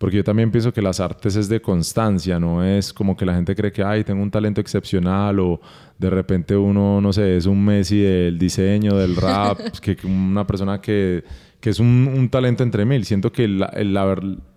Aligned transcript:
porque 0.00 0.16
yo 0.16 0.24
también 0.24 0.50
pienso 0.50 0.72
que 0.72 0.80
las 0.80 0.98
artes 0.98 1.36
es 1.36 1.46
de 1.50 1.60
constancia, 1.60 2.40
no 2.40 2.64
es 2.64 2.90
como 2.90 3.14
que 3.14 3.26
la 3.26 3.34
gente 3.34 3.54
cree 3.54 3.70
que, 3.70 3.82
ay, 3.82 4.02
tengo 4.02 4.22
un 4.22 4.30
talento 4.30 4.58
excepcional 4.58 5.38
o 5.40 5.60
de 5.98 6.08
repente 6.08 6.56
uno, 6.56 7.02
no 7.02 7.12
sé, 7.12 7.36
es 7.36 7.44
un 7.44 7.62
Messi 7.62 8.00
del 8.00 8.38
diseño, 8.38 8.96
del 8.96 9.14
rap, 9.14 9.58
que 9.82 9.98
una 10.04 10.46
persona 10.46 10.80
que, 10.80 11.22
que 11.60 11.68
es 11.68 11.80
un, 11.80 12.10
un, 12.16 12.30
talento 12.30 12.62
entre 12.62 12.86
mil. 12.86 13.04
Siento 13.04 13.30
que 13.30 13.46
la, 13.46 13.70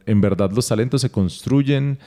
en 0.06 0.22
verdad 0.22 0.50
los 0.54 0.66
talentos 0.66 1.02
se 1.02 1.12
construyen. 1.12 2.00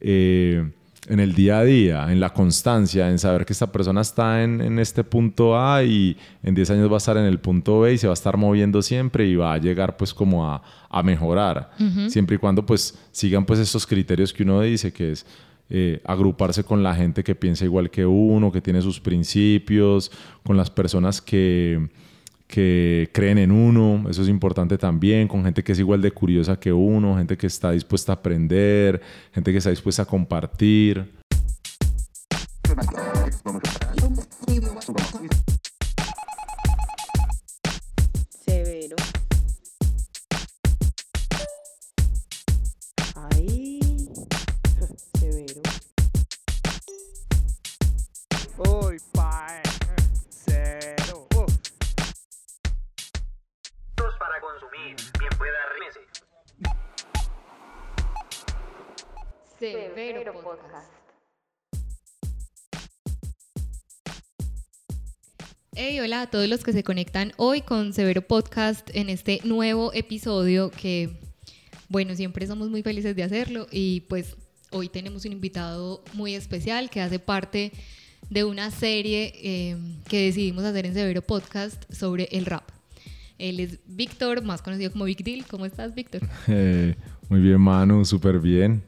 Eh, 0.00 0.68
en 1.08 1.20
el 1.20 1.34
día 1.34 1.58
a 1.58 1.64
día, 1.64 2.12
en 2.12 2.20
la 2.20 2.32
constancia, 2.32 3.08
en 3.08 3.18
saber 3.18 3.46
que 3.46 3.52
esta 3.52 3.72
persona 3.72 4.00
está 4.02 4.42
en, 4.42 4.60
en, 4.60 4.78
este 4.78 5.02
punto 5.02 5.58
A 5.58 5.82
y 5.82 6.16
en 6.42 6.54
10 6.54 6.70
años 6.70 6.90
va 6.90 6.94
a 6.94 6.98
estar 6.98 7.16
en 7.16 7.24
el 7.24 7.38
punto 7.40 7.80
B 7.80 7.94
y 7.94 7.98
se 7.98 8.06
va 8.06 8.12
a 8.12 8.14
estar 8.14 8.36
moviendo 8.36 8.82
siempre 8.82 9.26
y 9.26 9.34
va 9.34 9.54
a 9.54 9.58
llegar 9.58 9.96
pues 9.96 10.12
como 10.12 10.46
a, 10.46 10.62
a 10.90 11.02
mejorar, 11.02 11.70
siempre 12.08 12.36
y 12.36 12.38
cuando 12.38 12.66
pues 12.66 12.98
sigan 13.12 13.46
pues 13.46 13.60
estos 13.60 13.86
criterios 13.86 14.32
que 14.32 14.42
uno 14.42 14.60
dice 14.60 14.92
que 14.92 15.12
es 15.12 15.26
eh, 15.72 16.00
agruparse 16.04 16.64
con 16.64 16.82
la 16.82 16.96
gente 16.96 17.22
que 17.22 17.36
piensa 17.36 17.64
igual 17.64 17.90
que 17.90 18.04
uno, 18.04 18.50
que 18.50 18.60
tiene 18.60 18.82
sus 18.82 18.98
principios, 18.98 20.10
con 20.44 20.56
las 20.56 20.68
personas 20.68 21.22
que 21.22 21.88
que 22.50 23.08
creen 23.12 23.38
en 23.38 23.52
uno, 23.52 24.10
eso 24.10 24.22
es 24.22 24.28
importante 24.28 24.76
también, 24.76 25.28
con 25.28 25.44
gente 25.44 25.62
que 25.62 25.72
es 25.72 25.78
igual 25.78 26.02
de 26.02 26.10
curiosa 26.10 26.58
que 26.58 26.72
uno, 26.72 27.16
gente 27.16 27.36
que 27.36 27.46
está 27.46 27.70
dispuesta 27.70 28.12
a 28.12 28.16
aprender, 28.16 29.00
gente 29.32 29.52
que 29.52 29.58
está 29.58 29.70
dispuesta 29.70 30.02
a 30.02 30.06
compartir. 30.06 31.06
Hey, 65.82 65.98
hola 65.98 66.20
a 66.20 66.26
todos 66.26 66.46
los 66.46 66.62
que 66.62 66.74
se 66.74 66.82
conectan 66.82 67.32
hoy 67.38 67.62
con 67.62 67.94
Severo 67.94 68.20
Podcast 68.20 68.90
en 68.92 69.08
este 69.08 69.40
nuevo 69.44 69.94
episodio 69.94 70.70
que, 70.70 71.18
bueno, 71.88 72.14
siempre 72.14 72.46
somos 72.46 72.68
muy 72.68 72.82
felices 72.82 73.16
de 73.16 73.22
hacerlo 73.22 73.66
y 73.72 74.02
pues 74.02 74.36
hoy 74.72 74.90
tenemos 74.90 75.24
un 75.24 75.32
invitado 75.32 76.04
muy 76.12 76.34
especial 76.34 76.90
que 76.90 77.00
hace 77.00 77.18
parte 77.18 77.72
de 78.28 78.44
una 78.44 78.70
serie 78.70 79.32
eh, 79.36 79.78
que 80.06 80.26
decidimos 80.26 80.64
hacer 80.64 80.84
en 80.84 80.92
Severo 80.92 81.22
Podcast 81.22 81.90
sobre 81.90 82.28
el 82.30 82.44
rap. 82.44 82.68
Él 83.38 83.58
es 83.58 83.78
Víctor, 83.86 84.42
más 84.42 84.60
conocido 84.60 84.92
como 84.92 85.06
Big 85.06 85.24
Deal. 85.24 85.46
¿Cómo 85.46 85.64
estás, 85.64 85.94
Víctor? 85.94 86.20
Eh, 86.46 86.94
muy 87.30 87.40
bien, 87.40 87.58
Manu, 87.58 88.04
súper 88.04 88.38
bien. 88.38 88.82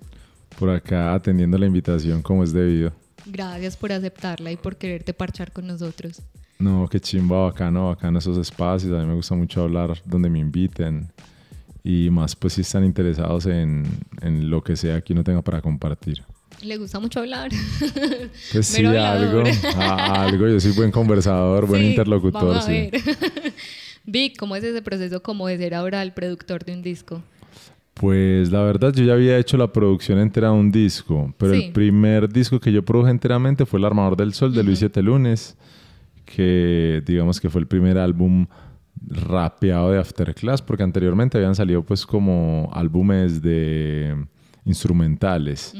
Por 0.59 0.69
acá 0.69 1.15
atendiendo 1.15 1.57
la 1.57 1.65
invitación 1.65 2.20
como 2.20 2.45
es 2.45 2.53
debido. 2.53 2.93
Gracias 3.25 3.79
por 3.79 3.93
aceptarla 3.93 4.53
y 4.53 4.57
por 4.57 4.77
quererte 4.77 5.15
parchar 5.15 5.53
con 5.53 5.67
nosotros. 5.67 6.20
No, 6.63 6.89
qué 6.89 7.01
chimba, 7.01 7.45
bacano, 7.45 7.89
bacano 7.89 8.19
esos 8.19 8.39
espacios. 8.39 8.93
A 8.93 9.01
mí 9.01 9.07
me 9.07 9.15
gusta 9.15 9.35
mucho 9.35 9.63
hablar 9.63 10.01
donde 10.05 10.31
me 10.31 10.39
inviten. 10.39 11.09
Y 11.85 12.09
más, 12.11 12.37
pues, 12.37 12.53
si 12.53 12.61
están 12.61 12.85
interesados 12.85 13.47
en, 13.47 13.85
en 14.21 14.49
lo 14.49 14.63
que 14.63 14.77
sea 14.77 15.01
que 15.01 15.13
uno 15.13 15.25
tenga 15.25 15.43
para 15.43 15.61
compartir. 15.61 16.23
Le 16.63 16.77
gusta 16.77 17.01
mucho 17.01 17.21
hablar. 17.21 17.51
Pues 18.53 18.67
sí, 18.67 18.85
algo, 18.85 19.43
algo. 19.79 20.49
Yo 20.49 20.61
soy 20.61 20.73
buen 20.73 20.91
conversador, 20.91 21.67
buen 21.67 21.83
interlocutor. 21.83 22.63
sí. 22.63 22.91
Vic, 24.05 24.36
¿cómo 24.36 24.57
es 24.57 24.65
ese 24.65 24.83
proceso 24.83 25.23
como 25.23 25.47
de 25.47 25.59
ser 25.59 25.75
ahora 25.75 26.03
el 26.03 26.13
productor 26.13 26.65
de 26.65 26.73
un 26.75 26.83
disco? 26.83 27.23
Pues 27.95 28.51
la 28.51 28.63
verdad 28.63 28.92
yo 28.92 29.05
ya 29.05 29.13
había 29.13 29.39
hecho 29.39 29.57
la 29.57 29.73
producción 29.73 30.19
entera 30.19 30.48
de 30.48 30.55
un 30.55 30.73
disco, 30.73 31.33
pero 31.39 31.53
el 31.53 31.73
primer 31.73 32.29
disco 32.29 32.59
que 32.59 32.73
yo 32.73 32.83
produje 32.83 33.11
enteramente 33.11 33.65
fue 33.67 33.79
El 33.79 33.85
Armador 33.85 34.17
del 34.17 34.33
Sol 34.33 34.55
de 34.55 34.65
Luis 34.65 34.81
Siete 34.81 35.03
Lunes, 35.03 35.57
que 36.25 37.03
digamos 37.07 37.41
que 37.41 37.51
fue 37.51 37.61
el 37.61 37.67
primer 37.67 37.99
álbum 37.99 38.47
rapeado 38.95 39.91
de 39.91 39.99
Afterclass, 39.99 40.63
porque 40.63 40.83
anteriormente 40.83 41.39
habían 41.39 41.55
salido 41.55 41.83
pues 41.85 42.07
como 42.07 42.71
álbumes 42.73 43.43
de 43.43 44.27
instrumentales. 44.65 45.75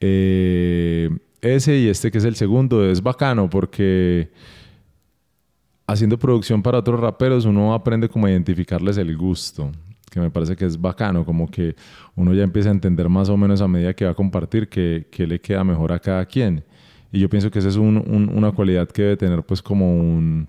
Eh, 0.00 1.10
ese 1.40 1.78
y 1.78 1.88
este 1.88 2.10
que 2.10 2.18
es 2.18 2.24
el 2.24 2.36
segundo 2.36 2.88
es 2.88 3.02
bacano 3.02 3.48
porque 3.48 4.30
haciendo 5.86 6.18
producción 6.18 6.62
para 6.62 6.78
otros 6.78 7.00
raperos, 7.00 7.44
uno 7.44 7.72
aprende 7.72 8.08
como 8.08 8.26
a 8.26 8.30
identificarles 8.30 8.96
el 8.98 9.16
gusto, 9.16 9.70
que 10.10 10.20
me 10.20 10.30
parece 10.30 10.56
que 10.56 10.64
es 10.64 10.80
bacano, 10.80 11.24
como 11.24 11.48
que 11.50 11.76
uno 12.14 12.34
ya 12.34 12.42
empieza 12.42 12.68
a 12.70 12.72
entender 12.72 13.08
más 13.08 13.28
o 13.28 13.36
menos 13.36 13.60
a 13.60 13.68
medida 13.68 13.94
que 13.94 14.04
va 14.04 14.10
a 14.10 14.14
compartir 14.14 14.68
qué, 14.68 15.06
le 15.16 15.40
queda 15.40 15.64
mejor 15.64 15.92
a 15.92 15.98
cada 15.98 16.24
quien. 16.26 16.64
Y 17.16 17.20
yo 17.20 17.30
pienso 17.30 17.50
que 17.50 17.60
esa 17.60 17.70
es 17.70 17.76
una 17.76 18.52
cualidad 18.52 18.88
que 18.88 19.00
debe 19.00 19.16
tener 19.16 19.42
pues 19.42 19.62
como 19.62 19.98
un, 19.98 20.46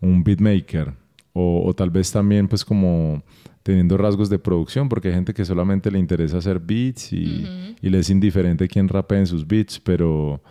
un 0.00 0.24
beatmaker 0.24 0.92
o, 1.32 1.72
tal 1.76 1.90
vez 1.90 2.10
también 2.10 2.48
pues 2.48 2.64
como 2.64 3.22
teniendo 3.62 3.96
rasgos 3.96 4.28
de 4.28 4.40
producción, 4.40 4.88
porque 4.88 5.06
hay 5.06 5.14
gente 5.14 5.32
que 5.32 5.44
solamente 5.44 5.92
le 5.92 6.00
interesa 6.00 6.38
hacer 6.38 6.58
beats 6.58 7.12
y, 7.12 7.46
y 7.80 7.88
le 7.88 8.00
es 8.00 8.10
indiferente 8.10 8.66
quién 8.66 8.88
rapea 8.88 9.20
en 9.20 9.28
sus 9.28 9.46
beats, 9.46 9.78
pero 9.78 10.42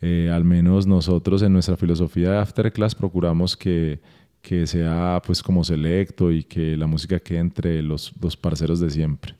eh, 0.00 0.30
al 0.32 0.44
menos 0.44 0.86
nosotros 0.86 1.42
en 1.42 1.52
nuestra 1.52 1.76
filosofía 1.76 2.30
de 2.30 2.38
Afterclass 2.38 2.94
procuramos 2.94 3.54
que, 3.54 4.00
que 4.40 4.66
sea 4.66 5.20
pues 5.26 5.42
como 5.42 5.62
selecto 5.62 6.32
y 6.32 6.42
que 6.42 6.74
la 6.74 6.86
música 6.86 7.20
quede 7.20 7.40
entre 7.40 7.82
los 7.82 8.14
dos 8.18 8.34
parceros 8.34 8.80
de 8.80 8.88
siempre. 8.88 9.34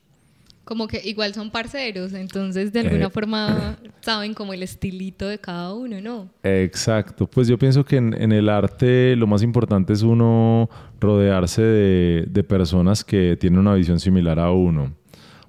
Como 0.63 0.87
que 0.87 1.01
igual 1.03 1.33
son 1.33 1.51
parceros, 1.51 2.13
entonces 2.13 2.71
de 2.71 2.81
alguna 2.81 3.07
eh, 3.07 3.09
forma 3.09 3.77
saben 4.01 4.33
como 4.33 4.53
el 4.53 4.63
estilito 4.63 5.27
de 5.27 5.37
cada 5.37 5.73
uno, 5.73 5.99
¿no? 6.01 6.29
Exacto, 6.43 7.27
pues 7.27 7.47
yo 7.47 7.57
pienso 7.57 7.83
que 7.83 7.97
en, 7.97 8.13
en 8.13 8.31
el 8.31 8.47
arte 8.47 9.15
lo 9.15 9.27
más 9.27 9.43
importante 9.43 9.93
es 9.93 10.01
uno 10.01 10.69
rodearse 10.99 11.61
de, 11.61 12.25
de, 12.29 12.43
personas 12.43 13.03
que 13.03 13.37
tienen 13.37 13.59
una 13.59 13.73
visión 13.73 13.99
similar 13.99 14.39
a 14.39 14.51
uno, 14.51 14.93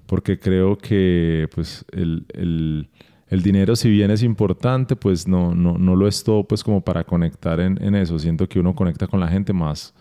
porque 0.06 0.38
creo 0.38 0.76
que 0.76 1.48
pues 1.54 1.84
el, 1.92 2.26
el 2.34 2.88
el 3.28 3.42
dinero 3.42 3.75
si 3.75 3.91
bien 3.91 4.10
es 4.10 4.22
importante, 4.22 4.96
pues 4.96 5.26
no, 5.26 5.54
no, 5.54 5.76
no 5.76 5.96
lo 5.96 6.06
es 6.06 6.22
todo 6.22 6.44
pues 6.44 6.62
como 6.62 6.82
para 6.82 7.04
conectar 7.04 7.58
en, 7.58 7.82
en, 7.82 7.94
eso. 7.94 8.19
Siento 8.19 8.48
que 8.48 8.60
uno 8.60 8.75
conecta 8.75 9.06
con 9.06 9.19
la 9.19 9.28
gente 9.28 9.52
más 9.52 9.94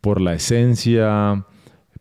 por 0.00 0.20
la 0.20 0.34
esencia, 0.34 1.46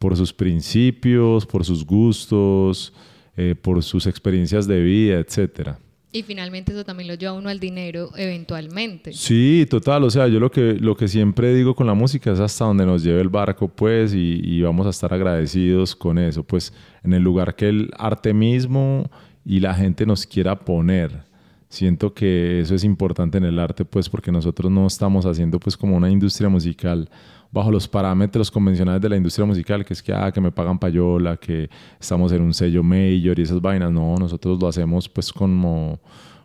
por 0.04 0.18
sus 0.18 0.34
principios, 0.34 1.46
por 1.46 1.64
sus 1.64 1.86
gustos, 1.86 2.92
eh, 3.38 3.56
por 3.56 3.82
sus 3.82 4.06
experiencias 4.06 4.68
de 4.68 4.82
vida, 4.84 5.18
etcétera. 5.18 5.80
Y 6.12 6.24
finalmente 6.24 6.74
eso 6.74 6.84
también 6.84 7.08
lo 7.08 7.14
lleva 7.14 7.32
uno 7.32 7.48
al 7.48 7.58
dinero 7.58 8.10
eventualmente. 8.18 9.14
Sí, 9.14 9.66
total. 9.70 10.04
O 10.04 10.10
sea, 10.10 10.28
yo 10.28 10.42
lo 10.42 10.52
que, 10.52 10.74
lo 10.74 10.98
que 10.98 11.08
siempre 11.08 11.56
digo 11.56 11.74
con 11.74 11.88
la 11.88 11.94
música 11.94 12.34
es 12.34 12.42
hasta 12.42 12.66
donde 12.66 12.86
nos 12.86 13.02
lleve 13.02 13.22
el 13.22 13.30
barco, 13.30 13.70
pues, 13.70 14.14
y, 14.14 14.42
y 14.44 14.62
vamos 14.62 14.88
a 14.88 14.90
estar 14.90 15.14
agradecidos 15.14 15.96
con 15.96 16.18
eso. 16.18 16.44
Pues, 16.44 16.74
en 17.06 17.14
el 17.14 17.24
lugar 17.24 17.56
que 17.56 17.70
el 17.70 17.90
arte 17.98 18.34
mismo 18.34 19.10
y 19.46 19.62
la 19.62 19.74
gente 19.74 20.06
nos 20.06 20.28
quiera 20.28 20.60
poner. 20.60 21.24
Siento 21.70 22.14
que 22.14 22.60
eso 22.60 22.76
es 22.76 22.84
importante 22.84 23.38
en 23.38 23.46
el 23.46 23.58
arte, 23.58 23.86
pues 23.86 24.10
porque 24.10 24.34
nosotros 24.34 24.70
no 24.70 24.86
estamos 24.86 25.26
haciendo 25.26 25.62
pues 25.62 25.78
como 25.78 25.96
una 25.96 26.12
industria 26.12 26.50
musical 26.50 27.10
bajo 27.54 27.72
los 27.72 27.88
parámetros 27.88 28.50
convencionales 28.50 29.00
de 29.00 29.10
la 29.10 29.16
industria 29.16 29.46
musical, 29.46 29.86
que 29.86 29.94
es 29.94 30.02
que, 30.02 30.12
ah, 30.12 30.32
que 30.32 30.42
me 30.42 30.52
pagan 30.52 30.80
payola, 30.80 31.38
que 31.38 31.70
estamos 32.00 32.32
en 32.32 32.42
un 32.42 32.52
sello 32.52 32.82
mayor 32.82 33.38
y 33.38 33.44
esas 33.44 33.62
vainas. 33.62 33.92
No, 33.92 34.16
nosotros 34.18 34.60
lo 34.60 34.68
hacemos 34.68 35.08
pues 35.08 35.32
como 35.32 36.00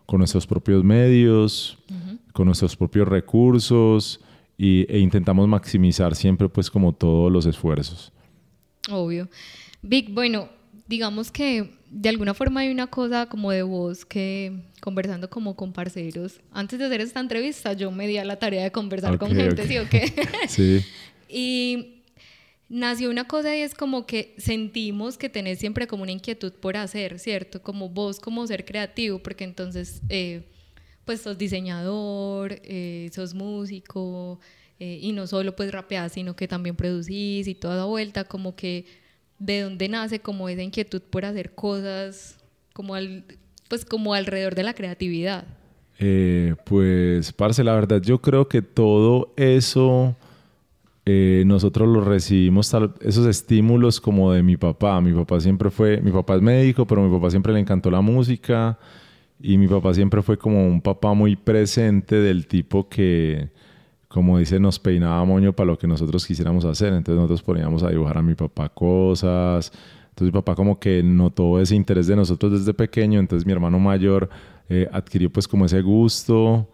con 0.05 0.19
nuestros 0.19 0.47
propios 0.47 0.85
medios, 0.85 1.79
con 2.35 2.45
nuestros 2.45 2.77
propios 2.77 3.09
recursos 3.09 4.21
y, 4.59 4.85
e 4.93 4.99
intentamos 4.99 5.49
maximizar 5.49 6.15
siempre 6.15 6.47
pues 6.51 6.71
como 6.71 6.93
todos 6.93 7.33
los 7.33 7.47
esfuerzos. 7.47 8.13
Obvio. 8.91 9.31
Vic, 9.81 10.13
bueno, 10.13 10.51
digamos 10.89 11.33
que 11.33 11.78
de 11.91 12.09
alguna 12.09 12.35
forma 12.35 12.61
hay 12.61 12.71
una 12.71 12.87
cosa 12.87 13.27
como 13.27 13.51
de 13.51 13.63
voz 13.63 14.05
que 14.05 14.65
conversando 14.81 15.31
como 15.31 15.57
con 15.57 15.73
parceros, 15.73 16.41
antes 16.53 16.79
de 16.79 16.85
hacer 16.85 17.01
esta 17.01 17.21
entrevista 17.21 17.73
yo 17.73 17.91
me 17.91 18.07
di 18.07 18.19
a 18.19 18.25
la 18.25 18.39
tarea 18.39 18.63
de 18.65 18.73
conversar 18.73 19.19
con 19.19 19.35
gente, 19.35 19.67
¿sí 19.67 19.79
o 19.79 19.89
qué? 19.89 20.13
sí. 20.49 20.85
y 21.29 22.03
nació 22.69 23.11
una 23.11 23.27
cosa 23.27 23.57
y 23.57 23.61
es 23.61 23.75
como 23.75 24.07
que 24.07 24.35
sentimos 24.39 25.17
que 25.17 25.29
tenés 25.29 25.59
siempre 25.59 25.87
como 25.87 26.03
una 26.03 26.13
inquietud 26.13 26.53
por 26.53 26.77
hacer, 26.77 27.19
¿cierto? 27.19 27.63
Como 27.63 27.89
vos, 27.89 28.21
como 28.21 28.47
ser 28.47 28.65
creativo, 28.65 29.19
porque 29.21 29.45
entonces, 29.45 30.03
eh, 30.09 30.49
pues 31.05 31.23
sos 31.23 31.39
diseñador, 31.39 32.61
eh, 32.63 33.09
sos 33.15 33.33
músico, 33.33 34.39
eh, 34.79 34.99
y 35.01 35.13
no 35.13 35.27
solo 35.27 35.57
pues 35.57 35.73
rapeás, 35.73 36.13
sino 36.13 36.37
que 36.37 36.47
también 36.47 36.77
producís 36.77 37.49
y 37.49 37.55
toda 37.55 37.85
vuelta, 37.87 38.25
como 38.25 38.55
que 38.55 38.85
¿de 39.39 39.63
dónde 39.63 39.89
nace 39.89 40.21
como 40.21 40.49
esa 40.49 40.63
inquietud 40.63 41.03
por 41.03 41.25
hacer 41.25 41.55
cosas 41.55 42.39
como, 42.73 42.95
al, 42.95 43.25
pues 43.69 43.85
como 43.85 44.15
alrededor 44.15 44.55
de 44.55 44.63
la 44.63 44.75
creatividad? 44.75 45.45
Eh, 45.99 46.55
pues, 46.65 47.33
parce, 47.33 47.65
la 47.65 47.75
verdad, 47.75 48.01
yo 48.01 48.21
creo 48.21 48.49
que 48.49 48.63
todo 48.63 49.33
eso 49.37 50.17
eh, 51.05 51.43
nosotros 51.47 51.89
lo 51.89 52.03
recibimos, 52.03 52.71
esos 53.01 53.27
estímulos 53.27 54.01
como 54.01 54.33
de 54.33 54.43
mi 54.43 54.57
papá. 54.57 55.01
Mi 55.01 55.13
papá 55.13 55.41
siempre 55.41 55.71
fue, 55.71 56.01
mi 56.03 56.11
papá 56.11 56.37
es 56.37 56.43
médico, 56.43 56.87
pero 56.87 57.03
mi 57.03 57.15
papá 57.17 57.31
siempre 57.31 57.53
le 57.53 57.61
encantó 57.61 57.91
la 57.91 58.01
música 58.03 58.79
y 59.41 59.57
mi 59.57 59.67
papá 59.69 59.95
siempre 59.95 60.21
fue 60.23 60.37
como 60.37 60.67
un 60.67 60.83
papá 60.83 61.15
muy 61.15 61.35
presente 61.35 62.17
del 62.17 62.47
tipo 62.47 62.89
que, 62.89 63.49
como 64.09 64.39
dice, 64.39 64.59
nos 64.59 64.79
peinaba 64.79 65.23
moño 65.25 65.53
para 65.53 65.67
lo 65.69 65.79
que 65.79 65.87
nosotros 65.87 66.27
quisiéramos 66.27 66.65
hacer. 66.65 66.95
Entonces 66.95 67.17
nosotros 67.17 67.43
poníamos 67.43 67.83
a 67.83 67.91
dibujar 67.91 68.17
a 68.19 68.23
mi 68.23 68.35
papá 68.35 68.71
cosas. 68.71 69.71
Entonces 70.09 70.33
mi 70.33 70.41
papá 70.41 70.55
como 70.55 70.81
que 70.81 71.03
notó 71.03 71.61
ese 71.61 71.77
interés 71.77 72.07
de 72.07 72.17
nosotros 72.17 72.53
desde 72.53 72.73
pequeño. 72.73 73.21
Entonces 73.21 73.47
mi 73.47 73.53
hermano 73.53 73.79
mayor 73.79 74.31
eh, 74.69 74.89
adquirió 74.91 75.31
pues 75.31 75.47
como 75.47 75.67
ese 75.67 75.83
gusto. 75.83 76.67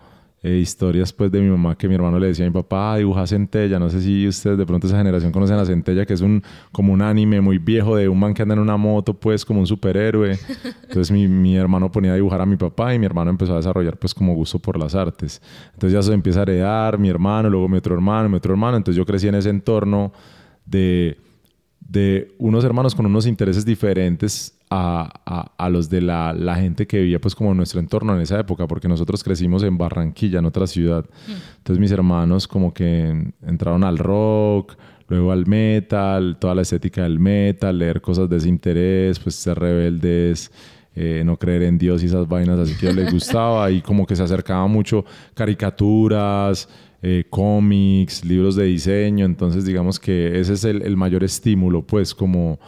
Eh, 0.46 0.58
historias 0.58 1.10
pues 1.10 1.32
de 1.32 1.40
mi 1.40 1.48
mamá 1.48 1.74
que 1.74 1.88
mi 1.88 1.94
hermano 1.94 2.18
le 2.18 2.26
decía 2.26 2.44
a 2.44 2.48
mi 2.50 2.52
papá, 2.52 2.98
dibuja 2.98 3.26
centella. 3.26 3.78
No 3.78 3.88
sé 3.88 4.02
si 4.02 4.28
ustedes 4.28 4.58
de 4.58 4.66
pronto 4.66 4.86
esa 4.86 4.98
generación 4.98 5.32
conocen 5.32 5.56
a 5.56 5.64
centella, 5.64 6.04
que 6.04 6.12
es 6.12 6.20
un 6.20 6.42
como 6.70 6.92
un 6.92 7.00
anime 7.00 7.40
muy 7.40 7.56
viejo 7.56 7.96
de 7.96 8.10
un 8.10 8.20
man 8.20 8.34
que 8.34 8.42
anda 8.42 8.52
en 8.52 8.58
una 8.58 8.76
moto 8.76 9.14
pues 9.14 9.42
como 9.42 9.60
un 9.60 9.66
superhéroe. 9.66 10.38
Entonces 10.82 11.10
mi, 11.10 11.26
mi, 11.28 11.56
hermano 11.56 11.90
ponía 11.90 12.12
a 12.12 12.16
dibujar 12.16 12.42
a 12.42 12.46
mi 12.46 12.56
papá 12.56 12.94
y 12.94 12.98
mi 12.98 13.06
hermano 13.06 13.30
empezó 13.30 13.54
a 13.54 13.56
desarrollar 13.56 13.96
pues 13.96 14.12
como 14.12 14.34
gusto 14.34 14.58
por 14.58 14.78
las 14.78 14.94
artes. 14.94 15.40
Entonces 15.72 15.94
ya 15.94 16.02
se 16.02 16.12
empieza 16.12 16.40
a 16.40 16.42
heredar 16.42 16.98
mi 16.98 17.08
hermano, 17.08 17.48
luego 17.48 17.66
mi 17.66 17.78
otro 17.78 17.94
hermano, 17.94 18.28
mi 18.28 18.36
otro 18.36 18.52
hermano. 18.52 18.76
Entonces 18.76 18.98
yo 18.98 19.06
crecí 19.06 19.26
en 19.28 19.36
ese 19.36 19.48
entorno 19.48 20.12
de 20.66 21.16
de 21.88 22.34
unos 22.38 22.64
hermanos 22.64 22.94
con 22.94 23.06
unos 23.06 23.26
intereses 23.26 23.64
diferentes 23.64 24.56
a, 24.70 25.52
a, 25.56 25.68
los 25.68 25.88
de 25.88 26.00
la, 26.00 26.32
la, 26.32 26.56
gente 26.56 26.86
que 26.86 26.98
vivía 26.98 27.20
pues 27.20 27.34
como 27.34 27.52
en 27.52 27.56
nuestro 27.56 27.78
entorno 27.78 28.14
en 28.14 28.22
esa 28.22 28.40
época, 28.40 28.66
porque 28.66 28.88
nosotros 28.88 29.22
crecimos 29.22 29.62
en 29.62 29.78
Barranquilla, 29.78 30.40
en 30.40 30.46
otra 30.46 30.66
ciudad. 30.66 31.04
Mm. 31.28 31.32
Entonces 31.58 31.78
mis 31.78 31.92
hermanos 31.92 32.48
como 32.48 32.74
que 32.74 33.32
entraron 33.46 33.84
al 33.84 33.98
rock, 33.98 34.76
luego 35.08 35.32
al 35.32 35.46
metal, 35.46 36.38
toda 36.40 36.54
la 36.54 36.62
estética 36.62 37.02
del 37.02 37.20
metal, 37.20 37.78
leer 37.78 38.00
cosas 38.00 38.28
de 38.28 38.38
ese 38.38 38.48
interés, 38.48 39.18
pues 39.20 39.36
ser 39.36 39.58
rebeldes, 39.58 40.50
eh, 40.96 41.22
no 41.24 41.36
creer 41.36 41.62
en 41.64 41.78
Dios 41.78 42.02
y 42.02 42.06
esas 42.06 42.26
vainas, 42.26 42.58
así 42.58 42.74
que 42.74 42.92
les 42.92 43.12
gustaba 43.12 43.70
y 43.70 43.80
como 43.80 44.06
que 44.06 44.16
se 44.16 44.22
acercaba 44.22 44.66
mucho 44.66 45.04
caricaturas, 45.34 46.68
eh, 47.06 47.24
cómics, 47.28 48.24
libros 48.24 48.56
de 48.56 48.64
diseño, 48.64 49.26
entonces 49.26 49.66
digamos 49.66 50.00
que 50.00 50.40
ese 50.40 50.54
es 50.54 50.64
el, 50.64 50.80
el, 50.80 50.96
mayor 50.96 51.22
estímulo, 51.22 51.82
pues 51.86 52.14
como 52.14 52.58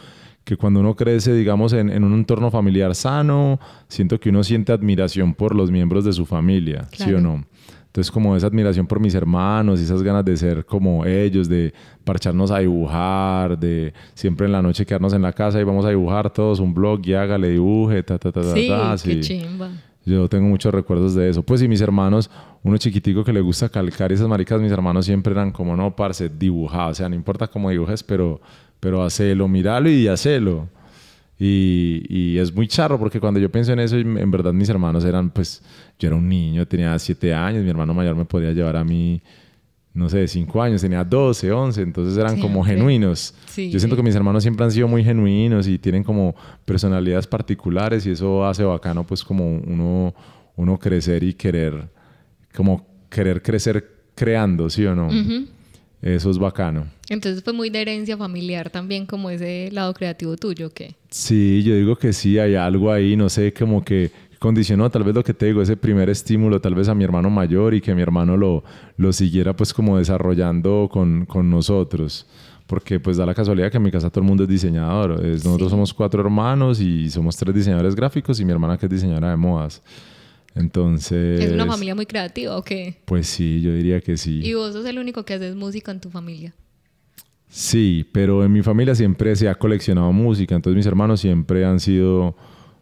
que 0.44 0.58
cuando 0.58 0.80
uno 0.80 0.94
crece, 0.94 1.32
digamos, 1.32 1.72
en, 1.72 1.88
en, 1.88 2.04
un 2.04 2.12
entorno 2.12 2.50
familiar 2.50 2.94
sano, 2.94 3.58
siento 3.88 4.20
que 4.20 4.28
uno 4.28 4.44
siente 4.44 4.72
admiración 4.72 5.32
por 5.32 5.54
los 5.54 5.70
miembros 5.70 6.04
de 6.04 6.12
su 6.12 6.26
familia, 6.26 6.86
¿sí 6.92 7.14
o 7.14 7.20
no? 7.22 7.46
Entonces, 7.86 8.10
como 8.10 8.36
esa 8.36 8.48
admiración 8.48 8.86
por 8.86 9.00
mis 9.00 9.14
hermanos 9.14 9.80
y 9.80 9.84
esas 9.84 10.02
ganas 10.02 10.22
de 10.22 10.36
ser 10.36 10.66
como 10.66 11.06
ellos, 11.06 11.48
de 11.48 11.72
parcharnos 12.04 12.50
a 12.50 12.58
dibujar, 12.58 13.58
de 13.58 13.94
siempre 14.12 14.44
en 14.44 14.52
la 14.52 14.60
noche 14.60 14.84
quedarnos 14.84 15.14
en 15.14 15.22
la 15.22 15.32
casa 15.32 15.58
y 15.58 15.64
vamos 15.64 15.86
a 15.86 15.88
dibujar 15.88 16.30
todos 16.30 16.60
un 16.60 16.74
blog 16.74 17.00
y 17.06 17.14
hágale 17.14 17.48
dibuje, 17.48 18.02
ta, 18.02 18.18
ta, 18.18 18.30
ta, 18.30 18.42
sí, 18.42 18.68
ta, 18.68 18.98
sí. 18.98 19.08
qué 19.08 19.20
chimba. 19.20 19.70
Yo 20.06 20.29
tengo 20.29 20.47
muchos 20.47 20.73
recuerdos 20.73 21.17
de 21.17 21.29
eso. 21.29 21.43
Pues 21.43 21.61
y 21.62 21.69
mis 21.69 21.81
hermanos, 21.81 22.31
uno 22.62 22.79
chiquitico 22.79 23.25
que 23.25 23.32
le 23.32 23.41
gusta 23.41 23.69
calcar 23.69 24.12
esas 24.12 24.29
maricas, 24.29 24.61
mis 24.61 24.70
hermanos 24.70 25.05
siempre 25.05 25.32
eran 25.32 25.50
como, 25.50 25.76
no, 25.76 25.97
parce, 25.97 26.29
dibujado. 26.29 26.91
O 26.91 26.94
sea, 26.94 27.08
no 27.08 27.17
importa 27.17 27.49
cómo 27.49 27.70
dibujes, 27.70 28.05
pero, 28.05 28.41
pero 28.79 29.03
hacelo, 29.03 29.49
miralo 29.49 29.91
y 29.91 30.06
hacelo. 30.06 30.69
Y, 31.41 32.05
y, 32.08 32.38
es 32.38 32.55
muy 32.55 32.69
charro 32.69 32.99
porque 32.99 33.19
cuando 33.20 33.41
yo 33.41 33.50
pienso 33.50 33.73
en 33.73 33.81
eso, 33.81 33.97
en 33.97 34.31
verdad 34.31 34.53
mis 34.53 34.69
hermanos 34.69 35.05
eran, 35.05 35.29
pues, 35.31 35.61
yo 35.99 36.06
era 36.06 36.17
un 36.17 36.29
niño, 36.29 36.67
tenía 36.67 36.99
siete 36.99 37.35
años, 37.35 37.62
mi 37.62 37.69
hermano 37.69 37.93
mayor 37.93 38.14
me 38.14 38.25
podía 38.25 38.53
llevar 38.53 38.76
a 38.76 38.85
mí 38.85 39.20
no 39.96 40.10
sé, 40.10 40.28
cinco 40.28 40.62
años, 40.62 40.82
tenía 40.82 41.02
12, 41.02 41.50
11, 41.50 41.81
entonces 41.81 42.19
eran 42.19 42.38
como 42.38 42.62
genuinos. 42.62 43.32
Yo 43.56 43.78
siento 43.78 43.96
que 43.96 44.02
mis 44.02 44.14
hermanos 44.14 44.43
siempre 44.43 44.62
han 44.62 44.70
sido 44.70 44.87
muy 44.87 45.02
genuinos 45.02 45.66
y 45.66 45.78
tienen 45.78 46.04
como 46.04 46.37
personalidades 46.66 47.26
particulares 47.26 48.04
y 48.06 48.10
eso 48.10 48.44
hace 48.44 48.62
bacano 48.62 49.04
pues 49.04 49.25
como 49.25 49.56
uno, 49.56 50.14
uno 50.54 50.78
crecer 50.78 51.22
y 51.25 51.32
querer, 51.32 51.88
como 52.54 52.87
querer 53.08 53.40
crecer 53.40 53.90
creando, 54.14 54.69
¿sí 54.69 54.84
o 54.84 54.94
no? 54.94 55.08
Eso 56.02 56.31
es 56.31 56.38
bacano. 56.38 56.87
Entonces 57.08 57.43
fue 57.43 57.54
muy 57.54 57.70
de 57.70 57.81
herencia 57.81 58.19
familiar 58.19 58.69
también 58.69 59.06
como 59.06 59.31
ese 59.31 59.70
lado 59.72 59.94
creativo 59.94 60.37
tuyo, 60.37 60.69
¿qué? 60.75 60.94
Sí, 61.08 61.62
yo 61.64 61.75
digo 61.75 61.96
que 61.96 62.12
sí, 62.12 62.38
hay 62.38 62.54
algo 62.54 62.93
ahí, 62.93 63.16
no 63.16 63.31
sé, 63.31 63.54
como 63.54 63.82
que 63.82 64.10
condicionó 64.38 64.90
tal 64.90 65.04
vez 65.04 65.14
lo 65.14 65.24
que 65.24 65.34
te 65.34 65.46
digo, 65.46 65.62
ese 65.62 65.76
primer 65.76 66.10
estímulo 66.10 66.60
tal 66.60 66.74
vez 66.74 66.88
a 66.88 66.94
mi 66.94 67.04
hermano 67.04 67.30
mayor 67.30 67.74
y 67.74 67.80
que 67.80 67.94
mi 67.94 68.02
hermano 68.02 68.36
lo, 68.36 68.64
lo 68.96 69.12
siguiera 69.12 69.54
pues 69.54 69.72
como 69.72 69.98
desarrollando 69.98 70.88
con, 70.90 71.26
con 71.26 71.50
nosotros. 71.50 72.26
Porque 72.66 72.98
pues 72.98 73.16
da 73.16 73.24
la 73.24 73.34
casualidad 73.34 73.70
que 73.70 73.76
en 73.76 73.82
mi 73.84 73.92
casa 73.92 74.10
todo 74.10 74.22
el 74.22 74.26
mundo 74.26 74.42
es 74.42 74.48
diseñador. 74.48 75.22
nosotros 75.22 75.70
somos 75.70 75.94
cuatro 75.94 76.20
hermanos 76.20 76.80
y 76.80 77.08
somos 77.10 77.36
tres 77.36 77.54
diseñadores 77.54 77.94
gráficos 77.94 78.40
y 78.40 78.44
mi 78.44 78.52
hermana 78.52 78.76
que 78.76 78.86
es 78.86 78.90
diseñadora 78.90 79.30
de 79.30 79.36
modas. 79.36 79.82
Entonces... 80.54 81.44
¿Es 81.44 81.52
una 81.52 81.66
familia 81.66 81.94
muy 81.94 82.06
creativa 82.06 82.56
o 82.56 82.62
qué? 82.62 82.96
Pues 83.04 83.28
sí, 83.28 83.60
yo 83.60 83.72
diría 83.72 84.00
que 84.00 84.16
sí. 84.16 84.40
¿Y 84.42 84.54
vos 84.54 84.72
sos 84.72 84.86
el 84.86 84.98
único 84.98 85.24
que 85.24 85.34
haces 85.34 85.54
música 85.54 85.92
en 85.92 86.00
tu 86.00 86.10
familia? 86.10 86.54
Sí, 87.48 88.06
pero 88.12 88.44
en 88.44 88.52
mi 88.52 88.62
familia 88.62 88.94
siempre 88.94 89.36
se 89.36 89.48
ha 89.48 89.54
coleccionado 89.54 90.12
música, 90.12 90.54
entonces 90.54 90.76
mis 90.76 90.86
hermanos 90.86 91.20
siempre 91.20 91.64
han 91.64 91.78
sido 91.78 92.36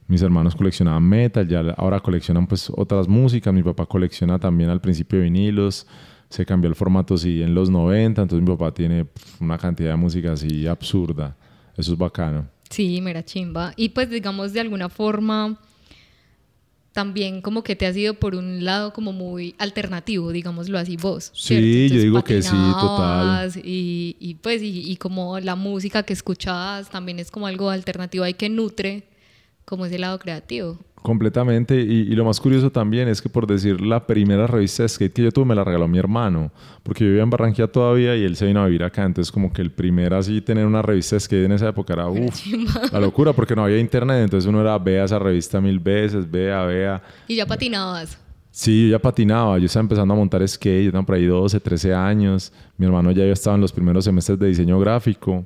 mis 0.06 0.22
hermanos 0.22 0.54
coleccionaban 0.54 1.02
metal, 1.02 1.48
ya 1.48 1.60
ahora 1.76 2.00
coleccionan 2.00 2.46
pues 2.46 2.70
otras 2.74 3.08
músicas, 3.08 3.54
mi 3.54 3.62
papá 3.62 3.86
colecciona 3.86 4.38
también 4.38 4.70
al 4.70 4.80
principio 4.80 5.20
vinilos, 5.20 5.86
se 6.28 6.44
cambió 6.44 6.68
el 6.68 6.74
formato 6.74 7.16
sí 7.16 7.42
en 7.42 7.54
los 7.54 7.70
90, 7.70 8.22
entonces 8.22 8.46
mi 8.46 8.54
papá 8.54 8.72
tiene 8.74 9.06
una 9.40 9.56
cantidad 9.58 9.90
de 9.90 9.96
música 9.96 10.32
así 10.32 10.66
absurda, 10.66 11.36
eso 11.76 11.92
es 11.92 11.98
bacano. 11.98 12.48
Sí, 12.70 13.00
mera 13.00 13.24
chimba. 13.24 13.72
Y 13.76 13.90
pues 13.90 14.10
digamos 14.10 14.52
de 14.52 14.60
alguna 14.60 14.88
forma 14.88 15.58
también 16.92 17.40
como 17.40 17.64
que 17.64 17.74
te 17.74 17.86
has 17.86 17.96
ido 17.96 18.14
por 18.14 18.34
un 18.34 18.64
lado 18.64 18.92
como 18.92 19.12
muy 19.12 19.54
alternativo, 19.58 20.32
digámoslo 20.32 20.78
así 20.78 20.96
vos. 20.96 21.30
Sí, 21.34 21.88
yo 21.88 22.00
digo 22.00 22.22
que 22.22 22.42
sí, 22.42 22.56
total. 22.80 23.50
Y, 23.62 24.16
y 24.20 24.34
pues 24.34 24.62
y, 24.62 24.90
y, 24.90 24.96
como 24.96 25.40
la 25.40 25.56
música 25.56 26.04
que 26.04 26.12
escuchabas 26.12 26.90
también 26.90 27.18
es 27.18 27.30
como 27.30 27.46
algo 27.46 27.68
alternativo 27.70 28.24
ahí 28.24 28.34
que 28.34 28.48
nutre 28.48 29.08
como 29.64 29.86
ese 29.86 29.98
lado 29.98 30.18
creativo. 30.18 30.78
Completamente. 31.04 31.78
Y, 31.82 32.06
lo 32.14 32.24
más 32.24 32.40
curioso 32.40 32.72
también 32.72 33.08
es 33.08 33.20
que, 33.20 33.28
por 33.28 33.46
decir, 33.46 33.78
la 33.82 34.06
primera 34.06 34.46
revista 34.46 34.84
de 34.84 34.88
skate 34.88 35.12
que 35.12 35.22
yo 35.24 35.32
tuve 35.32 35.44
me 35.44 35.54
la 35.54 35.62
regaló 35.62 35.86
mi 35.86 35.98
hermano, 35.98 36.50
porque 36.82 37.04
yo 37.04 37.08
vivía 37.08 37.22
en 37.22 37.28
Barranquilla 37.28 37.66
todavía 37.66 38.16
y 38.16 38.24
él 38.24 38.36
se 38.36 38.46
vino 38.46 38.62
a 38.62 38.66
vivir 38.66 38.84
acá. 38.84 39.04
Entonces, 39.04 39.30
como 39.30 39.52
que 39.52 39.60
el 39.60 39.70
primer 39.70 40.14
así 40.14 40.40
tener 40.40 40.64
una 40.64 40.80
revista 40.80 41.16
de 41.16 41.20
skate 41.20 41.44
en 41.44 41.52
esa 41.52 41.68
época 41.68 41.92
era 41.92 42.08
uff, 42.08 42.46
la 42.90 43.00
locura, 43.00 43.34
porque 43.34 43.54
no 43.54 43.64
había 43.64 43.78
internet. 43.78 44.24
Entonces, 44.24 44.48
uno 44.48 44.62
era 44.62 44.78
vea 44.78 45.04
esa 45.04 45.18
revista 45.18 45.60
mil 45.60 45.78
veces, 45.78 46.30
vea, 46.30 46.64
vea. 46.64 47.02
¿Y 47.28 47.36
ya 47.36 47.44
patinabas? 47.44 48.18
Sí, 48.50 48.84
yo 48.84 48.92
ya 48.92 48.98
patinaba. 48.98 49.58
Yo 49.58 49.66
estaba 49.66 49.82
empezando 49.82 50.14
a 50.14 50.16
montar 50.16 50.48
skate. 50.48 50.84
Yo 50.86 50.90
tenía 50.90 51.04
por 51.04 51.16
ahí 51.16 51.26
12, 51.26 51.60
13 51.60 51.92
años. 51.92 52.50
Mi 52.78 52.86
hermano 52.86 53.10
ya 53.10 53.24
estaba 53.24 53.56
en 53.56 53.60
los 53.60 53.72
primeros 53.72 54.06
semestres 54.06 54.38
de 54.38 54.46
diseño 54.46 54.78
gráfico. 54.78 55.44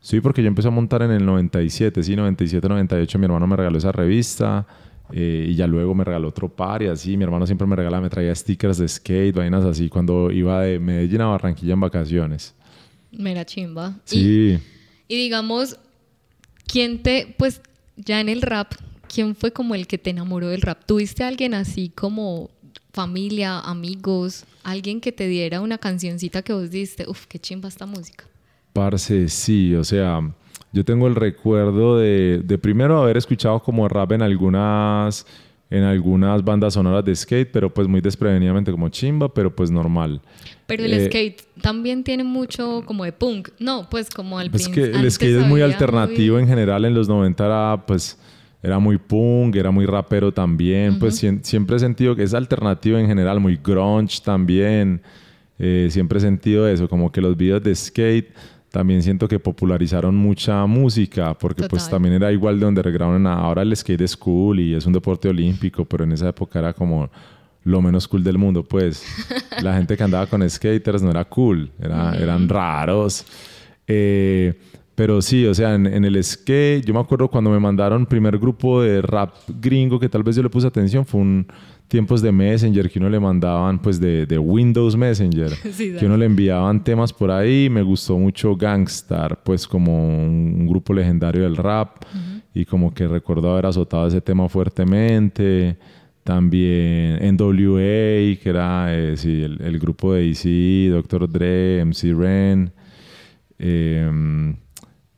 Sí, 0.00 0.20
porque 0.20 0.42
yo 0.42 0.48
empecé 0.48 0.68
a 0.68 0.70
montar 0.70 1.02
en 1.02 1.10
el 1.10 1.24
97, 1.26 2.02
sí, 2.02 2.16
97, 2.16 2.66
98, 2.68 3.18
mi 3.18 3.26
hermano 3.26 3.46
me 3.46 3.56
regaló 3.56 3.76
esa 3.76 3.92
revista 3.92 4.66
eh, 5.12 5.48
y 5.50 5.54
ya 5.54 5.66
luego 5.66 5.94
me 5.94 6.04
regaló 6.04 6.28
otro 6.28 6.48
par 6.48 6.82
y 6.82 6.86
así, 6.86 7.16
mi 7.18 7.24
hermano 7.24 7.46
siempre 7.46 7.66
me 7.66 7.76
regalaba, 7.76 8.02
me 8.02 8.08
traía 8.08 8.34
stickers 8.34 8.78
de 8.78 8.88
skate, 8.88 9.34
vainas 9.34 9.64
así, 9.64 9.90
cuando 9.90 10.30
iba 10.30 10.62
de 10.62 10.78
Medellín 10.78 11.20
a 11.20 11.26
Barranquilla 11.26 11.74
en 11.74 11.80
vacaciones. 11.80 12.54
Mera 13.12 13.44
chimba. 13.44 13.98
Sí. 14.04 14.58
Y, 15.06 15.16
digamos, 15.16 15.76
¿quién 16.66 17.02
te, 17.02 17.34
pues 17.36 17.60
ya 17.96 18.20
en 18.20 18.30
el 18.30 18.40
rap, 18.40 18.72
quién 19.12 19.34
fue 19.34 19.52
como 19.52 19.74
el 19.74 19.86
que 19.86 19.98
te 19.98 20.10
enamoró 20.10 20.48
del 20.48 20.62
rap? 20.62 20.84
¿Tuviste 20.86 21.24
a 21.24 21.28
alguien 21.28 21.52
así 21.52 21.90
como 21.90 22.50
familia, 22.92 23.58
amigos, 23.58 24.44
alguien 24.62 25.00
que 25.00 25.12
te 25.12 25.26
diera 25.26 25.60
una 25.60 25.76
cancioncita 25.76 26.42
que 26.42 26.52
vos 26.54 26.70
diste, 26.70 27.04
uff, 27.08 27.26
qué 27.26 27.38
chimba 27.38 27.68
esta 27.68 27.84
música? 27.84 28.29
Parce, 28.72 29.28
sí, 29.28 29.74
o 29.74 29.84
sea, 29.84 30.20
yo 30.72 30.84
tengo 30.84 31.06
el 31.08 31.16
recuerdo 31.16 31.98
de, 31.98 32.42
de, 32.44 32.58
primero 32.58 33.00
haber 33.02 33.16
escuchado 33.16 33.60
como 33.60 33.88
rap 33.88 34.12
en 34.12 34.22
algunas, 34.22 35.26
en 35.70 35.82
algunas 35.82 36.44
bandas 36.44 36.74
sonoras 36.74 37.04
de 37.04 37.14
skate, 37.14 37.50
pero 37.50 37.72
pues 37.72 37.88
muy 37.88 38.00
desprevenidamente 38.00 38.70
como 38.70 38.88
chimba, 38.88 39.32
pero 39.32 39.54
pues 39.54 39.70
normal. 39.70 40.20
Pero 40.66 40.84
el 40.84 40.92
eh, 40.92 41.06
skate 41.06 41.42
también 41.60 42.04
tiene 42.04 42.22
mucho 42.22 42.82
como 42.86 43.04
de 43.04 43.12
punk, 43.12 43.48
no, 43.58 43.88
pues 43.90 44.10
como 44.10 44.38
al 44.38 44.54
Es 44.54 44.68
que 44.68 44.84
el 44.84 45.10
skate 45.10 45.40
es 45.40 45.46
muy 45.46 45.62
alternativo 45.62 46.38
en 46.38 46.46
general, 46.46 46.84
en 46.84 46.94
los 46.94 47.08
90 47.08 47.44
era 47.44 47.84
pues 47.86 48.16
era 48.62 48.78
muy 48.78 48.98
punk, 48.98 49.56
era 49.56 49.70
muy 49.70 49.86
rapero 49.86 50.32
también, 50.32 50.98
pues 50.98 51.16
siempre 51.42 51.76
he 51.76 51.78
sentido 51.78 52.14
que 52.14 52.22
es 52.22 52.34
alternativo 52.34 52.98
en 52.98 53.06
general, 53.06 53.40
muy 53.40 53.58
grunge 53.62 54.20
también. 54.22 55.00
Eh, 55.58 55.88
siempre 55.90 56.18
he 56.18 56.20
sentido 56.20 56.66
eso, 56.66 56.88
como 56.88 57.12
que 57.12 57.20
los 57.20 57.36
videos 57.36 57.62
de 57.62 57.74
skate 57.74 58.30
también 58.70 59.02
siento 59.02 59.26
que 59.26 59.38
popularizaron 59.38 60.14
mucha 60.16 60.64
música, 60.66 61.34
porque 61.34 61.64
pues 61.68 61.88
también 61.88 62.14
era 62.14 62.30
igual 62.32 62.60
de 62.60 62.66
underground. 62.66 63.26
Ahora 63.26 63.62
el 63.62 63.76
skate 63.76 64.02
es 64.02 64.16
cool 64.16 64.60
y 64.60 64.74
es 64.74 64.86
un 64.86 64.92
deporte 64.92 65.28
olímpico, 65.28 65.84
pero 65.84 66.04
en 66.04 66.12
esa 66.12 66.28
época 66.28 66.60
era 66.60 66.72
como 66.72 67.10
lo 67.64 67.82
menos 67.82 68.06
cool 68.06 68.22
del 68.22 68.38
mundo, 68.38 68.62
pues. 68.62 69.04
La 69.62 69.74
gente 69.74 69.96
que 69.96 70.02
andaba 70.02 70.26
con 70.26 70.48
skaters 70.48 71.02
no 71.02 71.10
era 71.10 71.24
cool, 71.24 71.70
era, 71.80 72.14
eran 72.16 72.48
raros. 72.48 73.24
Eh, 73.86 74.54
pero 74.94 75.20
sí, 75.22 75.46
o 75.46 75.54
sea, 75.54 75.74
en, 75.74 76.04
el 76.04 76.22
skate, 76.22 76.84
yo 76.84 76.92
me 76.92 77.00
acuerdo 77.00 77.28
cuando 77.28 77.50
me 77.50 77.58
mandaron 77.58 78.04
primer 78.06 78.38
grupo 78.38 78.82
de 78.82 79.00
rap 79.00 79.34
gringo 79.48 79.98
que 79.98 80.08
tal 80.08 80.22
vez 80.22 80.36
yo 80.36 80.42
le 80.42 80.50
puse 80.50 80.66
atención, 80.66 81.06
fue 81.06 81.22
un 81.22 81.46
tiempos 81.90 82.22
de 82.22 82.30
Messenger 82.30 82.88
que 82.88 83.00
uno 83.00 83.10
le 83.10 83.18
mandaban, 83.18 83.82
pues 83.82 84.00
de, 84.00 84.24
de 84.24 84.38
Windows 84.38 84.96
Messenger, 84.96 85.52
que 85.98 86.06
uno 86.06 86.16
le 86.16 86.26
enviaban 86.26 86.82
temas 86.82 87.12
por 87.12 87.32
ahí. 87.32 87.68
Me 87.68 87.82
gustó 87.82 88.16
mucho 88.16 88.54
Gangstar, 88.56 89.42
pues 89.42 89.66
como 89.66 90.24
un, 90.24 90.66
grupo 90.68 90.94
legendario 90.94 91.42
del 91.42 91.56
rap 91.56 92.04
y 92.54 92.64
como 92.64 92.94
que 92.94 93.08
recuerdo 93.08 93.50
haber 93.50 93.66
azotado 93.66 94.06
ese 94.06 94.20
tema 94.20 94.48
fuertemente. 94.48 95.76
También 96.22 97.36
NWA, 97.36 98.38
que 98.40 98.42
era 98.44 98.94
eh, 98.96 99.16
sí, 99.16 99.42
el, 99.42 99.78
grupo 99.80 100.12
de 100.14 100.30
AC, 100.30 100.92
Dr. 100.92 101.28
Dre, 101.28 101.84
MC 101.84 102.14
Ren. 102.14 102.72
Eh, 103.58 104.54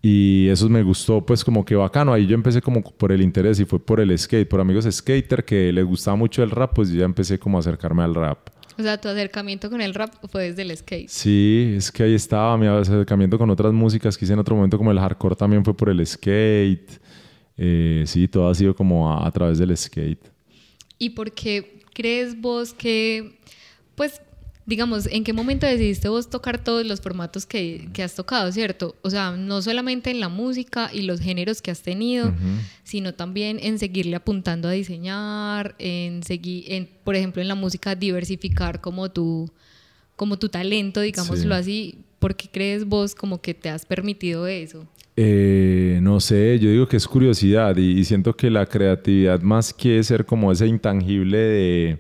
y 0.05 0.49
eso 0.49 0.69
me 0.69 0.83
gustó, 0.83 1.25
pues 1.25 1.45
como 1.45 1.65
que 1.65 1.77
bacano. 1.77 2.13
Ahí 2.13 2.27
yo 2.27 2.35
empecé 2.35 2.61
como 2.61 2.83
por 2.83 3.13
el 3.13 3.23
interés 3.23 3.61
y 3.61 3.65
fue 3.65 3.79
por 3.79 4.01
el 4.01 4.19
skate, 4.19 4.49
por 4.49 4.61
amigos 4.61 4.85
skater 4.91 5.45
que 5.45 5.73
les 5.73 5.85
gustaba 5.85 6.17
mucho 6.17 6.43
el 6.43 6.51
rap, 6.51 6.75
pues 6.75 6.91
yo 6.91 6.99
ya 6.99 7.05
empecé 7.05 7.39
como 7.39 7.57
a 7.57 7.61
acercarme 7.61 8.03
al 8.03 8.17
rap. 8.17 8.49
O 8.77 8.83
sea, 8.83 9.01
tu 9.01 9.09
acercamiento 9.09 9.71
con 9.71 9.81
el 9.81 9.95
rap 9.95 10.13
fue 10.29 10.45
desde 10.45 10.63
el 10.63 10.77
skate. 10.77 11.09
Sí, 11.09 11.75
es 11.77 11.93
que 11.93 12.03
ahí 12.03 12.15
estaba 12.15 12.59
mi 12.59 12.67
acercamiento 12.67 13.39
con 13.39 13.49
otras 13.51 13.73
músicas 13.73 14.19
que 14.19 14.25
hice 14.25 14.33
en 14.33 14.41
otro 14.41 14.57
momento, 14.57 14.77
como 14.77 14.91
el 14.91 14.99
hardcore 14.99 15.37
también 15.37 15.65
fue 15.65 15.77
por 15.77 15.89
el 15.89 16.05
skate. 16.05 16.91
Eh, 17.57 18.03
sí, 18.07 18.27
todo 18.27 18.49
ha 18.49 18.55
sido 18.57 18.75
como 18.75 19.13
a, 19.13 19.25
a 19.25 19.31
través 19.31 19.59
del 19.59 19.77
skate. 19.77 20.27
¿Y 20.99 21.11
por 21.11 21.31
qué 21.31 21.81
crees 21.95 22.41
vos 22.41 22.73
que, 22.73 23.39
pues, 23.95 24.21
digamos, 24.65 25.07
¿en 25.07 25.25
qué 25.25 25.33
momento 25.33 25.67
decidiste 25.67 26.09
vos 26.09 26.31
tocar 26.31 26.63
todos 26.63 26.87
los 26.87 27.01
formatos 27.01 27.47
que, 27.47 27.89
que, 27.93 28.03
has 28.03 28.15
tocado, 28.15 28.51
cierto? 28.53 28.95
O 29.03 29.11
sea, 29.11 29.33
no 29.33 29.61
solamente 29.61 30.11
en 30.11 30.21
la 30.21 30.29
música 30.29 30.91
y 30.93 31.03
los 31.03 31.21
géneros 31.21 31.61
que 31.63 31.71
has 31.71 31.83
tenido, 31.83 32.33
sino 32.85 33.15
también 33.15 33.59
en 33.61 33.79
seguirle 33.79 34.17
apuntando 34.17 34.69
a 34.69 34.73
diseñar, 34.73 35.75
en 35.79 36.23
seguir, 36.23 36.65
en, 36.69 36.89
por 37.03 37.17
ejemplo, 37.17 37.43
en 37.43 37.49
la 37.49 37.55
música 37.55 37.95
diversificar 37.95 38.81
como 38.81 39.11
tu, 39.11 39.51
como 40.17 40.39
tu 40.39 40.49
talento, 40.49 41.01
digámoslo 41.01 41.55
así. 41.55 41.99
¿Por 42.21 42.37
qué 42.37 42.49
crees 42.49 42.85
vos 42.85 43.17
como 43.17 43.41
que 43.41 43.53
te 43.53 43.69
has 43.69 43.85
permitido 43.85 44.47
eso? 44.47 44.87
Eh, 45.17 45.99
no 46.03 46.21
sé, 46.21 46.59
yo 46.61 46.71
digo 46.71 46.87
que 46.87 46.97
es 46.97 47.09
curiosidad 47.09 47.77
y 47.77 48.05
siento 48.05 48.35
que 48.37 48.49
la 48.49 48.65
creatividad 48.65 49.41
más 49.41 49.75
que 49.75 50.03
ser 50.05 50.25
como 50.25 50.53
ese 50.53 50.69
intangible 50.69 51.37
de 51.37 51.99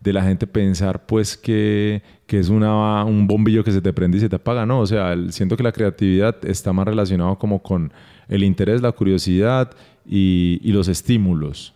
de 0.00 0.12
la 0.12 0.22
gente 0.22 0.46
pensar 0.46 1.04
pues 1.06 1.36
que, 1.36 2.02
que, 2.26 2.38
es 2.38 2.48
una, 2.48 3.04
un 3.04 3.26
bombillo 3.26 3.62
que 3.62 3.70
se 3.70 3.82
te 3.82 3.92
prende 3.92 4.16
y 4.16 4.20
se 4.20 4.28
te 4.28 4.36
apaga, 4.36 4.64
no, 4.64 4.80
o 4.80 4.86
sea, 4.86 5.14
siento 5.28 5.56
que 5.56 5.62
la 5.62 5.72
creatividad 5.72 6.36
está 6.44 6.72
más 6.72 6.86
relacionado 6.86 7.38
como 7.38 7.62
con 7.62 7.92
el 8.28 8.42
interés, 8.42 8.80
la 8.80 8.92
curiosidad 8.92 9.70
y, 10.06 10.58
y, 10.62 10.72
los 10.72 10.88
estímulos. 10.88 11.74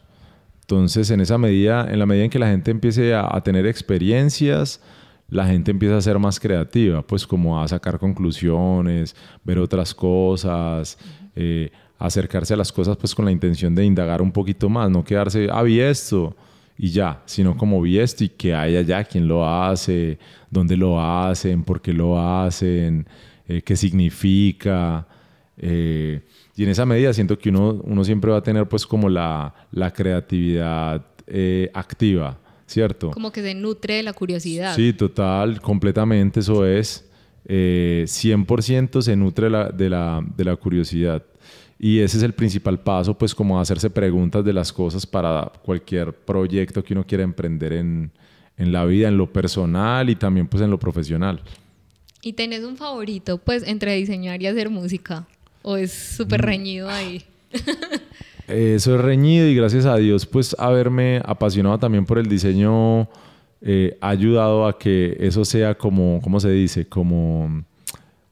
Entonces, 0.63 1.11
en 1.11 1.21
esa 1.21 1.37
medida, 1.37 1.87
en 1.91 1.99
la 1.99 2.07
medida 2.07 2.25
en 2.25 2.31
que 2.31 2.39
la 2.39 2.49
gente 2.49 2.71
empiece 2.71 3.15
a, 3.15 3.39
tener 3.43 3.67
experiencias, 3.67 4.81
la 5.29 5.47
gente 5.47 5.71
empieza 5.71 5.99
a 5.99 6.01
ser 6.01 6.19
más 6.19 6.41
creativa, 6.41 7.03
pues 7.03 7.27
como 7.27 7.61
a 7.61 7.69
sacar 7.69 7.99
conclusiones, 7.99 9.15
ver 9.45 9.59
otras 9.59 9.95
cosas, 9.95 10.97
eh, 11.37 11.71
acercarse 11.99 12.55
a 12.55 12.57
las 12.57 12.73
cosas 12.73 12.97
pues 12.97 13.15
con 13.15 13.27
la 13.27 13.31
intención 13.31 13.75
de 13.75 13.85
indagar 13.85 14.23
un 14.23 14.33
poquito 14.33 14.71
más, 14.71 14.91
no 14.91 15.05
quedarse, 15.05 15.49
ah, 15.53 15.63
vi 15.63 15.81
esto, 15.81 16.35
y 16.77 16.91
ya, 16.91 17.23
sino 17.25 17.57
como 17.57 17.81
vi 17.81 17.99
esto 17.99 18.25
y 18.25 18.29
que 18.29 18.55
haya 18.55 18.81
allá 18.81 19.05
quién 19.05 19.29
lo 19.29 19.49
hace, 19.49 20.19
dónde 20.51 20.77
lo 20.77 21.01
hacen, 21.01 21.63
por 21.63 21.81
qué 21.81 21.93
lo 21.93 22.19
hacen, 22.19 23.07
eh, 23.47 23.63
qué 23.63 23.77
significa. 23.77 25.07
Eh, 25.57 26.21
y 26.57 26.65
en 26.65 26.71
esa 26.71 26.85
medida 26.85 27.13
siento 27.13 27.39
que 27.39 27.51
uno, 27.51 27.81
uno 27.85 28.03
siempre 28.05 28.31
va 28.33 28.39
a 28.39 28.43
tener 28.43 28.69
pues 28.69 28.87
como 28.87 29.09
la, 29.09 29.55
la 29.71 29.93
creatividad 29.93 31.05
eh, 31.29 31.71
activa, 31.73 32.39
¿cierto? 32.67 33.13
Como 33.13 33.31
que 33.31 33.43
se 33.43 33.55
nutre 33.55 33.95
de 33.95 34.03
la 34.03 34.13
curiosidad. 34.13 34.75
Sí, 34.75 34.93
total, 34.93 35.61
completamente 35.61 36.41
eso 36.41 36.67
es. 36.67 37.09
100% 37.47 39.03
se 39.03 39.17
nutre 39.17 39.51
la, 39.51 39.69
de, 39.69 39.91
la, 39.91 40.25
de 40.35 40.45
la 40.45 40.57
curiosidad. 40.57 41.23
Y 41.85 42.01
ese 42.01 42.17
es 42.17 42.23
el 42.23 42.33
principal 42.33 42.81
paso, 42.81 43.13
pues 43.13 43.35
como 43.35 43.61
hacerse 43.61 43.91
preguntas 43.91 44.43
de 44.43 44.55
las 44.55 44.73
cosas 44.73 45.07
para 45.07 45.53
cualquier 45.63 46.15
proyecto 46.15 46.83
que 46.83 46.95
uno 46.95 47.07
quiera 47.07 47.25
emprender 47.25 47.75
en, 47.75 48.11
en 48.57 48.73
la 48.73 48.87
vida, 48.87 49.09
en 49.09 49.19
lo 49.19 49.31
personal 49.31 50.09
y 50.09 50.17
también 50.17 50.49
pues 50.49 50.63
en 50.63 50.71
lo 50.71 50.79
profesional. 50.79 51.43
¿Y 52.23 52.33
tenés 52.33 52.65
un 52.65 52.79
favorito 52.79 53.37
pues 53.37 53.63
entre 53.69 53.95
diseñar 53.97 54.41
y 54.41 54.47
hacer 54.47 54.71
música? 54.71 55.27
¿O 55.61 55.77
es 55.77 55.93
súper 55.93 56.41
mm. 56.41 56.47
reñido 56.47 56.89
ahí? 56.89 57.23
Eso 58.49 58.95
es 58.95 59.01
reñido 59.03 59.47
y 59.47 59.55
gracias 59.55 59.85
a 59.85 59.97
Dios 59.97 60.25
pues 60.25 60.57
haberme 60.59 61.21
apasionado 61.23 61.79
también 61.79 62.07
por 62.07 62.17
el 62.17 62.31
diseño 62.31 63.11
eh, 63.61 63.99
ha 64.01 64.09
ayudado 64.09 64.67
a 64.67 64.79
que 64.79 65.19
eso 65.21 65.45
sea 65.45 65.75
como, 65.75 66.23
¿cómo 66.23 66.41
se 66.41 66.51
dice? 66.51 66.87
Como 66.87 67.63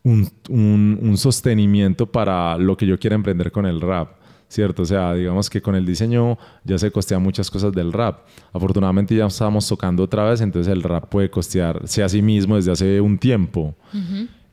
un, 0.05 0.29
un, 0.49 1.17
sostenimiento 1.17 2.07
para 2.07 2.57
lo 2.59 2.77
que 2.77 2.87
yo 2.87 2.99
quiera 2.99 3.15
emprender 3.15 3.53
con 3.53 3.67
el 3.67 3.81
rap. 3.81 4.23
¿cierto? 4.49 4.83
O 4.83 4.85
sea, 4.85 5.15
digamos 5.15 5.49
que 5.49 5.63
con 5.63 5.75
el 5.75 5.87
diseño 5.87 6.37
ya 6.63 6.77
se 6.77 6.91
costean 6.91 7.23
muchas 7.23 7.51
cosas 7.51 7.73
del 7.73 7.91
rap. 7.91 8.27
Afortunadamente 8.53 9.17
ya 9.17 9.25
estamos 9.25 9.67
tocando 9.67 10.03
otra 10.03 10.29
vez, 10.29 10.43
entonces 10.43 10.71
el 10.71 10.83
rap 10.83 11.09
puede 11.09 11.31
costearse 11.31 12.03
a 12.03 12.09
sí 12.09 12.21
mismo 12.21 12.57
desde 12.57 12.71
hace 12.71 13.01
un 13.01 13.17
tiempo. 13.17 13.75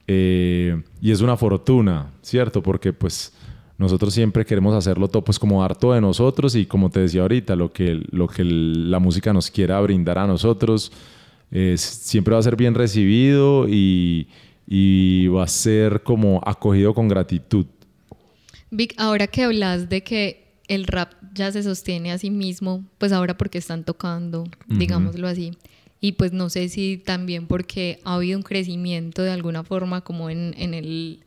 Eh, 0.08 0.82
y 1.02 1.12
es 1.12 1.20
una 1.20 1.36
fortuna, 1.36 2.14
¿cierto? 2.22 2.64
Porque 2.64 2.94
pues 2.94 3.34
nosotros 3.78 4.14
siempre 4.14 4.46
queremos 4.46 4.74
hacerlo 4.74 5.10
todo, 5.10 5.22
pues 5.22 5.38
como 5.38 5.62
harto 5.62 5.92
de 5.92 6.00
nosotros 6.00 6.56
y 6.56 6.66
como 6.66 6.90
te 6.90 7.02
decía 7.02 7.24
ahorita, 7.24 7.58
lo 7.58 7.74
que, 7.74 8.02
lo 8.12 8.30
que 8.30 8.46
la 8.46 9.00
música 9.00 9.34
nos 9.34 9.52
quiera 9.52 9.82
brindar 9.82 10.18
a 10.18 10.28
nosotros 10.28 10.94
siempre 11.76 12.34
va 12.34 12.40
a 12.40 12.44
ser 12.44 12.56
bien 12.56 12.76
recibido 12.76 13.68
y 13.68 14.28
y 14.72 15.26
va 15.28 15.46
a 15.46 15.48
ser 15.48 16.04
como 16.04 16.42
acogido 16.46 16.94
con 16.94 17.08
gratitud. 17.08 17.66
Vic, 18.70 18.94
ahora 18.98 19.26
que 19.26 19.42
hablas 19.42 19.90
de 19.90 20.04
que 20.04 20.54
el 20.68 20.86
rap 20.86 21.14
ya 21.34 21.52
se 21.52 21.64
sostiene 21.64 22.12
a 22.12 22.20
sí 22.20 22.30
mismo, 22.30 22.86
pues 23.00 23.12
ahora 23.12 23.36
porque 23.36 23.58
están 23.58 23.84
tocando, 23.84 24.44
digámoslo 24.68 25.28
así. 25.28 25.58
Y 26.00 26.14
pues 26.14 26.34
no 26.34 26.52
sé 26.52 26.70
si 26.70 26.98
también 26.98 27.48
porque 27.48 28.00
ha 28.04 28.14
habido 28.14 28.38
un 28.38 28.44
crecimiento 28.44 29.24
de 29.24 29.32
alguna 29.32 29.64
forma 29.64 30.02
como 30.02 30.30
en, 30.30 30.54
en 30.56 30.76
el 30.76 31.24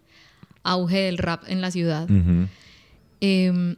auge 0.63 0.99
del 0.99 1.19
rap 1.19 1.43
en 1.49 1.61
la 1.61 1.73
ciudad. 1.73 2.09
Em, 3.21 3.75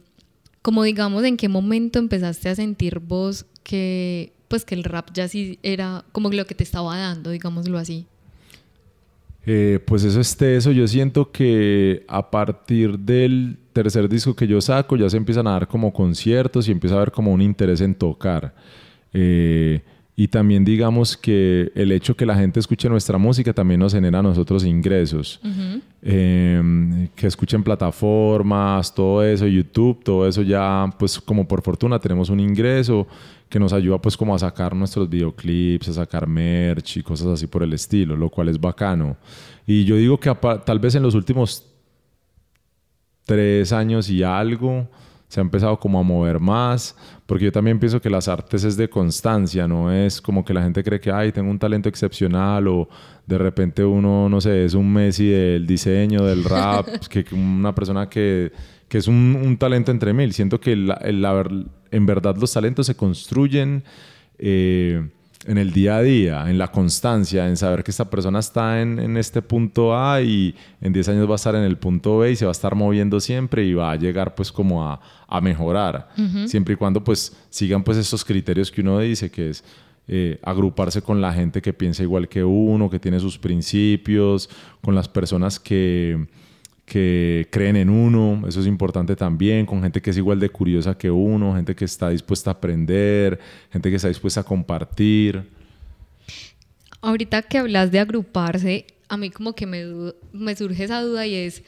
como 0.61 0.83
digamos, 0.83 1.23
¿en 1.23 1.37
qué 1.37 1.49
momento 1.49 1.97
empezaste 1.97 2.49
a 2.49 2.55
sentir 2.55 2.99
vos 2.99 3.47
que 3.63 4.31
pues 4.47 4.63
que 4.63 4.75
el 4.75 4.83
rap 4.83 5.09
ya 5.11 5.27
sí 5.27 5.57
era 5.63 6.05
como 6.11 6.29
lo 6.29 6.45
que 6.45 6.53
te 6.53 6.63
estaba 6.63 6.95
dando, 6.99 7.31
digámoslo 7.31 7.79
así? 7.79 8.05
Eh, 9.45 9.79
pues 9.85 10.03
eso 10.03 10.19
es 10.19 10.41
eso. 10.41 10.71
Yo 10.71 10.87
siento 10.87 11.31
que 11.31 12.03
a 12.07 12.29
partir 12.31 12.97
del 12.97 13.57
tercer 13.73 14.09
disco 14.09 14.35
que 14.35 14.47
yo 14.47 14.59
saco 14.61 14.95
ya 14.95 15.09
se 15.09 15.17
empiezan 15.17 15.47
a 15.47 15.51
dar 15.51 15.67
como 15.67 15.93
conciertos 15.93 16.67
y 16.67 16.71
empieza 16.71 16.95
a 16.95 16.99
haber 16.99 17.11
como 17.11 17.31
un 17.31 17.41
interés 17.41 17.81
en 17.81 17.93
tocar. 17.93 18.55
Eh, 19.13 19.81
y 20.17 20.29
también 20.29 20.63
digamos 20.63 21.17
que 21.17 21.71
el 21.75 21.91
hecho 21.91 22.15
que 22.15 22.25
la 22.25 22.35
gente 22.35 22.59
escuche 22.59 22.87
nuestra 22.87 23.17
música 23.17 23.53
también 23.53 23.81
nos 23.81 23.93
genera 23.93 24.19
a 24.19 24.23
nosotros 24.23 24.63
ingresos. 24.63 25.41
Em, 26.01 27.09
que 27.09 27.27
escuchen 27.27 27.61
plataformas, 27.63 28.95
todo 28.95 29.23
eso, 29.23 29.45
YouTube, 29.45 30.01
todo 30.03 30.25
eso 30.25 30.41
ya, 30.41 30.89
pues 30.97 31.19
como 31.19 31.45
por 31.45 31.61
fortuna 31.61 31.99
tenemos 31.99 32.29
un 32.29 32.39
ingreso 32.39 33.05
que 33.55 33.59
nos 33.59 33.71
ayuda 33.71 34.01
pues 34.01 34.17
como 34.17 34.35
a 34.35 34.39
sacar 34.39 34.75
nuestros 34.75 35.09
videoclips, 35.09 35.87
a 35.87 35.93
sacar 35.93 36.27
merch 36.27 36.97
y 36.97 37.01
cosas 37.01 37.27
así 37.27 37.47
por 37.47 37.63
el 37.63 37.71
estilo, 37.71 38.13
lo 38.17 38.29
cual 38.29 38.49
es 38.49 38.59
bacano. 38.59 39.15
Y 39.65 39.85
yo 39.85 39.95
digo 39.95 40.19
que 40.19 40.29
tal 40.65 40.77
vez 40.77 40.93
en 40.95 41.03
los 41.03 41.15
últimos 41.15 41.65
tres 43.23 43.71
años 43.71 44.09
y 44.09 44.23
algo, 44.23 44.89
se 45.29 45.39
ha 45.39 45.41
empezado 45.41 45.79
como 45.79 46.01
a 46.01 46.03
mover 46.03 46.37
más, 46.37 46.97
porque 47.25 47.45
yo 47.45 47.51
también 47.53 47.79
pienso 47.79 48.01
que 48.01 48.09
las 48.09 48.27
artes 48.27 48.65
es 48.65 48.75
de 48.75 48.89
constancia, 48.89 49.69
no 49.69 49.89
es 49.89 50.19
como 50.19 50.43
que 50.43 50.53
la 50.53 50.61
gente 50.61 50.83
cree 50.83 50.99
que, 50.99 51.13
ay, 51.13 51.31
tengo 51.31 51.49
un 51.49 51.57
talento 51.57 51.87
excepcional 51.87 52.67
o 52.67 52.89
de 53.25 53.37
repente 53.37 53.85
uno, 53.85 54.27
no 54.27 54.41
sé, 54.41 54.65
es 54.65 54.73
un 54.73 54.91
Messi 54.91 55.29
del 55.29 55.65
diseño, 55.65 56.25
del 56.25 56.43
rap, 56.43 56.87
que 57.09 57.23
una 57.33 57.73
persona 57.73 58.09
que, 58.09 58.51
que 58.87 58.97
es 58.97 59.07
un, 59.07 59.57
talento 59.59 59.91
entre 59.91 60.13
mil. 60.13 60.33
Siento 60.33 60.59
que 60.59 60.75
la, 60.75 60.99
en 61.91 62.05
verdad 62.05 62.35
los 62.37 62.53
talentos 62.53 62.87
se 62.87 62.95
construyen. 62.95 63.83
Eh, 64.37 65.09
en 65.47 65.59
el 65.59 65.71
día 65.71 65.97
a 65.97 66.01
día, 66.01 66.49
en 66.49 66.57
la 66.57 66.71
constancia, 66.71 67.47
en 67.47 67.55
saber 67.55 67.83
que 67.83 67.91
esta 67.91 68.09
persona 68.09 68.39
está 68.39 68.81
en, 68.81 68.97
en, 68.97 69.15
este 69.15 69.43
punto 69.43 69.95
A 69.95 70.19
y 70.21 70.55
en 70.81 70.91
10 70.91 71.09
años 71.09 71.29
va 71.29 71.33
a 71.33 71.35
estar 71.35 71.53
en 71.53 71.61
el 71.61 71.77
punto 71.77 72.17
B 72.17 72.31
y 72.31 72.35
se 72.35 72.45
va 72.45 72.49
a 72.49 72.51
estar 72.51 72.73
moviendo 72.73 73.19
siempre 73.19 73.63
y 73.63 73.75
va 73.75 73.91
a 73.91 73.95
llegar 73.95 74.33
pues 74.33 74.51
como 74.51 74.83
a, 74.83 74.99
a 75.27 75.41
mejorar, 75.41 76.09
siempre 76.47 76.73
y 76.73 76.77
cuando 76.77 77.03
pues 77.03 77.35
sigan 77.49 77.83
pues 77.83 77.97
estos 77.97 78.25
criterios 78.25 78.71
que 78.71 78.81
uno 78.81 78.99
dice 78.99 79.29
que 79.29 79.51
es 79.51 79.63
eh, 80.07 80.39
agruparse 80.43 81.01
con 81.01 81.19
la 81.19 81.33
gente 81.33 81.61
que 81.61 81.73
piensa 81.73 82.03
igual 82.03 82.27
que 82.27 82.43
uno, 82.43 82.89
que 82.89 82.99
tiene 82.99 83.19
sus 83.19 83.39
principios, 83.39 84.49
con 84.81 84.93
las 84.93 85.09
personas 85.09 85.59
que 85.59 86.27
que 86.85 87.47
creen 87.51 87.75
en 87.75 87.89
uno, 87.89 88.47
eso 88.47 88.61
es 88.61 88.67
importante 88.67 89.15
también, 89.15 89.65
con 89.65 89.81
gente 89.81 90.01
que 90.01 90.11
es 90.11 90.17
igual 90.17 90.39
de 90.39 90.49
curiosa 90.49 90.95
que 90.97 91.09
uno, 91.09 91.55
gente 91.55 91.75
que 91.75 91.85
está 91.85 92.09
dispuesta 92.09 92.51
a 92.51 92.53
aprender, 92.53 93.39
gente 93.71 93.89
que 93.89 93.95
está 93.95 94.07
dispuesta 94.07 94.41
a 94.41 94.43
compartir. 94.43 95.49
Ahorita 97.01 97.41
que 97.41 97.57
hablas 97.57 97.91
de 97.91 97.99
agruparse, 97.99 98.85
a 99.09 99.17
mí 99.17 99.31
como 99.31 99.53
que 99.53 99.65
me, 99.65 100.13
me 100.31 100.55
surge 100.55 100.83
esa 100.83 101.01
duda 101.01 101.25
y 101.25 101.33
es, 101.33 101.63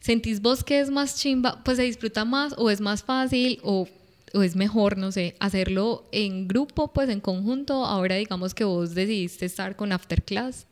¿sentís 0.00 0.42
vos 0.42 0.64
que 0.64 0.80
es 0.80 0.90
más 0.90 1.16
chimba, 1.16 1.62
pues 1.64 1.76
se 1.76 1.84
disfruta 1.84 2.24
más 2.24 2.54
o 2.58 2.68
es 2.68 2.80
más 2.80 3.04
fácil 3.04 3.60
o, 3.62 3.88
o 4.34 4.42
es 4.42 4.56
mejor, 4.56 4.98
no 4.98 5.12
sé, 5.12 5.36
hacerlo 5.38 6.04
en 6.10 6.48
grupo, 6.48 6.92
pues 6.92 7.08
en 7.10 7.20
conjunto? 7.20 7.84
Ahora 7.84 8.16
digamos 8.16 8.54
que 8.54 8.64
vos 8.64 8.92
decidiste 8.94 9.46
estar 9.46 9.76
con 9.76 9.92
Afterclass 9.92 10.66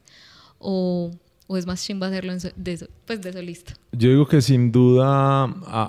o 0.58 1.12
¿O 1.46 1.56
es 1.56 1.66
más 1.66 1.84
chimba 1.84 2.06
hacerlo 2.06 2.32
de, 2.56 2.88
pues 3.06 3.20
de 3.20 3.32
solista? 3.32 3.74
Yo 3.92 4.08
digo 4.08 4.26
que 4.26 4.40
sin 4.40 4.72
duda 4.72 5.44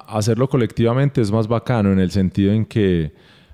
hacerlo 0.07 0.49
colectivamente 0.49 1.21
es 1.21 1.31
más 1.31 1.47
bacano 1.47 1.93
en 1.93 1.99
el 1.99 2.11
sentido 2.11 2.51
en 2.51 2.65
que 2.65 3.13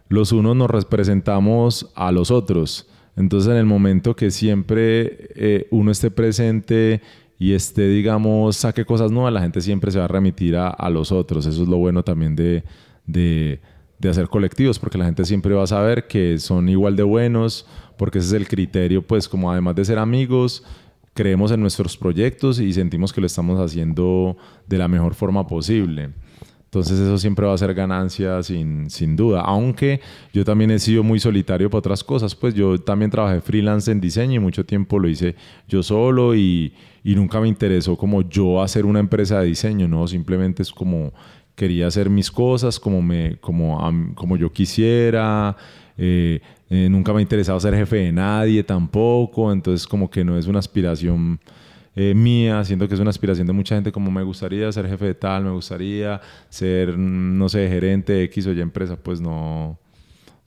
los 0.09 0.31
unos 0.31 0.55
nos 0.55 0.69
representamos 0.69 1.91
a 1.95 2.11
los 2.11 2.31
otros. 2.31 2.87
Entonces 3.15 3.51
en 3.51 3.57
el 3.57 3.65
momento 3.65 4.15
que 4.15 4.31
siempre 4.31 5.29
eh, 5.35 5.67
uno 5.69 5.91
esté 5.91 6.09
presente 6.09 7.01
y 7.37 7.53
esté, 7.53 7.87
digamos, 7.87 8.57
saque 8.57 8.85
cosas 8.85 9.11
nuevas, 9.11 9.33
la 9.33 9.41
gente 9.41 9.61
siempre 9.61 9.91
se 9.91 9.99
va 9.99 10.05
a 10.05 10.07
remitir 10.07 10.55
a, 10.55 10.69
a 10.69 10.89
los 10.89 11.11
otros. 11.11 11.45
Eso 11.45 11.63
es 11.63 11.69
lo 11.69 11.77
bueno 11.77 12.03
también 12.03 12.35
de, 12.35 12.63
de, 13.05 13.59
de 13.99 14.09
hacer 14.09 14.27
colectivos, 14.27 14.79
porque 14.79 14.97
la 14.97 15.05
gente 15.05 15.25
siempre 15.25 15.53
va 15.53 15.63
a 15.63 15.67
saber 15.67 16.07
que 16.07 16.39
son 16.39 16.67
igual 16.69 16.95
de 16.95 17.03
buenos, 17.03 17.65
porque 17.97 18.19
ese 18.19 18.27
es 18.29 18.33
el 18.33 18.47
criterio, 18.47 19.01
pues 19.05 19.27
como 19.29 19.51
además 19.51 19.75
de 19.75 19.85
ser 19.85 19.99
amigos, 19.99 20.63
creemos 21.13 21.51
en 21.51 21.61
nuestros 21.61 21.97
proyectos 21.97 22.59
y 22.59 22.73
sentimos 22.73 23.13
que 23.13 23.21
lo 23.21 23.27
estamos 23.27 23.59
haciendo 23.59 24.37
de 24.67 24.77
la 24.77 24.87
mejor 24.87 25.13
forma 25.13 25.45
posible. 25.47 26.11
Entonces 26.65 26.99
eso 26.99 27.17
siempre 27.17 27.45
va 27.45 27.53
a 27.53 27.57
ser 27.57 27.73
ganancia 27.73 28.41
sin, 28.43 28.89
sin 28.89 29.17
duda. 29.17 29.41
Aunque 29.41 29.99
yo 30.31 30.45
también 30.45 30.71
he 30.71 30.79
sido 30.79 31.03
muy 31.03 31.19
solitario 31.19 31.69
para 31.69 31.79
otras 31.79 32.01
cosas, 32.01 32.33
pues 32.33 32.53
yo 32.53 32.77
también 32.77 33.11
trabajé 33.11 33.41
freelance 33.41 33.91
en 33.91 33.99
diseño 33.99 34.35
y 34.35 34.39
mucho 34.39 34.65
tiempo 34.65 34.97
lo 34.97 35.09
hice 35.09 35.35
yo 35.67 35.83
solo 35.83 36.33
y, 36.33 36.73
y 37.03 37.15
nunca 37.15 37.41
me 37.41 37.49
interesó 37.49 37.97
como 37.97 38.21
yo 38.21 38.61
hacer 38.61 38.85
una 38.85 39.01
empresa 39.01 39.41
de 39.41 39.47
diseño, 39.47 39.89
¿no? 39.89 40.07
Simplemente 40.07 40.63
es 40.63 40.71
como 40.71 41.11
quería 41.55 41.87
hacer 41.87 42.09
mis 42.09 42.31
cosas 42.31 42.79
como, 42.79 43.01
me, 43.01 43.37
como, 43.39 43.79
como 44.15 44.37
yo 44.37 44.51
quisiera. 44.51 45.55
Eh, 46.03 46.41
eh, 46.67 46.87
nunca 46.89 47.13
me 47.13 47.19
ha 47.19 47.21
interesado 47.21 47.59
ser 47.59 47.75
jefe 47.75 47.97
de 47.97 48.11
nadie 48.11 48.63
tampoco, 48.63 49.51
entonces 49.51 49.85
como 49.85 50.09
que 50.09 50.25
no 50.25 50.35
es 50.35 50.47
una 50.47 50.57
aspiración 50.57 51.39
eh, 51.95 52.15
mía, 52.15 52.63
siento 52.63 52.87
que 52.87 52.95
es 52.95 52.99
una 52.99 53.11
aspiración 53.11 53.45
de 53.45 53.53
mucha 53.53 53.75
gente 53.75 53.91
como 53.91 54.09
me 54.09 54.23
gustaría 54.23 54.71
ser 54.71 54.87
jefe 54.87 55.05
de 55.05 55.13
tal, 55.13 55.43
me 55.43 55.51
gustaría 55.51 56.19
ser, 56.49 56.97
no 56.97 57.47
sé, 57.49 57.69
gerente 57.69 58.13
de 58.13 58.23
X 58.23 58.47
o 58.47 58.53
Y 58.53 58.61
empresa, 58.61 58.95
pues 58.95 59.21
no, 59.21 59.77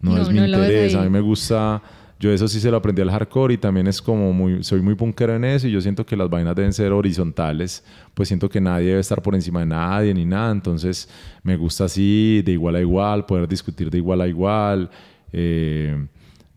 no, 0.01 0.21
es 0.21 0.29
mi 0.29 0.41
interés, 0.41 0.97
a 0.97 1.03
mí 1.03 1.09
me 1.09 1.21
gusta... 1.21 1.81
Yo 2.21 2.33
eso 2.33 2.47
sí 2.49 2.61
se 2.61 2.71
lo 2.71 2.77
aprendí 2.77 3.03
al 3.03 3.11
hardcore 3.11 3.55
y 3.55 3.59
también 3.59 3.87
es 3.89 4.01
como 4.01 4.33
muy, 4.33 4.63
soy 4.63 4.81
muy 4.81 4.95
punkero 4.95 5.35
en 5.35 5.45
eso 5.45 5.67
y 5.67 5.73
yo 5.73 5.81
siento 5.81 6.07
que 6.07 6.17
las 6.17 6.31
vainas 6.31 6.55
deben 6.55 6.73
ser 6.73 6.93
horizontales, 6.93 7.85
pues 8.15 8.29
siento 8.29 8.49
que 8.49 8.61
nadie 8.61 8.87
debe 8.87 9.01
estar 9.01 9.21
por 9.21 9.35
encima 9.35 9.61
de 9.61 9.67
nadie 9.67 10.15
ni 10.15 10.25
nada, 10.25 10.53
entonces 10.53 11.09
me 11.43 11.57
gusta 11.57 11.85
así, 11.85 12.41
de 12.43 12.53
igual 12.53 12.77
a 12.77 12.81
igual, 12.81 13.27
poder 13.27 13.49
discutir 13.49 13.91
de 13.91 13.99
igual 13.99 14.21
a 14.21 14.29
igual, 14.29 14.91
eh, 15.37 16.07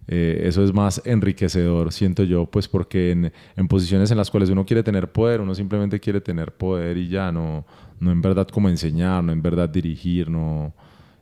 eh, 0.08 0.42
eso 0.44 0.64
es 0.64 0.74
más 0.74 1.02
enriquecedor, 1.04 1.92
siento 1.92 2.24
yo, 2.24 2.46
pues 2.46 2.68
porque 2.68 3.12
en, 3.12 3.68
posiciones 3.68 4.12
en 4.12 4.18
las 4.18 4.32
cuales 4.32 4.50
uno 4.50 4.66
quiere 4.66 4.84
tener 4.84 5.12
poder, 5.12 5.42
uno 5.42 5.56
simplemente 5.56 6.00
quiere 6.00 6.22
tener 6.22 6.54
poder 6.54 6.96
y 6.98 7.10
ya, 7.10 7.32
no, 7.32 7.66
no 8.00 8.12
en 8.12 8.22
verdad 8.22 8.48
como 8.48 8.70
enseñar, 8.70 9.24
no 9.24 9.32
en 9.32 9.42
verdad 9.42 9.70
dirigir, 9.70 10.30
no... 10.30 10.74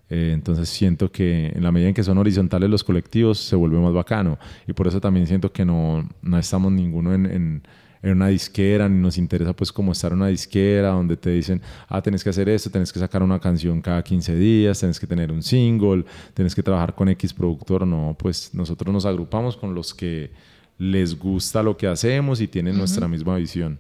Eh, 0.07 0.33
entonces 0.33 0.69
siento 0.69 1.11
que 1.11 1.47
en 1.47 1.63
la 1.63 1.71
medida 1.71 1.87
en 1.87 1.95
que 1.95 2.03
son 2.03 2.19
horizontales 2.19 2.69
los 2.69 2.83
colectivos 2.83 3.39
se 3.39 3.55
vuelve 3.55 3.79
más 3.79 3.91
bacano. 3.91 4.37
Y 4.67 4.73
por 4.73 4.85
eso 4.85 5.01
también 5.01 5.25
siento 5.25 5.51
que 5.51 5.65
no, 5.65 6.07
no 6.21 6.37
estamos 6.37 6.71
ninguno 6.71 7.11
en 7.11 7.25
en 7.25 7.63
una 8.11 8.27
disquera, 8.27 8.87
ni 8.89 9.01
nos 9.01 9.17
interesa 9.17 9.53
pues 9.53 9.71
como 9.71 9.91
estar 9.91 10.11
en 10.11 10.19
una 10.19 10.27
disquera 10.27 10.89
donde 10.89 11.17
te 11.17 11.31
dicen, 11.31 11.61
ah, 11.87 12.01
tenés 12.01 12.23
que 12.23 12.29
hacer 12.29 12.49
esto, 12.49 12.69
tenés 12.69 12.91
que 12.91 12.99
sacar 12.99 13.23
una 13.23 13.39
canción 13.39 13.81
cada 13.81 14.03
15 14.03 14.35
días, 14.35 14.79
tenés 14.79 14.99
que 14.99 15.07
tener 15.07 15.31
un 15.31 15.41
single, 15.41 16.05
tenés 16.33 16.53
que 16.53 16.63
trabajar 16.63 16.95
con 16.95 17.09
X 17.09 17.33
productor, 17.33 17.85
no, 17.85 18.15
pues 18.17 18.51
nosotros 18.53 18.93
nos 18.93 19.05
agrupamos 19.05 19.57
con 19.57 19.73
los 19.73 19.93
que 19.93 20.31
les 20.77 21.17
gusta 21.17 21.63
lo 21.63 21.77
que 21.77 21.87
hacemos 21.87 22.41
y 22.41 22.47
tienen 22.47 22.77
nuestra 22.77 23.07
misma 23.07 23.37
visión. 23.37 23.79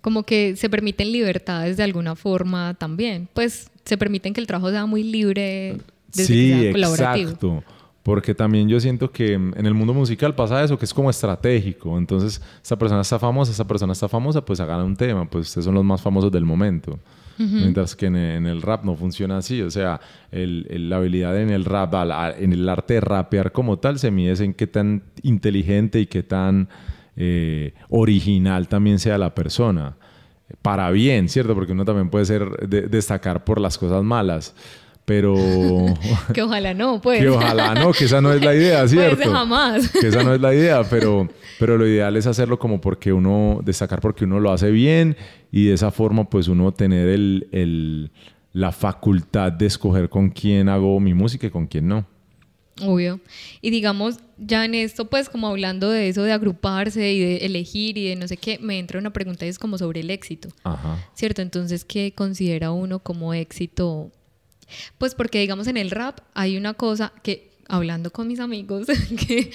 Como 0.00 0.22
que 0.22 0.56
se 0.56 0.68
permiten 0.68 1.10
libertades 1.10 1.76
de 1.76 1.82
alguna 1.82 2.14
forma 2.14 2.74
también, 2.74 3.28
pues 3.34 3.70
se 3.84 3.96
permiten 3.96 4.34
que 4.34 4.40
el 4.40 4.46
trabajo 4.46 4.70
sea 4.70 4.86
muy 4.86 5.02
libre 5.02 5.78
desde 6.12 6.24
sí, 6.26 6.50
sea 6.50 6.72
colaborativo. 6.72 7.64
Porque 8.08 8.34
también 8.34 8.70
yo 8.70 8.80
siento 8.80 9.12
que 9.12 9.34
en 9.34 9.66
el 9.66 9.74
mundo 9.74 9.92
musical 9.92 10.34
pasa 10.34 10.64
eso, 10.64 10.78
que 10.78 10.86
es 10.86 10.94
como 10.94 11.10
estratégico. 11.10 11.98
Entonces, 11.98 12.40
esta 12.62 12.78
persona 12.78 13.02
está 13.02 13.18
famosa, 13.18 13.52
esta 13.52 13.66
persona 13.66 13.92
está 13.92 14.08
famosa, 14.08 14.42
pues 14.42 14.60
hagan 14.60 14.80
un 14.80 14.96
tema, 14.96 15.28
pues 15.28 15.48
ustedes 15.48 15.66
son 15.66 15.74
los 15.74 15.84
más 15.84 16.00
famosos 16.00 16.32
del 16.32 16.46
momento. 16.46 16.98
Mientras 17.36 17.94
que 17.94 18.06
en, 18.06 18.16
el 18.16 18.62
rap 18.62 18.82
no 18.82 18.96
funciona 18.96 19.36
así. 19.36 19.60
O 19.60 19.70
sea, 19.70 20.00
la 20.32 20.96
habilidad 20.96 21.38
en 21.38 21.50
el 21.50 21.66
rap, 21.66 21.92
en 22.38 22.54
el 22.54 22.66
arte 22.70 22.94
de 22.94 23.00
rapear 23.02 23.52
como 23.52 23.78
tal, 23.78 23.98
se 23.98 24.10
mide 24.10 24.42
en 24.42 24.54
qué 24.54 24.66
tan 24.66 25.02
inteligente 25.22 26.00
y 26.00 26.06
qué 26.06 26.22
tan 26.22 26.70
eh, 27.14 27.74
original 27.90 28.68
también 28.68 29.00
sea 29.00 29.18
la 29.18 29.34
persona. 29.34 29.96
Para 30.62 30.90
bien, 30.92 31.28
¿cierto? 31.28 31.54
Porque 31.54 31.72
uno 31.72 31.84
también 31.84 32.08
puede 32.08 32.24
ser 32.24 32.48
destacar 32.88 33.44
por 33.44 33.60
las 33.60 33.76
cosas 33.76 34.02
malas 34.02 34.54
pero... 35.08 35.34
que 36.34 36.42
ojalá 36.42 36.74
no, 36.74 37.00
pues. 37.00 37.20
Que 37.20 37.30
ojalá 37.30 37.74
no, 37.74 37.92
que 37.92 38.04
esa 38.04 38.20
no 38.20 38.30
es 38.30 38.44
la 38.44 38.54
idea, 38.54 38.86
¿cierto? 38.86 39.16
Pues 39.16 39.28
jamás. 39.30 39.88
que 39.88 40.08
esa 40.08 40.22
no 40.22 40.34
es 40.34 40.40
la 40.40 40.54
idea, 40.54 40.82
pero, 40.90 41.26
pero 41.58 41.78
lo 41.78 41.86
ideal 41.86 42.14
es 42.18 42.26
hacerlo 42.26 42.58
como 42.58 42.78
porque 42.78 43.10
uno, 43.10 43.60
destacar 43.64 44.02
porque 44.02 44.24
uno 44.24 44.38
lo 44.38 44.52
hace 44.52 44.70
bien 44.70 45.16
y 45.50 45.64
de 45.64 45.72
esa 45.72 45.90
forma 45.90 46.28
pues 46.28 46.46
uno 46.46 46.72
tener 46.72 47.08
el, 47.08 47.48
el, 47.52 48.10
la 48.52 48.70
facultad 48.70 49.50
de 49.50 49.64
escoger 49.64 50.10
con 50.10 50.28
quién 50.28 50.68
hago 50.68 51.00
mi 51.00 51.14
música 51.14 51.46
y 51.46 51.50
con 51.50 51.66
quién 51.66 51.88
no. 51.88 52.04
Obvio. 52.82 53.18
Y 53.62 53.70
digamos, 53.70 54.18
ya 54.36 54.66
en 54.66 54.74
esto, 54.74 55.06
pues 55.06 55.30
como 55.30 55.48
hablando 55.48 55.88
de 55.88 56.10
eso 56.10 56.22
de 56.22 56.32
agruparse 56.32 57.12
y 57.12 57.18
de 57.18 57.36
elegir 57.38 57.96
y 57.96 58.10
de 58.10 58.16
no 58.16 58.28
sé 58.28 58.36
qué, 58.36 58.58
me 58.60 58.78
entra 58.78 59.00
una 59.00 59.10
pregunta 59.10 59.46
y 59.46 59.48
es 59.48 59.58
como 59.58 59.78
sobre 59.78 60.00
el 60.00 60.10
éxito. 60.10 60.50
Ajá. 60.64 60.98
¿Cierto? 61.14 61.40
Entonces, 61.40 61.86
¿qué 61.86 62.12
considera 62.14 62.72
uno 62.72 62.98
como 62.98 63.32
éxito 63.32 64.12
pues 64.98 65.14
porque 65.14 65.40
digamos 65.40 65.66
en 65.66 65.76
el 65.76 65.90
rap 65.90 66.20
hay 66.34 66.56
una 66.56 66.74
cosa 66.74 67.12
que, 67.22 67.50
hablando 67.68 68.10
con 68.10 68.28
mis 68.28 68.40
amigos, 68.40 68.86
que, 69.26 69.50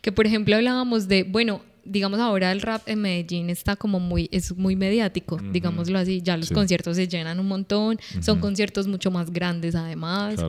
que 0.00 0.12
por 0.12 0.26
ejemplo 0.26 0.56
hablábamos 0.56 1.08
de, 1.08 1.24
bueno, 1.24 1.62
digamos 1.88 2.20
ahora 2.20 2.52
el 2.52 2.60
rap 2.60 2.86
en 2.86 3.00
Medellín 3.00 3.50
está 3.50 3.76
como 3.76 3.98
muy, 3.98 4.28
es 4.30 4.56
muy 4.56 4.76
mediático, 4.76 5.38
digámoslo 5.52 5.98
así, 5.98 6.20
ya 6.22 6.36
los 6.36 6.50
conciertos 6.50 6.96
se 6.96 7.08
llenan 7.08 7.40
un 7.40 7.48
montón, 7.48 7.98
son 8.20 8.40
conciertos 8.40 8.86
mucho 8.86 9.10
más 9.10 9.30
grandes 9.30 9.74
además. 9.74 10.40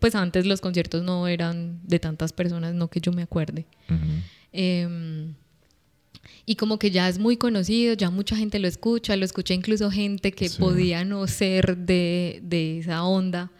Pues 0.00 0.14
antes 0.14 0.44
los 0.44 0.60
conciertos 0.60 1.02
no 1.02 1.26
eran 1.26 1.80
de 1.82 1.98
tantas 1.98 2.32
personas, 2.32 2.74
no 2.74 2.88
que 2.88 3.00
yo 3.00 3.12
me 3.12 3.22
acuerde. 3.22 3.66
Em, 4.52 5.34
y 6.44 6.56
como 6.56 6.78
que 6.78 6.90
ya 6.90 7.08
es 7.08 7.18
muy 7.18 7.36
conocido, 7.36 7.94
ya 7.94 8.10
mucha 8.10 8.36
gente 8.36 8.58
lo 8.58 8.68
escucha, 8.68 9.16
lo 9.16 9.24
escucha 9.24 9.54
incluso 9.54 9.90
gente 9.90 10.32
que 10.32 10.50
podía 10.50 11.04
no 11.04 11.26
ser 11.26 11.76
de, 11.76 12.40
de 12.42 12.78
esa 12.78 13.04
onda. 13.04 13.50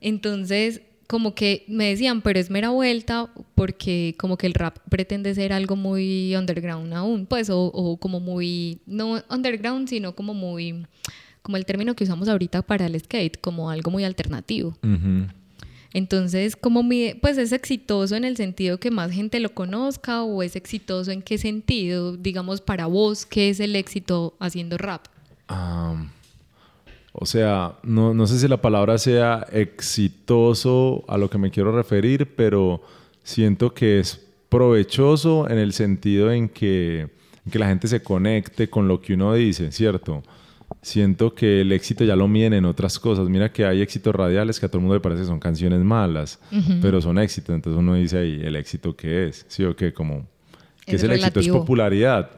Entonces, 0.00 0.82
como 1.06 1.34
que 1.34 1.64
me 1.68 1.88
decían, 1.88 2.22
pero 2.22 2.38
es 2.38 2.50
mera 2.50 2.70
vuelta 2.70 3.28
porque 3.54 4.14
como 4.18 4.38
que 4.38 4.46
el 4.46 4.54
rap 4.54 4.78
pretende 4.88 5.34
ser 5.34 5.52
algo 5.52 5.76
muy 5.76 6.34
underground 6.34 6.92
aún, 6.94 7.26
pues, 7.26 7.48
o, 7.50 7.98
como 8.00 8.18
muy, 8.18 8.78
no 8.86 9.22
underground, 9.28 9.88
sino 9.88 10.14
como 10.14 10.32
muy, 10.32 10.86
como 11.42 11.58
el 11.58 11.66
término 11.66 11.94
que 11.94 12.04
usamos 12.04 12.28
ahorita 12.28 12.62
para 12.62 12.86
el 12.86 12.98
skate, 12.98 13.38
como 13.40 13.68
algo 13.70 13.90
muy 13.90 14.04
alternativo. 14.04 14.76
Entonces, 15.92 16.56
como 16.56 16.82
mi, 16.82 17.12
pues 17.20 17.36
es 17.36 17.52
exitoso 17.52 18.16
en 18.16 18.24
el 18.24 18.38
sentido 18.38 18.80
que 18.80 18.90
más 18.90 19.12
gente 19.12 19.38
lo 19.40 19.52
conozca 19.52 20.22
o 20.22 20.42
es 20.42 20.56
exitoso 20.56 21.10
en 21.10 21.20
qué 21.20 21.36
sentido, 21.36 22.16
digamos, 22.16 22.62
para 22.62 22.86
vos, 22.86 23.26
¿qué 23.26 23.50
es 23.50 23.60
el 23.60 23.76
éxito 23.76 24.34
haciendo 24.40 24.78
rap? 24.78 25.06
O 27.12 27.26
sea, 27.26 27.74
no, 27.82 28.14
no 28.14 28.26
sé 28.26 28.38
si 28.38 28.48
la 28.48 28.60
palabra 28.60 28.96
sea 28.98 29.46
exitoso 29.52 31.04
a 31.08 31.18
lo 31.18 31.28
que 31.28 31.38
me 31.38 31.50
quiero 31.50 31.70
referir, 31.72 32.34
pero 32.34 32.82
siento 33.22 33.74
que 33.74 34.00
es 34.00 34.26
provechoso 34.48 35.48
en 35.48 35.58
el 35.58 35.72
sentido 35.72 36.32
en 36.32 36.48
que, 36.48 37.00
en 37.44 37.52
que 37.52 37.58
la 37.58 37.68
gente 37.68 37.88
se 37.88 38.02
conecte 38.02 38.70
con 38.70 38.88
lo 38.88 39.00
que 39.00 39.14
uno 39.14 39.34
dice, 39.34 39.72
¿cierto? 39.72 40.22
siento 40.80 41.34
que 41.34 41.60
el 41.60 41.72
éxito 41.72 42.04
ya 42.04 42.16
lo 42.16 42.28
miden 42.28 42.54
en 42.54 42.64
otras 42.64 42.98
cosas. 42.98 43.28
Mira 43.28 43.52
que 43.52 43.64
hay 43.64 43.80
éxitos 43.80 44.14
radiales 44.14 44.58
que 44.58 44.66
a 44.66 44.68
todo 44.68 44.78
el 44.78 44.82
mundo 44.82 44.94
le 44.94 45.00
parece 45.00 45.22
que 45.22 45.26
son 45.26 45.40
canciones 45.40 45.80
malas, 45.80 46.40
pero 46.80 47.00
son 47.00 47.18
éxitos. 47.18 47.54
Entonces 47.54 47.78
uno 47.78 47.94
dice 47.94 48.18
ahí, 48.18 48.40
¿el 48.42 48.56
éxito 48.56 48.96
qué 48.96 49.28
es? 49.28 49.44
¿Sí 49.48 49.64
o 49.64 49.76
qué? 49.76 49.92
Como, 49.92 50.26
¿qué 50.84 50.96
es, 50.96 51.02
el 51.02 51.12
éxito? 51.12 51.40
Es 51.40 51.48
popularidad. 51.48 52.30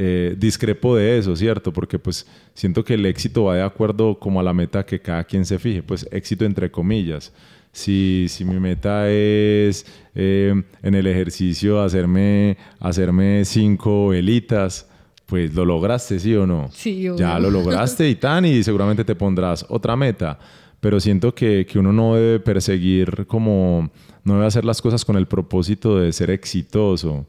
Eh, 0.00 0.36
discrepo 0.38 0.94
de 0.94 1.18
eso, 1.18 1.34
¿cierto? 1.34 1.72
Porque 1.72 1.98
pues 1.98 2.24
siento 2.54 2.84
que 2.84 2.94
el 2.94 3.04
éxito 3.04 3.44
va 3.44 3.56
de 3.56 3.62
acuerdo 3.62 4.16
como 4.16 4.38
a 4.38 4.44
la 4.44 4.54
meta 4.54 4.86
que 4.86 5.00
cada 5.00 5.24
quien 5.24 5.44
se 5.44 5.58
fije. 5.58 5.82
Pues 5.82 6.06
éxito 6.12 6.44
entre 6.44 6.70
comillas. 6.70 7.32
Si, 7.72 8.26
si 8.28 8.44
mi 8.44 8.60
meta 8.60 9.10
es 9.10 9.84
eh, 10.14 10.54
en 10.82 10.94
el 10.94 11.06
ejercicio 11.08 11.80
hacerme, 11.80 12.56
hacerme 12.78 13.44
cinco 13.44 14.08
velitas, 14.08 14.88
pues 15.26 15.52
lo 15.52 15.64
lograste, 15.64 16.20
¿sí 16.20 16.32
o 16.36 16.46
no? 16.46 16.70
Sí, 16.72 17.08
Ya 17.16 17.38
lo 17.40 17.50
lograste 17.50 18.08
y 18.08 18.14
tan, 18.14 18.44
y 18.44 18.62
seguramente 18.62 19.04
te 19.04 19.16
pondrás 19.16 19.66
otra 19.68 19.96
meta. 19.96 20.38
Pero 20.80 21.00
siento 21.00 21.34
que, 21.34 21.66
que, 21.66 21.76
uno 21.76 21.92
no 21.92 22.14
debe 22.14 22.38
perseguir 22.38 23.26
como, 23.26 23.90
no 24.22 24.34
debe 24.34 24.46
hacer 24.46 24.64
las 24.64 24.80
cosas 24.80 25.04
con 25.04 25.16
el 25.16 25.26
propósito 25.26 25.98
de 25.98 26.12
ser 26.12 26.30
exitoso. 26.30 27.26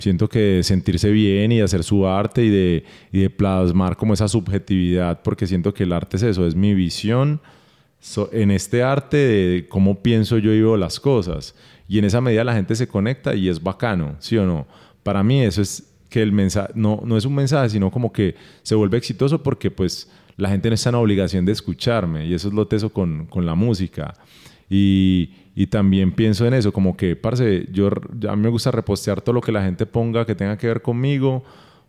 Siento 0.00 0.28
que 0.28 0.62
sentirse 0.64 1.10
bien 1.10 1.52
y 1.52 1.60
hacer 1.60 1.84
su 1.84 2.06
arte 2.06 2.44
y 2.44 2.48
de, 2.48 2.84
y 3.12 3.20
de 3.20 3.30
plasmar 3.30 3.96
como 3.96 4.14
esa 4.14 4.28
subjetividad, 4.28 5.22
porque 5.22 5.46
siento 5.46 5.72
que 5.72 5.84
el 5.84 5.92
arte 5.92 6.16
es 6.16 6.22
eso, 6.22 6.46
es 6.46 6.54
mi 6.54 6.74
visión 6.74 7.40
en 8.32 8.50
este 8.50 8.82
arte 8.82 9.16
de 9.16 9.66
cómo 9.68 10.02
pienso 10.02 10.38
yo 10.38 10.52
y 10.52 10.60
veo 10.60 10.76
las 10.76 10.98
cosas. 10.98 11.54
Y 11.86 11.98
en 11.98 12.06
esa 12.06 12.20
medida 12.20 12.44
la 12.44 12.54
gente 12.54 12.74
se 12.74 12.88
conecta 12.88 13.34
y 13.34 13.48
es 13.48 13.62
bacano, 13.62 14.16
¿sí 14.20 14.36
o 14.38 14.46
no? 14.46 14.66
Para 15.02 15.22
mí 15.22 15.42
eso 15.42 15.60
es 15.60 15.86
que 16.08 16.22
el 16.22 16.32
mensaje, 16.32 16.72
no, 16.74 17.02
no 17.04 17.16
es 17.16 17.24
un 17.24 17.34
mensaje, 17.34 17.68
sino 17.68 17.90
como 17.90 18.12
que 18.12 18.34
se 18.62 18.74
vuelve 18.74 18.96
exitoso 18.96 19.42
porque 19.42 19.70
pues 19.70 20.10
la 20.36 20.48
gente 20.48 20.68
no 20.70 20.74
está 20.74 20.88
en 20.88 20.94
obligación 20.94 21.44
de 21.44 21.52
escucharme 21.52 22.26
y 22.26 22.34
eso 22.34 22.48
es 22.48 22.54
lo 22.54 22.66
teso 22.66 22.90
con, 22.90 23.26
con 23.26 23.44
la 23.44 23.54
música. 23.54 24.14
Y, 24.70 25.30
y, 25.54 25.66
también 25.66 26.12
pienso 26.12 26.46
en 26.46 26.54
eso, 26.54 26.72
como 26.72 26.96
que, 26.96 27.16
parce, 27.16 27.66
yo, 27.72 27.88
a 28.28 28.36
mí 28.36 28.42
me 28.42 28.48
gusta 28.48 28.70
repostear 28.70 29.20
todo 29.20 29.34
lo 29.34 29.40
que 29.40 29.52
la 29.52 29.62
gente 29.62 29.86
ponga 29.86 30.24
que 30.24 30.34
tenga 30.34 30.56
que 30.56 30.66
ver 30.66 30.82
conmigo, 30.82 31.42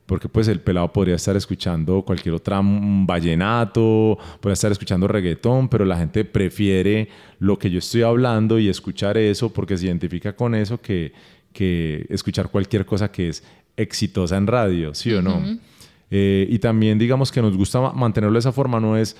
porque 0.05 0.27
pues 0.27 0.47
el 0.47 0.59
pelado 0.59 0.91
podría 0.91 1.15
estar 1.15 1.35
escuchando 1.37 2.01
cualquier 2.01 2.35
otra 2.35 2.59
vallenato, 2.61 4.17
podría 4.41 4.53
estar 4.53 4.71
escuchando 4.71 5.07
reggaetón, 5.07 5.69
pero 5.69 5.85
la 5.85 5.97
gente 5.97 6.25
prefiere 6.25 7.07
lo 7.39 7.57
que 7.57 7.69
yo 7.69 7.79
estoy 7.79 8.01
hablando 8.01 8.59
y 8.59 8.67
escuchar 8.67 9.17
eso 9.17 9.53
porque 9.53 9.77
se 9.77 9.85
identifica 9.85 10.35
con 10.35 10.53
eso 10.53 10.81
que, 10.81 11.13
que 11.53 12.05
escuchar 12.09 12.49
cualquier 12.49 12.85
cosa 12.85 13.11
que 13.11 13.29
es 13.29 13.43
exitosa 13.77 14.37
en 14.37 14.47
radio, 14.47 14.93
¿sí 14.93 15.13
o 15.13 15.21
no? 15.21 15.41
Eh, 16.13 16.45
y 16.49 16.59
también 16.59 16.99
digamos 16.99 17.31
que 17.31 17.41
nos 17.41 17.55
gusta 17.55 17.93
mantenerlo 17.93 18.33
de 18.33 18.39
esa 18.39 18.51
forma, 18.51 18.81
no 18.81 18.97
es 18.97 19.15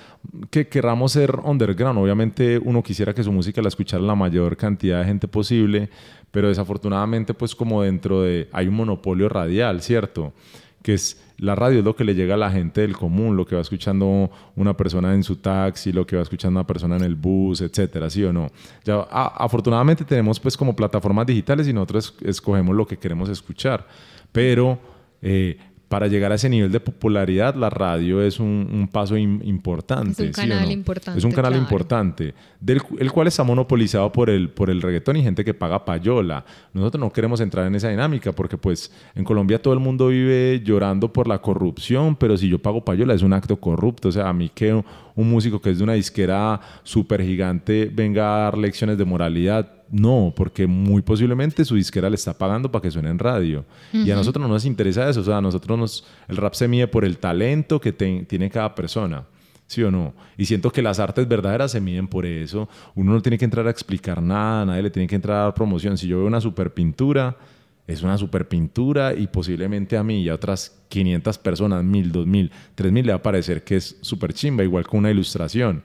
que 0.50 0.68
queramos 0.68 1.12
ser 1.12 1.34
underground, 1.42 1.98
obviamente 1.98 2.60
uno 2.62 2.82
quisiera 2.82 3.14
que 3.14 3.24
su 3.24 3.32
música 3.32 3.62
la 3.62 3.68
escuchara 3.68 4.02
la 4.02 4.14
mayor 4.14 4.58
cantidad 4.58 4.98
de 4.98 5.06
gente 5.06 5.26
posible, 5.26 5.88
pero 6.30 6.48
desafortunadamente 6.48 7.32
pues 7.32 7.54
como 7.54 7.82
dentro 7.82 8.22
de, 8.22 8.48
hay 8.52 8.68
un 8.68 8.74
monopolio 8.74 9.30
radial, 9.30 9.80
¿cierto? 9.80 10.34
Que 10.82 10.94
es 10.94 11.18
la 11.38 11.54
radio 11.54 11.78
es 11.78 11.84
lo 11.84 11.96
que 11.96 12.04
le 12.04 12.14
llega 12.14 12.34
a 12.34 12.36
la 12.36 12.50
gente 12.50 12.82
del 12.82 12.96
común, 12.96 13.36
lo 13.36 13.46
que 13.46 13.54
va 13.54 13.62
escuchando 13.62 14.30
una 14.54 14.76
persona 14.76 15.14
en 15.14 15.24
su 15.24 15.36
taxi, 15.36 15.92
lo 15.92 16.06
que 16.06 16.16
va 16.16 16.22
escuchando 16.22 16.60
una 16.60 16.66
persona 16.66 16.96
en 16.96 17.04
el 17.04 17.14
bus, 17.14 17.62
etcétera, 17.62 18.10
¿sí 18.10 18.22
o 18.22 18.32
no? 18.32 18.50
Ya, 18.84 19.00
afortunadamente 19.00 20.04
tenemos 20.04 20.38
pues 20.38 20.56
como 20.56 20.76
plataformas 20.76 21.26
digitales 21.26 21.66
y 21.66 21.72
nosotros 21.72 22.14
escogemos 22.22 22.76
lo 22.76 22.86
que 22.86 22.98
queremos 22.98 23.28
escuchar 23.28 23.86
pero 24.32 24.78
eh, 25.20 25.56
para 25.92 26.06
llegar 26.06 26.32
a 26.32 26.36
ese 26.36 26.48
nivel 26.48 26.72
de 26.72 26.80
popularidad, 26.80 27.54
la 27.54 27.68
radio 27.68 28.22
es 28.22 28.40
un, 28.40 28.88
paso 28.90 29.14
importante. 29.14 30.22
Es 30.22 30.28
un 30.28 30.32
canal 30.32 30.70
importante. 30.72 31.18
Es 31.18 31.24
un 31.26 31.32
canal 31.32 31.54
importante, 31.54 32.34
del, 32.58 32.80
el 32.98 33.12
cual 33.12 33.26
está 33.26 33.44
monopolizado 33.44 34.10
por 34.10 34.30
el, 34.30 34.48
por 34.48 34.70
el 34.70 34.80
reggaetón 34.80 35.18
y 35.18 35.22
gente 35.22 35.44
que 35.44 35.52
paga 35.52 35.84
payola. 35.84 36.46
Nosotros 36.72 36.98
no 36.98 37.12
queremos 37.12 37.42
entrar 37.42 37.66
en 37.66 37.74
esa 37.74 37.90
dinámica 37.90 38.32
porque 38.32 38.56
pues 38.56 38.90
en 39.14 39.22
Colombia 39.22 39.60
todo 39.60 39.74
el 39.74 39.80
mundo 39.80 40.08
vive 40.08 40.62
llorando 40.64 41.12
por 41.12 41.28
la 41.28 41.42
corrupción, 41.42 42.16
pero 42.16 42.38
si 42.38 42.48
yo 42.48 42.58
pago 42.58 42.82
payola 42.82 43.12
es 43.12 43.20
un 43.20 43.34
acto 43.34 43.60
corrupto. 43.60 44.08
O 44.08 44.12
sea, 44.12 44.30
a 44.30 44.32
mí 44.32 44.48
que 44.48 44.82
un 45.14 45.30
músico 45.30 45.60
que 45.60 45.70
es 45.70 45.78
de 45.78 45.84
una 45.84 45.94
disquera 45.94 46.60
súper 46.82 47.22
gigante 47.22 47.90
venga 47.92 48.34
a 48.34 48.38
dar 48.44 48.58
lecciones 48.58 48.98
de 48.98 49.04
moralidad, 49.04 49.70
no, 49.90 50.32
porque 50.34 50.66
muy 50.66 51.02
posiblemente 51.02 51.64
su 51.64 51.74
disquera 51.74 52.08
le 52.08 52.14
está 52.14 52.32
pagando 52.32 52.70
para 52.70 52.82
que 52.82 52.90
suene 52.90 53.10
en 53.10 53.18
radio. 53.18 53.64
Y 53.92 54.10
a 54.10 54.14
nosotros 54.14 54.42
no 54.42 54.48
nos 54.48 54.64
interesa 54.64 55.08
eso. 55.08 55.20
O 55.20 55.24
sea, 55.24 55.36
a 55.36 55.40
nosotros 55.42 55.78
nos, 55.78 56.06
el 56.28 56.38
rap 56.38 56.54
se 56.54 56.66
mide 56.66 56.88
por 56.88 57.04
el 57.04 57.18
talento 57.18 57.78
que 57.80 57.92
tiene 57.92 58.50
cada 58.50 58.74
persona. 58.74 59.24
¿Sí 59.66 59.82
o 59.82 59.90
no? 59.90 60.12
Y 60.36 60.44
siento 60.44 60.70
que 60.70 60.82
las 60.82 60.98
artes 60.98 61.26
verdaderas 61.26 61.72
se 61.72 61.80
miden 61.80 62.06
por 62.06 62.26
eso. 62.26 62.68
Uno 62.94 63.12
no 63.12 63.22
tiene 63.22 63.38
que 63.38 63.44
entrar 63.44 63.66
a 63.66 63.70
explicar 63.70 64.22
nada, 64.22 64.66
nadie 64.66 64.82
le 64.82 64.90
tiene 64.90 65.06
que 65.06 65.14
entrar 65.14 65.36
a 65.38 65.42
dar 65.44 65.54
promoción. 65.54 65.96
Si 65.96 66.06
yo 66.06 66.18
veo 66.18 66.26
una 66.26 66.40
super 66.40 66.74
pintura, 66.74 67.36
es 67.86 68.02
una 68.02 68.16
super 68.16 68.48
pintura 68.48 69.14
y 69.14 69.26
posiblemente 69.26 69.96
a 69.96 70.04
mí 70.04 70.22
y 70.22 70.28
a 70.28 70.34
otras 70.34 70.82
500 70.88 71.38
personas, 71.38 71.84
1000, 71.84 72.12
2000, 72.12 72.52
3000 72.74 73.06
le 73.06 73.12
va 73.12 73.18
a 73.18 73.22
parecer 73.22 73.64
que 73.64 73.76
es 73.76 73.96
súper 74.00 74.32
chimba, 74.32 74.62
igual 74.62 74.86
con 74.86 75.00
una 75.00 75.10
ilustración. 75.10 75.82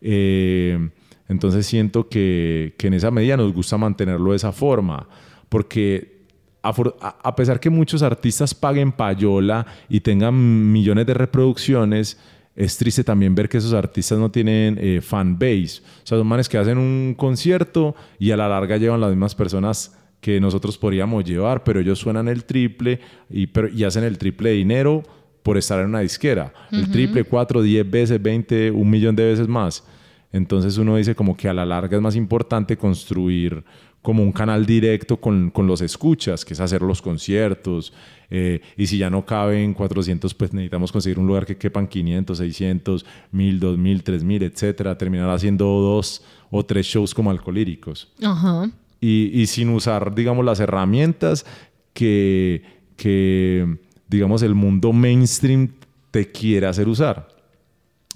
Eh, 0.00 0.90
entonces 1.28 1.66
siento 1.66 2.08
que, 2.08 2.74
en 2.78 2.94
esa 2.94 3.10
medida 3.10 3.36
nos 3.36 3.52
gusta 3.52 3.78
mantenerlo 3.78 4.32
de 4.32 4.36
esa 4.36 4.52
forma, 4.52 5.08
porque 5.48 6.26
a, 6.62 7.36
pesar 7.36 7.58
que 7.60 7.70
muchos 7.70 8.02
artistas 8.02 8.54
paguen 8.54 8.92
payola 8.92 9.64
y 9.88 10.00
tengan 10.00 10.72
millones 10.72 11.06
de 11.06 11.14
reproducciones, 11.14 12.18
es 12.56 12.76
triste 12.76 13.04
también 13.04 13.34
ver 13.34 13.48
que 13.48 13.58
esos 13.58 13.72
artistas 13.72 14.18
no 14.18 14.30
tienen 14.30 14.76
eh, 14.78 15.00
fan 15.00 15.38
base. 15.38 15.80
O 16.02 16.06
sea, 16.06 16.18
son 16.18 16.26
manes 16.26 16.48
que 16.48 16.58
hacen 16.58 16.76
un 16.76 17.14
concierto 17.16 17.94
y 18.18 18.32
a 18.32 18.36
la 18.36 18.48
larga 18.48 18.76
llevan 18.76 19.00
las 19.00 19.10
mismas 19.10 19.34
personas 19.34 19.96
que 20.20 20.40
nosotros 20.40 20.76
podríamos 20.76 21.24
llevar, 21.24 21.64
pero 21.64 21.80
ellos 21.80 21.98
suenan 21.98 22.28
el 22.28 22.44
triple 22.44 23.00
y, 23.30 23.48
y 23.74 23.84
hacen 23.84 24.04
el 24.04 24.18
triple 24.18 24.50
de 24.50 24.56
dinero 24.56 25.02
por 25.42 25.56
estar 25.56 25.80
en 25.80 25.86
una 25.86 26.00
disquera. 26.00 26.52
El 26.70 26.90
triple, 26.90 27.24
cuatro, 27.24 27.62
diez 27.62 27.88
veces, 27.88 28.20
veinte, 28.22 28.70
un 28.70 28.90
millón 28.90 29.16
de 29.16 29.24
veces 29.24 29.48
más. 29.48 29.84
Entonces 30.32 30.78
uno 30.78 30.96
dice 30.96 31.14
como 31.14 31.36
que 31.36 31.48
a 31.48 31.54
la 31.54 31.66
larga 31.66 31.96
es 31.96 32.02
más 32.02 32.14
importante 32.14 32.76
construir 32.76 33.64
como 34.02 34.22
un 34.22 34.32
canal 34.32 34.64
directo 34.64 35.18
con, 35.18 35.50
con 35.50 35.66
los 35.66 35.82
escuchas, 35.82 36.44
que 36.44 36.54
es 36.54 36.60
hacer 36.60 36.82
los 36.82 37.02
conciertos. 37.02 37.92
Eh, 38.30 38.60
y 38.76 38.86
si 38.86 38.96
ya 38.98 39.10
no 39.10 39.26
caben 39.26 39.74
400, 39.74 40.32
pues 40.34 40.52
necesitamos 40.52 40.92
conseguir 40.92 41.18
un 41.18 41.26
lugar 41.26 41.44
que 41.44 41.56
quepan 41.56 41.86
500, 41.86 42.38
600, 42.38 43.06
1000, 43.32 43.60
2000, 43.60 44.02
3000, 44.02 44.42
etcétera. 44.44 44.96
Terminar 44.96 45.28
haciendo 45.30 45.66
dos 45.66 46.22
o 46.50 46.64
tres 46.64 46.86
shows 46.86 47.14
como 47.14 47.30
alcohólicos. 47.30 48.10
Ajá. 48.22 48.70
Y, 49.00 49.30
y, 49.32 49.46
sin 49.46 49.70
usar, 49.70 50.14
digamos, 50.14 50.44
las 50.44 50.60
herramientas 50.60 51.46
que, 51.94 52.62
que, 52.96 53.78
digamos, 54.08 54.42
el 54.42 54.54
mundo 54.54 54.92
mainstream 54.92 55.70
te 56.10 56.30
quiere 56.30 56.66
hacer 56.66 56.88
usar. 56.88 57.28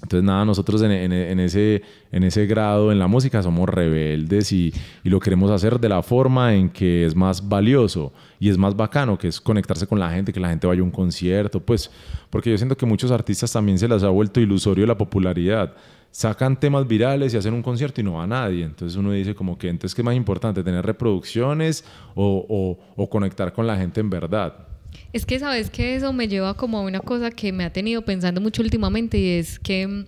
Entonces, 0.05 0.23
nada, 0.23 0.45
nosotros 0.45 0.83
en, 0.83 0.91
ese, 1.39 1.81
en 2.11 2.23
ese 2.23 2.45
grado 2.45 2.91
en 2.91 2.99
la 2.99 3.07
música 3.07 3.41
somos 3.41 3.67
rebeldes 3.67 4.51
y, 4.51 4.71
lo 5.03 5.19
queremos 5.19 5.49
hacer 5.49 5.79
de 5.79 5.89
la 5.89 6.03
forma 6.03 6.53
en 6.53 6.69
que 6.69 7.05
es 7.05 7.15
más 7.15 7.47
valioso 7.47 8.13
y 8.39 8.49
es 8.49 8.57
más 8.57 8.75
bacano, 8.75 9.17
que 9.17 9.29
es 9.29 9.41
conectarse 9.41 9.87
con 9.87 9.97
la 9.97 10.11
gente, 10.11 10.31
que 10.31 10.39
la 10.39 10.49
gente 10.49 10.67
vaya 10.67 10.81
a 10.81 10.83
un 10.83 10.91
concierto, 10.91 11.59
pues, 11.59 11.89
porque 12.29 12.51
yo 12.51 12.57
siento 12.57 12.77
que 12.77 12.85
muchos 12.85 13.09
artistas 13.09 13.51
también 13.51 13.79
se 13.79 13.87
les 13.87 14.03
ha 14.03 14.09
vuelto 14.09 14.39
ilusorio 14.39 14.85
la 14.85 14.97
popularidad. 14.97 15.73
Sacan 16.15 16.57
temas 16.57 16.87
virales 16.87 17.33
y 17.33 17.37
hacen 17.37 17.53
un 17.53 17.61
concierto 17.61 17.99
y 17.99 18.03
no 18.05 18.13
va 18.13 18.25
nadie. 18.25 18.63
Entonces 18.63 18.95
uno 18.95 19.11
dice 19.11 19.35
como 19.35 19.57
que 19.57 19.67
entonces, 19.67 19.93
¿qué 19.93 20.01
más 20.01 20.15
importante? 20.15 20.63
¿Tener 20.63 20.85
reproducciones 20.85 21.83
o, 22.15 22.77
o 22.95 23.09
conectar 23.09 23.51
con 23.51 23.67
la 23.67 23.75
gente 23.75 23.99
en 23.99 24.09
verdad? 24.09 24.65
Es 25.11 25.25
que 25.25 25.37
sabes 25.39 25.69
que 25.69 25.97
eso 25.97 26.13
me 26.13 26.29
lleva 26.29 26.53
como 26.53 26.77
a 26.77 26.83
una 26.83 27.01
cosa 27.01 27.31
que 27.31 27.51
me 27.51 27.65
ha 27.65 27.73
tenido 27.73 28.01
pensando 28.03 28.39
mucho 28.39 28.61
últimamente 28.61 29.17
y 29.17 29.27
es 29.39 29.59
que 29.59 29.85
mm, 29.85 30.05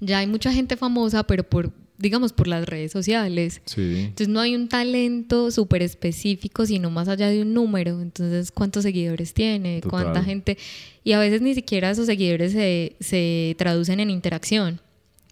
ya 0.00 0.20
hay 0.20 0.26
mucha 0.26 0.50
gente 0.54 0.74
famosa, 0.74 1.22
pero 1.26 1.44
por, 1.44 1.70
digamos, 1.98 2.32
por 2.32 2.46
las 2.46 2.66
redes 2.66 2.92
sociales. 2.92 3.60
Entonces 3.76 4.28
no 4.28 4.40
hay 4.40 4.54
un 4.54 4.68
talento 4.68 5.50
súper 5.50 5.82
específico, 5.82 6.64
sino 6.64 6.90
más 6.90 7.08
allá 7.08 7.28
de 7.28 7.42
un 7.42 7.52
número. 7.52 8.00
Entonces, 8.00 8.52
¿cuántos 8.52 8.84
seguidores 8.84 9.34
tiene? 9.34 9.80
¿Cuánta 9.88 10.22
gente? 10.22 10.56
Y 11.04 11.12
a 11.12 11.18
veces 11.18 11.42
ni 11.42 11.54
siquiera 11.54 11.90
esos 11.90 12.06
seguidores 12.06 12.52
se, 12.52 12.96
se 13.00 13.54
traducen 13.58 14.00
en 14.00 14.10
interacción. 14.10 14.80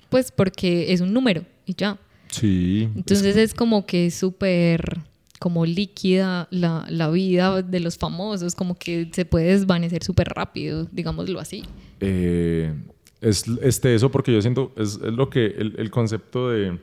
Pues 0.09 0.33
porque 0.33 0.93
es 0.93 1.01
un 1.01 1.13
número 1.13 1.45
y 1.65 1.75
ya. 1.75 1.99
Sí. 2.31 2.89
Entonces 2.97 3.37
es 3.37 3.55
como 3.55 3.87
que 3.87 4.07
es 4.07 4.15
súper 4.15 5.01
como 5.39 5.67
líquida 5.67 6.49
la, 6.51 6.87
la, 6.89 7.11
vida 7.11 7.63
de 7.63 7.81
los 7.81 7.99
famosos, 7.99 8.55
como 8.55 8.75
que 8.75 9.11
se 9.13 9.25
puede 9.27 9.53
desvanecer 9.53 10.03
súper 10.03 10.29
rápido, 10.29 10.89
digámoslo 10.91 11.39
así. 11.39 11.63
Eh, 12.01 12.73
es 13.21 13.45
este, 13.63 13.95
eso 13.95 14.11
porque 14.11 14.33
yo 14.33 14.43
siento, 14.43 14.73
es, 14.77 14.95
es 14.95 15.13
lo 15.13 15.31
que 15.31 15.47
el, 15.47 15.75
el, 15.79 15.91
concepto 15.91 16.51
de, 16.51 16.79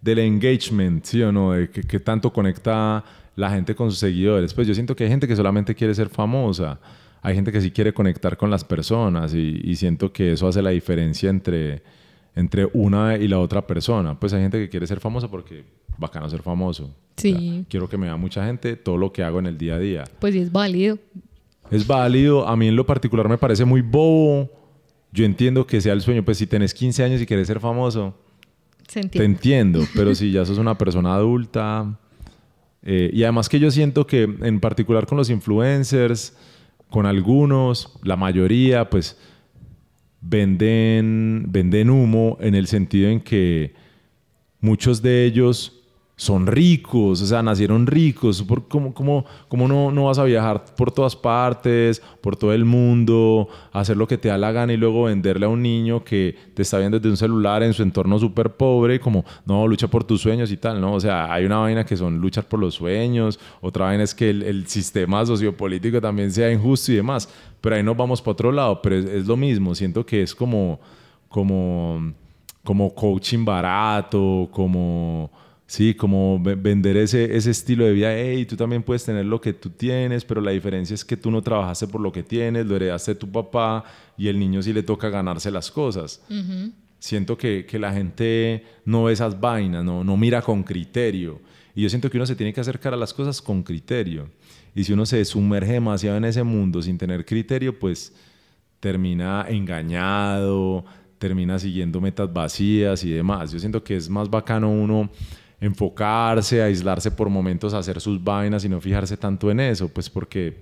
del 0.00 0.18
engagement, 0.18 1.04
¿sí 1.04 1.22
o 1.22 1.32
no? 1.32 1.52
De 1.52 1.70
que, 1.70 2.00
tanto 2.00 2.32
conecta 2.32 3.04
la 3.36 3.50
gente 3.50 3.74
con 3.74 3.90
sus 3.90 4.00
seguidores. 4.00 4.52
Pues 4.52 4.66
yo 4.66 4.74
siento 4.74 4.94
que 4.94 5.04
hay 5.04 5.10
gente 5.10 5.26
que 5.26 5.36
solamente 5.36 5.74
quiere 5.74 5.94
ser 5.94 6.08
famosa. 6.08 6.78
Hay 7.22 7.34
gente 7.34 7.52
que 7.52 7.60
sí 7.60 7.70
quiere 7.70 7.94
conectar 7.94 8.36
con 8.36 8.50
las 8.50 8.64
personas 8.64 9.32
y, 9.32 9.74
siento 9.76 10.12
que 10.12 10.32
eso 10.32 10.48
hace 10.48 10.60
la 10.60 10.70
diferencia 10.70 11.30
entre, 11.30 11.82
entre 12.34 12.68
una 12.72 13.16
y 13.16 13.28
la 13.28 13.38
otra 13.38 13.64
persona. 13.66 14.18
Pues 14.18 14.32
hay 14.32 14.42
gente 14.42 14.58
que 14.58 14.68
quiere 14.68 14.86
ser 14.86 14.98
famosa 14.98 15.28
porque 15.28 15.64
bacano 15.96 16.28
ser 16.28 16.42
famoso. 16.42 16.90
Sí. 17.16 17.64
quiero 17.68 17.88
que 17.88 17.96
me 17.96 18.06
vea 18.06 18.16
mucha 18.16 18.44
gente 18.44 18.74
todo 18.74 18.96
lo 18.96 19.12
que 19.12 19.22
hago 19.22 19.38
en 19.38 19.46
el 19.46 19.56
día 19.56 19.76
a 19.76 19.78
día. 19.78 20.04
Pues 20.18 20.34
sí, 20.34 20.40
es 20.40 20.50
válido. 20.50 20.98
Es 21.70 21.86
válido. 21.86 22.46
A 22.46 22.56
mí 22.56 22.66
en 22.66 22.74
lo 22.74 22.84
particular 22.84 23.28
me 23.28 23.38
parece 23.38 23.64
muy 23.64 23.82
bobo. 23.82 24.61
Yo 25.12 25.24
entiendo 25.24 25.66
que 25.66 25.80
sea 25.80 25.92
el 25.92 26.00
sueño. 26.00 26.24
Pues 26.24 26.38
si 26.38 26.46
tenés 26.46 26.74
15 26.74 27.04
años 27.04 27.20
y 27.20 27.26
quieres 27.26 27.46
ser 27.46 27.60
famoso, 27.60 28.14
te 28.86 29.24
entiendo. 29.24 29.84
Pero 29.94 30.14
si 30.14 30.32
ya 30.32 30.44
sos 30.44 30.58
una 30.58 30.76
persona 30.76 31.14
adulta... 31.14 31.98
Eh, 32.84 33.10
y 33.12 33.22
además 33.22 33.48
que 33.48 33.60
yo 33.60 33.70
siento 33.70 34.08
que 34.08 34.22
en 34.22 34.58
particular 34.58 35.06
con 35.06 35.16
los 35.16 35.30
influencers, 35.30 36.36
con 36.90 37.06
algunos, 37.06 37.96
la 38.02 38.16
mayoría, 38.16 38.90
pues 38.90 39.16
venden, 40.20 41.46
venden 41.48 41.90
humo 41.90 42.38
en 42.40 42.54
el 42.54 42.66
sentido 42.66 43.08
en 43.08 43.20
que 43.20 43.74
muchos 44.60 45.02
de 45.02 45.24
ellos 45.24 45.81
son 46.16 46.46
ricos, 46.46 47.20
o 47.22 47.26
sea, 47.26 47.42
nacieron 47.42 47.86
ricos. 47.86 48.44
¿Cómo, 48.68 48.94
cómo, 48.94 49.24
cómo 49.48 49.66
no, 49.66 49.90
no, 49.90 50.04
vas 50.04 50.18
a 50.18 50.24
viajar 50.24 50.64
por 50.76 50.92
todas 50.92 51.16
partes, 51.16 52.00
por 52.20 52.36
todo 52.36 52.52
el 52.52 52.64
mundo, 52.64 53.48
hacer 53.72 53.96
lo 53.96 54.06
que 54.06 54.18
te 54.18 54.28
da 54.28 54.38
la 54.38 54.52
gana 54.52 54.72
y 54.72 54.76
luego 54.76 55.04
venderle 55.04 55.46
a 55.46 55.48
un 55.48 55.62
niño 55.62 56.04
que 56.04 56.36
te 56.54 56.62
está 56.62 56.78
viendo 56.78 56.98
desde 56.98 57.10
un 57.10 57.16
celular 57.16 57.62
en 57.62 57.72
su 57.72 57.82
entorno 57.82 58.18
súper 58.18 58.50
pobre, 58.50 59.00
como, 59.00 59.24
no, 59.46 59.66
lucha 59.66 59.88
por 59.88 60.04
tus 60.04 60.20
sueños 60.20 60.52
y 60.52 60.56
tal, 60.58 60.80
¿no? 60.80 60.94
O 60.94 61.00
sea, 61.00 61.32
hay 61.32 61.44
una 61.44 61.58
vaina 61.58 61.84
que 61.84 61.96
son 61.96 62.18
luchar 62.18 62.44
por 62.44 62.60
los 62.60 62.74
sueños, 62.74 63.40
otra 63.60 63.86
vaina 63.86 64.04
es 64.04 64.14
que 64.14 64.30
el, 64.30 64.66
sistema 64.66 65.26
sociopolítico 65.26 66.00
también 66.00 66.30
sea 66.30 66.52
injusto 66.52 66.92
y 66.92 66.96
demás, 66.96 67.28
pero 67.60 67.74
ahí 67.74 67.82
nos 67.82 67.96
vamos 67.96 68.22
para 68.22 68.32
otro 68.32 68.52
lado, 68.52 68.80
pero 68.80 68.96
es, 68.96 69.06
es 69.06 69.26
lo 69.26 69.36
mismo, 69.36 69.74
siento 69.74 70.06
que 70.06 70.22
es 70.22 70.34
como, 70.34 70.78
como, 71.28 72.12
como 72.62 72.94
coaching 72.94 73.44
barato, 73.44 74.48
como 74.52 75.30
Sí, 75.66 75.94
como 75.94 76.38
vender 76.38 76.98
ese, 76.98 77.34
ese 77.34 77.50
estilo 77.50 77.86
de 77.86 77.92
vida, 77.92 78.14
hey, 78.14 78.44
tú 78.44 78.56
también 78.56 78.82
puedes 78.82 79.04
tener 79.04 79.24
lo 79.24 79.40
que 79.40 79.54
tú 79.54 79.70
tienes, 79.70 80.24
pero 80.24 80.40
la 80.42 80.50
diferencia 80.50 80.92
es 80.92 81.04
que 81.04 81.16
tú 81.16 81.30
no 81.30 81.40
trabajaste 81.40 81.86
por 81.86 82.00
lo 82.00 82.12
que 82.12 82.22
tienes, 82.22 82.66
lo 82.66 82.76
heredaste 82.76 83.14
de 83.14 83.20
tu 83.20 83.30
papá 83.30 83.84
y 84.18 84.28
el 84.28 84.38
niño 84.38 84.62
sí 84.62 84.72
le 84.74 84.82
toca 84.82 85.08
ganarse 85.08 85.50
las 85.50 85.70
cosas. 85.70 86.22
Siento 86.98 87.38
que, 87.38 87.64
que, 87.64 87.78
la 87.78 87.92
gente 87.92 88.64
no 88.84 89.04
ve 89.04 89.14
esas 89.14 89.40
vainas, 89.40 89.82
no, 89.82 90.04
no 90.04 90.16
mira 90.16 90.42
con 90.42 90.62
criterio. 90.62 91.40
Y 91.74 91.82
yo 91.82 91.88
siento 91.88 92.10
que 92.10 92.18
uno 92.18 92.26
se 92.26 92.36
tiene 92.36 92.52
que 92.52 92.60
acercar 92.60 92.92
a 92.92 92.96
las 92.96 93.14
cosas 93.14 93.40
con 93.40 93.62
criterio. 93.62 94.28
Y 94.74 94.84
si 94.84 94.92
uno 94.92 95.06
se 95.06 95.24
sumerge 95.24 95.72
demasiado 95.72 96.16
en 96.16 96.24
ese 96.24 96.42
mundo 96.42 96.82
sin 96.82 96.98
tener 96.98 97.24
criterio, 97.24 97.78
pues 97.78 98.14
termina 98.78 99.46
engañado, 99.48 100.84
termina 101.18 101.58
siguiendo 101.58 102.00
metas 102.00 102.32
vacías 102.32 103.04
y 103.04 103.10
demás. 103.10 103.52
Yo 103.52 103.58
siento 103.58 103.82
que 103.82 103.96
es 103.96 104.08
más 104.08 104.28
bacano 104.28 104.70
uno 104.70 105.10
enfocarse, 105.62 106.60
aislarse 106.60 107.10
por 107.10 107.28
momentos, 107.28 107.72
hacer 107.72 108.00
sus 108.00 108.22
vainas 108.22 108.64
y 108.64 108.68
no 108.68 108.80
fijarse 108.80 109.16
tanto 109.16 109.48
en 109.48 109.60
eso, 109.60 109.88
pues 109.88 110.10
porque 110.10 110.60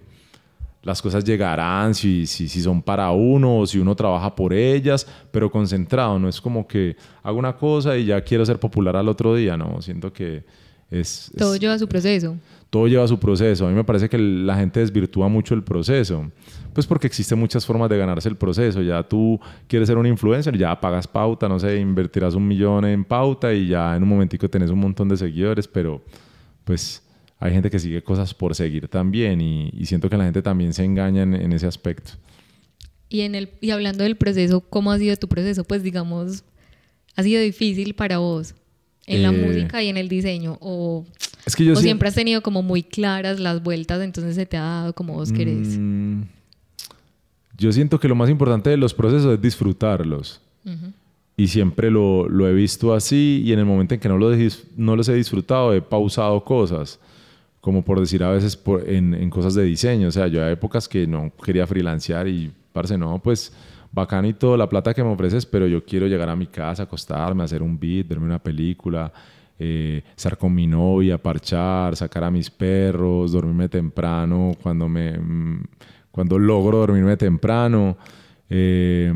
las 0.83 1.01
cosas 1.01 1.25
llegarán 1.25 1.95
si, 1.95 2.27
si, 2.27 2.49
si, 2.49 2.61
son 2.61 2.83
para 2.83 3.11
uno 3.11 3.61
o 3.61 3.67
si 3.67 3.79
uno 3.79 3.97
trabaja 3.97 4.35
por 4.35 4.53
ellas, 4.53 5.07
pero 5.31 5.51
concentrado, 5.51 6.19
no 6.19 6.29
es 6.29 6.39
como 6.39 6.67
que 6.67 6.97
hago 7.23 7.39
una 7.39 7.57
cosa 7.57 7.97
y 7.97 8.07
ya 8.07 8.23
quiero 8.23 8.45
ser 8.45 8.61
popular 8.61 8.95
al 8.95 9.09
otro 9.09 9.35
día, 9.35 9.57
no, 9.57 9.81
siento 9.81 10.13
que 10.13 10.45
es... 10.91 11.33
Todo 11.37 11.57
lleva 11.57 11.79
su 11.79 11.89
proceso. 11.89 12.37
Todo 12.71 12.87
lleva 12.87 13.07
su 13.09 13.19
proceso, 13.19 13.67
a 13.67 13.69
mí 13.69 13.75
me 13.75 13.83
parece 13.83 14.09
que 14.09 14.17
la 14.17 14.57
gente 14.57 14.79
desvirtúa 14.79 15.29
mucho 15.29 15.55
el 15.55 15.65
proceso. 15.65 16.31
Pues 16.73 16.87
porque 16.87 17.09
existen 17.09 17.37
muchas 17.39 17.67
formas 17.67 17.91
de 17.91 17.99
ganarse 17.99 18.29
el 18.29 18.37
proceso. 18.37 18.81
Ya 18.81 19.03
tú 19.03 19.41
quieres 19.67 19.89
ser 19.89 19.99
un 19.99 20.07
influencer, 20.07 20.57
ya 20.57 20.81
pagas 20.81 21.09
pauta, 21.09 21.49
no 21.49 21.59
sé, 21.59 21.77
invertirás 21.79 22.35
un 22.35 22.47
millón 22.47 22.85
en 22.85 23.05
pauta 23.05 23.53
y 23.53 23.67
ya 23.67 23.97
en 23.97 24.05
un 24.05 24.09
momentico 24.09 24.49
tenés 24.49 24.71
un 24.71 24.79
montón 24.79 25.09
de 25.09 25.17
seguidores, 25.17 25.67
pero 25.67 26.01
pues 26.65 27.03
hay 27.41 27.53
gente 27.53 27.71
que 27.71 27.79
sigue 27.79 28.03
cosas 28.03 28.35
por 28.35 28.55
seguir 28.55 28.87
también 28.87 29.41
y, 29.41 29.85
siento 29.87 30.11
que 30.11 30.17
la 30.17 30.25
gente 30.25 30.43
también 30.43 30.75
se 30.75 30.85
engaña 30.85 31.23
en, 31.23 31.53
ese 31.53 31.67
aspecto. 31.67 32.13
Y, 33.09 33.23
en 33.23 33.35
el, 33.35 33.51
y 33.61 33.71
hablando 33.71 34.05
del 34.05 34.17
proceso, 34.17 34.61
¿cómo 34.61 34.93
ha 34.93 34.99
sido 34.99 35.17
tu 35.17 35.27
proceso? 35.27 35.65
Pues 35.65 35.83
digamos, 35.83 36.45
¿ha 37.17 37.23
sido 37.23 37.41
difícil 37.41 37.95
para 37.95 38.19
vos 38.19 38.55
en 39.07 39.23
la 39.23 39.31
eh, 39.31 39.33
música 39.33 39.83
y 39.83 39.89
en 39.89 39.97
el 39.97 40.09
diseño? 40.09 40.59
¿O, 40.61 41.07
es 41.47 41.57
que 41.57 41.65
yo 41.65 41.77
siempre 41.77 42.09
has 42.09 42.15
tenido 42.15 42.43
como 42.43 42.63
muy 42.63 42.83
claras 42.83 43.41
las 43.41 43.63
vueltas, 43.63 44.01
entonces 44.03 44.35
se 44.35 44.47
te 44.47 44.57
ha 44.57 44.63
dado 44.63 44.95
como 44.95 45.15
vos 45.15 45.33
querés? 45.33 45.79
Mm, 45.79 46.23
yo 47.57 47.73
siento 47.73 47.99
que 48.01 48.09
lo 48.09 48.15
más 48.15 48.31
importante 48.31 48.71
de 48.71 48.77
los 48.77 48.95
procesos 48.95 49.35
es 49.35 49.41
disfrutarlos. 49.41 50.41
Y 51.37 51.49
siempre 51.49 51.91
lo, 51.91 52.29
lo, 52.29 52.47
he 52.47 52.53
visto 52.53 52.93
así 52.93 53.43
y 53.45 53.53
en 53.53 53.59
el 53.59 53.65
momento 53.65 53.95
en 53.95 54.01
que 54.01 54.09
no, 54.09 54.19
lo 54.19 54.31
no 54.77 54.95
los 54.95 55.09
he 55.09 55.15
disfrutado 55.15 55.73
he 55.73 55.81
pausado 55.81 56.45
cosas. 56.45 57.01
Como 57.63 57.83
por 57.83 57.99
decir 57.99 58.23
a 58.23 58.31
veces 58.31 58.57
por, 58.57 58.89
en, 58.89 59.15
en, 59.15 59.31
cosas 59.31 59.55
de 59.55 59.65
diseño. 59.65 60.09
O 60.09 60.11
sea, 60.11 60.27
yo 60.29 60.45
hay 60.45 60.53
épocas 60.53 60.89
que 60.89 61.07
no 61.07 61.33
quería 61.43 61.67
freelancear 61.67 62.29
y, 62.29 62.51
parce, 62.73 62.97
no, 62.97 63.19
pues 63.19 63.53
bacán 63.93 64.25
y 64.27 64.33
todo 64.33 64.57
la 64.57 64.69
plata 64.69 64.95
que 64.95 65.03
me 65.03 65.11
ofreces, 65.11 65.45
pero 65.47 65.67
yo 65.67 65.85
quiero 65.85 66.07
llegar 66.07 66.29
a 66.29 66.37
mi 66.37 66.47
casa, 66.47 66.85
acostarme, 66.85 67.43
hacer 67.43 67.63
un 67.63 67.79
beat, 67.79 68.07
verme 68.09 68.27
una 68.27 68.39
película, 68.39 69.13
eh, 69.63 70.03
estar 70.17 70.39
con 70.39 70.55
mi 70.55 70.67
novia, 70.67 71.19
parchar, 71.19 71.95
sacar 71.95 72.25
a 72.25 72.31
mis 72.31 72.51
perros, 72.51 73.33
dormirme 73.33 73.69
temprano 73.69 74.57
cuando 74.63 74.89
me... 74.89 75.19
Mm, 75.19 75.63
cuando 76.11 76.39
logro 76.39 76.79
dormirme 76.79 77.17
temprano. 77.17 77.97
Eh, 78.49 79.13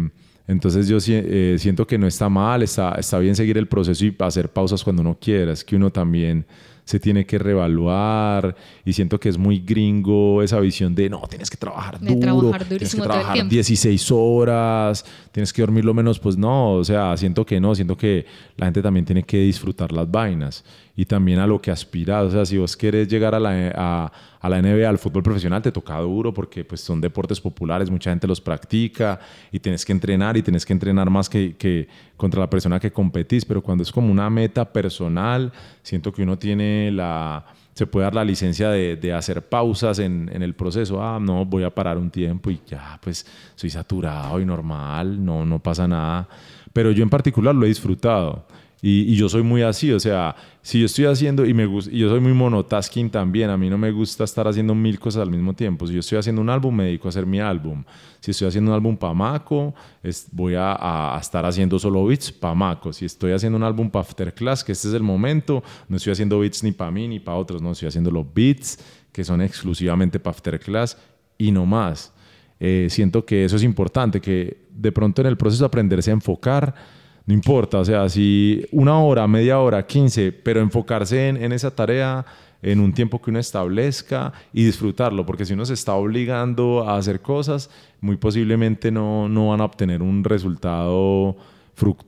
entonces 0.47 0.87
yo 0.87 0.99
eh, 1.09 1.57
siento 1.59 1.87
que 1.87 1.99
no 1.99 2.07
está 2.07 2.29
mal, 2.29 2.63
está, 2.63 2.95
está 2.97 3.19
bien 3.19 3.35
seguir 3.35 3.59
el 3.59 3.67
proceso 3.67 4.05
y 4.05 4.15
hacer 4.21 4.51
pausas 4.51 4.85
cuando 4.85 5.03
uno 5.03 5.17
quiera. 5.21 5.53
Es 5.53 5.65
que 5.65 5.77
uno 5.77 5.91
también 5.91 6.47
se 6.85 7.01
tiene 7.01 7.25
que 7.25 7.39
reevaluar 7.39 8.55
y 8.85 8.93
siento 8.93 9.19
que 9.19 9.29
es 9.29 9.39
muy 9.39 9.61
gringo 9.61 10.43
esa 10.43 10.61
visión 10.61 10.95
de 10.95 11.09
no, 11.09 11.23
tienes 11.29 11.51
que 11.51 11.57
trabajar 11.57 11.99
duro, 12.01 12.51
trabajar 12.51 12.65
tienes 12.65 12.95
que 12.95 13.01
trabajar 13.01 13.49
16 13.49 14.11
horas, 14.11 15.05
tienes 15.33 15.53
que 15.53 15.63
dormir 15.63 15.85
lo 15.85 15.95
menos, 15.95 16.19
pues 16.19 16.37
no, 16.37 16.73
o 16.75 16.85
sea, 16.85 17.17
siento 17.17 17.47
que 17.47 17.59
no, 17.61 17.75
siento 17.75 17.97
que 17.97 18.27
la 18.57 18.67
gente 18.67 18.83
también 18.83 19.07
tiene 19.07 19.23
que 19.23 19.39
disfrutar 19.39 19.93
las 19.93 20.11
vainas 20.11 20.65
y 20.97 21.07
también 21.07 21.41
a 21.41 21.47
lo 21.47 21.61
que 21.61 21.71
aspiras, 21.71 22.25
o 22.25 22.31
sea, 22.31 22.47
si 22.47 22.57
vos 22.57 22.77
quieres 22.77 23.09
llegar 23.09 23.35
a 23.35 23.41
la, 23.41 23.73
a, 23.75 24.13
a 24.41 24.49
la 24.49 24.63
NBA, 24.63 24.89
al 24.89 24.99
fútbol 24.99 25.23
profesional, 25.25 25.61
te 25.61 25.73
toca 25.73 25.99
duro 25.99 26.33
porque 26.33 26.65
pues 26.65 26.81
son 26.81 27.01
deportes 27.01 27.41
populares, 27.41 27.91
mucha 27.91 28.11
gente 28.11 28.27
los 28.29 28.41
practica 28.41 29.19
y 29.51 29.59
tienes 29.59 29.85
que 29.85 29.93
entrenar 29.93 30.37
y 30.37 30.43
tienes 30.43 30.65
que 30.65 30.73
entrenar 30.73 31.11
más 31.11 31.29
que, 31.29 31.57
que 31.57 31.89
contra 32.17 32.41
la 32.41 32.49
persona 32.49 32.79
que 32.79 32.93
competís, 32.93 33.45
pero 33.45 33.61
cuando 33.61 33.83
es 33.83 33.91
como 33.91 34.11
una 34.11 34.31
meta 34.31 34.73
personal, 34.73 35.53
siento 35.83 36.13
que 36.13 36.23
uno 36.23 36.39
tiene 36.39 36.91
la 36.93 37.45
se 37.75 37.89
puede 37.89 38.05
dar 38.05 38.15
la 38.15 38.25
licencia 38.25 38.71
de, 38.71 38.95
de 38.95 39.13
hacer 39.13 39.43
pausas 39.49 39.99
en, 39.99 40.31
en, 40.33 40.45
el 40.45 40.55
proceso. 40.55 41.03
Ah, 41.03 41.19
no, 41.21 41.45
voy 41.45 41.65
a 41.65 41.75
parar 41.75 41.99
un 41.99 42.09
tiempo 42.09 42.49
y 42.49 42.61
ya, 42.67 43.01
pues 43.03 43.27
soy 43.57 43.69
saturado 43.69 44.41
y 44.41 44.45
normal, 44.45 45.25
no, 45.25 45.45
no 45.45 45.59
pasa 45.59 45.89
nada. 45.89 46.29
Pero 46.73 46.93
yo 46.93 47.03
en 47.03 47.11
particular 47.11 47.53
lo 47.53 47.65
he 47.65 47.69
disfrutado. 47.69 48.47
Y, 48.87 49.17
yo 49.17 49.31
soy 49.31 49.43
muy 49.43 49.63
así, 49.63 49.93
o 49.93 49.99
sea, 49.99 50.37
si 50.61 50.79
yo 50.79 50.85
estoy 50.85 51.07
haciendo, 51.07 51.47
y, 51.47 51.55
me 51.55 51.65
y 51.65 52.01
yo 52.01 52.11
soy 52.11 52.21
muy 52.21 52.35
monotasking 52.35 53.09
también, 53.09 53.49
a 53.49 53.57
mí 53.57 53.71
no 53.71 53.79
me 53.79 53.91
gusta 53.91 54.25
estar 54.25 54.47
haciendo 54.47 54.75
mil 54.75 55.01
cosas 55.01 55.23
al 55.23 55.31
mismo 55.31 55.55
tiempo. 55.55 55.87
Si 55.87 55.95
yo 55.95 56.01
estoy 56.01 56.19
haciendo 56.19 56.43
un 56.43 56.51
álbum, 56.51 56.77
me 56.77 56.85
dedico 56.85 57.09
a 57.09 57.11
hacer 57.11 57.25
mi 57.25 57.41
álbum. 57.41 57.83
Si 58.21 58.33
estoy 58.33 58.49
haciendo 58.49 58.73
un 58.73 58.75
álbum 58.75 58.95
para 58.95 59.15
Maco, 59.15 59.75
voy 60.33 60.55
a, 60.57 61.15
a, 61.15 61.19
estar 61.19 61.47
haciendo 61.47 61.79
solo 61.79 62.05
beats 62.05 62.31
para 62.31 62.55
Maco. 62.55 62.93
Si 62.93 63.07
estoy 63.07 63.33
haciendo 63.33 63.57
un 63.57 63.63
álbum 63.63 63.89
para 63.89 64.03
Afterclass, 64.03 64.63
que 64.63 64.73
este 64.73 64.89
es 64.89 64.93
el 64.93 65.03
momento, 65.03 65.65
no 65.89 65.97
estoy 65.97 66.13
haciendo 66.13 66.41
beats 66.41 66.63
ni 66.63 66.73
para 66.73 66.91
mí 66.91 67.09
ni 67.09 67.21
para 67.21 67.39
otros, 67.39 67.63
no, 67.63 67.73
estoy 67.73 67.89
haciendo 67.89 68.11
los 68.11 68.27
beats 68.35 68.79
que 69.13 69.25
son 69.25 69.41
exclusivamente 69.41 70.21
para 70.21 70.37
Afterclass 70.37 70.99
y 71.39 71.53
no 71.53 71.65
más. 71.65 72.13
Eh, 72.61 72.89
siento 72.91 73.25
que 73.25 73.47
eso 73.47 73.57
es 73.57 73.63
importante, 73.63 74.21
que 74.21 74.59
de 74.69 74.93
pronto 74.93 75.23
en 75.23 75.29
el 75.29 75.39
proceso 75.39 75.65
de 75.65 75.69
aprenderse 75.69 76.11
a 76.11 76.13
enfocar, 76.13 76.75
no 77.27 77.33
importa, 77.33 77.79
o 77.79 77.85
sea, 77.85 78.09
si 78.09 78.67
una 78.71 78.99
hora, 78.99 79.27
media 79.27 79.59
hora, 79.59 79.87
15, 79.87 80.33
pero 80.33 80.61
enfocarse 80.61 81.29
en, 81.29 81.53
esa 81.53 81.75
tarea 81.75 82.25
en 82.61 82.81
un 82.81 82.93
tiempo 82.93 83.21
que 83.21 83.31
uno 83.31 83.39
establezca 83.39 84.33
y 84.53 84.65
disfrutarlo, 84.65 85.25
porque 85.25 85.47
si 85.47 85.55
uno 85.55 85.65
se 85.65 85.73
está 85.75 85.95
obligando 85.95 86.87
a 86.87 86.99
hacer 86.99 87.21
cosas, 87.21 87.71
muy 88.01 88.17
posiblemente 88.17 88.91
no, 88.91 89.29
no 89.29 89.49
van 89.49 89.63
a 89.63 89.65
obtener 89.65 90.03
un 90.03 90.23
resultado 90.23 91.37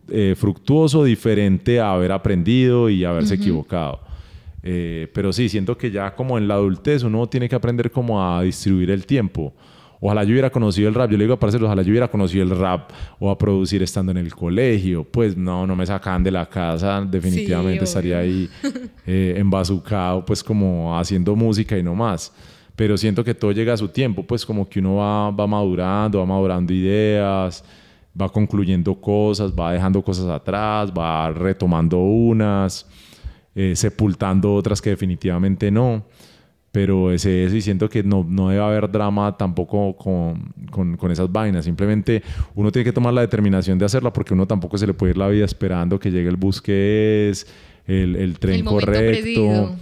eh, 0.09 0.35
fructuoso 0.37 1.03
diferente 1.03 1.81
a 1.81 1.93
haber 1.93 2.13
aprendido 2.13 2.91
y 2.91 3.05
haberse 3.05 3.35
equivocado. 3.35 4.01
Eh, 4.63 5.09
pero 5.15 5.33
sí, 5.33 5.49
siento 5.49 5.79
que 5.79 5.91
ya 5.91 6.15
como 6.15 6.37
en 6.37 6.47
la 6.47 6.55
adultez 6.55 7.05
uno 7.05 7.27
tiene 7.27 7.49
que 7.49 7.55
aprender 7.55 7.91
como 7.91 8.23
a 8.23 8.43
distribuir 8.43 8.91
el 8.91 9.07
tiempo 9.07 9.55
Ojalá 10.01 10.25
yo 10.25 10.31
hubiera 10.33 10.51
conocido 10.51 10.89
el 10.89 10.95
rap. 10.95 11.11
Yo 11.11 11.17
le 11.17 11.25
digo 11.25 11.35
a 11.35 11.39
parceros, 11.39 11.67
ojalá 11.67 11.83
yo 11.83 11.91
hubiera 11.91 12.09
conocido 12.09 12.43
el 12.45 12.51
rap 12.51 12.91
o 13.19 13.31
a 13.31 13.39
producir 13.39 13.83
estando 13.83 14.13
en 14.13 14.19
el 14.19 14.35
colegio. 14.35 15.05
Pues 15.05 15.37
no, 15.37 15.67
no 15.67 15.75
me 15.75 15.87
sacaban 15.87 16.23
de 16.23 16.31
la 16.31 16.47
casa. 16.47 17.07
Definitivamente 17.09 17.85
estaría 17.85 18.19
ahí 18.19 18.49
eh, 19.07 19.35
embazucado, 19.37 20.25
pues 20.25 20.43
como 20.43 20.99
haciendo 20.99 21.35
música 21.35 21.77
y 21.79 21.83
no 21.83 21.95
más. 21.95 22.33
Pero 22.75 22.99
siento 22.99 23.25
que 23.25 23.35
todo 23.35 23.53
llega 23.53 23.73
a 23.73 23.77
su 23.77 23.89
tiempo, 23.89 24.23
pues 24.23 24.45
como 24.45 24.69
que 24.69 24.81
uno 24.81 24.97
va, 24.97 25.31
va 25.31 25.47
madurando, 25.47 26.19
va 26.19 26.27
madurando 26.27 26.75
ideas, 26.75 27.65
va 28.21 28.29
concluyendo 28.29 28.95
cosas, 28.95 29.51
va 29.53 29.73
dejando 29.73 30.03
cosas 30.03 30.27
atrás, 30.27 30.93
va 30.93 31.31
retomando 31.31 31.99
unas, 31.99 32.87
eh, 33.55 33.75
sepultando 33.75 34.55
otras 34.55 34.83
que 34.83 34.91
definitivamente 34.91 35.71
no 35.71 36.05
pero 36.77 37.11
ese 37.11 37.45
eso 37.45 37.57
y 37.57 37.63
siento 37.63 37.89
que 37.89 38.03
no, 38.03 38.23
no 38.29 38.51
debe 38.51 38.63
haber 38.63 38.91
drama 38.91 39.35
tampoco 39.39 39.97
con, 39.97 40.53
con, 40.71 40.99
con, 40.99 41.11
esas 41.11 41.33
vainas. 41.33 41.65
Simplemente 41.65 42.23
uno 42.55 42.71
tiene 42.71 42.85
que 42.85 42.93
tomar 42.93 43.15
la 43.15 43.23
determinación 43.23 43.79
de 43.79 43.87
hacerla 43.87 44.13
porque 44.13 44.35
uno 44.35 44.47
tampoco 44.47 44.77
se 44.77 44.87
le 44.87 44.93
puede 44.93 45.13
ir 45.13 45.17
la 45.17 45.27
vida 45.29 45.47
esperando 45.47 45.99
que 45.99 46.11
llegue 46.11 46.29
el 46.29 46.37
bus 46.37 46.61
que 46.61 47.31
es, 47.31 47.47
el, 47.87 48.15
el 48.17 48.39
tren 48.39 48.63
correcto. 48.63 49.75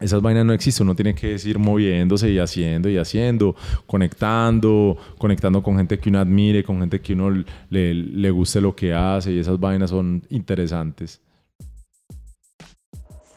Esas 0.00 0.22
vainas 0.22 0.46
no 0.46 0.54
existen, 0.54 0.86
uno 0.86 0.96
tiene 0.96 1.14
que 1.14 1.36
ir 1.44 1.58
moviéndose 1.58 2.30
y 2.30 2.38
haciendo 2.38 2.88
y 2.88 2.96
haciendo, 2.96 3.54
conectando, 3.84 4.96
conectando 5.18 5.62
con 5.62 5.76
gente 5.76 5.98
que 5.98 6.08
uno 6.08 6.20
admire, 6.20 6.64
con 6.64 6.80
gente 6.80 7.02
que 7.02 7.12
uno 7.12 7.44
le, 7.68 7.92
le 7.92 8.30
guste 8.30 8.62
lo 8.62 8.74
que 8.74 8.94
hace 8.94 9.30
y 9.32 9.40
esas 9.40 9.60
vainas 9.60 9.90
son 9.90 10.22
interesantes. 10.30 11.20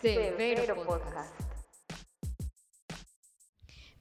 Severo 0.02 0.74
Podcast. 0.86 1.31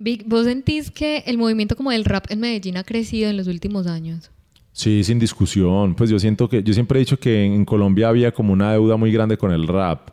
Vic, 0.01 0.25
¿vos 0.27 0.47
sentís 0.47 0.91
que 0.91 1.19
el 1.27 1.37
movimiento 1.37 1.77
como 1.77 1.91
del 1.91 2.07
rap 2.07 2.25
en 2.31 2.41
Medellín 2.41 2.79
ha 2.79 2.85
crecido 2.85 3.29
en 3.29 3.37
los 3.37 3.47
últimos 3.47 3.87
años? 3.87 4.31
Sí, 4.73 5.05
sin 5.05 5.19
discusión. 5.19 5.95
Pues 5.95 6.09
yo 6.09 6.19
siento 6.19 6.49
que, 6.49 6.63
yo 6.63 6.73
siempre 6.73 6.99
he 6.99 7.01
dicho 7.01 7.19
que 7.19 7.45
en 7.45 7.67
Colombia 7.67 8.09
había 8.09 8.33
como 8.33 8.55
una 8.55 8.73
deuda 8.73 8.97
muy 8.97 9.13
grande 9.13 9.37
con 9.37 9.53
el 9.53 9.69
rap, 9.69 10.09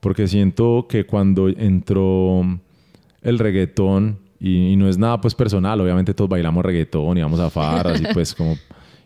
porque 0.00 0.28
siento 0.28 0.86
que 0.86 1.06
cuando 1.06 1.48
entró 1.48 2.42
el 3.22 3.38
reggaetón, 3.38 4.18
y, 4.38 4.76
no 4.76 4.90
es 4.90 4.98
nada 4.98 5.18
pues 5.22 5.34
personal, 5.34 5.80
obviamente 5.80 6.12
todos 6.12 6.28
bailamos 6.28 6.62
reggaetón 6.62 7.16
y 7.16 7.22
vamos 7.22 7.40
a 7.40 7.48
farras 7.48 7.98
y 8.00 8.04
pues 8.12 8.34
como... 8.36 8.58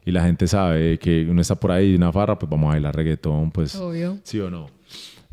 Y 0.05 0.11
la 0.11 0.23
gente 0.25 0.49
sabe 0.49 0.99
que 0.99 1.27
uno 1.31 1.41
está 1.41 1.55
por 1.55 1.71
ahí 1.71 1.93
y 1.93 1.95
una 1.95 2.13
farra, 2.13 2.39
pues 2.39 2.51
vamos 2.51 2.67
a 2.67 2.73
bailar 2.73 2.95
reggaetón, 2.95 3.53
pues... 3.53 3.77
Obvio. 3.77 4.19
Sí 4.25 4.41
o 4.41 4.51
no. 4.51 4.67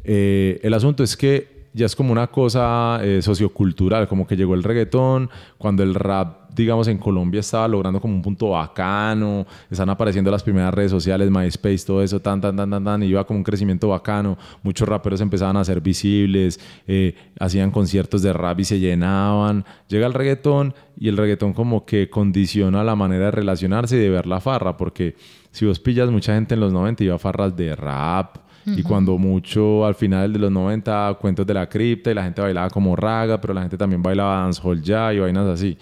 Eh, 0.03 0.59
el 0.63 0.73
asunto 0.73 1.03
es 1.03 1.17
que 1.17 1.50
ya 1.73 1.85
es 1.85 1.95
como 1.95 2.11
una 2.11 2.27
cosa 2.27 2.99
eh, 3.01 3.21
sociocultural, 3.21 4.07
como 4.07 4.27
que 4.27 4.35
llegó 4.35 4.55
el 4.55 4.63
reggaetón, 4.63 5.29
cuando 5.57 5.83
el 5.83 5.95
rap, 5.95 6.49
digamos, 6.53 6.87
en 6.89 6.97
Colombia 6.97 7.39
estaba 7.39 7.67
logrando 7.67 8.01
como 8.01 8.13
un 8.13 8.21
punto 8.21 8.49
bacano, 8.49 9.45
están 9.69 9.89
apareciendo 9.89 10.29
las 10.29 10.43
primeras 10.43 10.73
redes 10.73 10.91
sociales, 10.91 11.31
MySpace, 11.31 11.85
todo 11.85 12.03
eso, 12.03 12.19
tan, 12.19 12.41
tan, 12.41 12.57
tan, 12.57 12.69
tan, 12.69 12.83
tan, 12.83 13.03
y 13.03 13.07
iba 13.07 13.25
como 13.25 13.37
un 13.37 13.43
crecimiento 13.43 13.87
bacano, 13.87 14.37
muchos 14.63 14.87
raperos 14.87 15.21
empezaban 15.21 15.55
a 15.55 15.63
ser 15.63 15.79
visibles, 15.79 16.59
eh, 16.87 17.15
hacían 17.39 17.71
conciertos 17.71 18.21
de 18.21 18.33
rap 18.33 18.59
y 18.59 18.65
se 18.65 18.79
llenaban, 18.79 19.63
llega 19.87 20.07
el 20.07 20.13
reggaetón 20.13 20.73
y 20.97 21.07
el 21.07 21.15
reggaetón 21.15 21.53
como 21.53 21.85
que 21.85 22.09
condiciona 22.09 22.83
la 22.83 22.95
manera 22.95 23.25
de 23.25 23.31
relacionarse 23.31 23.95
y 23.95 23.99
de 23.99 24.09
ver 24.09 24.27
la 24.27 24.41
farra, 24.41 24.75
porque 24.75 25.15
si 25.51 25.65
vos 25.65 25.79
pillas, 25.79 26.09
mucha 26.09 26.33
gente 26.33 26.53
en 26.53 26.59
los 26.59 26.73
90 26.73 27.03
iba 27.05 27.15
a 27.15 27.19
farras 27.19 27.55
de 27.55 27.75
rap, 27.75 28.50
y 28.65 28.83
cuando 28.83 29.17
mucho 29.17 29.85
al 29.85 29.95
final 29.95 30.33
de 30.33 30.39
los 30.39 30.51
90, 30.51 31.17
cuentos 31.19 31.45
de 31.45 31.53
la 31.53 31.67
cripta 31.67 32.11
y 32.11 32.13
la 32.13 32.23
gente 32.23 32.41
bailaba 32.41 32.69
como 32.69 32.95
raga, 32.95 33.39
pero 33.39 33.53
la 33.53 33.61
gente 33.61 33.77
también 33.77 34.01
bailaba 34.01 34.41
dancehall 34.41 34.81
ya 34.81 35.13
y 35.13 35.19
vainas 35.19 35.47
así. 35.47 35.77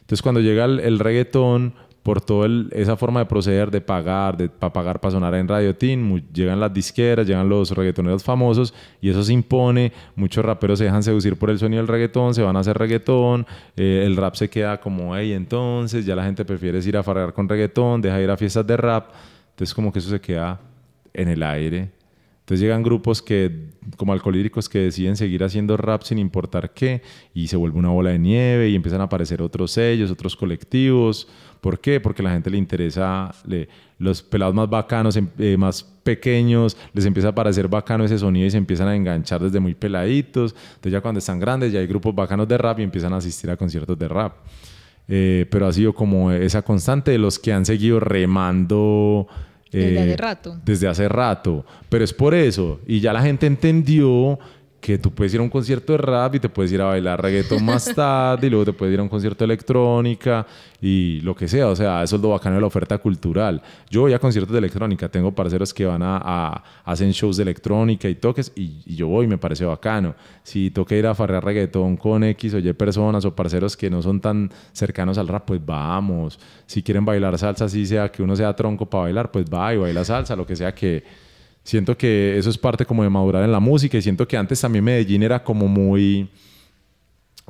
Entonces 0.00 0.22
cuando 0.22 0.40
llega 0.40 0.64
el, 0.64 0.98
reggaetón, 0.98 1.74
por 2.02 2.22
toda 2.22 2.48
esa 2.70 2.96
forma 2.96 3.20
de 3.20 3.26
proceder, 3.26 3.70
de 3.70 3.82
pagar, 3.82 4.34
de 4.36 4.48
para 4.48 4.72
pagar 4.72 5.00
para 5.00 5.12
sonar 5.12 5.34
en 5.34 5.46
Radio 5.46 5.76
Teen, 5.76 6.24
llegan 6.32 6.58
las 6.58 6.72
disqueras, 6.72 7.26
llegan 7.26 7.46
los 7.48 7.70
reggaetoneros 7.72 8.24
famosos 8.24 8.72
y 9.02 9.10
eso 9.10 9.22
se 9.22 9.34
impone. 9.34 9.92
Muchos 10.16 10.42
raperos 10.42 10.78
se 10.78 10.86
dejan 10.86 11.02
seducir 11.02 11.36
por 11.36 11.50
el 11.50 11.58
sonido 11.58 11.82
del 11.82 11.88
reggaetón, 11.88 12.32
se 12.32 12.40
van 12.40 12.56
a 12.56 12.60
hacer 12.60 12.78
reggaetón, 12.78 13.46
eh, 13.76 14.04
el 14.06 14.16
rap 14.16 14.36
se 14.36 14.48
queda 14.48 14.80
como, 14.80 15.14
hey, 15.14 15.34
entonces 15.34 16.06
ya 16.06 16.16
la 16.16 16.24
gente 16.24 16.46
prefiere 16.46 16.78
ir 16.78 16.96
a 16.96 17.02
farrear 17.02 17.34
con 17.34 17.46
reggaetón, 17.46 18.00
deja 18.00 18.18
ir 18.22 18.30
a 18.30 18.38
fiestas 18.38 18.66
de 18.66 18.78
rap. 18.78 19.10
Entonces 19.50 19.74
como 19.74 19.92
que 19.92 19.98
eso 19.98 20.08
se 20.08 20.20
queda 20.20 20.58
en 21.12 21.28
el 21.28 21.42
aire 21.42 21.97
entonces 22.48 22.62
llegan 22.62 22.82
grupos 22.82 23.20
que, 23.20 23.72
como 23.98 24.14
alcohólicos 24.14 24.70
que 24.70 24.78
deciden 24.78 25.18
seguir 25.18 25.44
haciendo 25.44 25.76
rap 25.76 26.00
sin 26.02 26.16
importar 26.16 26.72
qué, 26.72 27.02
y 27.34 27.46
se 27.48 27.58
vuelve 27.58 27.78
una 27.78 27.90
bola 27.90 28.08
de 28.08 28.18
nieve 28.18 28.70
y 28.70 28.74
empiezan 28.74 29.02
a 29.02 29.04
aparecer 29.04 29.42
otros 29.42 29.72
sellos, 29.72 30.10
otros 30.10 30.34
colectivos. 30.34 31.28
¿Por 31.60 31.78
qué? 31.78 32.00
Porque 32.00 32.22
a 32.22 32.24
la 32.24 32.30
gente 32.30 32.48
le 32.48 32.56
interesa, 32.56 33.34
los 33.98 34.22
pelados 34.22 34.54
más 34.54 34.70
bacanos, 34.70 35.14
em, 35.18 35.28
eh, 35.38 35.58
más 35.58 35.82
pequeños, 35.82 36.74
les 36.94 37.04
empieza 37.04 37.28
a 37.28 37.34
parecer 37.34 37.68
bacano 37.68 38.06
ese 38.06 38.18
sonido 38.18 38.46
y 38.46 38.50
se 38.50 38.56
empiezan 38.56 38.88
a 38.88 38.96
enganchar 38.96 39.42
desde 39.42 39.60
muy 39.60 39.74
peladitos. 39.74 40.54
Entonces 40.68 40.92
ya 40.92 41.02
cuando 41.02 41.18
están 41.18 41.38
grandes 41.38 41.70
ya 41.70 41.80
hay 41.80 41.86
grupos 41.86 42.14
bacanos 42.14 42.48
de 42.48 42.56
rap 42.56 42.78
y 42.80 42.82
empiezan 42.82 43.12
a 43.12 43.18
asistir 43.18 43.50
a 43.50 43.58
conciertos 43.58 43.98
de 43.98 44.08
rap. 44.08 44.36
Eh, 45.06 45.44
pero 45.50 45.66
ha 45.66 45.72
sido 45.74 45.92
como 45.92 46.32
esa 46.32 46.62
constante 46.62 47.10
de 47.10 47.18
los 47.18 47.38
que 47.38 47.52
han 47.52 47.66
seguido 47.66 48.00
remando 48.00 49.26
desde 49.70 50.00
hace 50.00 50.12
eh, 50.12 50.16
rato. 50.16 50.60
Desde 50.64 50.88
hace 50.88 51.08
rato. 51.08 51.64
Pero 51.88 52.04
es 52.04 52.12
por 52.12 52.34
eso. 52.34 52.80
Y 52.86 53.00
ya 53.00 53.12
la 53.12 53.22
gente 53.22 53.46
entendió 53.46 54.38
que 54.80 54.96
tú 54.96 55.10
puedes 55.10 55.34
ir 55.34 55.40
a 55.40 55.42
un 55.42 55.50
concierto 55.50 55.92
de 55.92 55.98
rap 55.98 56.36
y 56.36 56.40
te 56.40 56.48
puedes 56.48 56.70
ir 56.70 56.80
a 56.80 56.86
bailar 56.86 57.20
reggaeton 57.20 57.64
más 57.64 57.84
tarde 57.94 58.46
y 58.46 58.50
luego 58.50 58.66
te 58.66 58.72
puedes 58.72 58.94
ir 58.94 59.00
a 59.00 59.02
un 59.02 59.08
concierto 59.08 59.44
de 59.44 59.46
electrónica 59.46 60.46
y 60.80 61.20
lo 61.22 61.34
que 61.34 61.48
sea. 61.48 61.68
O 61.68 61.76
sea, 61.76 62.02
eso 62.02 62.16
es 62.16 62.22
lo 62.22 62.30
bacano 62.30 62.54
de 62.54 62.60
la 62.60 62.68
oferta 62.68 62.96
cultural. 62.98 63.60
Yo 63.90 64.02
voy 64.02 64.12
a 64.12 64.18
conciertos 64.18 64.52
de 64.52 64.58
electrónica, 64.58 65.08
tengo 65.08 65.32
parceros 65.32 65.74
que 65.74 65.84
van 65.84 66.02
a, 66.02 66.20
a 66.22 66.64
hacen 66.84 67.10
shows 67.10 67.36
de 67.36 67.42
electrónica 67.42 68.08
y 68.08 68.14
toques 68.14 68.52
y, 68.54 68.94
yo 68.94 69.08
voy 69.08 69.26
me 69.26 69.38
parece 69.38 69.64
bacano. 69.64 70.14
Si 70.44 70.70
toca 70.70 70.94
ir 70.94 71.06
a 71.06 71.14
farrear 71.14 71.44
reggaetón 71.44 71.96
con 71.96 72.22
X 72.24 72.54
o 72.54 72.58
Y 72.58 72.72
personas 72.72 73.24
o 73.24 73.34
parceros 73.34 73.76
que 73.76 73.90
no 73.90 74.00
son 74.00 74.20
tan 74.20 74.50
cercanos 74.72 75.18
al 75.18 75.28
rap, 75.28 75.44
pues 75.44 75.64
vamos. 75.64 76.38
Si 76.66 76.82
quieren 76.82 77.04
bailar 77.04 77.36
salsa, 77.36 77.64
así 77.64 77.84
sea 77.84 78.10
que 78.10 78.22
uno 78.22 78.36
sea 78.36 78.54
tronco 78.54 78.86
para 78.86 79.04
bailar, 79.04 79.30
pues 79.30 79.44
va 79.46 79.74
y 79.74 79.76
baila 79.76 80.04
salsa, 80.04 80.36
lo 80.36 80.46
que 80.46 80.54
sea 80.54 80.72
que 80.72 81.27
Siento 81.68 81.98
que 81.98 82.38
eso 82.38 82.48
es 82.48 82.56
parte 82.56 82.86
como 82.86 83.02
de 83.02 83.10
madurar 83.10 83.44
en 83.44 83.52
la 83.52 83.60
música 83.60 83.98
y 83.98 84.00
siento 84.00 84.26
que 84.26 84.38
antes 84.38 84.58
también 84.58 84.82
Medellín 84.82 85.22
era 85.22 85.44
como 85.44 85.68
muy, 85.68 86.26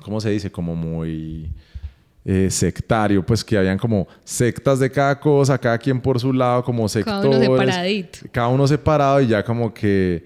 ¿cómo 0.02 0.20
se 0.20 0.30
dice? 0.30 0.50
Como 0.50 0.74
muy 0.74 1.48
eh, 2.24 2.48
sectario, 2.50 3.24
pues 3.24 3.44
que 3.44 3.56
habían 3.56 3.78
como 3.78 4.08
sectas 4.24 4.80
de 4.80 4.90
cada 4.90 5.20
cosa, 5.20 5.56
cada 5.56 5.78
quien 5.78 6.00
por 6.00 6.18
su 6.18 6.32
lado, 6.32 6.64
como 6.64 6.88
sectores. 6.88 7.22
Cada 7.22 7.28
uno 7.28 7.58
separadito. 7.60 8.18
Cada 8.32 8.48
uno 8.48 8.66
separado 8.66 9.20
y 9.20 9.28
ya 9.28 9.44
como 9.44 9.72
que 9.72 10.24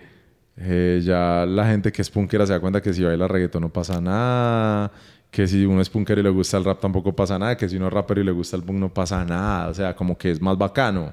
eh, 0.56 1.02
ya 1.04 1.44
la 1.44 1.66
gente 1.66 1.92
que 1.92 2.00
es 2.00 2.08
punkera 2.08 2.46
se 2.46 2.54
da 2.54 2.60
cuenta 2.60 2.80
que 2.80 2.94
si 2.94 3.02
baila 3.02 3.28
reggaetón 3.28 3.60
no 3.60 3.68
pasa 3.68 4.00
nada 4.00 4.90
que 5.30 5.46
si 5.46 5.66
uno 5.66 5.82
es 5.82 5.90
punkero 5.90 6.20
y 6.20 6.24
le 6.24 6.30
gusta 6.30 6.56
el 6.56 6.64
rap 6.64 6.80
tampoco 6.80 7.14
pasa 7.14 7.38
nada, 7.38 7.58
que 7.58 7.68
si 7.68 7.76
uno 7.76 7.88
es 7.88 7.92
rapero 7.92 8.22
y 8.22 8.24
le 8.24 8.32
gusta 8.32 8.56
el 8.56 8.62
punk 8.62 8.78
no 8.78 8.88
pasa 8.88 9.22
nada, 9.22 9.68
o 9.68 9.74
sea, 9.74 9.94
como 9.94 10.16
que 10.16 10.30
es 10.30 10.40
más 10.40 10.56
bacano 10.56 11.12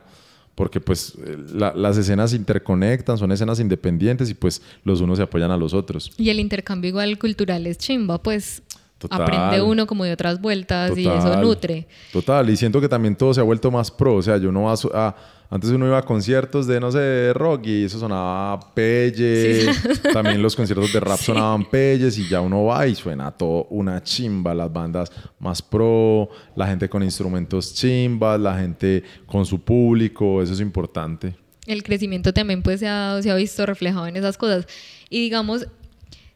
porque 0.60 0.82
pues 0.82 1.14
las 1.54 1.96
escenas 1.96 2.34
interconectan, 2.34 3.18
son 3.18 3.32
escenas 3.32 3.62
independientes 3.62 4.30
y 4.30 4.34
pues 4.34 4.62
los 4.84 5.00
unos 5.00 5.18
se 5.18 5.24
apoyan 5.24 5.52
a 5.52 5.56
los 5.56 5.74
otros. 5.74 6.12
Y 6.18 6.30
el 6.32 6.38
intercambio 6.38 6.90
igual 6.90 7.18
cultural 7.18 7.66
es 7.66 7.78
chimba, 7.78 8.22
pues 8.22 8.62
aprende 9.10 9.62
uno 9.62 9.88
como 9.88 10.04
de 10.04 10.12
otras 10.12 10.42
vueltas 10.42 10.98
y 10.98 11.08
eso 11.08 11.42
nutre. 11.42 11.88
Total, 12.12 12.50
y 12.50 12.58
siento 12.58 12.82
que 12.82 12.90
también 12.90 13.16
todo 13.16 13.34
se 13.34 13.40
ha 13.40 13.44
vuelto 13.44 13.72
más 13.72 13.90
pro, 13.90 14.16
o 14.16 14.22
sea, 14.22 14.36
yo 14.36 14.52
no 14.52 14.64
vas 14.64 14.86
a 14.94 15.16
antes 15.52 15.72
uno 15.72 15.88
iba 15.88 15.98
a 15.98 16.04
conciertos 16.04 16.68
de, 16.68 16.80
no 16.80 16.92
sé, 16.92 17.34
rock 17.34 17.66
y 17.66 17.86
eso 17.86 17.98
sonaba 17.98 18.60
pelle. 18.76 19.66
También 20.14 20.44
los 20.44 20.56
conciertos 20.56 20.94
de 20.94 21.00
rap 21.00 21.18
sonaban 21.20 21.68
pelles 21.68 22.20
y 22.20 22.30
ya 22.30 22.40
uno 22.40 22.66
va 22.66 22.86
y 22.86 22.94
suena 22.94 23.32
todo 23.32 23.66
una 23.72 24.04
chimba. 24.04 24.54
Las 24.54 24.72
bandas 24.72 25.12
más 25.40 25.60
pro, 25.64 26.30
la 26.56 26.68
gente 26.68 26.88
con 26.88 27.02
instrumentos 27.02 27.74
chimbas, 27.74 28.40
la 28.40 28.60
gente 28.60 29.04
con 29.26 29.44
su 29.44 29.60
público. 29.60 30.44
Eso 30.44 30.54
es 30.54 30.60
importante. 30.60 31.36
El 31.66 31.82
crecimiento 31.82 32.32
también 32.32 32.62
pues 32.62 32.80
se 32.80 32.88
ha, 32.88 33.20
se 33.20 33.32
ha 33.32 33.36
visto 33.36 33.66
reflejado 33.66 34.06
en 34.06 34.18
esas 34.18 34.38
cosas. 34.38 34.68
Y 35.10 35.20
digamos, 35.20 35.66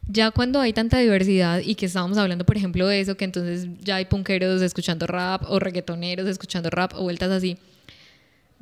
ya 0.08 0.32
cuando 0.32 0.58
hay 0.58 0.72
tanta 0.72 0.98
diversidad 0.98 1.60
y 1.64 1.76
que 1.76 1.86
estábamos 1.86 2.18
hablando, 2.18 2.44
por 2.44 2.56
ejemplo, 2.56 2.88
de 2.88 2.98
eso, 2.98 3.16
que 3.16 3.24
entonces 3.24 3.68
ya 3.80 3.94
hay 3.94 4.06
punqueros 4.06 4.60
escuchando 4.60 5.06
rap 5.06 5.44
o 5.46 5.60
reggaetoneros 5.60 6.26
escuchando 6.26 6.68
rap 6.68 6.94
o 6.96 7.02
vueltas 7.02 7.30
así 7.30 7.56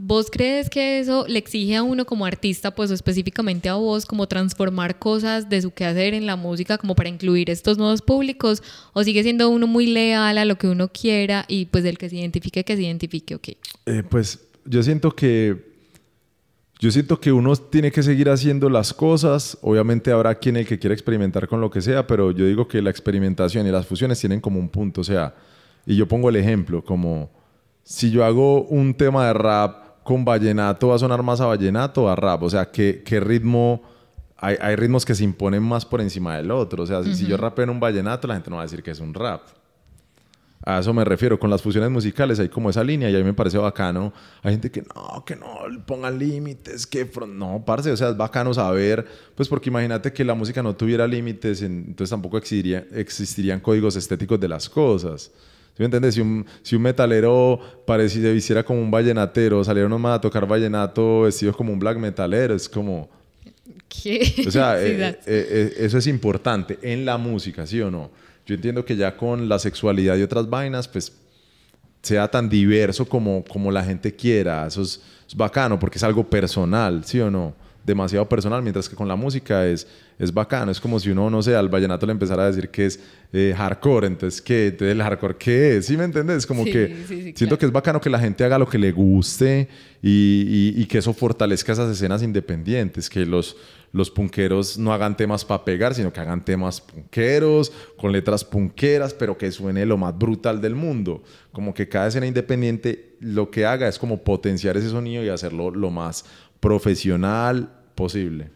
¿Vos 0.05 0.31
crees 0.33 0.69
que 0.69 0.99
eso 0.99 1.27
le 1.29 1.39
exige 1.39 1.77
a 1.77 1.85
uno 1.85 2.05
como 2.05 2.27
artista, 2.27 2.73
pues 2.75 2.91
específicamente 2.91 3.69
a 3.69 3.75
vos, 3.75 4.05
como 4.05 4.27
transformar 4.27 4.99
cosas 4.99 5.49
de 5.49 5.63
su 5.63 5.71
quehacer 5.71 6.13
en 6.13 6.27
la 6.27 6.35
música 6.35 6.77
como 6.77 6.97
para 6.97 7.09
incluir 7.09 7.51
estos 7.51 7.79
nuevos 7.79 8.03
públicos? 8.03 8.65
¿O 8.95 9.05
sigue 9.05 9.23
siendo 9.23 9.49
uno 9.49 9.69
muy 9.69 9.87
leal 9.87 10.39
a 10.39 10.45
lo 10.45 10.57
que 10.57 10.67
uno 10.67 10.89
quiera 10.89 11.45
y 11.47 11.67
pues 11.67 11.85
del 11.85 11.99
que 11.99 12.09
se 12.09 12.17
identifique, 12.17 12.65
que 12.65 12.75
se 12.75 12.83
identifique, 12.83 13.37
ok? 13.37 13.49
Eh, 13.87 14.03
pues 14.03 14.41
yo 14.65 14.83
siento 14.83 15.15
que... 15.15 15.71
Yo 16.81 16.91
siento 16.91 17.21
que 17.21 17.31
uno 17.31 17.55
tiene 17.55 17.93
que 17.93 18.03
seguir 18.03 18.29
haciendo 18.29 18.69
las 18.69 18.93
cosas. 18.93 19.57
Obviamente 19.63 20.11
habrá 20.11 20.35
quien 20.35 20.57
el 20.57 20.67
que 20.67 20.81
quiera 20.81 20.95
experimentar 20.95 21.47
con 21.47 21.61
lo 21.61 21.71
que 21.71 21.81
sea, 21.81 22.09
pero 22.09 22.33
yo 22.33 22.45
digo 22.45 22.67
que 22.67 22.83
la 22.83 22.91
experimentación 22.91 23.69
y 23.69 23.71
las 23.71 23.87
fusiones 23.87 24.19
tienen 24.19 24.41
como 24.41 24.59
un 24.59 24.69
punto. 24.69 25.03
O 25.03 25.05
sea, 25.05 25.33
Y 25.87 25.95
yo 25.95 26.09
pongo 26.09 26.29
el 26.29 26.35
ejemplo 26.35 26.85
como 26.85 27.31
si 27.85 28.11
yo 28.11 28.25
hago 28.25 28.63
un 28.65 28.95
tema 28.95 29.29
de 29.29 29.35
rap 29.35 29.82
con 30.05 30.25
vallenato, 30.25 30.89
va 30.89 30.97
a 30.97 30.99
sonar 30.99 31.23
más 31.23 31.41
a 31.41 31.47
vallenato 31.47 32.05
o 32.05 32.09
a 32.09 32.17
rap. 32.17 32.43
O 32.43 32.51
sea, 32.51 32.71
¿qué, 32.71 33.03
qué 33.05 33.21
ritmo? 33.21 33.83
Hay, 34.37 34.57
hay, 34.61 34.75
ritmos 34.75 35.05
que 35.05 35.15
se 35.15 35.23
imponen 35.23 35.63
más 35.63 35.87
por 35.87 36.01
encima 36.01 36.37
del 36.37 36.51
otro. 36.51 36.83
O 36.83 36.87
sea, 36.87 37.03
si 37.05 37.27
yo 37.27 37.37
rapeo 37.37 37.65
en 37.65 37.71
un 37.71 37.81
vallenato, 37.81 38.27
la 38.27 38.35
gente 38.35 38.51
no 38.51 38.57
va 38.57 38.63
a 38.63 38.65
decir 38.65 38.83
que 38.83 38.91
es 38.91 38.99
un 38.99 39.15
rap. 39.15 39.43
A 40.65 40.79
eso 40.79 40.95
me 40.95 41.05
refiero, 41.05 41.41
con 41.41 41.51
las 41.51 41.61
fusiones 41.61 41.91
musicales 41.91 42.39
hay 42.39 42.49
como 42.49 42.71
esa 42.71 42.85
línea 42.85 43.11
y 43.11 43.17
a 43.17 43.19
mí 43.19 43.25
me 43.25 43.35
parece 43.35 43.59
bacano. 43.59 44.13
Hay 44.43 44.53
gente 44.53 44.71
que 44.71 44.83
no, 44.83 45.25
que 45.25 45.35
no 45.35 45.59
pongan 45.87 46.19
límites, 46.19 46.87
que 46.87 47.09
no, 47.29 47.65
parce, 47.67 47.91
o 47.91 47.97
sea, 47.97 48.11
es 48.11 48.17
bacano 48.17 48.55
saber, 48.55 49.05
pues 49.35 49.49
porque 49.49 49.71
imagínate 49.71 50.13
que 50.13 50.25
la 50.25 50.35
música 50.35 50.63
no 50.63 50.77
tuviera 50.77 51.07
límites, 51.07 51.63
entonces 51.63 52.11
tampoco 52.11 52.39
existiría, 52.39 52.87
existirían 52.93 53.59
códigos 53.59 53.97
estéticos 53.97 54.39
de 54.39 54.49
las 54.49 54.69
cosas. 54.69 55.33
¿Sí 55.75 55.79
me 55.79 55.87
entiendes? 55.87 56.15
Si 56.15 56.21
un, 56.21 56.45
si 56.63 56.77
un 56.77 56.83
metalero 56.83 57.59
pareciera, 57.87 58.29
se 58.29 58.35
vistiera 58.35 58.63
como 58.63 58.81
un 58.81 58.91
vallenatero, 58.91 59.65
saliera 59.65 59.89
nomás 59.89 60.19
a 60.19 60.21
tocar 60.21 60.47
vallenato 60.47 61.23
vestido 61.23 61.53
como 61.53 61.73
un 61.73 61.79
black 61.79 61.99
metalero, 61.99 62.55
es 62.55 62.69
como... 62.69 63.09
¿Qué? 63.89 64.45
O 64.47 64.51
sea, 64.51 64.79
eh, 64.83 65.09
eh, 65.09 65.17
eh, 65.27 65.75
eso 65.79 65.99
es 65.99 66.07
importante 66.07 66.79
en 66.83 67.05
la 67.05 67.17
música, 67.17 67.67
¿sí 67.67 67.81
o 67.81 67.91
no? 67.91 68.11
Yo 68.45 68.55
entiendo 68.55 68.85
que 68.85 68.97
ya 68.97 69.17
con 69.17 69.49
la 69.49 69.59
sexualidad 69.59 70.17
y 70.17 70.23
otras 70.23 70.49
vainas, 70.51 70.89
pues 70.89 71.13
sea 72.03 72.29
tan 72.29 72.49
diverso 72.49 73.07
como, 73.07 73.45
como 73.45 73.71
la 73.71 73.85
gente 73.85 74.15
quiera. 74.15 74.67
Eso 74.67 74.83
es, 74.83 75.01
bacano 75.35 75.79
porque 75.79 75.97
es 75.97 76.05
algo 76.05 76.29
personal, 76.29 77.05
¿sí 77.07 77.19
o 77.19 77.31
no? 77.31 77.55
Demasiado 77.87 78.29
personal, 78.29 78.61
mientras 78.61 78.87
que 78.87 78.95
con 78.95 79.09
la 79.09 79.17
música 79.17 79.67
es, 79.67 79.87
es 80.19 80.33
bacano. 80.33 80.71
Es 80.71 80.81
como 80.81 80.99
si 81.01 81.11
uno, 81.11 81.31
no 81.31 81.43
sé, 81.43 81.55
al 81.55 81.69
vallenato 81.69 82.07
le 82.07 82.13
empezara 82.13 82.45
a 82.45 82.47
decir 82.47 82.69
que 82.71 82.87
es 82.87 83.01
eh, 83.33 83.55
hardcore. 83.57 84.07
Entonces, 84.07 84.41
¿qué? 84.41 84.69
Entonces, 84.69 84.93
¿el 84.93 85.03
hardcore 85.03 85.37
qué 85.37 85.77
es? 85.77 85.87
¿Sí 85.87 85.97
me 85.97 86.05
entiendes? 86.05 86.47
Como 86.47 86.65
que 86.65 87.33
siento 87.35 87.59
que 87.59 87.67
es 87.67 87.73
bacano 87.73 88.01
que 88.01 88.11
la 88.11 88.19
gente 88.19 88.45
haga 88.45 88.59
lo 88.59 88.69
que 88.69 88.79
le 88.79 88.93
guste 88.93 89.69
y, 90.03 90.73
y, 90.77 90.83
y 90.83 90.87
que 90.87 90.99
eso 90.99 91.13
fortalezca 91.13 91.73
esas 91.73 91.91
escenas 91.91 92.23
independientes, 92.23 93.09
que 93.09 93.25
los, 93.27 93.57
los 93.93 94.11
punqueros 94.11 94.79
no 94.79 94.93
hagan 94.93 95.17
temas 95.17 95.45
para 95.45 95.65
pegar, 95.65 95.95
sino 95.95 96.13
que 96.13 96.21
hagan 96.21 96.45
temas 96.45 96.81
punqueros, 96.81 97.73
con 97.97 98.11
letras 98.11 98.45
punqueras, 98.45 99.15
pero 99.15 99.37
que 99.37 99.53
suene 99.53 99.85
lo 99.87 99.99
más 99.99 100.17
brutal 100.17 100.61
del 100.61 100.75
mundo. 100.75 101.23
Como 101.53 101.75
que 101.75 101.89
cada 101.89 102.09
escena 102.09 102.27
independiente 102.27 103.17
lo 103.21 103.51
que 103.51 103.67
haga 103.67 103.89
es 103.89 103.99
como 103.99 104.25
potenciar 104.25 104.77
ese 104.77 104.89
sonido 104.89 105.23
y 105.23 105.29
hacerlo 105.29 105.71
lo 105.71 105.91
más 105.91 106.25
profesional 106.61 107.71
posible. 107.95 108.51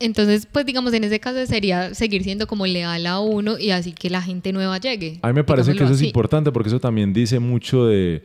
Entonces, 0.00 0.46
pues 0.46 0.66
digamos, 0.66 0.92
en 0.94 1.04
ese 1.04 1.20
caso 1.20 1.44
sería 1.46 1.94
seguir 1.94 2.24
siendo 2.24 2.46
como 2.46 2.66
leal 2.66 3.06
a 3.06 3.20
uno 3.20 3.58
y 3.58 3.70
así 3.70 3.92
que 3.92 4.10
la 4.10 4.22
gente 4.22 4.52
nueva 4.52 4.78
llegue. 4.78 5.18
A 5.22 5.28
mí 5.28 5.34
me 5.34 5.44
parece 5.44 5.74
que 5.74 5.84
eso 5.84 5.92
es 5.92 6.02
importante 6.02 6.50
porque 6.50 6.70
eso 6.70 6.80
también 6.80 7.12
dice 7.12 7.38
mucho 7.38 7.86
de 7.86 8.22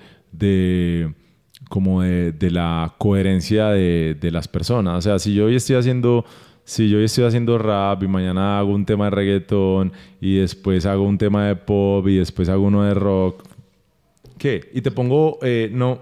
como 1.70 2.02
de, 2.02 2.32
de 2.32 2.52
la 2.52 2.94
coherencia 2.98 3.70
de, 3.70 4.16
de, 4.20 4.32
las 4.32 4.48
personas. 4.48 4.98
O 4.98 5.02
sea, 5.02 5.20
si 5.20 5.34
yo 5.34 5.46
hoy 5.46 5.56
estoy 5.56 5.76
haciendo, 5.76 6.26
si 6.64 6.90
yo 6.90 6.98
hoy 6.98 7.06
estoy 7.06 7.24
haciendo 7.24 7.58
rap 7.58 8.04
y 8.04 8.08
mañana 8.08 8.60
hago 8.60 8.74
un 8.74 8.86
tema 8.86 9.06
de 9.06 9.12
reggaetón 9.12 9.94
y 10.22 10.38
después 10.38 10.86
hago 10.86 11.04
un 11.04 11.18
tema 11.18 11.48
de 11.48 11.56
pop 11.56 12.08
y 12.08 12.18
después 12.18 12.50
hago 12.50 12.64
uno 12.64 12.84
de 12.84 12.94
rock, 12.94 13.44
¿qué? 14.38 14.70
Y 14.74 14.82
te 14.82 14.92
pongo 14.92 15.40
eh, 15.42 15.70
no, 15.72 16.02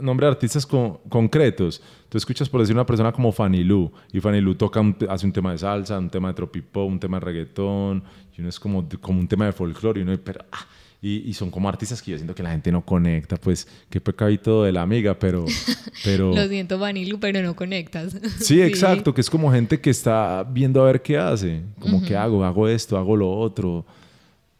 nombre 0.00 0.26
de 0.26 0.32
artistas 0.32 0.66
concretos. 0.66 1.82
Tú 2.12 2.18
escuchas 2.18 2.46
por 2.46 2.60
decir 2.60 2.76
una 2.76 2.84
persona 2.84 3.10
como 3.10 3.32
Fanny 3.32 3.64
Lu 3.64 3.90
y 4.12 4.20
Fanny 4.20 4.42
Lu 4.42 4.54
toca 4.54 4.82
hace 5.08 5.24
un 5.24 5.32
tema 5.32 5.52
de 5.52 5.56
salsa, 5.56 5.98
un 5.98 6.10
tema 6.10 6.28
de 6.28 6.34
tropipop, 6.34 6.86
un 6.86 7.00
tema 7.00 7.18
de 7.18 7.24
reggaetón 7.24 8.04
y 8.36 8.42
uno 8.42 8.50
es 8.50 8.60
como, 8.60 8.86
como 9.00 9.18
un 9.18 9.26
tema 9.26 9.46
de 9.46 9.52
folclore 9.52 9.98
y 9.98 10.02
uno 10.02 10.14
pero, 10.22 10.44
ah, 10.52 10.66
y, 11.00 11.32
son 11.32 11.50
como 11.50 11.70
artistas 11.70 12.02
que 12.02 12.10
yo 12.10 12.18
siento 12.18 12.34
que 12.34 12.42
la 12.42 12.50
gente 12.50 12.70
no 12.70 12.84
conecta, 12.84 13.36
pues 13.36 13.66
qué 13.88 13.98
pecadito 13.98 14.62
de 14.62 14.72
la 14.72 14.82
amiga, 14.82 15.18
pero... 15.18 15.46
pero... 16.04 16.34
Lo 16.34 16.46
siento, 16.48 16.78
Vanilu, 16.78 17.18
pero 17.18 17.40
no 17.40 17.56
conectas. 17.56 18.14
Sí, 18.40 18.60
exacto, 18.60 19.14
que 19.14 19.22
es 19.22 19.30
como 19.30 19.50
gente 19.50 19.80
que 19.80 19.88
está 19.88 20.44
viendo 20.44 20.82
a 20.82 20.84
ver 20.88 21.00
qué 21.00 21.16
hace, 21.16 21.62
como 21.80 22.02
qué 22.02 22.14
hago, 22.14 22.44
hago 22.44 22.68
esto, 22.68 22.98
hago 22.98 23.16
lo 23.16 23.30
otro, 23.30 23.86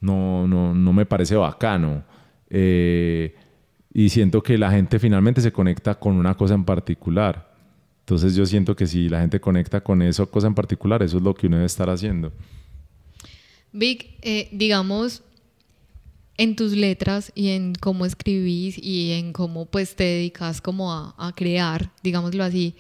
no, 0.01 0.49
no, 0.49 0.75
no 0.75 0.93
me 0.95 1.05
parece 1.05 1.37
bacano. 1.37 2.03
Eh, 2.49 3.35
y 3.95 4.09
siento 4.09 4.43
que 4.43 4.57
la 4.57 4.71
gente 4.71 4.99
finalmente 4.99 5.41
se 5.41 5.53
conecta 5.53 5.95
con 5.95 6.15
una 6.15 6.35
cosa 6.35 6.55
en 6.55 6.65
particular. 6.65 7.53
Entonces 8.01 8.35
yo 8.35 8.47
siento 8.47 8.75
que 8.75 8.87
si 8.87 9.09
la 9.09 9.21
gente 9.21 9.41
conecta 9.41 9.83
con 9.83 10.03
esa 10.03 10.27
cosa 10.27 10.47
en 10.47 10.55
particular, 10.55 11.03
eso 11.03 11.19
es 11.19 11.23
lo 11.23 11.35
que 11.35 11.47
uno 11.47 11.57
debe 11.57 11.67
estar 11.67 11.89
haciendo. 11.91 12.33
Vic, 13.73 14.19
eh, 14.23 14.49
digamos, 14.53 15.23
en 16.37 16.57
tus 16.57 16.73
letras 16.73 17.33
y 17.35 17.51
en 17.51 17.75
cómo 17.75 18.07
escribís 18.07 18.79
y 18.79 19.13
en 19.13 19.33
cómo 19.33 19.67
pues 19.67 19.95
te 19.95 20.05
dedicas 20.05 20.61
como 20.61 20.93
a, 20.93 21.33
crear, 21.37 21.91
digámoslo 22.03 22.43
así, 22.43 22.75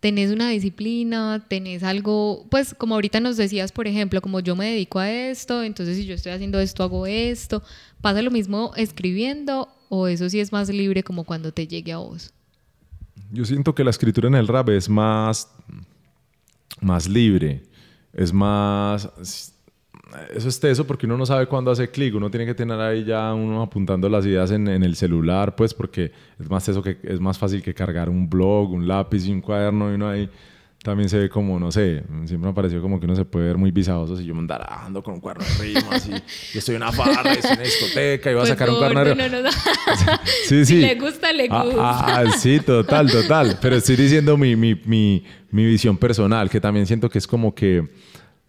tenés 0.00 0.32
una 0.32 0.50
disciplina, 0.50 1.44
tenés 1.48 1.84
algo, 1.84 2.46
pues 2.50 2.74
como 2.74 2.94
ahorita 2.94 3.20
nos 3.20 3.36
decías, 3.36 3.70
por 3.70 3.86
ejemplo, 3.86 4.20
como 4.20 4.40
yo 4.40 4.56
me 4.56 4.66
dedico 4.66 4.98
a 4.98 5.10
esto, 5.10 5.62
entonces 5.62 5.96
si 5.96 6.04
yo 6.04 6.14
estoy 6.14 6.32
haciendo 6.32 6.58
esto, 6.60 6.82
hago 6.82 7.06
esto, 7.06 7.62
¿pasa 8.00 8.20
lo 8.20 8.32
mismo 8.32 8.72
escribiendo 8.76 9.68
o 9.94 10.06
eso 10.06 10.30
sí 10.30 10.40
es 10.40 10.52
más 10.52 10.70
libre 10.70 11.02
como 11.02 11.22
cuando 11.22 11.52
te 11.52 11.66
llegue 11.66 11.92
a 11.92 11.98
vos? 11.98 12.32
Yo 13.30 13.44
siento 13.44 13.74
que 13.74 13.84
la 13.84 13.90
escritura 13.90 14.26
en 14.26 14.34
el 14.34 14.48
rap 14.48 14.70
es 14.70 14.88
más, 14.88 15.52
más 16.80 17.06
libre, 17.06 17.62
es 18.14 18.32
más 18.32 19.06
eso 20.34 20.48
es 20.48 20.60
teso 20.60 20.86
porque 20.86 21.04
uno 21.04 21.18
no 21.18 21.26
sabe 21.26 21.46
cuándo 21.46 21.70
hace 21.70 21.90
clic, 21.90 22.14
uno 22.14 22.30
tiene 22.30 22.46
que 22.46 22.54
tener 22.54 22.80
ahí 22.80 23.04
ya 23.04 23.34
uno 23.34 23.60
apuntando 23.60 24.08
las 24.08 24.24
ideas 24.24 24.50
en, 24.50 24.66
el 24.66 24.96
celular, 24.96 25.54
pues 25.56 25.74
porque 25.74 26.10
es 26.40 26.48
más 26.48 26.64
teso 26.64 26.82
que 26.82 26.98
es 27.02 27.20
más 27.20 27.36
fácil 27.38 27.62
que 27.62 27.74
cargar 27.74 28.08
un 28.08 28.30
blog, 28.30 28.72
un 28.72 28.88
lápiz 28.88 29.26
y 29.26 29.32
un 29.32 29.42
cuaderno 29.42 29.90
y 29.90 29.94
uno 29.96 30.08
ahí 30.08 30.30
también 30.82 31.08
se 31.08 31.16
ve 31.16 31.28
como, 31.28 31.60
no 31.60 31.70
sé, 31.70 32.02
siempre 32.24 32.38
me 32.38 32.48
ha 32.48 32.54
parecido 32.54 32.82
como 32.82 32.98
que 32.98 33.06
uno 33.06 33.14
se 33.14 33.24
puede 33.24 33.46
ver 33.46 33.56
muy 33.56 33.70
visajoso 33.70 34.16
si 34.16 34.24
yo 34.24 34.34
me 34.34 34.40
andara 34.40 34.84
ando 34.84 35.00
con 35.02 35.14
un 35.14 35.20
cuaderno 35.20 35.46
de 35.46 35.64
rimas 35.64 36.08
y 36.08 36.10
yo 36.10 36.58
estoy 36.58 36.74
en 36.74 36.82
una 36.82 36.90
farra, 36.90 37.32
estoy 37.32 37.52
en 37.52 37.58
una 37.58 37.62
discoteca 37.62 38.30
y 38.30 38.34
voy 38.34 38.40
a 38.40 38.42
pues 38.42 38.48
sacar 38.48 38.70
un 38.70 38.76
cuaderno 38.78 39.14
de 39.14 39.28
rimas. 39.28 39.54
sí, 40.46 40.64
sí. 40.64 40.66
Si 40.66 40.80
le 40.80 40.94
gusta, 40.96 41.32
le 41.32 41.46
ah, 41.50 41.64
gusta. 41.64 42.20
Ah, 42.20 42.32
sí, 42.36 42.58
total, 42.60 43.10
total. 43.10 43.58
Pero 43.60 43.76
estoy 43.76 43.94
diciendo 43.94 44.36
mi, 44.36 44.56
mi, 44.56 44.74
mi, 44.84 45.24
mi 45.52 45.64
visión 45.64 45.96
personal, 45.96 46.50
que 46.50 46.60
también 46.60 46.86
siento 46.86 47.08
que 47.08 47.18
es 47.18 47.26
como 47.26 47.54
que... 47.54 47.88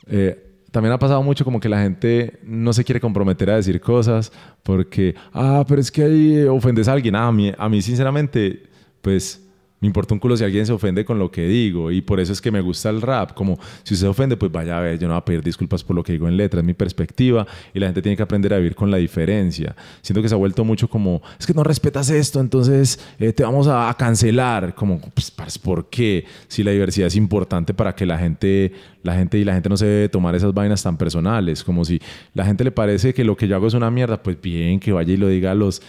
Eh, 0.08 0.50
también 0.72 0.92
ha 0.92 0.98
pasado 0.98 1.22
mucho 1.22 1.46
como 1.46 1.60
que 1.60 1.70
la 1.70 1.84
gente 1.84 2.40
no 2.42 2.74
se 2.74 2.84
quiere 2.84 3.00
comprometer 3.00 3.52
a 3.52 3.58
decir 3.58 3.80
cosas 3.80 4.32
porque, 4.64 5.14
ah, 5.32 5.64
pero 5.68 5.80
es 5.80 5.92
que 5.92 6.02
ahí 6.02 6.44
ofendes 6.46 6.88
a 6.88 6.94
alguien. 6.94 7.16
Ah, 7.16 7.28
a 7.28 7.32
mí, 7.32 7.54
a 7.56 7.70
mí 7.70 7.80
sinceramente, 7.80 8.64
pues 9.04 9.40
me 9.84 9.88
importa 9.88 10.14
un 10.14 10.22
culo 10.22 10.38
si 10.38 10.46
alguien 10.46 10.66
se 10.66 10.72
ofende 10.72 11.04
con 11.04 11.20
lo 11.20 11.30
que 11.30 11.46
digo 11.46 11.92
y 11.92 12.00
por 12.00 12.22
eso 12.22 12.32
es 12.32 12.40
que 12.40 12.52
me 12.52 12.62
gusta 12.62 12.90
el 12.90 13.02
rap. 13.02 13.34
Como 13.34 13.60
si 13.84 13.96
usted 13.96 14.06
se 14.06 14.08
ofende, 14.08 14.38
pues 14.38 14.50
vaya 14.50 14.78
a 14.78 14.80
ver, 14.80 14.98
yo 14.98 15.10
no 15.10 15.14
voy 15.14 15.20
a 15.20 15.26
pedir 15.26 15.44
disculpas 15.44 15.84
por 15.84 15.94
lo 15.94 16.04
que 16.04 16.14
digo 16.14 16.26
en 16.30 16.38
letra, 16.38 16.62
es 16.62 16.66
mi 16.66 16.74
perspectiva 16.74 17.46
y 17.74 17.80
la 17.82 17.88
gente 17.88 18.02
tiene 18.02 18.16
que 18.16 18.24
aprender 18.24 18.54
a 18.54 18.60
vivir 18.60 18.76
con 18.76 18.90
la 18.90 18.96
diferencia. 18.96 19.76
Siento 20.02 20.22
que 20.22 20.30
se 20.30 20.36
ha 20.36 20.38
vuelto 20.38 20.64
mucho 20.64 20.88
como, 20.88 21.22
es 21.38 21.46
que 21.46 21.54
no 21.54 21.66
respetas 21.66 22.10
esto, 22.10 22.40
entonces 22.40 22.98
eh, 23.20 23.34
te 23.34 23.44
vamos 23.44 23.68
a, 23.68 23.94
cancelar. 24.00 24.74
Como, 24.74 25.02
pues, 25.14 25.60
¿por 25.62 25.90
qué? 25.90 26.24
Si 26.48 26.64
la 26.64 26.72
diversidad 26.72 27.08
es 27.08 27.18
importante 27.18 27.74
para 27.74 27.94
que 27.94 28.06
la 28.06 28.18
gente, 28.18 28.72
la 29.04 29.16
gente 29.16 29.38
y 29.38 29.44
la 29.44 29.54
gente 29.54 29.68
no 29.68 29.76
se 29.76 29.86
debe 29.86 30.08
tomar 30.08 30.34
esas 30.34 30.54
vainas 30.54 30.82
tan 30.82 30.96
personales. 30.96 31.62
Como 31.62 31.84
si 31.84 32.00
la 32.34 32.46
gente 32.46 32.64
le 32.64 32.72
parece 32.72 33.14
que 33.14 33.26
lo 33.26 33.36
que 33.36 33.50
yo 33.50 33.58
hago 33.58 33.68
es 33.68 33.74
una 33.74 33.92
mierda, 33.92 34.24
pues 34.24 34.42
bien, 34.42 34.80
que 34.80 34.94
vaya 34.94 35.12
y 35.12 35.18
lo 35.18 35.28
diga 35.28 35.52
a 35.52 35.56
los, 35.56 35.82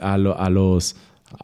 a, 0.00 0.14
a 0.14 0.50
los 0.50 0.94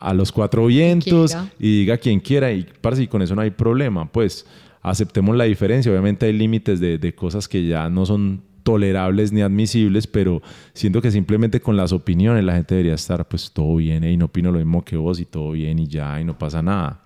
a 0.01 0.15
los 0.15 0.33
cuatro 0.33 0.67
vientos 0.67 1.37
y 1.59 1.81
diga 1.81 1.99
quien 1.99 2.21
quiera. 2.21 2.53
Y 2.53 2.67
parece 2.81 3.05
y 3.05 3.07
con 3.07 3.23
eso 3.23 3.35
no 3.35 3.43
hay 3.43 3.51
problema, 3.51 4.11
pues 4.11 4.47
aceptemos 4.83 5.37
la 5.37 5.45
diferencia, 5.45 5.91
obviamente 5.91 6.27
hay 6.27 6.33
límites 6.33 6.79
de, 6.79 6.99
de 6.99 7.15
cosas 7.15 7.49
que 7.49 7.67
ya 7.67 7.91
no 7.91 8.07
son 8.07 8.43
tolerables 8.63 9.33
ni 9.33 9.43
admisibles, 9.43 10.07
pero 10.07 10.43
siento 10.73 11.01
que 11.01 11.11
simplemente 11.11 11.61
con 11.61 11.77
las 11.77 11.93
opiniones 11.93 12.45
la 12.45 12.55
gente 12.55 12.75
debería 12.75 12.95
estar 12.95 13.27
pues 13.27 13.53
todo 13.53 13.77
bien 13.77 14.03
y 14.05 14.17
no 14.17 14.27
opino 14.27 14.51
lo 14.51 14.59
mismo 14.59 14.85
que 14.85 14.97
vos 14.97 15.21
y 15.21 15.25
todo 15.25 15.53
bien 15.53 15.79
y 15.79 15.87
ya 15.87 16.21
y 16.21 16.25
no 16.25 16.37
pasa 16.37 16.63
nada. 16.63 17.01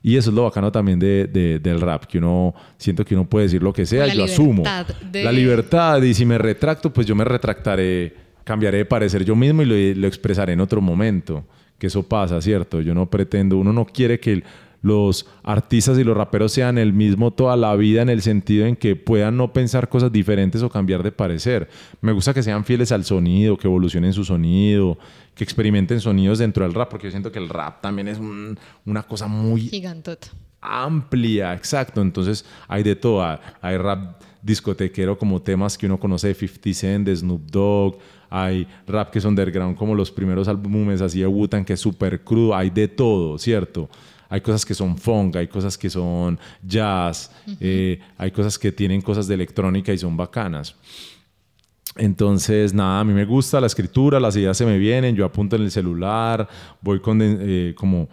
Y 0.00 0.16
eso 0.16 0.30
es 0.30 0.36
lo 0.36 0.44
bacano 0.44 0.70
también 0.72 0.98
de, 0.98 1.26
del 1.62 1.80
rap, 1.80 2.06
que 2.06 2.18
uno 2.18 2.54
siento 2.76 3.04
que 3.04 3.14
uno 3.14 3.28
puede 3.28 3.46
decir 3.46 3.62
lo 3.62 3.72
que 3.72 3.86
sea, 3.86 4.12
y 4.12 4.16
yo 4.16 4.24
asumo. 4.24 4.64
La 5.12 5.32
libertad 5.32 6.02
y 6.02 6.14
si 6.14 6.26
me 6.26 6.38
retracto, 6.38 6.92
pues 6.92 7.06
yo 7.06 7.14
me 7.14 7.24
retractaré, 7.24 8.14
cambiaré 8.42 8.78
de 8.78 8.84
parecer 8.84 9.24
yo 9.24 9.36
mismo 9.36 9.62
y 9.62 9.64
lo, 9.64 10.00
lo 10.00 10.06
expresaré 10.08 10.54
en 10.54 10.60
otro 10.60 10.80
momento 10.80 11.44
que 11.82 11.88
eso 11.88 12.04
pasa, 12.04 12.40
¿cierto? 12.40 12.80
Yo 12.80 12.94
no 12.94 13.10
pretendo, 13.10 13.58
uno 13.58 13.72
no 13.72 13.84
quiere 13.86 14.20
que 14.20 14.44
los 14.82 15.26
artistas 15.42 15.98
y 15.98 16.04
los 16.04 16.16
raperos 16.16 16.52
sean 16.52 16.78
el 16.78 16.92
mismo 16.92 17.32
toda 17.32 17.56
la 17.56 17.74
vida 17.74 18.02
en 18.02 18.08
el 18.08 18.22
sentido 18.22 18.66
en 18.66 18.76
que 18.76 18.94
puedan 18.94 19.36
no 19.36 19.52
pensar 19.52 19.88
cosas 19.88 20.12
diferentes 20.12 20.62
o 20.62 20.70
cambiar 20.70 21.02
de 21.02 21.10
parecer. 21.10 21.68
Me 22.00 22.12
gusta 22.12 22.32
que 22.32 22.44
sean 22.44 22.64
fieles 22.64 22.92
al 22.92 23.04
sonido, 23.04 23.56
que 23.56 23.66
evolucionen 23.66 24.12
su 24.12 24.24
sonido, 24.24 24.96
que 25.34 25.42
experimenten 25.42 26.00
sonidos 26.00 26.38
dentro 26.38 26.62
del 26.62 26.72
rap, 26.72 26.88
porque 26.88 27.08
yo 27.08 27.10
siento 27.10 27.32
que 27.32 27.40
el 27.40 27.48
rap 27.48 27.80
también 27.80 28.06
es 28.06 28.20
una 28.86 29.02
cosa 29.02 29.26
muy... 29.26 29.62
Gigantota. 29.62 30.28
amplia, 30.60 31.52
exacto. 31.52 32.00
Entonces 32.00 32.44
hay 32.68 32.84
de 32.84 32.94
todo. 32.94 33.40
Hay 33.60 33.76
rap 33.76 34.22
discotequero 34.42 35.16
como 35.16 35.40
temas 35.40 35.78
que 35.78 35.86
uno 35.86 35.98
conoce 35.98 36.28
de 36.28 36.34
50 36.34 36.74
Cent, 36.74 37.06
de 37.06 37.16
Snoop 37.16 37.50
Dogg. 37.50 37.98
Hay 38.28 38.66
rap 38.86 39.10
que 39.10 39.18
es 39.18 39.24
underground 39.24 39.76
como 39.76 39.94
los 39.94 40.10
primeros 40.10 40.48
álbumes 40.48 41.00
así 41.00 41.20
de 41.20 41.26
Wutan 41.26 41.64
que 41.64 41.74
es 41.74 41.80
súper 41.80 42.22
crudo. 42.24 42.54
Hay 42.54 42.70
de 42.70 42.88
todo, 42.88 43.38
¿cierto? 43.38 43.88
Hay 44.28 44.40
cosas 44.40 44.64
que 44.64 44.74
son 44.74 44.96
funk, 44.96 45.36
hay 45.36 45.46
cosas 45.46 45.76
que 45.76 45.90
son 45.90 46.38
jazz, 46.62 47.30
eh, 47.60 48.00
hay 48.16 48.30
cosas 48.30 48.58
que 48.58 48.72
tienen 48.72 49.02
cosas 49.02 49.28
de 49.28 49.34
electrónica 49.34 49.92
y 49.92 49.98
son 49.98 50.16
bacanas. 50.16 50.74
Entonces, 51.96 52.72
nada, 52.72 53.00
a 53.00 53.04
mí 53.04 53.12
me 53.12 53.26
gusta 53.26 53.60
la 53.60 53.66
escritura, 53.66 54.18
las 54.18 54.34
ideas 54.34 54.56
se 54.56 54.64
me 54.64 54.78
vienen, 54.78 55.14
yo 55.14 55.26
apunto 55.26 55.56
en 55.56 55.62
el 55.62 55.70
celular, 55.70 56.48
voy 56.80 57.00
con, 57.00 57.18
eh, 57.20 57.74
como 57.76 58.08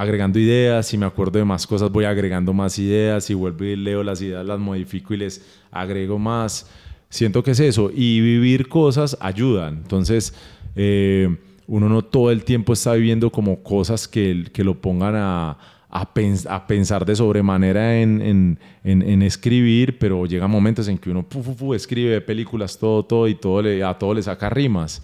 agregando 0.00 0.38
ideas, 0.38 0.86
si 0.86 0.96
me 0.96 1.04
acuerdo 1.04 1.38
de 1.38 1.44
más 1.44 1.66
cosas 1.66 1.90
voy 1.92 2.06
agregando 2.06 2.54
más 2.54 2.78
ideas, 2.78 3.24
si 3.24 3.34
vuelvo 3.34 3.64
y 3.64 3.76
leo 3.76 4.02
las 4.02 4.22
ideas 4.22 4.46
las 4.46 4.58
modifico 4.58 5.12
y 5.12 5.18
les 5.18 5.44
agrego 5.70 6.18
más. 6.18 6.70
Siento 7.10 7.42
que 7.42 7.50
es 7.50 7.60
eso, 7.60 7.90
y 7.94 8.22
vivir 8.22 8.68
cosas 8.68 9.18
ayudan. 9.20 9.74
Entonces, 9.76 10.32
eh, 10.74 11.36
uno 11.66 11.90
no 11.90 12.02
todo 12.02 12.30
el 12.30 12.44
tiempo 12.44 12.72
está 12.72 12.94
viviendo 12.94 13.30
como 13.30 13.62
cosas 13.62 14.08
que, 14.08 14.46
que 14.54 14.64
lo 14.64 14.80
pongan 14.80 15.16
a, 15.16 15.58
a, 15.90 16.66
pensar 16.66 17.04
de 17.04 17.14
sobremanera 17.16 18.00
en, 18.00 18.58
en, 18.82 19.22
escribir, 19.22 19.98
pero 19.98 20.24
llega 20.24 20.46
momentos 20.46 20.88
en 20.88 20.96
que 20.96 21.10
uno 21.10 21.26
escribe 21.74 22.22
películas, 22.22 22.78
todo, 22.78 23.04
todo, 23.04 23.28
y 23.28 23.34
todo 23.34 23.60
le, 23.60 23.84
a 23.84 23.92
todo 23.98 24.14
le 24.14 24.22
saca 24.22 24.48
rimas. 24.48 25.02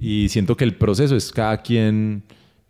Y 0.00 0.30
siento 0.30 0.56
que 0.56 0.64
el 0.64 0.76
proceso 0.76 1.14
es 1.14 1.30
cada 1.30 1.60
quien 1.60 2.22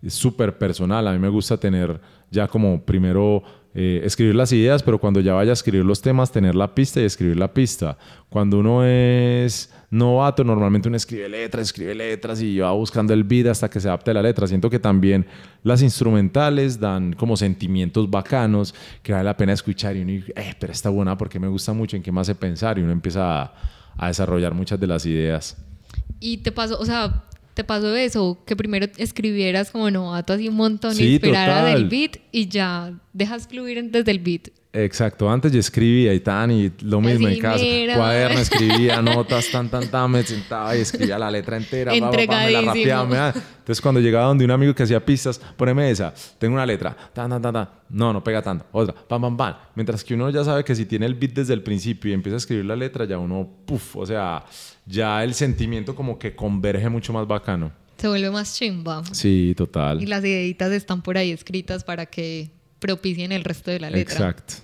súper 0.09 0.57
personal. 0.59 1.07
A 1.07 1.13
mí 1.13 1.19
me 1.19 1.29
gusta 1.29 1.57
tener 1.57 2.01
ya 2.31 2.49
como 2.49 2.83
primero 2.83 3.43
eh, 3.73 4.01
escribir 4.05 4.35
las 4.35 4.53
ideas, 4.53 4.83
pero 4.83 4.99
cuando 4.99 5.21
ya 5.21 5.35
vaya 5.35 5.51
a 5.51 5.53
escribir 5.53 5.85
los 5.85 6.03
temas, 6.03 6.33
tener 6.33 6.57
la 6.57 6.75
pista 6.75 7.01
y 7.01 7.05
escribir 7.05 7.37
la 7.37 7.55
pista. 7.55 7.97
Cuando 8.29 8.59
uno 8.59 8.85
es 8.85 9.73
novato, 9.91 10.43
normalmente 10.43 10.89
uno 10.89 10.97
escribe 10.97 11.29
letras, 11.29 11.69
escribe 11.69 11.95
letras 11.95 12.43
y 12.43 12.59
va 12.59 12.73
buscando 12.73 13.15
el 13.15 13.23
beat 13.23 13.47
hasta 13.47 13.71
que 13.71 13.79
se 13.79 13.87
adapte 13.87 14.11
a 14.11 14.15
la 14.15 14.23
letra. 14.23 14.49
Siento 14.49 14.69
que 14.71 14.81
también 14.81 15.25
las 15.63 15.83
instrumentales 15.83 16.81
dan 16.81 17.13
como 17.13 17.37
sentimientos 17.37 18.11
bacanos 18.11 18.75
que 19.03 19.13
vale 19.13 19.25
la 19.25 19.37
pena 19.37 19.53
escuchar 19.53 19.97
y 19.97 20.03
uno 20.03 20.13
dice, 20.13 20.33
eh, 20.35 20.55
pero 20.59 20.73
está 20.73 20.89
buena 20.89 21.17
porque 21.17 21.39
me 21.39 21.47
gusta 21.47 21.73
mucho, 21.73 21.97
en 21.97 22.03
qué 22.03 22.11
me 22.11 22.21
hace 22.21 22.35
pensar 22.35 22.77
y 22.77 22.83
uno 22.83 22.91
empieza 22.91 23.43
a, 23.43 23.55
a 23.97 24.09
desarrollar 24.09 24.53
muchas 24.53 24.81
de 24.81 24.87
las 24.89 25.07
ideas. 25.07 25.57
Y 26.19 26.39
te 26.39 26.51
pasó, 26.51 26.79
o 26.79 26.85
sea, 26.85 27.25
te 27.55 27.65
pasó 27.65 27.95
eso, 27.95 28.39
que 28.47 28.57
primero 28.57 28.87
escribieras 28.97 29.71
como 29.71 29.91
novato 29.91 30.33
así 30.33 30.49
un 30.49 30.57
montón 30.57 30.95
y 30.99 31.15
esperaras 31.15 31.75
el 31.75 31.89
beat 31.89 32.19
y 32.33 32.49
ya 32.49 32.93
dejas 33.13 33.47
fluir 33.49 33.91
desde 33.91 34.11
el 34.11 34.19
beat. 34.19 34.49
Exacto, 34.73 35.29
antes 35.29 35.51
yo 35.51 35.59
escribía 35.59 36.15
y 36.15 36.21
tan, 36.21 36.53
y 36.53 36.71
lo 36.83 37.01
mismo 37.01 37.27
en 37.27 37.41
casa. 37.41 37.65
Cuaderno, 37.97 38.39
escribía 38.39 39.03
notas, 39.03 39.51
tan, 39.51 39.69
tan, 39.69 39.91
tan, 39.91 40.09
me 40.09 40.23
sentaba 40.23 40.77
y 40.77 40.81
escribía 40.83 41.19
la 41.19 41.29
letra 41.29 41.57
entera, 41.57 41.93
me 41.93 42.01
la 42.01 42.63
rapeaba. 42.63 43.35
Entonces, 43.35 43.81
cuando 43.81 44.01
llegaba 44.01 44.27
donde 44.27 44.45
un 44.45 44.51
amigo 44.53 44.73
que 44.73 44.85
hacía 44.85 45.05
pistas, 45.05 45.41
poneme 45.57 45.91
esa, 45.91 46.15
tengo 46.39 46.55
una 46.55 46.65
letra, 46.65 46.97
tan, 47.13 47.31
tan, 47.31 47.43
tan, 47.43 47.53
tan, 47.53 47.69
no, 47.89 48.13
no 48.13 48.23
pega 48.23 48.43
tanto, 48.43 48.65
otra, 48.71 48.95
pam, 48.95 49.21
pam, 49.21 49.37
pam. 49.37 49.55
Mientras 49.75 50.05
que 50.05 50.15
uno 50.15 50.31
ya 50.31 50.45
sabe 50.45 50.63
que 50.63 50.77
si 50.77 50.87
tiene 50.87 51.07
el 51.07 51.17
beat 51.17 51.33
desde 51.33 51.53
el 51.53 51.65
principio 51.65 52.13
y 52.13 52.15
empieza 52.15 52.37
a 52.37 52.39
escribir 52.39 52.65
la 52.65 52.77
letra, 52.77 53.07
ya 53.07 53.19
uno, 53.19 53.49
puff, 53.67 53.97
o 53.97 54.07
sea, 54.07 54.45
ya 54.91 55.23
el 55.23 55.35
sentimiento 55.35 55.95
como 55.95 56.19
que 56.19 56.35
converge 56.35 56.89
mucho 56.89 57.13
más 57.13 57.27
bacano. 57.27 57.73
Se 57.97 58.09
vuelve 58.09 58.31
más 58.31 58.57
chimba. 58.57 59.03
Sí, 59.13 59.55
total. 59.57 60.03
Y 60.03 60.07
las 60.07 60.25
ideitas 60.25 60.73
están 60.73 61.03
por 61.03 61.17
ahí 61.17 61.31
escritas 61.31 61.85
para 61.85 62.07
que 62.07 62.51
propicien 62.79 63.31
el 63.31 63.45
resto 63.45 63.71
de 63.71 63.79
la 63.79 63.91
letra. 63.91 64.15
Exacto. 64.15 64.55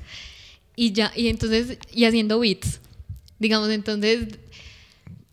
Y 0.75 0.93
ya, 0.93 1.13
y 1.15 1.29
entonces, 1.29 1.79
y 1.93 2.05
haciendo 2.05 2.41
beats. 2.41 2.81
Digamos, 3.39 3.69
entonces, 3.71 4.39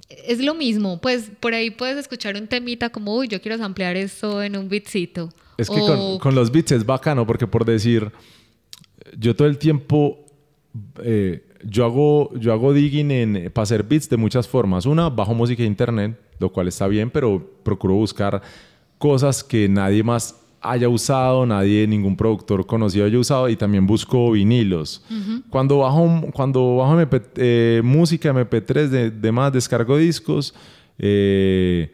es 0.09 0.39
lo 0.39 0.53
mismo. 0.53 0.99
Pues 1.01 1.31
por 1.39 1.53
ahí 1.53 1.71
puedes 1.71 1.97
escuchar 1.97 2.35
un 2.35 2.47
temita 2.47 2.89
como, 2.89 3.15
uy, 3.15 3.27
yo 3.27 3.41
quiero 3.41 3.63
ampliar 3.63 3.95
esto 3.95 4.43
en 4.43 4.57
un 4.57 4.69
beatcito. 4.69 5.29
Es 5.57 5.69
que 5.69 5.79
con, 6.19 6.35
los 6.35 6.51
beats 6.51 6.73
es 6.73 6.85
bacano, 6.85 7.25
porque 7.25 7.47
por 7.47 7.63
decir, 7.65 8.11
yo 9.17 9.35
todo 9.35 9.47
el 9.47 9.57
tiempo. 9.57 10.19
Eh, 11.03 11.47
yo 11.65 11.85
hago, 11.85 12.33
yo 12.37 12.53
hago 12.53 12.73
digging 12.73 13.11
en, 13.11 13.51
para 13.51 13.63
hacer 13.63 13.83
beats 13.83 14.09
de 14.09 14.17
muchas 14.17 14.47
formas. 14.47 14.85
Una, 14.85 15.09
bajo 15.09 15.33
música 15.33 15.63
de 15.63 15.67
internet, 15.67 16.19
lo 16.39 16.51
cual 16.51 16.67
está 16.67 16.87
bien, 16.87 17.09
pero 17.09 17.41
procuro 17.63 17.95
buscar 17.95 18.41
cosas 18.97 19.43
que 19.43 19.67
nadie 19.67 20.03
más 20.03 20.39
haya 20.61 20.87
usado, 20.87 21.45
nadie, 21.45 21.85
ningún 21.87 22.15
productor 22.15 22.65
conocido 22.65 23.05
haya 23.05 23.19
usado 23.19 23.49
y 23.49 23.55
también 23.55 23.85
busco 23.85 24.31
vinilos. 24.31 25.03
Cuando 25.49 25.79
bajo, 25.79 26.21
cuando 26.33 26.77
bajo 26.77 26.97
eh, 27.35 27.81
música 27.83 28.33
MP3 28.33 28.87
de, 28.87 29.11
de, 29.11 29.31
más, 29.31 29.51
descargo 29.51 29.97
discos, 29.97 30.55
eh, 30.97 31.91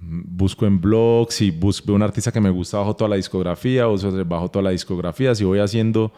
busco 0.00 0.64
en 0.66 0.80
blogs 0.80 1.40
y 1.40 1.50
busco 1.50 1.92
un 1.92 2.02
artista 2.02 2.30
que 2.30 2.40
me 2.40 2.50
gusta 2.50 2.78
bajo 2.78 2.94
toda 2.94 3.10
la 3.10 3.16
discografía 3.16 3.88
o 3.88 3.96
bajo 4.24 4.48
toda 4.48 4.62
la 4.62 4.70
discografía, 4.70 5.34
si 5.34 5.44
voy 5.44 5.58
haciendo 5.58 6.12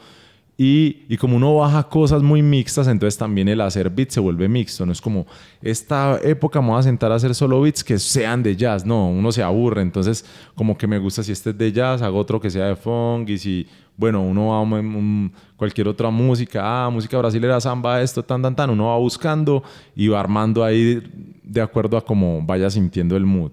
y, 0.58 1.16
como 1.18 1.36
uno 1.36 1.56
baja 1.56 1.82
cosas 1.82 2.22
muy 2.22 2.40
mixtas, 2.40 2.88
entonces 2.88 3.18
también 3.18 3.46
el 3.48 3.60
hacer 3.60 3.90
beats 3.90 4.14
se 4.14 4.20
vuelve 4.20 4.48
mixto. 4.48 4.86
No 4.86 4.92
es 4.92 5.02
como, 5.02 5.26
esta 5.60 6.18
época 6.22 6.62
me 6.62 6.68
voy 6.68 6.78
a 6.78 6.82
sentar 6.82 7.12
a 7.12 7.16
hacer 7.16 7.34
solo 7.34 7.60
beats 7.60 7.84
que 7.84 7.98
sean 7.98 8.42
de 8.42 8.56
jazz. 8.56 8.86
No, 8.86 9.10
uno 9.10 9.32
se 9.32 9.42
aburre. 9.42 9.82
Entonces, 9.82 10.24
como 10.54 10.78
que 10.78 10.86
me 10.86 10.98
gusta 10.98 11.22
si 11.22 11.32
este 11.32 11.50
es 11.50 11.58
de 11.58 11.72
jazz, 11.72 12.00
hago 12.00 12.18
otro 12.18 12.40
que 12.40 12.48
sea 12.48 12.68
de 12.68 12.76
funk. 12.76 13.28
Y 13.28 13.36
si, 13.36 13.66
bueno, 13.98 14.22
uno 14.22 14.48
va 14.48 14.78
a 14.78 15.30
cualquier 15.58 15.88
otra 15.88 16.08
música, 16.08 16.62
ah, 16.64 16.88
música 16.88 17.18
brasilera, 17.18 17.60
samba, 17.60 18.00
esto, 18.00 18.22
tan, 18.22 18.40
tan, 18.40 18.56
tan. 18.56 18.70
Uno 18.70 18.86
va 18.86 18.96
buscando 18.96 19.62
y 19.94 20.08
va 20.08 20.20
armando 20.20 20.64
ahí 20.64 21.02
de 21.42 21.60
acuerdo 21.60 21.98
a 21.98 22.04
cómo 22.04 22.40
vaya 22.42 22.70
sintiendo 22.70 23.14
el 23.14 23.26
mood. 23.26 23.52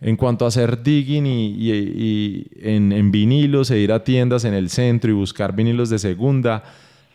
En 0.00 0.16
cuanto 0.16 0.44
a 0.44 0.48
hacer 0.48 0.82
digging 0.82 1.26
y, 1.26 2.46
en, 2.60 3.10
vinilos 3.10 3.70
e 3.70 3.78
ir 3.78 3.92
a 3.92 4.04
tiendas 4.04 4.44
en 4.44 4.54
el 4.54 4.68
centro 4.68 5.10
y 5.10 5.14
buscar 5.14 5.54
vinilos 5.54 5.88
de 5.88 5.98
segunda, 5.98 6.62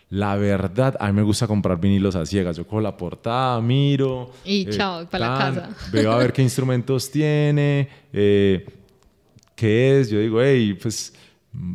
la 0.10 0.36
verdad, 0.36 0.98
a 1.00 1.08
mí 1.08 1.14
me 1.14 1.22
gusta 1.22 1.48
comprar 1.48 1.80
vinilos 1.80 2.16
a 2.16 2.26
ciegas. 2.26 2.58
Yo 2.58 2.66
cojo 2.66 2.82
la 2.82 2.98
portada, 2.98 3.62
miro. 3.62 4.32
Y 4.44 4.68
eh, 4.68 4.72
chao, 4.72 5.06
para 5.08 5.30
la 5.30 5.38
casa. 5.38 5.70
Veo 5.92 6.12
a 6.12 6.18
ver 6.18 6.34
qué 6.34 6.42
instrumentos 6.42 7.10
tiene, 7.12 7.88
eh, 8.12 8.66
qué 9.56 10.00
es. 10.00 10.10
Yo 10.10 10.20
digo, 10.20 10.42
hey, 10.42 10.78
pues 10.82 11.14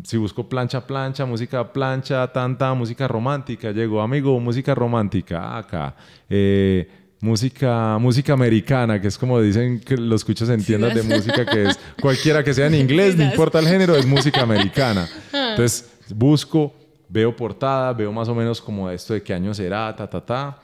si 0.04 0.16
busco 0.16 0.48
plancha, 0.48 0.86
plancha, 0.86 1.24
música 1.24 1.72
plancha, 1.72 2.26
tanta 2.32 2.72
música 2.74 3.06
romántica, 3.06 3.70
llego, 3.70 4.00
amigo, 4.00 4.38
música 4.40 4.74
romántica, 4.74 5.56
acá. 5.56 5.94
Eh, 6.28 7.05
música, 7.26 7.98
música 7.98 8.32
americana, 8.32 9.00
que 9.00 9.08
es 9.08 9.18
como 9.18 9.40
dicen 9.40 9.80
que 9.80 9.96
los 9.96 10.20
escuchos 10.20 10.48
en 10.48 10.62
tiendas 10.62 10.94
de 10.94 11.02
música, 11.02 11.44
que 11.44 11.64
es 11.64 11.78
cualquiera 12.00 12.44
que 12.44 12.54
sea 12.54 12.68
en 12.68 12.74
inglés, 12.84 13.16
no 13.16 13.24
importa 13.24 13.58
el 13.58 13.66
género, 13.66 13.96
es 13.96 14.06
música 14.06 14.42
americana. 14.42 15.08
Entonces 15.32 15.90
busco, 16.14 16.72
veo 17.08 17.34
portada, 17.34 17.92
veo 17.92 18.12
más 18.12 18.28
o 18.28 18.34
menos 18.34 18.60
como 18.62 18.88
esto 18.88 19.12
de 19.12 19.22
qué 19.22 19.34
año 19.34 19.52
será, 19.52 19.94
ta, 19.94 20.08
ta, 20.08 20.24
ta. 20.24 20.58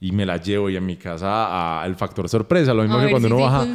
Y 0.00 0.12
me 0.12 0.24
la 0.24 0.36
llevo 0.36 0.70
y 0.70 0.76
en 0.76 0.86
mi 0.86 0.96
casa 0.96 1.82
al 1.82 1.96
factor 1.96 2.28
sorpresa. 2.28 2.72
Lo 2.72 2.82
mismo 2.82 3.00
que 3.00 3.10
cuando 3.10 3.26
uno 3.26 3.38
baja. 3.38 3.66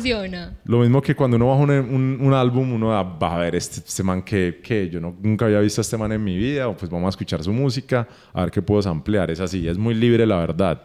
Lo 0.63 0.79
mismo 0.79 1.01
que 1.01 1.15
cuando 1.15 1.35
uno 1.35 1.49
baja 1.49 1.63
un, 1.63 2.17
un, 2.21 2.33
álbum, 2.33 2.71
uno 2.71 2.87
va 2.87 3.35
a 3.35 3.37
ver 3.39 3.55
este, 3.55 3.79
este 3.79 4.03
man 4.03 4.21
que, 4.21 4.61
que 4.63 4.89
yo 4.89 5.01
no, 5.01 5.17
nunca 5.21 5.45
había 5.45 5.59
visto 5.59 5.81
a 5.81 5.83
este 5.83 5.97
man 5.97 6.13
en 6.13 6.23
mi 6.23 6.37
vida. 6.37 6.69
O 6.69 6.77
pues 6.77 6.89
vamos 6.89 7.07
a 7.07 7.09
escuchar 7.09 7.43
su 7.43 7.51
música, 7.51 8.07
a 8.33 8.43
ver 8.43 8.51
qué 8.51 8.61
puedo 8.61 8.89
ampliar. 8.89 9.31
Es 9.31 9.41
así, 9.41 9.67
es 9.67 9.77
muy 9.77 9.95
libre 9.95 10.25
la 10.25 10.37
verdad. 10.37 10.81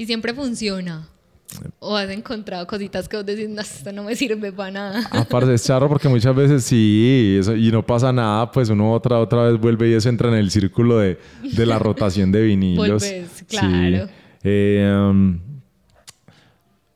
Y 0.00 0.06
siempre 0.06 0.32
funciona. 0.32 1.06
O 1.78 1.94
has 1.94 2.08
encontrado 2.08 2.66
cositas 2.66 3.06
que 3.06 3.18
vos 3.18 3.26
decís, 3.26 3.50
no, 3.50 3.60
esto 3.60 3.92
no 3.92 4.02
me 4.02 4.16
sirve 4.16 4.50
para 4.50 4.70
nada. 4.70 5.06
Aparte 5.10 5.52
es 5.52 5.62
charro 5.62 5.90
porque 5.90 6.08
muchas 6.08 6.34
veces 6.34 6.64
sí, 6.64 7.36
eso, 7.38 7.54
y 7.54 7.70
no 7.70 7.84
pasa 7.84 8.10
nada, 8.10 8.50
pues 8.50 8.70
uno 8.70 8.94
otra, 8.94 9.18
otra 9.18 9.42
vez 9.42 9.60
vuelve 9.60 9.90
y 9.90 9.92
eso 9.92 10.08
entra 10.08 10.28
en 10.28 10.36
el 10.36 10.50
círculo 10.50 11.00
de, 11.00 11.18
de 11.42 11.66
la 11.66 11.78
rotación 11.78 12.32
de 12.32 12.40
vinilos. 12.46 13.02
Vuelves, 13.02 13.44
claro. 13.46 14.06
Sí. 14.06 14.12
Eh, 14.44 15.06
um, 15.06 15.38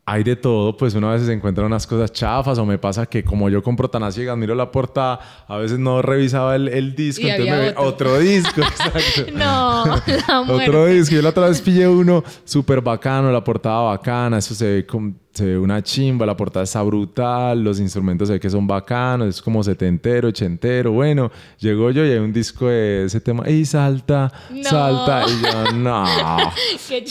hay 0.07 0.23
de 0.23 0.37
todo, 0.37 0.77
pues 0.77 0.95
uno 0.95 1.09
a 1.09 1.15
veces 1.15 1.29
encuentra 1.31 1.65
unas 1.65 1.87
cosas 1.87 2.13
chafas 2.13 2.59
o 2.59 2.67
me 2.67 2.77
pasa 2.77 3.07
que 3.07 3.25
como 3.25 3.49
yo 3.49 3.63
compro 3.63 3.89
tan 3.89 4.03
a 4.03 4.13
ciegas, 4.13 4.37
miro 4.37 4.55
la 4.55 4.71
portada, 4.71 5.19
a 5.49 5.57
veces 5.57 5.79
no 5.79 6.03
revisaba 6.03 6.57
el, 6.57 6.69
el 6.69 6.95
disco, 6.95 7.27
entonces 7.27 7.73
otro. 7.77 8.11
otro. 8.13 8.19
disco, 8.19 8.61
exacto. 8.61 9.33
no, 9.35 9.85
la 9.87 10.41
Otro 10.41 10.87
disco, 10.87 11.15
yo 11.15 11.23
la 11.23 11.31
otra 11.31 11.49
vez 11.49 11.63
pillé 11.63 11.89
uno 11.89 12.23
súper 12.45 12.83
bacano, 12.83 13.33
la 13.33 13.43
portada 13.43 13.81
bacana, 13.81 14.39
eso 14.39 14.55
se 14.55 14.67
ve 14.67 14.87
como 14.87 15.15
se 15.35 15.45
ve 15.45 15.59
una 15.59 15.83
chimba, 15.83 16.25
la 16.25 16.37
portada 16.37 16.63
está 16.63 16.81
brutal, 16.83 17.63
los 17.63 17.81
instrumentos 17.81 18.29
se 18.29 18.35
ve 18.35 18.41
que 18.41 18.49
son 18.49 18.69
bacanos, 18.69 19.29
es 19.29 19.43
como 19.43 19.65
setentero, 19.65 20.29
ochentero, 20.29 20.93
bueno, 20.93 21.31
llegó 21.59 21.91
yo 21.91 22.07
y 22.07 22.13
hay 22.13 22.19
un 22.19 22.33
disco 22.33 22.69
de 22.69 23.07
ese 23.07 23.21
tema, 23.21 23.49
y 23.51 23.65
salta, 23.65 24.33
salta, 24.63 25.25
y 25.27 25.43
yo, 25.43 25.73
no, 25.75 26.07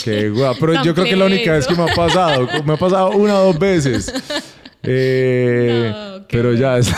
qué, 0.02 0.30
guapo, 0.30 0.58
pero 0.62 0.84
yo 0.84 0.94
creo 0.94 1.06
que 1.06 1.12
es 1.12 1.18
la 1.18 1.26
única 1.26 1.52
vez 1.52 1.68
que 1.68 1.76
me 1.76 1.84
ha 1.84 1.94
pasado, 1.94 2.48
me 2.66 2.74
ha 2.74 2.78
pasado 2.78 3.12
una 3.12 3.40
o 3.40 3.46
dos 3.48 3.60
veces, 3.60 4.14
eh, 4.84 6.22
pero 6.30 6.54
ya 6.54 6.78
es, 6.78 6.90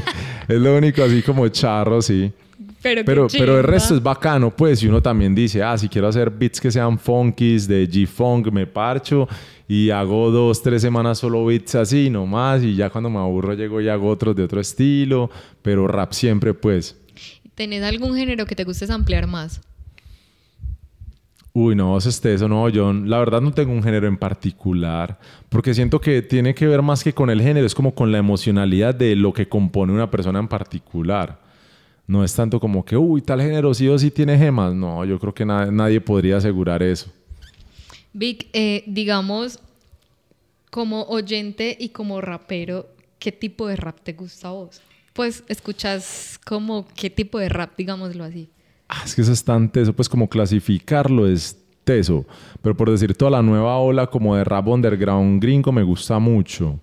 es 0.48 0.58
lo 0.58 0.76
único 0.76 1.02
así 1.02 1.20
como 1.20 1.46
charro, 1.48 2.00
sí. 2.00 2.32
pero, 2.80 3.04
pero, 3.04 3.26
pero 3.30 3.58
el 3.58 3.64
resto 3.64 3.94
es 3.94 4.02
bacano, 4.02 4.50
pues, 4.50 4.82
y 4.82 4.88
uno 4.88 5.02
también 5.02 5.34
dice, 5.34 5.62
ah, 5.62 5.76
si 5.76 5.90
quiero 5.90 6.08
hacer 6.08 6.30
beats 6.30 6.58
que 6.58 6.70
sean 6.70 6.98
funkies, 6.98 7.68
de 7.68 7.86
G-Funk, 7.86 8.50
me 8.50 8.66
parcho 8.66 9.28
y 9.70 9.90
hago 9.90 10.32
dos, 10.32 10.64
tres 10.64 10.82
semanas 10.82 11.18
solo 11.18 11.44
beats 11.44 11.76
así, 11.76 12.10
nomás, 12.10 12.60
y 12.64 12.74
ya 12.74 12.90
cuando 12.90 13.08
me 13.08 13.20
aburro 13.20 13.54
llego 13.54 13.80
y 13.80 13.88
hago 13.88 14.08
otros 14.08 14.34
de 14.34 14.42
otro 14.42 14.60
estilo, 14.60 15.30
pero 15.62 15.86
rap 15.86 16.10
siempre, 16.10 16.54
pues. 16.54 17.00
¿Tenés 17.54 17.84
algún 17.84 18.16
género 18.16 18.46
que 18.46 18.56
te 18.56 18.64
guste 18.64 18.92
ampliar 18.92 19.28
más? 19.28 19.60
Uy, 21.52 21.76
no, 21.76 21.96
es 21.96 22.24
eso, 22.24 22.48
no, 22.48 22.68
yo 22.68 22.92
la 22.92 23.20
verdad 23.20 23.40
no 23.40 23.52
tengo 23.52 23.70
un 23.70 23.80
género 23.80 24.08
en 24.08 24.16
particular, 24.16 25.20
porque 25.48 25.72
siento 25.72 26.00
que 26.00 26.20
tiene 26.20 26.52
que 26.52 26.66
ver 26.66 26.82
más 26.82 27.04
que 27.04 27.12
con 27.12 27.30
el 27.30 27.40
género, 27.40 27.64
es 27.64 27.74
como 27.76 27.94
con 27.94 28.10
la 28.10 28.18
emocionalidad 28.18 28.92
de 28.92 29.14
lo 29.14 29.32
que 29.32 29.48
compone 29.48 29.92
una 29.92 30.10
persona 30.10 30.40
en 30.40 30.48
particular. 30.48 31.38
No 32.08 32.24
es 32.24 32.34
tanto 32.34 32.58
como 32.58 32.84
que, 32.84 32.96
uy, 32.96 33.22
tal 33.22 33.40
género 33.40 33.72
sí 33.72 33.86
o 33.86 33.96
sí 33.96 34.10
tiene 34.10 34.36
gemas. 34.36 34.74
No, 34.74 35.04
yo 35.04 35.20
creo 35.20 35.32
que 35.32 35.46
nadie 35.46 36.00
podría 36.00 36.38
asegurar 36.38 36.82
eso. 36.82 37.12
Vic, 38.12 38.48
eh, 38.52 38.84
digamos, 38.86 39.60
como 40.70 41.02
oyente 41.04 41.76
y 41.78 41.90
como 41.90 42.20
rapero, 42.20 42.86
¿qué 43.18 43.32
tipo 43.32 43.66
de 43.66 43.76
rap 43.76 44.00
te 44.02 44.12
gusta 44.12 44.48
a 44.48 44.52
vos? 44.52 44.80
Pues 45.12 45.44
escuchas 45.48 46.40
como 46.44 46.86
qué 46.94 47.10
tipo 47.10 47.38
de 47.38 47.48
rap, 47.48 47.72
digámoslo 47.76 48.24
así. 48.24 48.48
Ah, 48.88 49.02
es 49.04 49.14
que 49.14 49.22
eso 49.22 49.32
es 49.32 49.44
tan 49.44 49.70
teso, 49.70 49.92
pues 49.92 50.08
como 50.08 50.28
clasificarlo 50.28 51.28
es 51.28 51.56
teso. 51.84 52.26
Pero 52.62 52.76
por 52.76 52.90
decir, 52.90 53.14
toda 53.14 53.30
la 53.30 53.42
nueva 53.42 53.78
ola 53.78 54.06
como 54.08 54.36
de 54.36 54.44
rap 54.44 54.66
underground 54.68 55.42
gringo 55.42 55.72
me 55.72 55.82
gusta 55.82 56.18
mucho. 56.18 56.80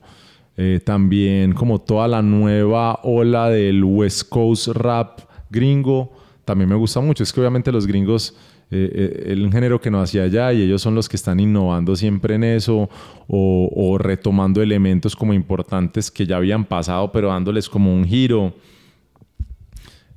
Eh, 0.56 0.80
también 0.84 1.54
como 1.54 1.80
toda 1.80 2.08
la 2.08 2.22
nueva 2.22 3.00
ola 3.04 3.50
del 3.50 3.84
West 3.84 4.28
Coast 4.28 4.70
rap 4.70 5.20
gringo, 5.50 6.12
también 6.46 6.70
me 6.70 6.76
gusta 6.76 7.00
mucho. 7.00 7.24
Es 7.24 7.32
que 7.32 7.40
obviamente 7.40 7.72
los 7.72 7.86
gringos, 7.86 8.36
eh, 8.70 8.92
eh, 8.94 9.24
el 9.32 9.52
género 9.52 9.80
que 9.80 9.90
no 9.90 10.02
hacía 10.02 10.24
allá 10.24 10.52
y 10.52 10.62
ellos 10.62 10.82
son 10.82 10.94
los 10.96 11.08
que 11.08 11.16
están 11.16 11.40
innovando 11.40 11.96
siempre 11.96 12.36
en 12.36 12.44
eso 12.44 12.90
o, 13.28 13.98
retomando 13.98 14.62
elementos 14.62 15.16
como 15.16 15.34
importantes 15.34 16.12
que 16.12 16.26
ya 16.26 16.38
habían 16.38 16.66
pasado 16.66 17.12
pero 17.12 17.30
dándoles 17.30 17.70
como 17.70 17.94
un 17.94 18.06
giro. 18.06 18.54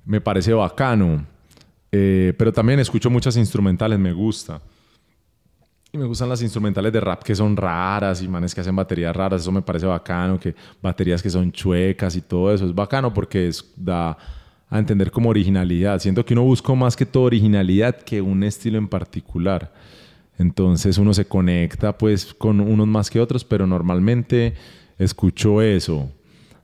Me 0.04 0.20
parece 0.20 0.52
bacano. 0.52 1.24
pero 1.90 2.52
también 2.52 2.80
escucho 2.80 3.10
muchas 3.10 3.36
instrumentales, 3.36 3.98
me 3.98 4.12
gusta. 4.12 4.60
Y 5.92 5.98
me 5.98 6.04
gustan 6.04 6.28
las 6.28 6.40
instrumentales 6.40 6.92
de 6.92 7.00
rap 7.00 7.22
que 7.24 7.34
son 7.34 7.56
raras 7.56 8.22
y 8.22 8.28
manes 8.28 8.54
que 8.54 8.60
hacen 8.60 8.76
baterías 8.76 9.14
raras. 9.14 9.42
Eso 9.42 9.50
me 9.50 9.62
parece 9.62 9.86
bacano, 9.86 10.38
que 10.38 10.54
baterías 10.80 11.20
que 11.20 11.30
son 11.30 11.50
chuecas 11.50 12.14
y 12.14 12.20
todo 12.20 12.52
eso. 12.52 12.64
Es 12.64 12.74
bacano 12.74 13.12
porque 13.12 13.48
es, 13.48 13.72
da 13.76 14.16
a 14.70 14.78
entender 14.78 15.10
como 15.10 15.28
originalidad. 15.28 15.98
Siento 15.98 16.24
que 16.24 16.32
uno 16.32 16.44
busca 16.44 16.72
más 16.74 16.96
que 16.96 17.04
todo 17.04 17.24
originalidad 17.24 17.96
que 17.96 18.22
un 18.22 18.44
estilo 18.44 18.78
en 18.78 18.88
particular. 18.88 19.72
Entonces 20.38 20.96
uno 20.96 21.12
se 21.12 21.26
conecta 21.26 21.98
pues 21.98 22.32
con 22.32 22.60
unos 22.60 22.86
más 22.86 23.10
que 23.10 23.20
otros, 23.20 23.44
pero 23.44 23.66
normalmente 23.66 24.54
escucho 24.96 25.60
eso. 25.60 26.08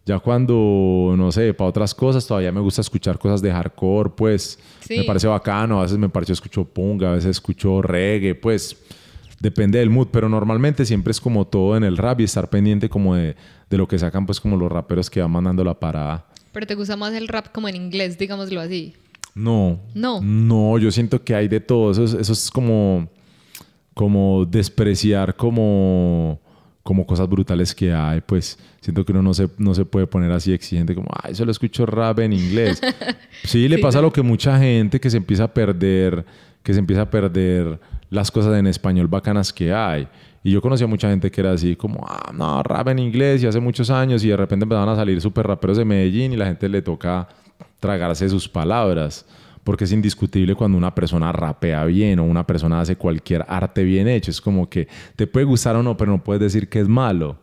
Ya 0.06 0.20
cuando, 0.20 1.14
no 1.18 1.32
sé, 1.32 1.52
para 1.52 1.68
otras 1.68 1.92
cosas, 1.92 2.24
todavía 2.24 2.52
me 2.52 2.60
gusta 2.60 2.80
escuchar 2.80 3.18
cosas 3.18 3.42
de 3.42 3.50
hardcore, 3.50 4.10
pues 4.10 4.56
me 4.88 5.02
parece 5.02 5.26
bacano. 5.26 5.80
A 5.80 5.82
veces 5.82 5.98
me 5.98 6.08
parece 6.08 6.32
escucho 6.32 6.64
punk, 6.64 7.02
a 7.02 7.10
veces 7.10 7.30
escucho 7.30 7.82
reggae, 7.82 8.36
pues 8.36 8.76
depende 9.40 9.80
del 9.80 9.90
mood, 9.90 10.06
pero 10.12 10.28
normalmente 10.28 10.86
siempre 10.86 11.10
es 11.10 11.20
como 11.20 11.44
todo 11.44 11.76
en 11.76 11.82
el 11.82 11.96
rap 11.96 12.20
y 12.20 12.24
estar 12.24 12.48
pendiente 12.48 12.88
como 12.88 13.16
de, 13.16 13.34
de 13.68 13.76
lo 13.76 13.88
que 13.88 13.98
sacan 13.98 14.26
pues 14.26 14.40
como 14.40 14.56
los 14.56 14.70
raperos 14.70 15.10
que 15.10 15.20
van 15.20 15.32
mandando 15.32 15.64
la 15.64 15.74
parada. 15.74 16.24
Pero 16.56 16.66
te 16.66 16.74
gusta 16.74 16.96
más 16.96 17.12
el 17.12 17.28
rap 17.28 17.48
como 17.52 17.68
en 17.68 17.76
inglés, 17.76 18.16
digámoslo 18.16 18.62
así. 18.62 18.94
No. 19.34 19.78
No. 19.94 20.22
No, 20.22 20.78
yo 20.78 20.90
siento 20.90 21.22
que 21.22 21.34
hay 21.34 21.48
de 21.48 21.60
todo. 21.60 21.90
Eso 21.90 22.04
es, 22.04 22.14
eso 22.14 22.32
es 22.32 22.50
como, 22.50 23.10
como 23.92 24.46
despreciar 24.46 25.36
como, 25.36 26.40
como 26.82 27.06
cosas 27.06 27.28
brutales 27.28 27.74
que 27.74 27.92
hay. 27.92 28.22
Pues 28.22 28.58
siento 28.80 29.04
que 29.04 29.12
uno 29.12 29.20
no 29.20 29.34
se, 29.34 29.50
no 29.58 29.74
se 29.74 29.84
puede 29.84 30.06
poner 30.06 30.32
así 30.32 30.50
exigente 30.54 30.94
como, 30.94 31.08
ay, 31.22 31.34
solo 31.34 31.50
escucho 31.50 31.84
rap 31.84 32.20
en 32.20 32.32
inglés. 32.32 32.80
sí, 33.44 33.68
le 33.68 33.76
pasa 33.76 34.00
lo 34.00 34.10
que 34.10 34.22
mucha 34.22 34.58
gente 34.58 34.98
que 34.98 35.10
se 35.10 35.18
empieza 35.18 35.44
a 35.44 35.52
perder, 35.52 36.24
que 36.62 36.72
se 36.72 36.78
empieza 36.78 37.02
a 37.02 37.10
perder 37.10 37.78
las 38.08 38.30
cosas 38.30 38.58
en 38.58 38.66
español 38.66 39.08
bacanas 39.08 39.52
que 39.52 39.74
hay. 39.74 40.08
Y 40.46 40.52
yo 40.52 40.62
conocí 40.62 40.84
a 40.84 40.86
mucha 40.86 41.10
gente 41.10 41.28
que 41.28 41.40
era 41.40 41.50
así 41.50 41.74
como, 41.74 42.06
ah, 42.08 42.30
no, 42.32 42.62
rap 42.62 42.86
en 42.86 43.00
inglés 43.00 43.42
y 43.42 43.48
hace 43.48 43.58
muchos 43.58 43.90
años 43.90 44.22
y 44.22 44.28
de 44.28 44.36
repente 44.36 44.62
empezaban 44.62 44.88
a 44.88 44.94
salir 44.94 45.20
súper 45.20 45.44
raperos 45.44 45.76
de 45.76 45.84
Medellín 45.84 46.32
y 46.32 46.36
la 46.36 46.46
gente 46.46 46.68
le 46.68 46.82
toca 46.82 47.26
tragarse 47.80 48.28
sus 48.28 48.48
palabras. 48.48 49.26
Porque 49.64 49.82
es 49.82 49.90
indiscutible 49.90 50.54
cuando 50.54 50.78
una 50.78 50.94
persona 50.94 51.32
rapea 51.32 51.84
bien 51.86 52.20
o 52.20 52.24
una 52.24 52.46
persona 52.46 52.80
hace 52.80 52.94
cualquier 52.94 53.44
arte 53.48 53.82
bien 53.82 54.06
hecho. 54.06 54.30
Es 54.30 54.40
como 54.40 54.70
que 54.70 54.86
te 55.16 55.26
puede 55.26 55.46
gustar 55.46 55.74
o 55.74 55.82
no, 55.82 55.96
pero 55.96 56.12
no 56.12 56.22
puedes 56.22 56.40
decir 56.40 56.68
que 56.68 56.78
es 56.78 56.86
malo. 56.86 57.36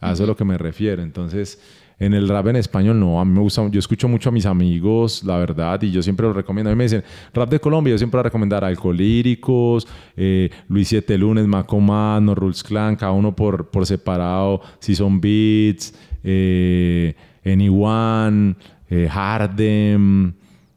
A 0.00 0.10
eso 0.10 0.24
es 0.24 0.28
lo 0.28 0.34
que 0.36 0.44
me 0.44 0.58
refiero. 0.58 1.00
Entonces, 1.00 1.60
en 2.02 2.14
el 2.14 2.28
rap 2.28 2.48
en 2.48 2.56
español 2.56 2.98
no, 2.98 3.20
a 3.20 3.24
mí 3.24 3.32
me 3.32 3.40
gusta, 3.40 3.68
yo 3.68 3.78
escucho 3.78 4.08
mucho 4.08 4.30
a 4.30 4.32
mis 4.32 4.44
amigos, 4.44 5.22
la 5.22 5.36
verdad, 5.36 5.80
y 5.82 5.92
yo 5.92 6.02
siempre 6.02 6.26
lo 6.26 6.32
recomiendo. 6.32 6.68
A 6.68 6.74
mí 6.74 6.76
me 6.76 6.84
dicen, 6.84 7.04
rap 7.32 7.48
de 7.48 7.60
Colombia, 7.60 7.92
yo 7.92 7.98
siempre 7.98 8.18
voy 8.18 8.22
a 8.22 8.24
recomendar 8.24 8.64
Alcolíricos, 8.64 9.86
eh, 10.16 10.50
Luis 10.68 10.88
Siete 10.88 11.16
Lunes, 11.16 11.46
Macoman, 11.46 12.26
No 12.26 12.34
Rules 12.34 12.64
Clan, 12.64 12.96
cada 12.96 13.12
uno 13.12 13.36
por, 13.36 13.70
por 13.70 13.86
separado, 13.86 14.62
si 14.80 14.96
son 14.96 15.20
Beats, 15.20 15.94
eh, 16.24 17.14
Anyone, 17.44 18.56
eh, 18.90 19.08
Hardem, 19.08 20.34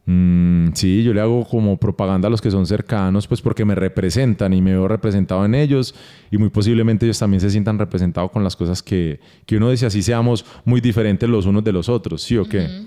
Mm, 0.08 0.74
sí, 0.74 1.02
yo 1.02 1.16
le 1.16 1.22
hago 1.22 1.44
como 1.46 1.78
propaganda 1.78 2.28
a 2.28 2.32
los 2.32 2.40
que 2.40 2.52
son 2.52 2.68
cercanos, 2.68 3.28
pues 3.28 3.42
porque 3.42 3.66
me 3.66 3.74
representan 3.74 4.54
y 4.54 4.62
me 4.62 4.72
veo 4.72 4.88
representado 4.88 5.44
en 5.46 5.56
ellos 5.56 5.96
y 6.30 6.38
muy 6.38 6.50
posiblemente 6.50 7.08
ellos 7.08 7.18
también 7.18 7.42
se 7.42 7.50
sientan 7.50 7.80
representados 7.80 8.30
con 8.30 8.44
las 8.44 8.56
cosas 8.56 8.84
que, 8.84 9.20
que 9.48 9.58
uno 9.58 9.72
dice, 9.72 9.88
así 9.88 10.04
seamos 10.04 10.46
muy 10.64 10.80
diferentes 10.80 11.28
los 11.28 11.48
unos 11.48 11.64
de 11.64 11.72
los 11.72 11.90
otros, 11.90 12.22
¿sí 12.22 12.38
o 12.38 12.46
qué? 12.46 12.86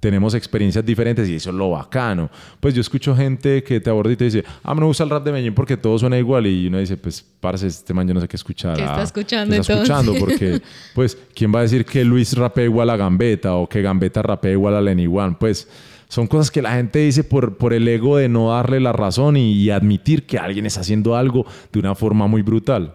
Tenemos 0.00 0.34
experiencias 0.34 0.84
diferentes 0.84 1.28
y 1.28 1.36
eso 1.36 1.48
es 1.48 1.56
lo 1.56 1.70
bacano. 1.70 2.30
Pues 2.60 2.74
yo 2.74 2.82
escucho 2.82 3.16
gente 3.16 3.62
que 3.62 3.80
te 3.80 3.88
aborda 3.88 4.12
y 4.12 4.16
te 4.16 4.24
dice, 4.24 4.44
ah, 4.62 4.74
me 4.74 4.84
gusta 4.84 5.04
el 5.04 5.08
rap 5.08 5.24
de 5.24 5.32
Medellín 5.32 5.54
porque 5.54 5.78
todo 5.78 5.98
suena 5.98 6.18
igual 6.18 6.46
y 6.46 6.66
uno 6.66 6.78
dice, 6.78 6.98
pues, 6.98 7.24
parce, 7.40 7.66
este 7.66 7.94
man 7.94 8.06
yo 8.06 8.12
no 8.12 8.20
sé 8.20 8.28
qué 8.28 8.36
escuchar. 8.36 8.76
¿Qué 8.76 8.84
está 8.84 9.02
escuchando 9.02 9.54
¿qué 9.54 9.60
está 9.62 9.74
escuchando? 9.74 10.14
Porque, 10.18 10.60
pues, 10.94 11.16
¿quién 11.34 11.54
va 11.54 11.60
a 11.60 11.62
decir 11.62 11.86
que 11.86 12.04
Luis 12.04 12.36
rapea 12.36 12.64
igual 12.64 12.90
a 12.90 12.98
Gambetta 12.98 13.54
o 13.54 13.66
que 13.66 13.80
Gambetta 13.80 14.20
rapea 14.20 14.52
igual 14.52 14.74
a 14.76 14.82
Lenny 14.82 15.06
One? 15.06 15.36
Pues 15.40 15.68
son 16.08 16.26
cosas 16.26 16.50
que 16.50 16.62
la 16.62 16.72
gente 16.72 17.00
dice 17.00 17.24
por, 17.24 17.56
por 17.56 17.72
el 17.72 17.86
ego 17.88 18.16
de 18.16 18.28
no 18.28 18.50
darle 18.50 18.80
la 18.80 18.92
razón 18.92 19.36
y, 19.36 19.70
admitir 19.70 20.26
que 20.26 20.38
alguien 20.38 20.66
está 20.66 20.80
haciendo 20.80 21.16
algo 21.16 21.46
de 21.72 21.80
una 21.80 21.94
forma 21.94 22.26
muy 22.26 22.42
brutal. 22.42 22.94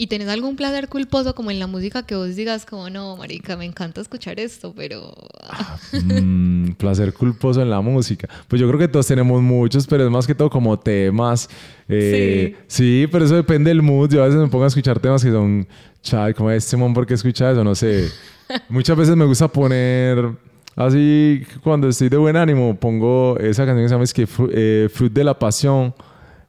¿Y 0.00 0.06
tenés 0.06 0.28
algún 0.28 0.54
placer 0.54 0.88
culposo 0.88 1.34
como 1.34 1.50
en 1.50 1.58
la 1.58 1.66
música 1.66 2.06
que 2.06 2.14
vos 2.14 2.36
digas 2.36 2.64
como, 2.64 2.88
no, 2.88 3.16
marica, 3.16 3.56
me 3.56 3.64
encanta 3.64 4.00
escuchar 4.00 4.38
esto, 4.38 4.72
pero... 4.76 5.12
Ah, 5.42 5.76
mm, 5.92 6.74
placer 6.74 7.12
culposo 7.12 7.60
en 7.62 7.68
la 7.68 7.80
música. 7.80 8.28
Pues 8.46 8.60
yo 8.60 8.68
creo 8.68 8.78
que 8.78 8.86
todos 8.86 9.08
tenemos 9.08 9.42
muchos, 9.42 9.88
pero 9.88 10.04
es 10.04 10.10
más 10.10 10.24
que 10.24 10.36
todo 10.36 10.48
como 10.50 10.78
temas. 10.78 11.50
Eh, 11.88 12.54
sí. 12.68 13.02
sí. 13.02 13.06
pero 13.10 13.24
eso 13.24 13.34
depende 13.34 13.70
del 13.70 13.82
mood. 13.82 14.12
Yo 14.12 14.22
a 14.22 14.26
veces 14.26 14.40
me 14.40 14.46
pongo 14.46 14.62
a 14.62 14.68
escuchar 14.68 15.00
temas 15.00 15.24
que 15.24 15.32
son, 15.32 15.66
chay, 16.00 16.32
como 16.32 16.52
este 16.52 16.76
mon, 16.76 16.94
¿por 16.94 17.04
qué 17.04 17.14
escucha 17.14 17.50
eso? 17.50 17.64
No 17.64 17.74
sé. 17.74 18.08
Muchas 18.68 18.96
veces 18.96 19.16
me 19.16 19.24
gusta 19.24 19.48
poner 19.48 20.36
Así 20.78 21.42
cuando 21.60 21.88
estoy 21.88 22.08
de 22.08 22.16
buen 22.16 22.36
ánimo 22.36 22.78
pongo 22.78 23.36
esa 23.40 23.66
canción 23.66 23.84
que 23.84 23.88
se 23.88 23.94
llama 23.94 24.04
es 24.04 24.14
que, 24.14 24.28
eh, 24.52 24.88
Fruit 24.88 25.12
de 25.12 25.24
la 25.24 25.36
Pasión. 25.36 25.92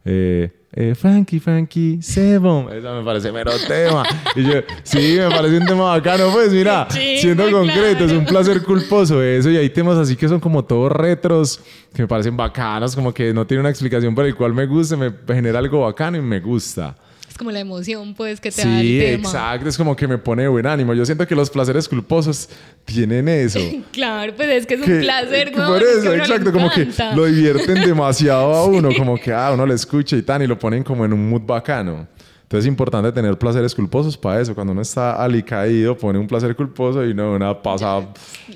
Eh, 0.05 0.51
eh, 0.71 0.93
Frankie, 0.93 1.39
Frankie, 1.39 1.99
Sebon. 1.99 2.71
Esa 2.71 2.93
me 2.93 3.03
parece 3.03 3.31
mero 3.31 3.51
tema. 3.67 4.03
Y 4.35 4.43
yo, 4.43 4.51
sí, 4.83 5.17
me 5.17 5.29
parece 5.31 5.57
un 5.57 5.65
tema 5.65 5.85
bacano. 5.85 6.31
Pues 6.31 6.51
mira, 6.51 6.87
siendo 6.91 7.49
concreto, 7.49 8.05
es 8.05 8.11
un 8.11 8.23
placer 8.23 8.61
culposo 8.61 9.19
eso. 9.23 9.49
Y 9.49 9.57
hay 9.57 9.71
temas 9.71 9.97
así 9.97 10.15
que 10.15 10.27
son 10.27 10.39
como 10.39 10.63
todos 10.63 10.91
retros, 10.91 11.59
que 11.91 12.03
me 12.03 12.07
parecen 12.07 12.37
bacanos, 12.37 12.95
como 12.95 13.11
que 13.11 13.33
no 13.33 13.47
tiene 13.47 13.61
una 13.61 13.71
explicación 13.71 14.13
por 14.13 14.25
el 14.25 14.35
cual 14.35 14.53
me 14.53 14.67
gusta, 14.67 14.95
me 14.95 15.11
genera 15.27 15.57
algo 15.57 15.81
bacano 15.81 16.17
y 16.17 16.21
me 16.21 16.39
gusta 16.39 16.95
como 17.39 17.51
la 17.51 17.61
emoción, 17.61 18.13
pues, 18.13 18.41
que 18.41 18.51
te 18.51 18.61
da 18.61 18.81
el 18.81 18.99
tema. 18.99 19.29
exacto. 19.29 19.69
Es 19.69 19.77
como 19.77 19.95
que 19.95 20.07
me 20.07 20.17
pone 20.17 20.47
buen 20.49 20.67
ánimo. 20.67 20.93
Yo 20.93 21.05
siento 21.05 21.25
que 21.25 21.33
los 21.33 21.49
placeres 21.49 21.87
culposos 21.87 22.49
tienen 22.83 23.29
eso. 23.29 23.59
claro, 23.91 24.33
pues 24.35 24.49
es 24.49 24.65
que 24.67 24.73
es 24.75 24.81
un 24.81 24.99
placer, 24.99 25.57
¿no? 25.57 25.67
Por 25.67 25.81
eso, 25.81 26.13
exacto. 26.13 26.51
Como 26.51 26.69
que 26.69 26.87
lo 27.15 27.25
divierten 27.25 27.75
demasiado 27.75 28.53
a 28.53 28.65
uno. 28.67 28.89
Como 28.95 29.17
que, 29.17 29.31
ah, 29.31 29.51
uno 29.53 29.65
le 29.65 29.73
escucha 29.73 30.17
y 30.17 30.21
tan, 30.21 30.41
y 30.41 30.47
lo 30.47 30.59
ponen 30.59 30.83
como 30.83 31.05
en 31.05 31.13
un 31.13 31.29
mood 31.29 31.41
bacano. 31.41 32.07
Entonces 32.43 32.65
es 32.65 32.67
importante 32.67 33.11
tener 33.11 33.37
placeres 33.37 33.73
culposos 33.73 34.17
para 34.17 34.41
eso. 34.41 34.53
Cuando 34.53 34.73
uno 34.73 34.81
está 34.81 35.23
alicaído, 35.23 35.97
pone 35.97 36.19
un 36.19 36.27
placer 36.27 36.55
culposo 36.55 37.05
y 37.05 37.13
no 37.13 37.33
una 37.35 37.59
pasa 37.61 38.05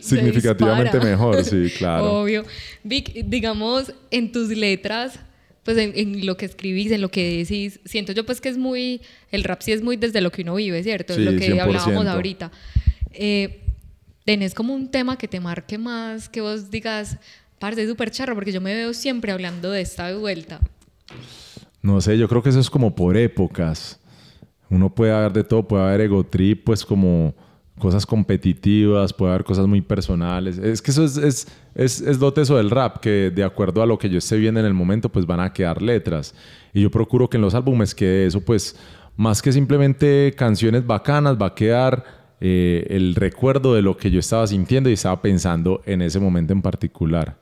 significativamente 0.02 1.00
mejor. 1.00 1.42
Sí, 1.46 1.72
claro. 1.78 2.22
Obvio. 2.22 2.44
Vic, 2.84 3.14
digamos, 3.26 3.94
en 4.12 4.32
tus 4.32 4.50
letras 4.50 5.20
pues 5.64 5.78
en, 5.78 6.26
lo 6.26 6.38
que 6.38 6.46
escribís, 6.46 6.92
en 6.92 7.02
lo 7.02 7.10
que 7.10 7.38
decís, 7.38 7.80
siento 7.86 8.12
yo 8.12 8.26
pues 8.26 8.42
que 8.42 8.50
es 8.50 8.58
muy, 8.58 9.02
el 9.32 9.44
rap 9.44 9.62
sí 9.62 9.72
es 9.72 9.82
muy 9.82 9.96
desde 9.96 10.22
lo 10.22 10.32
que 10.32 10.42
uno 10.42 10.56
vive, 10.56 10.84
¿cierto? 10.84 11.18
lo 11.18 11.36
que 11.38 11.60
hablábamos 11.60 12.06
ahorita. 12.06 12.52
Eh, 13.12 13.62
¿Tenés 14.26 14.54
como 14.54 14.74
un 14.74 14.90
tema 14.90 15.18
que 15.18 15.28
te 15.28 15.40
marque 15.40 15.78
más, 15.78 16.30
que 16.30 16.40
vos 16.42 16.72
digas, 16.72 17.18
Parce, 17.64 17.88
súper 17.88 18.12
charro, 18.12 18.36
porque 18.36 18.52
yo 18.52 18.60
me 18.60 18.74
veo 18.74 18.94
siempre 18.94 19.32
hablando 19.32 19.72
de 19.72 19.80
esta 19.80 20.14
vuelta. 20.18 20.60
No 21.82 22.02
sé, 22.02 22.18
yo 22.18 22.28
creo 22.28 22.44
que 22.44 22.50
eso 22.50 22.60
es 22.60 22.70
como 22.70 22.94
por 22.94 23.16
épocas. 23.16 24.02
Uno 24.70 24.94
puede 24.94 25.14
haber 25.14 25.32
de 25.32 25.46
todo, 25.46 25.66
puede 25.66 25.84
haber 25.84 26.02
ego 26.02 26.26
trip, 26.26 26.66
pues 26.66 26.84
como 26.84 27.34
cosas 27.80 28.06
competitivas, 28.06 29.14
puede 29.14 29.34
haber 29.34 29.44
cosas 29.44 29.68
muy 29.68 29.82
personales. 29.82 30.58
Es 30.58 30.82
que 30.82 30.92
eso 30.92 31.04
es, 31.04 31.18
es, 31.18 31.48
es, 31.76 32.02
es 32.02 32.20
lo 32.20 32.32
teso 32.34 32.58
del 32.58 32.70
rap, 32.70 32.98
que 33.00 33.32
de 33.32 33.44
acuerdo 33.44 33.82
a 33.82 33.86
lo 33.86 33.98
que 33.98 34.10
yo 34.10 34.18
esté 34.18 34.38
viendo 34.38 34.60
en 34.60 34.66
el 34.66 34.74
momento, 34.74 35.10
pues 35.10 35.26
van 35.26 35.40
a 35.40 35.52
quedar 35.52 35.82
letras. 35.82 36.36
Y 36.74 36.82
yo 36.82 36.92
procuro 36.92 37.30
que 37.30 37.38
en 37.38 37.42
los 37.42 37.56
álbumes 37.56 37.96
quede 37.96 38.28
eso, 38.28 38.42
pues 38.42 38.76
más 39.16 39.42
que 39.42 39.52
simplemente 39.52 40.34
canciones 40.36 40.86
bacanas, 40.86 41.38
va 41.40 41.48
a 41.48 41.56
quedar 41.56 42.04
eh, 42.42 42.86
el 42.90 43.16
recuerdo 43.16 43.74
de 43.74 43.82
lo 43.82 43.98
que 43.98 44.12
yo 44.12 44.20
estaba 44.20 44.46
sintiendo 44.48 44.90
y 44.90 44.94
estaba 44.94 45.22
pensando 45.22 45.82
en 45.86 46.02
ese 46.02 46.20
momento 46.20 46.54
en 46.54 46.62
particular. 46.62 47.38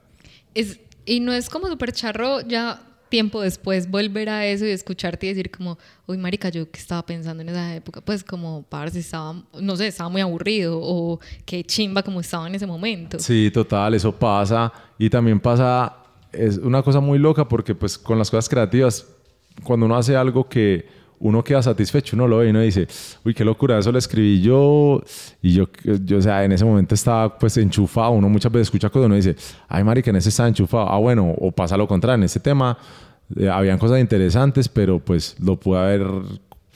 Es, 0.54 0.80
y 1.06 1.20
no 1.20 1.34
es 1.34 1.50
como 1.50 1.68
súper 1.68 1.92
charro 1.92 2.42
ya 2.42 2.82
tiempo 3.12 3.42
después 3.42 3.92
volver 3.92 4.30
a 4.30 4.48
eso 4.48 4.66
y 4.66 4.70
escucharte 4.70 5.28
y 5.28 5.30
decir 5.30 5.52
como, 5.52 5.78
uy, 6.08 6.18
marica, 6.18 6.50
yo 6.50 6.72
que 6.72 6.80
estaba 6.80 7.06
pensando 7.06 7.44
en 7.44 7.50
esa 7.50 7.76
época, 7.76 8.02
pues 8.02 8.24
como, 8.24 8.66
si 8.92 9.00
estaba, 9.00 9.44
no 9.60 9.76
sé, 9.76 9.88
estaba 9.88 10.10
muy 10.10 10.22
aburrido 10.22 10.80
o 10.82 11.20
qué 11.46 11.64
chimba 11.64 12.02
como 12.02 12.22
estaba 12.22 12.48
en 12.48 12.56
ese 12.56 12.66
momento. 12.66 13.20
Sí, 13.20 13.52
total, 13.54 13.94
eso 13.94 14.12
pasa. 14.12 14.72
Y 14.98 15.10
también 15.10 15.40
pasa, 15.40 15.96
es 16.32 16.58
una 16.58 16.82
cosa 16.82 17.00
muy 17.02 17.20
loca 17.20 17.48
porque 17.48 17.76
pues 17.76 17.98
con 17.98 18.18
las 18.18 18.32
cosas 18.32 18.50
creativas, 18.50 19.06
cuando 19.64 19.86
uno 19.86 19.98
hace 19.98 20.16
algo 20.16 20.48
que 20.48 20.88
uno 21.22 21.44
queda 21.44 21.62
satisfecho, 21.62 22.16
uno 22.16 22.28
lo 22.28 22.38
ve 22.38 22.48
y 22.48 22.50
uno 22.50 22.62
dice, 22.62 22.88
uy, 23.24 23.34
qué 23.34 23.46
locura, 23.46 23.78
eso 23.78 23.92
lo 23.92 24.00
escribí 24.00 24.42
yo, 24.42 25.02
y 25.42 25.54
yo, 25.54 25.68
yo, 26.04 26.18
o 26.18 26.22
sea, 26.22 26.44
en 26.44 26.52
ese 26.52 26.66
momento 26.66 26.96
estaba 26.96 27.38
pues 27.38 27.58
enchufado, 27.58 28.12
uno 28.12 28.28
muchas 28.28 28.52
veces 28.52 28.68
escucha 28.68 28.90
cosas, 28.90 29.06
uno 29.06 29.16
dice, 29.16 29.36
ay, 29.68 29.84
marica, 29.84 30.10
en 30.10 30.16
ese 30.16 30.30
está 30.30 30.48
enchufado, 30.48 30.90
ah, 30.90 30.98
bueno, 30.98 31.34
o 31.38 31.52
pasa 31.52 31.78
lo 31.78 31.88
contrario, 31.88 32.16
en 32.16 32.24
este 32.24 32.40
tema 32.40 32.78
eh, 33.38 33.48
habían 33.48 33.78
cosas 33.78 34.00
interesantes, 34.00 34.68
pero 34.68 35.00
pues 35.00 35.36
lo 35.40 35.60
pude 35.60 35.80
haber 35.80 36.08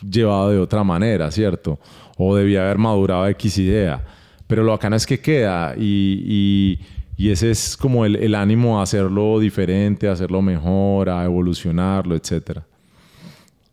llevado 0.07 0.51
de 0.51 0.59
otra 0.59 0.83
manera, 0.83 1.31
¿cierto? 1.31 1.79
O 2.17 2.35
debía 2.35 2.63
haber 2.63 2.77
madurado 2.77 3.27
X 3.27 3.57
idea, 3.57 4.03
pero 4.47 4.63
lo 4.63 4.71
bacano 4.73 4.95
es 4.95 5.07
que 5.07 5.19
queda 5.19 5.73
y, 5.75 6.79
y, 7.17 7.29
ese 7.31 7.49
es 7.49 7.75
como 7.77 8.05
el, 8.05 8.17
el 8.17 8.35
ánimo 8.35 8.79
a 8.79 8.83
hacerlo 8.83 9.39
diferente, 9.39 10.07
a 10.07 10.11
hacerlo 10.11 10.41
mejor, 10.41 11.09
a 11.09 11.23
evolucionarlo, 11.23 12.15
etcétera 12.15 12.63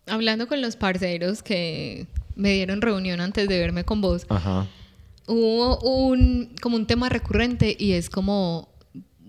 hablando 0.06 0.46
con 0.48 0.60
los 0.60 0.76
parceros 0.76 1.42
que 1.42 2.06
me 2.34 2.52
dieron 2.52 2.80
reunión 2.80 3.20
antes 3.20 3.48
de 3.48 3.58
verme 3.58 3.84
con 3.84 4.00
vos, 4.00 4.26
hubo 5.26 5.78
un, 5.80 6.54
como 6.60 6.76
un 6.76 6.86
tema 6.86 7.08
recurrente 7.08 7.76
y 7.78 7.92
es 7.92 8.10
como 8.10 8.68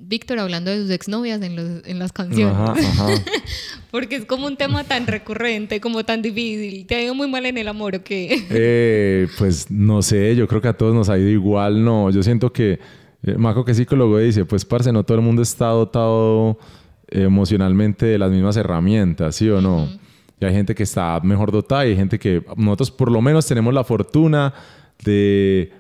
Víctor 0.05 0.39
hablando 0.39 0.69
de 0.69 0.81
sus 0.81 0.89
exnovias 0.89 1.41
en, 1.41 1.55
los, 1.55 1.85
en 1.85 1.97
las 1.97 2.11
canciones. 2.11 2.55
Porque 3.91 4.17
es 4.17 4.25
como 4.25 4.47
un 4.47 4.57
tema 4.57 4.83
tan 4.83 5.07
recurrente, 5.07 5.79
como 5.79 6.03
tan 6.03 6.21
difícil. 6.21 6.85
¿Te 6.87 6.95
ha 6.95 7.03
ido 7.03 7.15
muy 7.15 7.29
mal 7.29 7.45
en 7.45 7.57
el 7.57 7.67
amor 7.67 7.95
o 7.95 8.03
qué? 8.03 8.45
Eh, 8.49 9.27
pues 9.37 9.71
no 9.71 10.01
sé, 10.01 10.35
yo 10.35 10.47
creo 10.47 10.61
que 10.61 10.67
a 10.67 10.73
todos 10.73 10.93
nos 10.93 11.09
ha 11.09 11.17
ido 11.17 11.29
igual, 11.29 11.83
no. 11.83 12.09
Yo 12.09 12.21
siento 12.21 12.51
que, 12.51 12.79
eh, 13.23 13.35
Maco 13.37 13.63
que 13.63 13.71
es 13.71 13.77
psicólogo 13.77 14.17
dice, 14.19 14.45
pues 14.45 14.65
parce, 14.65 14.91
no 14.91 15.03
todo 15.03 15.17
el 15.17 15.23
mundo 15.23 15.41
está 15.41 15.67
dotado 15.67 16.57
emocionalmente 17.07 18.05
de 18.05 18.17
las 18.17 18.31
mismas 18.31 18.57
herramientas, 18.57 19.35
¿sí 19.35 19.49
o 19.49 19.61
no? 19.61 19.87
Hay 20.41 20.53
gente 20.53 20.75
que 20.75 20.83
está 20.83 21.19
mejor 21.21 21.51
dotada 21.51 21.85
y 21.85 21.89
hay 21.89 21.95
gente 21.95 22.19
que 22.19 22.43
nosotros 22.57 22.91
por 22.91 23.11
lo 23.11 23.21
menos 23.21 23.45
tenemos 23.45 23.73
la 23.73 23.83
fortuna 23.83 24.53
de, 25.03 25.71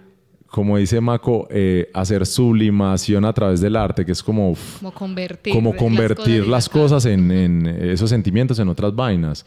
como 0.47 0.77
dice 0.77 1.01
Mako, 1.01 1.47
eh, 1.49 1.89
hacer 1.93 2.25
sublimación 2.25 3.25
a 3.25 3.33
través 3.33 3.59
del 3.59 3.75
arte, 3.75 4.05
que 4.05 4.11
es 4.11 4.23
como, 4.23 4.53
como 4.79 4.93
convertir, 4.93 5.53
como 5.53 5.75
convertir 5.75 6.47
las 6.47 6.69
cosas, 6.69 7.05
en, 7.05 7.31
en, 7.31 7.65
esos 7.65 8.09
sentimientos 8.09 8.59
en 8.59 8.69
otras 8.69 8.95
vainas. 8.95 9.45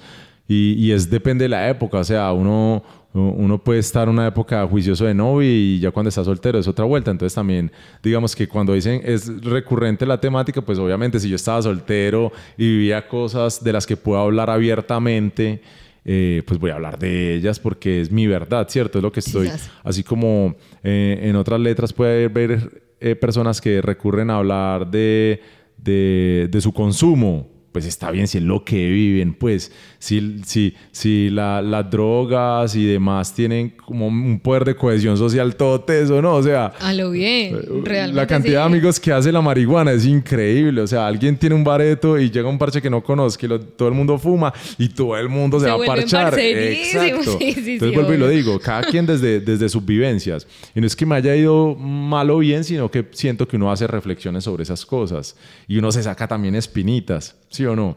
Y, 0.48 0.74
y, 0.74 0.92
es 0.92 1.10
depende 1.10 1.44
de 1.44 1.48
la 1.48 1.68
época, 1.68 1.98
o 1.98 2.04
sea, 2.04 2.32
uno 2.32 2.82
uno 3.22 3.58
puede 3.58 3.80
estar 3.80 4.08
en 4.08 4.14
una 4.14 4.26
época 4.26 4.66
juicioso 4.66 5.04
de 5.04 5.14
novio 5.14 5.48
y 5.48 5.78
ya 5.78 5.90
cuando 5.90 6.08
está 6.08 6.22
soltero 6.22 6.58
es 6.58 6.68
otra 6.68 6.84
vuelta. 6.84 7.10
Entonces 7.10 7.34
también, 7.34 7.70
digamos 8.02 8.36
que 8.36 8.46
cuando 8.46 8.72
dicen 8.74 9.00
es 9.04 9.42
recurrente 9.42 10.04
la 10.04 10.20
temática, 10.20 10.60
pues 10.60 10.78
obviamente 10.78 11.18
si 11.18 11.28
yo 11.28 11.36
estaba 11.36 11.62
soltero 11.62 12.32
y 12.56 12.68
vivía 12.68 13.08
cosas 13.08 13.62
de 13.62 13.72
las 13.72 13.86
que 13.86 13.96
puedo 13.96 14.20
hablar 14.20 14.50
abiertamente, 14.50 15.62
eh, 16.04 16.42
pues 16.46 16.60
voy 16.60 16.70
a 16.70 16.74
hablar 16.74 16.98
de 16.98 17.34
ellas 17.34 17.58
porque 17.58 18.00
es 18.00 18.10
mi 18.10 18.26
verdad, 18.26 18.68
¿cierto? 18.68 18.98
Es 18.98 19.02
lo 19.02 19.10
que 19.10 19.20
estoy. 19.20 19.50
Así 19.82 20.02
como 20.04 20.54
eh, 20.84 21.18
en 21.22 21.36
otras 21.36 21.60
letras 21.60 21.92
puede 21.92 22.26
haber 22.26 22.82
eh, 23.00 23.16
personas 23.16 23.60
que 23.60 23.80
recurren 23.80 24.30
a 24.30 24.36
hablar 24.36 24.90
de, 24.90 25.40
de, 25.78 26.48
de 26.50 26.60
su 26.60 26.72
consumo 26.72 27.55
pues 27.76 27.84
está 27.84 28.10
bien 28.10 28.26
si 28.26 28.38
es 28.38 28.44
lo 28.44 28.64
que 28.64 28.88
viven, 28.88 29.34
pues 29.34 29.70
si, 29.98 30.40
si, 30.46 30.74
si 30.92 31.28
la, 31.28 31.60
las 31.60 31.90
drogas 31.90 32.74
y 32.74 32.86
demás 32.86 33.34
tienen 33.34 33.68
como 33.68 34.06
un 34.06 34.40
poder 34.40 34.64
de 34.64 34.74
cohesión 34.74 35.18
social 35.18 35.56
todo 35.56 35.84
eso, 35.88 36.22
¿no? 36.22 36.36
O 36.36 36.42
sea... 36.42 36.72
A 36.80 36.94
lo 36.94 37.10
bien, 37.10 37.54
eh, 37.54 37.60
realmente. 37.84 38.16
La 38.16 38.26
cantidad 38.26 38.60
de 38.60 38.64
amigos 38.64 38.98
que 38.98 39.12
hace 39.12 39.30
la 39.30 39.42
marihuana 39.42 39.92
es 39.92 40.06
increíble, 40.06 40.80
o 40.80 40.86
sea, 40.86 41.06
alguien 41.06 41.36
tiene 41.36 41.54
un 41.54 41.62
bareto 41.62 42.18
y 42.18 42.30
llega 42.30 42.48
un 42.48 42.56
parche 42.56 42.80
que 42.80 42.88
no 42.88 43.02
conozca 43.02 43.44
y 43.44 43.48
todo 43.76 43.88
el 43.88 43.94
mundo 43.94 44.16
fuma 44.16 44.54
y 44.78 44.88
todo 44.88 45.14
el 45.18 45.28
mundo 45.28 45.60
se, 45.60 45.66
va 45.66 45.74
a 45.74 45.86
parchar. 45.86 46.32
Exacto. 46.38 47.36
Entonces 47.40 47.92
vuelvo 47.92 48.14
y 48.14 48.16
lo 48.16 48.28
digo, 48.30 48.58
cada 48.58 48.84
quien 48.84 49.04
desde, 49.04 49.40
desde 49.40 49.68
sus 49.68 49.84
vivencias. 49.84 50.46
Y 50.74 50.80
no 50.80 50.86
es 50.86 50.96
que 50.96 51.04
me 51.04 51.16
haya 51.16 51.36
ido 51.36 51.74
mal 51.74 52.30
o 52.30 52.38
bien, 52.38 52.64
sino 52.64 52.90
que 52.90 53.04
siento 53.10 53.46
que 53.46 53.56
uno 53.56 53.70
hace 53.70 53.86
reflexiones 53.86 54.44
sobre 54.44 54.62
esas 54.62 54.86
cosas 54.86 55.36
y 55.68 55.76
uno 55.76 55.92
se 55.92 56.02
saca 56.02 56.26
también 56.26 56.54
espinitas. 56.54 57.36
¿Sí 57.56 57.64
o 57.64 57.74
no? 57.74 57.96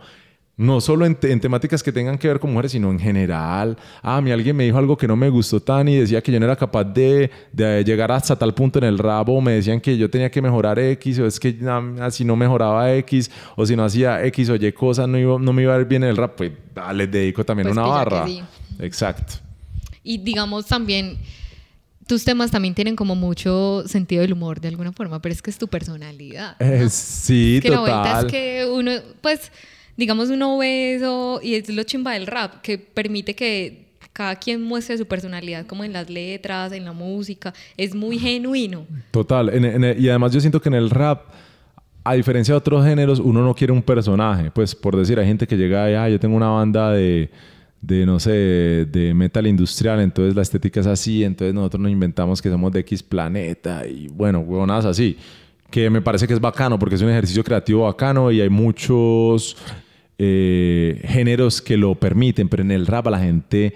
No 0.59 0.81
solo 0.81 1.05
en, 1.05 1.15
temáticas 1.15 1.81
que 1.81 1.93
tengan 1.93 2.17
que 2.17 2.27
ver 2.27 2.37
con 2.37 2.49
mujeres, 2.51 2.73
sino 2.73 2.91
en 2.91 2.99
general. 2.99 3.77
Ah, 4.01 4.17
a 4.17 4.21
mí 4.21 4.29
alguien 4.29 4.57
me 4.57 4.65
dijo 4.65 4.77
algo 4.77 4.97
que 4.97 5.07
no 5.07 5.15
me 5.15 5.29
gustó 5.29 5.61
tan 5.61 5.87
y 5.87 5.95
decía 5.95 6.21
que 6.21 6.33
yo 6.33 6.39
no 6.41 6.45
era 6.45 6.57
capaz 6.57 6.83
de, 6.83 7.31
llegar 7.85 8.11
hasta 8.11 8.35
tal 8.35 8.53
punto 8.53 8.77
en 8.77 8.83
el 8.83 8.97
rabo. 8.97 9.39
Me 9.39 9.53
decían 9.53 9.79
que 9.79 9.97
yo 9.97 10.09
tenía 10.09 10.29
que 10.29 10.41
mejorar 10.41 10.77
X 10.77 11.19
o 11.19 11.25
es 11.25 11.39
que 11.39 11.57
si 12.11 12.25
no 12.25 12.35
mejoraba 12.35 12.93
X 12.95 13.31
o 13.55 13.65
si 13.65 13.77
no 13.77 13.85
hacía 13.85 14.25
X 14.25 14.49
o 14.49 14.55
Y 14.55 14.71
cosas 14.73 15.07
no, 15.07 15.39
no 15.39 15.53
me 15.53 15.61
iba 15.61 15.73
a 15.73 15.79
ir 15.79 15.85
bien 15.85 16.03
en 16.03 16.09
el 16.09 16.17
rap. 16.17 16.35
Pues 16.35 16.51
les 16.93 17.09
dedico 17.09 17.45
también 17.45 17.67
pues 17.67 17.77
una 17.77 17.87
barra. 17.87 18.25
Exacto. 18.79 19.35
Y 20.03 20.17
digamos 20.17 20.65
también 20.65 21.19
tus 22.09 22.25
temas 22.25 22.49
también 22.49 22.73
tienen 22.73 22.95
como 22.95 23.13
mucho 23.13 23.83
sentido 23.85 24.23
del 24.23 24.33
humor 24.33 24.59
de 24.59 24.67
alguna 24.67 24.91
forma, 24.91 25.21
pero 25.21 25.31
es 25.31 25.43
que 25.43 25.51
es 25.51 25.59
tu 25.59 25.67
personalidad. 25.67 26.57
sí, 26.89 27.57
es 27.57 27.61
que 27.61 27.69
total. 27.69 27.85
la 27.85 28.01
vuelta 28.01 28.19
es 28.19 28.25
que 28.25 28.65
uno, 28.65 28.91
pues, 29.21 29.51
digamos, 29.95 30.29
uno 30.29 30.57
ve 30.57 30.95
eso 30.95 31.39
y 31.43 31.53
es 31.53 31.69
lo 31.69 31.83
chimba 31.83 32.13
del 32.13 32.25
rap, 32.25 32.61
que 32.63 32.79
permite 32.79 33.35
que 33.35 33.89
cada 34.11 34.35
quien 34.37 34.63
muestre 34.63 34.97
su 34.97 35.05
personalidad 35.05 35.67
como 35.67 35.83
en 35.83 35.93
las 35.93 36.09
letras, 36.09 36.71
en 36.71 36.83
la 36.83 36.93
música, 36.93 37.53
es 37.77 37.93
muy 37.93 38.17
genuino. 38.17 38.87
Total, 39.11 39.51
y 39.99 40.09
además 40.09 40.33
yo 40.33 40.41
siento 40.41 40.59
que 40.59 40.69
en 40.69 40.75
el 40.75 40.89
rap 40.89 41.21
a 42.03 42.13
diferencia 42.15 42.53
de 42.53 42.57
otros 42.57 42.83
géneros, 42.83 43.19
uno 43.19 43.43
no 43.43 43.53
quiere 43.53 43.71
un 43.71 43.83
personaje. 43.83 44.49
Pues 44.49 44.73
por 44.73 44.97
decir, 44.97 45.19
hay 45.19 45.27
gente 45.27 45.45
que 45.45 45.55
llega 45.55 45.91
y, 45.91 45.93
ah, 45.93 46.09
yo 46.09 46.19
tengo 46.19 46.35
una 46.35 46.49
banda 46.49 46.91
de, 46.91 47.29
de, 47.81 48.05
no 48.05 48.19
sé, 48.19 48.85
de 48.91 49.13
metal 49.13 49.47
industrial, 49.47 50.01
entonces 50.01 50.35
la 50.35 50.41
estética 50.41 50.79
es 50.81 50.87
así, 50.87 51.23
entonces 51.23 51.53
nosotros 51.53 51.81
nos 51.81 51.91
inventamos 51.91 52.41
que 52.41 52.49
somos 52.49 52.71
de 52.71 52.81
X 52.81 53.03
planeta 53.03 53.87
y 53.87 54.07
bueno, 54.09 54.39
huevonadas 54.39 54.85
así, 54.85 55.17
que 55.69 55.89
me 55.89 56.01
parece 56.01 56.27
que 56.27 56.33
es 56.33 56.41
bacano 56.41 56.77
porque 56.77 56.95
es 56.95 57.01
un 57.01 57.09
ejercicio 57.09 57.43
creativo 57.43 57.83
bacano 57.83 58.31
y 58.31 58.41
hay 58.41 58.49
muchos 58.49 59.55
eh, 60.17 61.01
géneros 61.05 61.61
que 61.61 61.77
lo 61.77 61.95
permiten, 61.95 62.49
pero 62.49 62.63
en 62.63 62.71
el 62.71 62.85
rap 62.85 63.07
a 63.07 63.11
la 63.11 63.19
gente, 63.19 63.73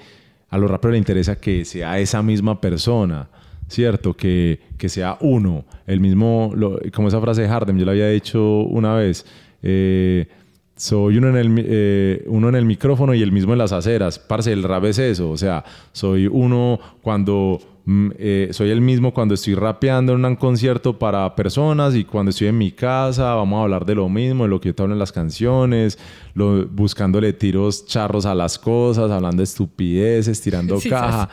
a 0.50 0.58
los 0.58 0.70
raperos 0.70 0.94
le 0.94 0.98
interesa 0.98 1.40
que 1.40 1.64
sea 1.64 2.00
esa 2.00 2.22
misma 2.22 2.60
persona. 2.60 3.30
¿Cierto? 3.70 4.14
Que, 4.14 4.60
que 4.78 4.90
sea 4.90 5.18
uno, 5.22 5.66
el 5.88 6.00
mismo, 6.00 6.54
como 6.94 7.08
esa 7.08 7.20
frase 7.22 7.44
de 7.44 7.48
Harden, 7.48 7.80
yo 7.80 7.86
la 7.86 7.94
había 7.94 8.10
dicho 8.10 8.60
una 8.60 8.94
vez, 8.94 9.26
eh, 9.64 10.28
soy 10.76 11.18
uno 11.18 11.30
en, 11.30 11.36
el, 11.36 11.66
eh, 11.66 12.24
uno 12.28 12.50
en 12.50 12.56
el 12.56 12.66
micrófono 12.66 13.14
y 13.14 13.22
el 13.22 13.32
mismo 13.32 13.54
en 13.54 13.60
las 13.60 13.72
aceras. 13.72 14.18
Parce, 14.18 14.52
el 14.52 14.64
rap 14.64 14.86
es 14.86 14.98
eso. 14.98 15.30
O 15.30 15.38
sea, 15.38 15.64
soy 15.92 16.28
uno 16.28 16.80
cuando. 17.02 17.60
Mm, 17.86 18.12
eh, 18.18 18.48
soy 18.52 18.70
el 18.70 18.80
mismo 18.80 19.14
cuando 19.14 19.34
estoy 19.34 19.56
rapeando 19.56 20.14
en 20.14 20.24
un 20.24 20.38
concierto 20.38 20.98
para 20.98 21.36
personas 21.36 21.96
y 21.96 22.06
cuando 22.06 22.30
estoy 22.30 22.48
en 22.48 22.58
mi 22.58 22.72
casa. 22.72 23.36
Vamos 23.36 23.60
a 23.60 23.64
hablar 23.64 23.86
de 23.86 23.96
lo 23.96 24.10
mismo, 24.10 24.44
de 24.44 24.50
lo 24.50 24.60
que 24.60 24.70
yo 24.70 24.76
te 24.76 24.82
hablo 24.82 24.96
en 24.96 25.00
las 25.00 25.12
canciones, 25.12 26.00
lo, 26.34 26.66
buscándole 26.66 27.34
tiros 27.34 27.86
charros 27.86 28.26
a 28.26 28.34
las 28.34 28.58
cosas, 28.58 29.12
hablando 29.12 29.38
de 29.38 29.44
estupideces, 29.44 30.42
tirando 30.42 30.80
caja. 30.90 31.30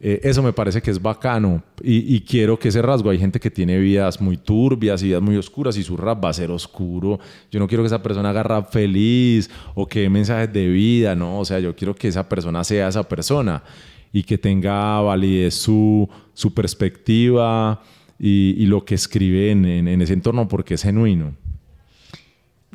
Eh, 0.00 0.20
eso 0.22 0.44
me 0.44 0.52
parece 0.52 0.80
que 0.80 0.92
es 0.92 1.02
bacano 1.02 1.60
y, 1.82 2.20
quiero 2.20 2.56
que 2.56 2.68
ese 2.68 2.80
rasgo, 2.80 3.10
hay 3.10 3.18
gente 3.18 3.40
que 3.40 3.50
tiene 3.50 3.78
vidas 3.78 4.20
muy 4.20 4.36
turbias, 4.36 5.02
vidas 5.02 5.20
muy 5.20 5.36
oscuras 5.36 5.76
y 5.76 5.82
su 5.82 5.96
rap 5.96 6.24
va 6.24 6.28
a 6.28 6.32
ser 6.32 6.52
oscuro. 6.52 7.18
Yo 7.50 7.58
no 7.58 7.66
quiero 7.66 7.82
que 7.82 7.88
esa 7.88 8.00
persona 8.00 8.30
haga 8.30 8.44
rap 8.44 8.70
feliz 8.70 9.50
o 9.74 9.86
que 9.86 10.02
dé 10.02 10.08
mensajes 10.08 10.52
de 10.52 10.68
vida, 10.68 11.16
no, 11.16 11.40
o 11.40 11.44
sea, 11.44 11.58
yo 11.58 11.74
quiero 11.74 11.96
que 11.96 12.06
esa 12.06 12.28
persona 12.28 12.62
sea 12.62 12.86
esa 12.86 13.02
persona 13.08 13.64
y 14.12 14.22
que 14.22 14.38
tenga 14.38 15.00
validez 15.00 15.54
su, 15.54 16.08
su 16.32 16.54
perspectiva 16.54 17.82
y, 18.20 18.66
lo 18.66 18.84
que 18.84 18.94
escribe 18.94 19.50
en, 19.50 19.64
en, 19.64 20.00
ese 20.00 20.12
entorno 20.12 20.46
porque 20.46 20.74
es 20.74 20.82
genuino. 20.82 21.34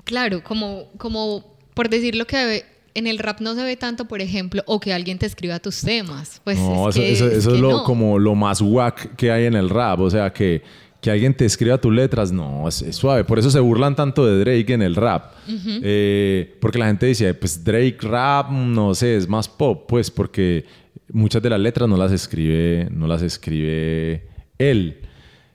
Claro, 0.04 0.44
como, 0.44 0.90
como 0.98 1.56
por 1.74 1.90
decir 1.90 2.16
lo 2.16 2.26
que 2.28 2.66
en 2.96 3.08
el 3.08 3.18
rap 3.18 3.41
no 3.41 3.56
se 3.56 3.64
ve 3.64 3.76
tanto, 3.76 4.06
por 4.06 4.22
ejemplo, 4.22 4.64
o 4.66 4.80
que 4.80 4.94
alguien 4.94 5.18
te 5.18 5.26
escriba 5.26 5.60
tus 5.60 5.82
temas. 5.82 6.41
Pues 6.44 6.58
no, 6.60 6.89
eso, 6.89 7.02
es, 7.02 7.46
lo, 7.46 7.84
como 7.84 8.20
lo 8.20 8.36
más 8.36 8.62
guac 8.62 9.16
que 9.16 9.32
hay 9.32 9.46
en 9.46 9.56
el 9.56 9.70
rap. 9.70 10.00
O 10.00 10.10
sea, 10.10 10.32
que, 10.32 10.62
que 11.02 11.10
alguien 11.10 11.34
te 11.34 11.46
escriba 11.46 11.78
tus 11.80 11.94
letras, 11.94 12.32
no, 12.32 12.68
es, 12.68 12.86
suave. 12.91 13.24
Por 13.24 13.39
eso 13.39 13.50
se 13.50 13.60
burlan 13.60 13.96
tanto 13.96 14.26
de 14.26 14.39
Drake 14.39 14.74
en 14.74 14.82
el 14.82 14.96
rap. 14.96 15.34
Eh, 15.48 16.56
porque 16.60 16.78
la 16.78 16.88
gente 16.88 17.06
dice, 17.06 17.34
pues 17.34 17.64
Drake 17.64 17.98
rap, 18.02 18.52
no 18.52 18.94
sé, 18.94 19.18
es 19.18 19.28
más 19.28 19.48
pop. 19.48 19.86
Pues 19.88 20.12
porque 20.12 20.66
muchas 21.12 21.41
de 21.41 21.50
las 21.50 21.60
letras 21.60 21.89
no 21.89 21.98
las 21.98 22.12
escribe, 22.12 22.88
no 22.91 23.08
las 23.08 23.22
escribe 23.22 24.28
él. 24.58 25.00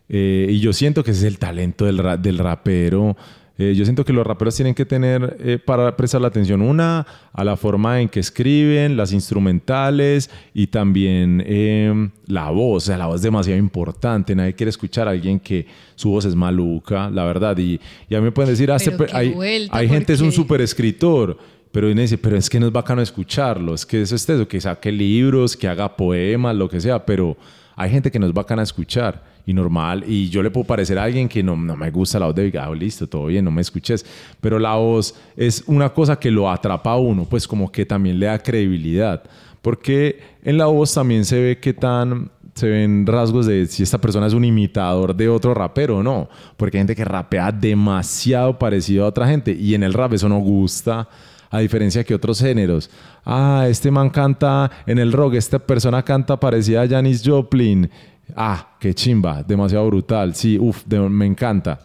Eh, 0.09 0.47
y 0.51 0.61
yo 0.61 0.72
siento 0.72 1.05
que 1.05 1.11
ese 1.11 1.26
es 1.26 1.32
el 1.32 1.39
talento 1.39 1.84
del, 1.84 2.03
del 2.20 2.39
rapero 2.39 3.16
eh, 3.61 3.74
yo 3.74 3.84
siento 3.84 4.04
que 4.04 4.12
los 4.12 4.24
raperos 4.24 4.54
tienen 4.54 4.72
que 4.72 4.86
tener 4.86 5.36
eh, 5.40 5.59
para 5.59 5.96
prestar 5.96 6.20
la 6.20 6.28
atención 6.28 6.62
una 6.62 7.04
a 7.32 7.42
la 7.42 7.56
forma 7.56 8.00
en 8.00 8.09
que 8.09 8.20
escriben, 8.20 8.96
las 8.96 9.12
instrumentales 9.12 10.30
y 10.54 10.68
también 10.68 11.42
em, 11.44 12.11
la 12.26 12.50
voz. 12.50 12.84
O 12.84 12.86
sea, 12.86 12.98
la 12.98 13.06
voz 13.06 13.16
es 13.16 13.22
demasiado 13.22 13.59
importante. 13.59 14.36
Nadie 14.36 14.54
quiere 14.54 14.70
escuchar 14.70 15.09
a 15.09 15.11
alguien 15.11 15.40
que 15.40 15.66
su 15.96 16.11
voz 16.11 16.24
es 16.24 16.36
maluca, 16.36 17.11
la 17.11 17.24
verdad. 17.24 17.59
Y, 17.59 17.80
y 18.09 18.14
a 18.14 18.18
mí 18.18 18.26
me 18.26 18.32
pueden 18.32 18.52
decir, 18.52 18.70
ah, 18.70 18.78
hay, 19.12 19.34
hay 19.70 19.88
gente 19.88 20.12
es 20.12 20.20
un 20.20 20.30
súper 20.30 20.61
escritor. 20.61 21.36
Pero 21.72 21.90
uno 21.90 22.00
dice, 22.00 22.16
pero 22.16 22.36
es 22.36 22.48
que 22.48 22.61
no 22.61 22.66
es 22.66 22.72
bacano 22.72 23.02
escucharlo, 23.02 23.74
es 23.74 23.84
que 23.84 24.00
eso 24.00 24.14
es 24.14 24.26
eso, 24.26 24.48
que 24.48 24.59
saque 24.59 24.90
libros, 24.90 25.54
que 25.54 25.68
haga 25.68 25.96
poemas, 25.96 26.56
lo 26.56 26.68
que 26.68 26.80
sea, 26.80 27.04
pero 27.04 27.36
hay 27.79 27.91
gente 27.91 28.11
que 28.11 28.18
no 28.18 28.26
es 28.26 28.33
bacana 28.33 28.62
escuchar 28.62 29.22
y 29.47 29.55
normal. 29.55 30.05
Y 30.07 30.29
yo 30.29 30.43
le 30.43 30.51
puedo 30.51 30.66
parecer 30.66 30.99
a 30.99 31.05
alguien 31.05 31.29
que 31.29 31.45
no, 31.45 31.57
no 31.57 31.76
me 31.76 31.91
gusta 31.93 32.18
la 32.18 32.26
voz 32.26 32.35
de 32.35 32.53
ah, 32.59 32.68
listo, 32.74 33.07
todo 33.07 33.26
bien, 33.26 33.45
no 33.45 33.53
me 33.53 33.62
escuches. 33.62 34.05
Pero 34.41 34.59
la 34.59 34.74
voz 34.74 35.14
es 35.37 35.62
una 35.66 35.89
cosa 35.89 36.18
que 36.18 36.31
lo 36.31 36.51
atrapa 36.51 36.91
a 36.91 36.97
uno, 36.99 37.24
pues 37.24 37.47
como 37.47 37.70
que 37.70 37.87
también 37.87 38.18
le 38.18 38.26
da 38.26 38.39
credibilidad. 38.41 39.22
Porque 39.62 40.20
en 40.43 40.59
la 40.59 40.66
voz 40.66 40.93
también 40.93 41.24
se 41.24 41.41
ve 41.41 41.59
que 41.59 41.72
tan 41.72 42.31
se 42.55 42.68
ven 42.68 43.07
rasgos 43.07 43.47
de 43.47 43.66
si 43.66 43.85
esta 43.85 43.99
persona 43.99 44.26
es 44.26 44.33
un 44.33 44.45
imitador 44.45 45.14
de 45.14 45.29
otro 45.29 45.55
rapero 45.55 45.99
o 45.99 46.03
no. 46.03 46.29
Porque 46.57 46.79
hay 46.79 46.81
gente 46.81 46.97
que 46.97 47.05
rapea 47.05 47.53
demasiado 47.53 48.59
parecido 48.59 49.05
a 49.05 49.09
otra 49.09 49.29
gente 49.29 49.53
y 49.53 49.74
en 49.74 49.85
el 49.85 49.95
rap 49.95 50.14
eso 50.14 50.29
no 50.29 50.41
gusta 50.41 51.09
a 51.51 51.61
diferencia 51.61 52.05
que 52.05 52.14
otros 52.14 52.40
géneros. 52.40 52.90
Ah, 53.24 53.66
este 53.68 53.90
man 53.90 54.11
canta 54.11 54.70
en 54.86 54.99
el 54.99 55.12
rock, 55.12 55.34
esta 55.34 55.59
persona 55.59 56.03
canta 56.03 56.38
parecida 56.38 56.82
a 56.82 56.88
Janis 56.88 57.22
Joplin 57.24 57.90
ah, 58.36 58.76
qué 58.78 58.94
chimba, 58.94 59.42
demasiado 59.42 59.86
brutal, 59.86 60.34
sí, 60.34 60.59
uff, 60.59 60.84
me 60.86 61.26
encanta. 61.26 61.78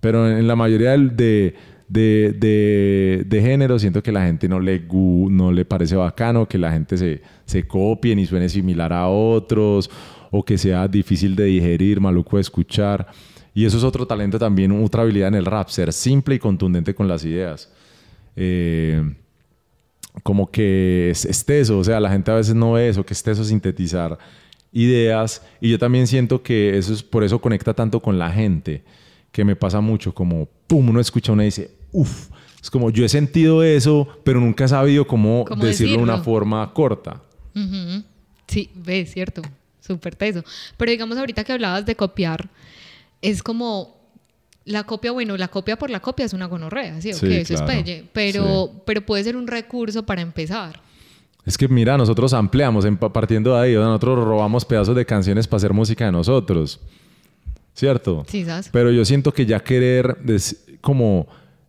Pero 0.00 0.28
en, 0.28 0.46
la 0.46 0.56
mayoría 0.56 0.92
de, 0.92 1.54
de, 1.88 3.24
de, 3.26 3.40
género 3.40 3.78
siento 3.78 4.02
que 4.02 4.12
la 4.12 4.24
gente 4.24 4.48
no 4.48 4.60
le, 4.60 4.86
no 4.90 5.52
le 5.52 5.64
parece 5.64 5.96
bacano, 5.96 6.46
que 6.46 6.58
la 6.58 6.72
gente 6.72 6.96
se, 6.96 7.22
se 7.44 7.66
copie 7.66 8.14
ni 8.14 8.26
suene 8.26 8.48
similar 8.48 8.92
a 8.92 9.08
otros, 9.08 9.90
o 10.30 10.44
que 10.44 10.58
sea 10.58 10.86
difícil 10.88 11.34
de 11.34 11.44
digerir, 11.44 12.00
maluco 12.00 12.36
de 12.36 12.42
escuchar. 12.42 13.06
Y 13.54 13.64
eso 13.64 13.78
es 13.78 13.84
otro 13.84 14.06
talento 14.06 14.38
también, 14.38 14.72
otra 14.72 15.02
habilidad 15.02 15.28
en 15.28 15.36
el 15.36 15.46
rap, 15.46 15.68
ser 15.68 15.92
simple 15.92 16.34
y 16.34 16.38
contundente 16.38 16.94
con 16.94 17.08
las 17.08 17.24
ideas. 17.24 17.70
Eh, 18.36 19.14
como 20.22 20.50
que 20.50 21.10
es, 21.10 21.24
eso, 21.48 21.78
o 21.78 21.84
sea, 21.84 22.00
la 22.00 22.10
gente 22.10 22.30
a 22.30 22.34
veces 22.34 22.54
no 22.54 22.72
ve 22.72 22.88
eso, 22.88 23.04
que 23.04 23.14
es 23.14 23.26
eso 23.26 23.44
sintetizar 23.44 24.18
ideas 24.72 25.40
y 25.60 25.70
yo 25.70 25.78
también 25.78 26.06
siento 26.06 26.42
que 26.42 26.76
eso 26.76 26.92
es 26.92 27.02
por 27.02 27.22
eso 27.22 27.40
conecta 27.40 27.74
tanto 27.74 28.00
con 28.00 28.18
la 28.18 28.30
gente, 28.30 28.84
que 29.30 29.44
me 29.44 29.56
pasa 29.56 29.80
mucho 29.80 30.14
como 30.14 30.48
pum, 30.66 30.88
uno 30.88 31.00
escucha 31.00 31.32
una 31.32 31.44
y 31.44 31.46
dice, 31.46 31.70
uff, 31.92 32.28
es 32.60 32.70
como 32.70 32.90
yo 32.90 33.04
he 33.04 33.08
sentido 33.08 33.62
eso, 33.62 34.08
pero 34.24 34.40
nunca 34.40 34.64
he 34.64 34.68
sabido 34.68 35.06
cómo, 35.06 35.44
decirlo, 35.60 35.98
de 35.98 36.02
una 36.02 36.18
forma 36.18 36.72
corta. 36.72 37.20
Sí, 38.48 38.70
es 38.86 39.12
cierto, 39.12 39.42
súper 39.80 40.16
teso. 40.16 40.42
Pero 40.76 40.90
digamos 40.90 41.18
ahorita 41.18 41.44
que 41.44 41.52
hablabas 41.52 41.84
de 41.86 41.94
copiar, 41.94 42.48
es 43.20 43.42
como 43.42 44.03
la 44.64 44.84
copia, 44.84 45.12
bueno, 45.12 45.36
la 45.36 45.48
copia 45.48 45.76
por 45.76 45.90
la 45.90 46.00
copia 46.00 46.24
es 46.24 46.32
una 46.32 46.46
gonorrea, 46.46 47.00
¿sí? 47.00 47.10
eso 47.10 47.26
es 47.26 47.62
pelle, 47.62 48.04
pero, 48.12 48.70
pero 48.84 49.04
puede 49.04 49.24
ser 49.24 49.36
un 49.36 49.46
recurso 49.46 50.04
para 50.04 50.22
empezar. 50.22 50.80
Es 51.44 51.58
que 51.58 51.68
mira, 51.68 51.98
nosotros 51.98 52.32
ampliamos 52.32 52.86
partiendo 53.12 53.54
de 53.54 53.60
ahí, 53.60 53.74
nosotros 53.74 54.24
robamos 54.24 54.64
pedazos 54.64 54.96
de 54.96 55.04
canciones 55.04 55.46
para 55.46 55.58
hacer 55.58 55.72
música 55.74 56.06
de 56.06 56.12
nosotros. 56.12 56.80
¿Cierto? 57.74 58.24
Sí, 58.28 58.44
¿sabes? 58.44 58.70
Pero 58.72 58.90
yo 58.92 59.04
siento 59.04 59.32
que 59.32 59.44
ya 59.44 59.60
querer 59.60 60.16
como 60.80 61.26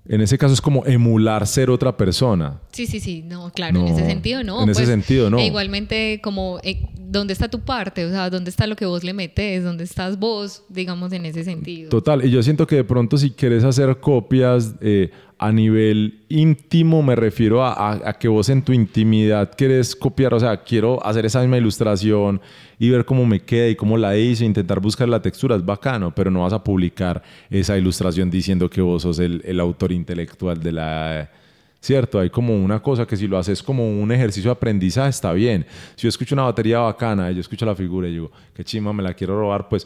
en 0.08 0.22
ese 0.22 0.38
caso 0.38 0.53
es 0.53 0.62
como 0.62 0.86
emular 0.86 1.47
ser 1.47 1.70
otra 1.70 1.97
persona. 1.97 2.62
Sí, 2.72 2.86
sí, 2.86 2.99
sí, 2.99 3.24
no, 3.24 3.49
claro, 3.51 3.80
en 3.80 3.88
ese 3.88 4.06
sentido 4.06 4.43
no. 4.43 4.64
En 4.64 4.70
ese 4.70 4.82
pues, 4.82 4.89
sentido 4.89 5.30
no. 5.30 5.39
E 5.39 5.47
igualmente 5.47 6.20
como, 6.22 6.60
eh, 6.64 6.88
¿dónde 6.97 7.34
está 7.34 7.47
tu 7.47 7.62
parte? 7.62 8.06
O 8.06 8.10
sea, 8.10 8.30
¿dónde 8.30 8.49
está 8.49 8.68
lo 8.68 8.76
que 8.76 8.86
vos 8.86 9.03
le 9.03 9.14
metes? 9.14 9.64
¿Dónde 9.64 9.84
estás 9.84 10.20
vos? 10.20 10.64
Digamos, 10.70 11.12
en 11.14 11.26
ese 11.26 11.43
sentido. 11.43 11.89
Total, 11.89 12.24
y 12.24 12.30
yo 12.30 12.43
siento 12.43 12.68
que 12.68 12.76
de 12.76 12.84
pronto 12.84 13.18
si 13.18 13.32
quieres 13.32 13.64
hacer 13.64 13.99
copias, 13.99 14.76
eh, 14.82 15.10
a 15.38 15.51
nivel 15.51 16.24
íntimo 16.30 17.03
me 17.03 17.16
refiero 17.16 17.64
a, 17.64 18.18
que 18.20 18.28
vos 18.28 18.47
en 18.49 18.62
tu 18.62 18.72
intimidad 18.72 19.51
quieres 19.58 19.95
copiar, 19.95 20.34
o 20.34 20.39
sea, 20.39 20.64
quiero 20.64 21.06
hacer 21.06 21.26
esa 21.26 21.41
misma 21.41 21.58
ilustración 21.58 22.41
y 22.80 22.89
ver 22.89 23.05
cómo 23.05 23.26
me 23.26 23.41
queda 23.41 23.69
y 23.69 23.76
cómo 23.76 23.97
la 23.97 24.17
hice, 24.17 24.45
intentar 24.45 24.80
buscar 24.80 25.07
la 25.07 25.21
textura, 25.21 25.55
es 25.55 25.65
bacano, 25.65 26.13
pero 26.13 26.32
no 26.32 26.41
vas 26.41 26.53
a 26.53 26.63
publicar 26.63 27.21
esa 27.49 27.78
ilustración 27.78 28.30
diciendo 28.30 28.69
que 28.69 28.82
vos 28.82 29.03
sos 29.03 29.19
el, 29.19 29.59
autor 29.59 29.91
intelectual 29.91 30.61
de 30.61 30.71
la... 30.71 31.32
¿Cierto? 31.80 32.19
Hay 32.19 32.32
como 32.32 32.55
una 32.55 32.82
cosa 32.82 33.05
que 33.05 33.15
si 33.15 33.28
lo 33.28 33.38
haces 33.38 33.61
como 33.61 33.88
un 33.88 34.11
ejercicio 34.11 34.49
de 34.49 34.53
aprendizaje 34.53 35.09
está 35.09 35.32
bien. 35.34 35.67
Si 35.95 36.03
yo 36.03 36.09
escucho 36.09 36.34
una 36.34 36.43
batería 36.43 36.80
bacana 36.80 37.30
y 37.30 37.36
yo 37.36 37.41
escucho 37.41 37.63
la 37.63 37.76
figura 37.76 38.07
y 38.07 38.13
digo, 38.13 38.32
qué 38.55 38.63
chima, 38.63 38.91
me 38.91 39.03
la 39.03 39.13
quiero 39.13 39.39
robar, 39.39 39.69
pues 39.69 39.86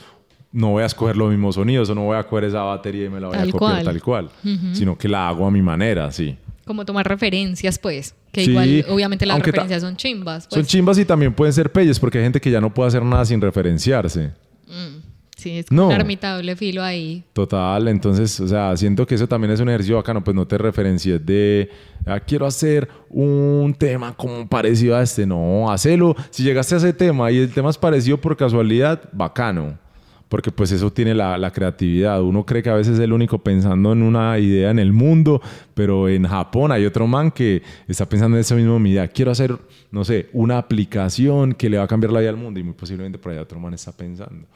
no 0.51 0.69
voy 0.71 0.83
a 0.83 0.85
escoger 0.85 1.17
los 1.17 1.29
mismos 1.29 1.55
sonidos 1.55 1.89
o 1.89 1.95
no 1.95 2.05
voy 2.05 2.17
a 2.17 2.23
coger 2.23 2.45
esa 2.45 2.61
batería 2.61 3.05
y 3.05 3.09
me 3.09 3.19
la 3.19 3.27
voy 3.27 3.37
a 3.37 3.51
copiar 3.51 3.83
tal 3.83 4.01
cual, 4.01 4.29
sino 4.73 4.97
que 4.97 5.09
la 5.09 5.27
hago 5.27 5.45
a 5.45 5.51
mi 5.51 5.61
manera, 5.61 6.09
sí. 6.11 6.37
Como 6.70 6.86
tomar 6.86 7.07
referencias, 7.07 7.80
pues. 7.80 8.13
Que 8.32 8.43
igual, 8.43 8.86
obviamente, 8.89 9.26
las 9.26 9.39
referencias 9.39 9.82
son 9.82 9.97
chimbas. 9.97 10.43
Son 10.43 10.59
pues. 10.59 10.67
chimbas 10.67 10.99
y 10.99 11.03
también 11.03 11.34
pueden 11.34 11.51
ser 11.51 11.72
pelles, 11.72 11.99
porque 11.99 12.20
hay 12.20 12.26
gente 12.26 12.39
que 12.39 12.51
ya 12.51 12.61
no 12.61 12.72
puede 12.72 12.89
hacer 12.89 13.01
nada 13.01 13.26
sin 13.26 13.41
referenciarse. 13.41 14.34
Mm, 14.67 14.99
sí, 15.36 15.57
es 15.57 15.72
no. 15.72 15.88
un 15.88 15.93
armitable 15.93 16.55
filo 16.55 16.84
ahí. 16.84 17.24
Total, 17.34 17.88
entonces, 17.88 18.39
o 18.39 18.47
sea, 18.47 18.78
siento 18.78 19.07
que 19.07 19.15
eso 19.15 19.28
también 19.28 19.49
es 19.49 19.59
un 19.61 19.70
ejercicio 19.70 19.95
bacano, 19.95 20.24
pues 20.24 20.36
no 20.36 20.45
te 20.45 20.59
referencies 20.59 21.26
de, 21.26 21.72
ah, 22.05 22.20
quiero 22.20 22.45
hacer 22.45 22.88
un 23.09 23.76
tema 23.76 24.15
como 24.15 24.47
parecido 24.47 24.95
a 24.95 25.01
este. 25.01 25.26
No, 25.26 25.72
hacelo. 25.72 26.15
Si 26.30 26.43
llegaste 26.43 26.76
a 26.76 26.78
ese 26.78 26.93
tema 26.93 27.32
y 27.32 27.39
el 27.39 27.51
tema 27.51 27.72
es 27.72 27.80
parecido 27.80 28.22
por 28.22 28.38
casualidad, 28.38 29.09
bacano 29.11 29.88
porque 30.30 30.51
pues 30.51 30.71
eso 30.71 30.93
tiene 30.93 31.15
la, 31.15 31.51
creatividad. 31.51 32.21
Uno 32.21 32.45
cree 32.45 32.61
que 32.61 32.69
a 32.69 32.75
veces 32.75 32.93
es 32.93 32.99
el 32.99 33.11
único 33.11 33.39
pensando 33.39 33.91
en 33.91 34.03
una 34.03 34.38
idea 34.38 34.69
en 34.69 34.77
el 34.77 34.93
mundo, 34.93 35.41
pero 35.73 36.07
en 36.07 36.25
Japón 36.27 36.71
hay 36.71 36.86
otro 36.86 37.07
man 37.07 37.32
que 37.32 37.63
está 37.88 38.07
pensando 38.07 38.38
en 38.38 38.41
esa 38.41 38.55
misma 38.55 38.88
idea. 38.88 39.07
Quiero 39.07 39.32
hacer, 39.32 39.57
no 39.91 40.05
sé, 40.05 40.30
una 40.32 40.59
aplicación 40.59 41.53
que 41.53 41.67
le 41.67 41.80
va 41.80 41.86
a 41.86 41.88
cambiar 41.88 42.13
la 42.13 42.19
vida 42.19 42.30
al 42.30 42.38
mundo 42.38 42.59
y 42.59 42.63
muy 42.63 42.73
posiblemente 42.73 43.17
por 43.17 43.32
ahí 43.32 43.39
otro 43.39 43.59
man 43.59 43.73
está 43.73 43.91
pensando. 43.91 44.47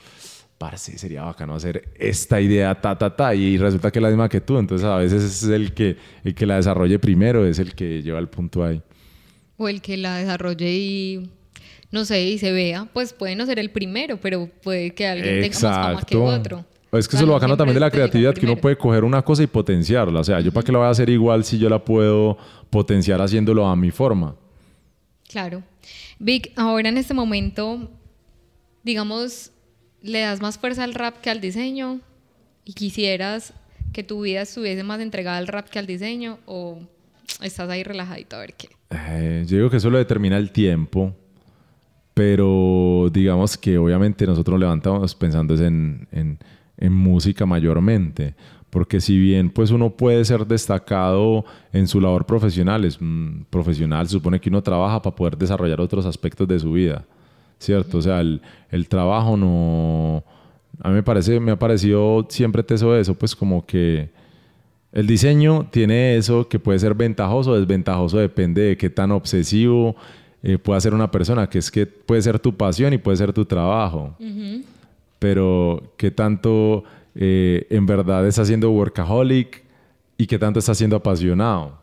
Parce, 0.59 0.97
sería 0.97 1.23
bacano 1.23 1.55
hacer 1.55 1.91
esta 1.95 2.39
idea, 2.39 2.79
ta, 2.79 2.95
ta, 2.95 3.13
ta, 3.13 3.33
y 3.33 3.57
resulta 3.57 3.91
que 3.91 3.97
es 3.97 4.03
la 4.03 4.09
misma 4.09 4.29
que 4.29 4.41
tú. 4.41 4.59
Entonces 4.59 4.85
a 4.85 4.97
veces 4.97 5.23
es 5.23 5.43
el 5.49 5.73
que, 5.73 5.97
el 6.23 6.35
que 6.35 6.45
la 6.45 6.57
desarrolle 6.57 6.99
primero, 6.99 7.45
es 7.47 7.57
el 7.57 7.73
que 7.73 8.03
lleva 8.03 8.19
el 8.19 8.29
punto 8.29 8.63
ahí. 8.63 8.81
O 9.57 9.67
el 9.67 9.81
que 9.81 9.97
la 9.97 10.17
desarrolle 10.17 10.71
y 10.71 11.29
no 11.93 12.05
sé, 12.05 12.23
y 12.23 12.39
se 12.39 12.51
vea, 12.51 12.89
pues 12.91 13.13
puede 13.13 13.35
no 13.35 13.45
ser 13.45 13.59
el 13.59 13.69
primero, 13.69 14.17
pero 14.19 14.49
puede 14.63 14.95
que 14.95 15.05
alguien 15.05 15.41
tenga 15.41 15.59
más 15.69 15.85
fama 15.85 16.01
que 16.01 16.17
otro. 16.17 16.65
Es 16.91 17.07
que 17.07 17.15
eso 17.15 17.23
es 17.23 17.27
lo 17.27 17.33
bacano 17.33 17.55
también 17.55 17.75
de 17.75 17.81
la 17.81 17.91
creatividad, 17.91 18.33
que 18.33 18.47
uno 18.47 18.57
puede 18.57 18.75
coger 18.75 19.03
una 19.03 19.21
cosa 19.21 19.43
y 19.43 19.47
potenciarla. 19.47 20.19
O 20.19 20.23
sea, 20.23 20.39
yo 20.39 20.51
para 20.51 20.65
qué 20.65 20.71
la 20.71 20.79
voy 20.79 20.87
a 20.87 20.89
hacer 20.89 21.11
igual 21.11 21.43
si 21.43 21.59
yo 21.59 21.69
la 21.69 21.85
puedo 21.85 22.35
potenciar 22.71 23.21
haciéndolo 23.21 23.67
a 23.67 23.75
mi 23.75 23.91
forma. 23.91 24.35
Claro. 25.29 25.61
Vic, 26.17 26.51
ahora 26.55 26.89
en 26.89 26.97
este 26.97 27.13
momento, 27.13 27.91
digamos, 28.81 29.51
le 30.01 30.21
das 30.21 30.41
más 30.41 30.57
fuerza 30.57 30.83
al 30.85 30.95
rap 30.95 31.21
que 31.21 31.29
al 31.29 31.41
diseño 31.41 31.99
y 32.65 32.73
quisieras 32.73 33.53
que 33.91 34.01
tu 34.03 34.21
vida 34.21 34.41
estuviese 34.41 34.81
más 34.83 34.99
entregada 34.99 35.37
al 35.37 35.45
rap 35.45 35.69
que 35.69 35.77
al 35.77 35.85
diseño 35.85 36.39
o 36.47 36.79
estás 37.39 37.69
ahí 37.69 37.83
relajadito 37.83 38.35
a 38.35 38.39
ver 38.39 38.55
qué. 38.55 38.69
Eh, 38.89 39.45
yo 39.45 39.57
digo 39.57 39.69
que 39.69 39.77
eso 39.77 39.91
lo 39.91 39.99
determina 39.99 40.37
el 40.37 40.51
tiempo 40.51 41.15
pero 42.13 43.09
digamos 43.11 43.57
que 43.57 43.77
obviamente 43.77 44.27
nosotros 44.27 44.59
levantamos 44.59 45.15
pensando 45.15 45.55
en, 45.55 46.07
en, 46.11 46.37
en, 46.77 46.93
música 46.93 47.45
mayormente, 47.45 48.35
porque 48.69 49.01
si 49.01 49.17
bien 49.17 49.49
pues 49.49 49.71
uno 49.71 49.91
puede 49.91 50.23
ser 50.25 50.45
destacado 50.45 51.43
en 51.71 51.87
su 51.87 51.99
labor 51.99 52.25
profesional, 52.25 52.85
es 52.85 52.99
profesional, 53.49 54.07
supone 54.07 54.39
que 54.39 54.49
uno 54.49 54.61
trabaja 54.61 55.01
para 55.01 55.15
poder 55.15 55.37
desarrollar 55.37 55.81
otros 55.81 56.05
aspectos 56.05 56.47
de 56.47 56.59
su 56.59 56.73
vida, 56.73 57.05
¿cierto? 57.57 57.97
O 57.97 58.01
sea, 58.01 58.19
el, 58.21 58.41
el 58.69 58.87
trabajo 58.87 59.35
no, 59.35 60.23
A 60.81 60.89
mí 60.89 60.95
me, 60.95 61.03
parece, 61.03 61.39
me 61.39 61.51
ha 61.51 61.59
parecido 61.59 62.27
siempre 62.29 62.61
teso 62.61 62.95
eso, 62.95 63.15
pues 63.15 63.35
como 63.35 63.65
que 63.65 64.11
el 64.91 65.07
diseño 65.07 65.67
tiene 65.71 66.15
eso 66.15 66.47
que 66.47 66.59
puede 66.59 66.77
ser 66.77 66.93
ventajoso 66.93 67.51
o 67.51 67.59
desventajoso, 67.59 68.19
depende 68.19 68.61
de 68.61 68.77
qué 68.77 68.91
tan 68.91 69.11
obsesivo 69.11 69.95
eh, 70.43 70.57
pueda 70.57 70.79
ser 70.81 70.93
una 70.93 71.09
persona, 71.09 71.49
que 71.49 71.57
es 71.57 71.71
que 71.71 71.85
puede 71.85 72.21
ser 72.21 72.37
tu 72.37 72.55
pasión 72.55 72.91
y 72.91 72.97
puede 72.97 73.15
ser 73.15 73.31
tu 73.31 73.45
trabajo. 73.45 74.15
Pero 75.17 75.93
qué 75.95 76.11
tanto 76.11 76.83
eh, 77.15 77.65
en 77.69 77.85
verdad 77.85 78.27
está 78.27 78.43
siendo 78.43 78.69
workaholic 78.71 79.63
y 80.17 80.27
qué 80.27 80.37
tanto 80.37 80.59
está 80.59 80.75
siendo 80.75 80.97
apasionado. 80.97 81.81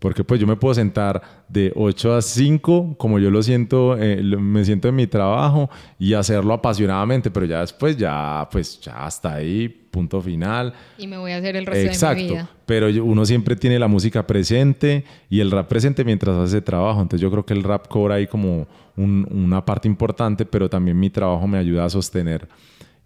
Porque 0.00 0.24
pues 0.24 0.40
yo 0.40 0.46
me 0.46 0.56
puedo 0.56 0.74
sentar 0.74 1.22
de 1.46 1.72
8 1.76 2.14
a 2.14 2.22
5, 2.22 2.96
como 2.96 3.18
yo 3.18 3.30
lo 3.30 3.42
siento, 3.42 3.96
eh, 3.96 4.22
me 4.22 4.64
siento 4.64 4.88
en 4.88 4.96
mi 4.96 5.06
trabajo 5.06 5.70
y 5.98 6.14
hacerlo 6.14 6.54
apasionadamente, 6.54 7.30
pero 7.30 7.46
ya 7.46 7.60
después 7.60 7.96
ya, 7.96 8.48
pues 8.50 8.80
ya 8.80 9.04
hasta 9.04 9.34
ahí, 9.34 9.79
punto 9.90 10.20
final. 10.20 10.72
Y 10.98 11.06
me 11.06 11.18
voy 11.18 11.32
a 11.32 11.38
hacer 11.38 11.56
el 11.56 11.66
resto 11.66 12.08
de 12.08 12.14
mi 12.14 12.22
vida. 12.24 12.48
pero 12.66 12.88
uno 13.04 13.26
siempre 13.26 13.56
tiene 13.56 13.78
la 13.78 13.88
música 13.88 14.26
presente 14.26 15.04
y 15.28 15.40
el 15.40 15.50
rap 15.50 15.68
presente 15.68 16.04
mientras 16.04 16.36
hace 16.36 16.60
trabajo. 16.60 17.02
Entonces 17.02 17.20
yo 17.20 17.30
creo 17.30 17.44
que 17.44 17.54
el 17.54 17.62
rap 17.62 17.88
cobra 17.88 18.16
ahí 18.16 18.26
como 18.26 18.66
una 18.96 19.64
parte 19.64 19.88
importante, 19.88 20.44
pero 20.44 20.68
también 20.68 20.98
mi 20.98 21.10
trabajo 21.10 21.46
me 21.48 21.58
ayuda 21.58 21.84
a 21.84 21.90
sostener 21.90 22.48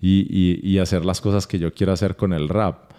y, 0.00 0.60
y 0.62 0.78
hacer 0.78 1.04
las 1.04 1.20
cosas 1.20 1.46
que 1.46 1.58
yo 1.58 1.72
quiero 1.72 1.92
hacer 1.92 2.16
con 2.16 2.32
el 2.32 2.48
rap. 2.48 2.92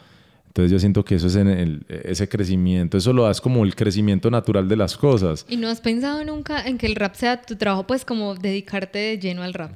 Entonces 0.56 0.72
yo 0.72 0.80
siento 0.80 1.04
que 1.04 1.16
eso 1.16 1.28
es 1.28 1.36
en 1.36 1.50
el, 1.50 1.86
ese 1.90 2.30
crecimiento, 2.30 2.98
eso 2.98 3.12
lo 3.12 3.24
das 3.24 3.42
como 3.42 3.66
el 3.66 3.76
crecimiento 3.76 4.32
natural 4.32 4.70
de 4.70 4.78
las 4.78 4.96
cosas. 4.96 5.46
¿Y 5.50 5.58
no 5.58 5.68
has 5.68 5.82
pensado 5.82 6.24
nunca 6.24 6.66
en 6.66 6.78
que 6.78 6.86
el 6.86 6.96
rap 6.96 7.14
sea 7.16 7.42
tu 7.42 7.58
trabajo, 7.58 7.86
pues 7.86 8.06
como 8.06 8.36
dedicarte 8.36 8.98
de 8.98 9.20
lleno 9.20 9.44
al 9.44 9.54
rap? 9.54 9.76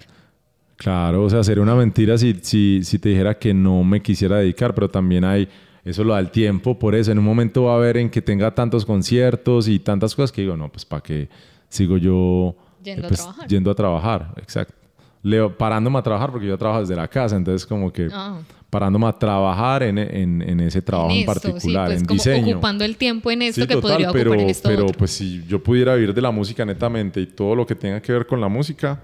Claro, 0.79 1.25
o 1.25 1.29
sea, 1.29 1.43
sería 1.43 1.61
una 1.61 1.75
mentira 1.75 2.17
si, 2.17 2.39
si, 2.41 2.79
si 2.85 2.99
te 2.99 3.09
dijera 3.09 3.37
que 3.37 3.53
no 3.53 3.83
me 3.83 4.01
quisiera 4.01 4.37
dedicar, 4.37 4.73
pero 4.73 4.89
también 4.89 5.25
hay, 5.25 5.49
eso 5.83 6.05
lo 6.05 6.13
da 6.13 6.21
el 6.21 6.31
tiempo, 6.31 6.79
por 6.79 6.95
eso 6.95 7.11
en 7.11 7.19
un 7.19 7.25
momento 7.25 7.63
va 7.63 7.73
a 7.73 7.75
haber 7.75 7.97
en 7.97 8.09
que 8.09 8.21
tenga 8.21 8.55
tantos 8.55 8.85
conciertos 8.85 9.67
y 9.67 9.79
tantas 9.79 10.15
cosas 10.15 10.31
que 10.31 10.41
digo, 10.41 10.55
no, 10.55 10.71
pues 10.71 10.85
para 10.85 11.03
qué 11.03 11.27
sigo 11.67 11.97
yo 11.97 12.55
yendo, 12.81 13.07
a 13.07 13.09
pues, 13.09 13.19
trabajar. 13.19 13.47
yendo 13.49 13.71
a 13.71 13.75
trabajar, 13.75 14.33
exacto. 14.37 14.73
Leo, 15.21 15.57
parándome 15.57 15.99
a 15.99 16.01
trabajar 16.01 16.31
porque 16.31 16.47
yo 16.47 16.57
trabajo 16.57 16.79
desde 16.79 16.95
la 16.95 17.09
casa, 17.09 17.35
entonces 17.35 17.67
como 17.67 17.91
que... 17.91 18.07
Ah 18.11 18.39
parándome 18.69 19.07
a 19.07 19.13
trabajar 19.13 19.83
en, 19.83 19.97
en, 19.97 20.41
en 20.41 20.59
ese 20.59 20.81
trabajo 20.81 21.11
en, 21.11 21.25
particular, 21.25 21.87
pues, 21.87 22.01
en 22.01 22.05
como 22.05 22.15
diseño. 22.15 22.55
Ocupando 22.57 22.85
el 22.85 22.97
tiempo 22.97 23.31
en 23.31 23.41
esto 23.41 23.65
que 23.65 23.77
podría 23.77 24.09
ocupar 24.09 24.23
pero, 24.23 24.33
en 24.35 24.41
esto 24.41 24.69
Pero 24.69 24.85
pues 24.87 25.11
si 25.11 25.43
yo 25.47 25.61
pudiera 25.61 25.95
vivir 25.95 26.13
de 26.13 26.21
la 26.21 26.31
música 26.31 26.63
netamente 26.65 27.19
y 27.19 27.25
todo 27.25 27.55
lo 27.55 27.65
que 27.65 27.73
tenga 27.73 27.99
que 27.99 28.11
ver 28.11 28.27
con 28.27 28.39
la 28.39 28.47
música, 28.47 29.01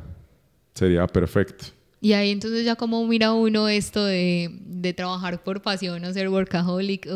sería 0.76 1.07
perfecto. 1.07 1.65
Y 2.01 2.13
ahí 2.13 2.30
entonces 2.30 2.63
ya 2.65 2.76
como 2.76 3.03
mira 3.07 3.34
uno 3.34 3.67
esto 3.67 4.05
de, 4.05 4.51
de 4.67 4.93
trabajar 4.93 5.41
por 5.43 5.61
pasión 5.63 6.05
o 6.05 6.13
ser 6.13 6.30
workaholic, 6.30 7.07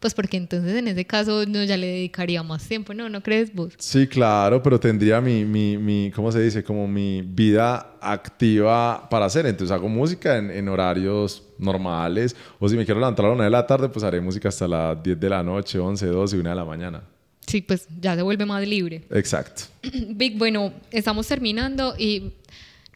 pues 0.00 0.14
porque 0.14 0.36
entonces 0.36 0.76
en 0.76 0.88
ese 0.88 1.04
caso 1.04 1.44
no 1.46 1.62
ya 1.64 1.76
le 1.76 1.86
dedicaría 1.86 2.42
más 2.42 2.66
tiempo, 2.66 2.94
¿no? 2.94 3.08
¿No 3.08 3.22
crees 3.22 3.54
vos? 3.54 3.74
Sí, 3.78 4.06
claro, 4.06 4.62
pero 4.62 4.78
tendría 4.78 5.20
mi, 5.20 5.44
mi, 5.44 5.76
mi 5.76 6.10
¿cómo 6.14 6.30
se 6.32 6.40
dice? 6.40 6.62
Como 6.62 6.86
mi 6.86 7.22
vida 7.22 7.94
activa 8.00 9.08
para 9.10 9.26
hacer. 9.26 9.46
Entonces 9.46 9.72
hago 9.74 9.88
música 9.88 10.38
en, 10.38 10.50
en, 10.50 10.68
horarios 10.68 11.42
normales. 11.58 12.34
O 12.58 12.68
si 12.68 12.76
me 12.76 12.84
quiero 12.84 13.00
levantar 13.00 13.24
a 13.26 13.28
la 13.28 13.34
una 13.34 13.44
de 13.44 13.50
la 13.50 13.66
tarde, 13.66 13.88
pues 13.88 14.04
haré 14.04 14.20
música 14.20 14.48
hasta 14.48 14.68
las 14.68 15.02
10 15.02 15.18
de 15.18 15.28
la 15.28 15.42
noche, 15.42 15.78
11, 15.78 16.06
12 16.06 16.36
y 16.36 16.40
1 16.40 16.50
de 16.50 16.56
la 16.56 16.64
mañana. 16.64 17.02
Sí, 17.46 17.62
pues 17.62 17.88
ya 18.00 18.14
se 18.14 18.22
vuelve 18.22 18.46
más 18.46 18.66
libre. 18.66 19.04
Exacto. 19.10 19.62
Vic, 20.10 20.38
bueno, 20.38 20.72
estamos 20.90 21.26
terminando 21.26 21.94
y 21.98 22.34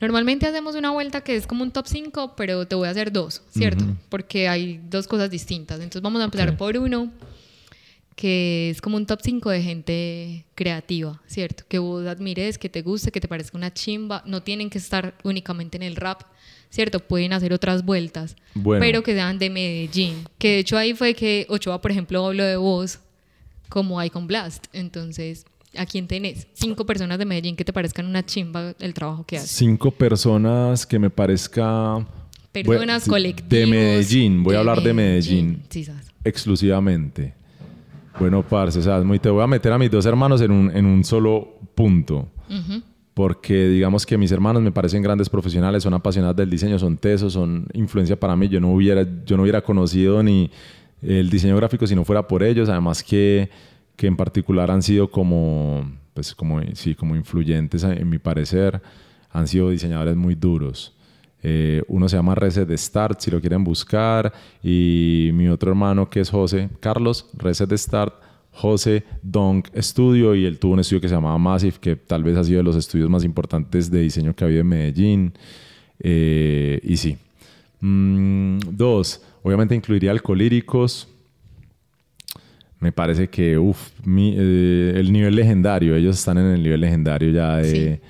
Normalmente 0.02 0.46
hacemos 0.46 0.74
una 0.74 0.90
vuelta 0.90 1.20
que 1.20 1.36
es 1.36 1.46
como 1.46 1.62
un 1.62 1.70
top 1.70 1.86
5, 1.86 2.34
pero 2.36 2.66
te 2.66 2.74
voy 2.74 2.88
a 2.88 2.90
hacer 2.90 3.12
dos, 3.12 3.40
¿cierto? 3.56 3.84
Porque 4.08 4.48
hay 4.48 4.80
dos 4.90 5.06
cosas 5.06 5.30
distintas. 5.30 5.78
Entonces 5.78 6.02
vamos 6.02 6.20
a 6.20 6.24
empezar 6.24 6.56
por 6.56 6.76
uno, 6.76 7.08
que 8.16 8.70
es 8.70 8.80
como 8.80 8.96
un 8.96 9.06
top 9.06 9.20
5 9.22 9.50
de 9.50 9.62
gente 9.62 10.44
creativa, 10.56 11.22
¿cierto? 11.28 11.62
Que 11.68 11.78
vos 11.78 12.04
admires, 12.08 12.58
que 12.58 12.68
te 12.68 12.82
guste, 12.82 13.12
que 13.12 13.20
te 13.20 13.28
parezca 13.28 13.56
una 13.56 13.72
chimba. 13.72 14.24
No 14.26 14.42
tienen 14.42 14.70
que 14.70 14.78
estar 14.78 15.14
únicamente 15.22 15.76
en 15.76 15.84
el 15.84 15.94
rap, 15.94 16.22
¿cierto? 16.68 16.98
Pueden 16.98 17.32
hacer 17.32 17.52
otras 17.52 17.84
vueltas, 17.84 18.34
pero 18.80 19.04
que 19.04 19.14
sean 19.14 19.38
de 19.38 19.50
Medellín. 19.50 20.28
Que 20.36 20.48
de 20.48 20.58
hecho 20.58 20.76
ahí 20.76 20.94
fue 20.94 21.14
que 21.14 21.46
Ochoa, 21.48 21.80
por 21.80 21.92
ejemplo, 21.92 22.26
habló 22.26 22.42
de 22.42 22.56
vos 22.56 22.98
como 23.68 24.02
Icon 24.02 24.26
Blast. 24.26 24.66
Entonces, 24.72 25.46
¿A 25.76 25.86
quién 25.86 26.06
tenés? 26.06 26.46
Cinco 26.52 26.84
personas 26.84 27.18
de 27.18 27.24
Medellín 27.24 27.56
que 27.56 27.64
te 27.64 27.72
parezcan 27.72 28.06
una 28.06 28.24
chimba 28.24 28.74
el 28.78 28.94
trabajo 28.94 29.24
que 29.24 29.38
haces. 29.38 29.50
Cinco 29.50 29.90
personas 29.90 30.86
que 30.86 30.98
me 30.98 31.10
parezca... 31.10 32.06
Personas 32.52 33.08
colectivas. 33.08 33.48
De 33.48 33.66
Medellín, 33.66 34.42
voy 34.42 34.56
a 34.56 34.58
hablar 34.58 34.82
de 34.82 34.92
Medellín. 34.92 35.62
Sí, 35.70 35.84
sabes. 35.84 36.12
Exclusivamente. 36.22 37.34
Bueno, 38.18 38.42
parce, 38.46 38.78
o 38.78 38.82
sea, 38.82 39.00
muy, 39.00 39.18
te 39.18 39.30
voy 39.30 39.42
a 39.42 39.46
meter 39.46 39.72
a 39.72 39.78
mis 39.78 39.90
dos 39.90 40.04
hermanos 40.04 40.42
en 40.42 40.50
un, 40.50 40.70
en 40.76 40.84
un 40.84 41.02
solo 41.02 41.58
punto. 41.74 42.28
Porque 43.14 43.68
digamos 43.68 44.04
que 44.04 44.18
mis 44.18 44.30
hermanos 44.32 44.62
me 44.62 44.70
parecen 44.70 45.02
grandes 45.02 45.30
profesionales, 45.30 45.82
son 45.82 45.94
apasionados 45.94 46.36
del 46.36 46.50
diseño, 46.50 46.78
son 46.78 46.98
tesos, 46.98 47.32
son 47.32 47.66
influencia 47.72 48.20
para 48.20 48.36
mí. 48.36 48.48
Yo 48.48 48.60
no 48.60 48.70
hubiera, 48.72 49.06
yo 49.24 49.36
no 49.36 49.42
hubiera 49.44 49.62
conocido 49.62 50.22
ni 50.22 50.50
el 51.00 51.30
diseño 51.30 51.56
gráfico 51.56 51.86
si 51.86 51.94
no 51.94 52.04
fuera 52.04 52.28
por 52.28 52.42
ellos. 52.42 52.68
Además 52.68 53.02
que 53.02 53.48
que 53.96 54.06
en 54.06 54.16
particular 54.16 54.70
han 54.70 54.82
sido 54.82 55.10
como, 55.10 55.90
pues 56.14 56.34
como, 56.34 56.60
sí, 56.74 56.94
como 56.94 57.16
influyentes 57.16 57.84
en 57.84 58.08
mi 58.08 58.18
parecer, 58.18 58.80
han 59.30 59.46
sido 59.48 59.70
diseñadores 59.70 60.16
muy 60.16 60.34
duros. 60.34 60.94
Eh, 61.42 61.82
uno 61.88 62.08
se 62.08 62.16
llama 62.16 62.34
Reset 62.34 62.70
Start, 62.76 63.20
si 63.20 63.30
lo 63.30 63.40
quieren 63.40 63.64
buscar, 63.64 64.32
y 64.62 65.30
mi 65.34 65.48
otro 65.48 65.70
hermano 65.70 66.08
que 66.08 66.20
es 66.20 66.30
José 66.30 66.68
Carlos, 66.80 67.28
Reset 67.34 67.72
Start, 67.72 68.14
José 68.52 69.04
Dong 69.22 69.64
Studio, 69.76 70.34
y 70.34 70.44
él 70.44 70.58
tuvo 70.58 70.74
un 70.74 70.80
estudio 70.80 71.00
que 71.00 71.08
se 71.08 71.14
llamaba 71.14 71.38
Massive, 71.38 71.76
que 71.80 71.96
tal 71.96 72.22
vez 72.22 72.36
ha 72.36 72.44
sido 72.44 72.58
de 72.58 72.64
los 72.64 72.76
estudios 72.76 73.10
más 73.10 73.24
importantes 73.24 73.90
de 73.90 74.00
diseño 74.00 74.34
que 74.34 74.44
ha 74.44 74.46
habido 74.46 74.60
en 74.60 74.68
Medellín. 74.68 75.32
Eh, 75.98 76.80
y 76.82 76.96
sí. 76.96 77.16
Mm, 77.80 78.58
dos, 78.70 79.22
obviamente 79.42 79.74
incluiría 79.74 80.12
Alcolíricos, 80.12 81.08
me 82.82 82.90
parece 82.90 83.28
que, 83.28 83.56
uff, 83.56 83.90
eh, 84.04 84.92
el 84.96 85.12
nivel 85.12 85.36
legendario, 85.36 85.94
ellos 85.94 86.18
están 86.18 86.36
en 86.38 86.46
el 86.46 86.62
nivel 86.64 86.80
legendario 86.80 87.30
ya 87.30 87.58
de, 87.58 88.00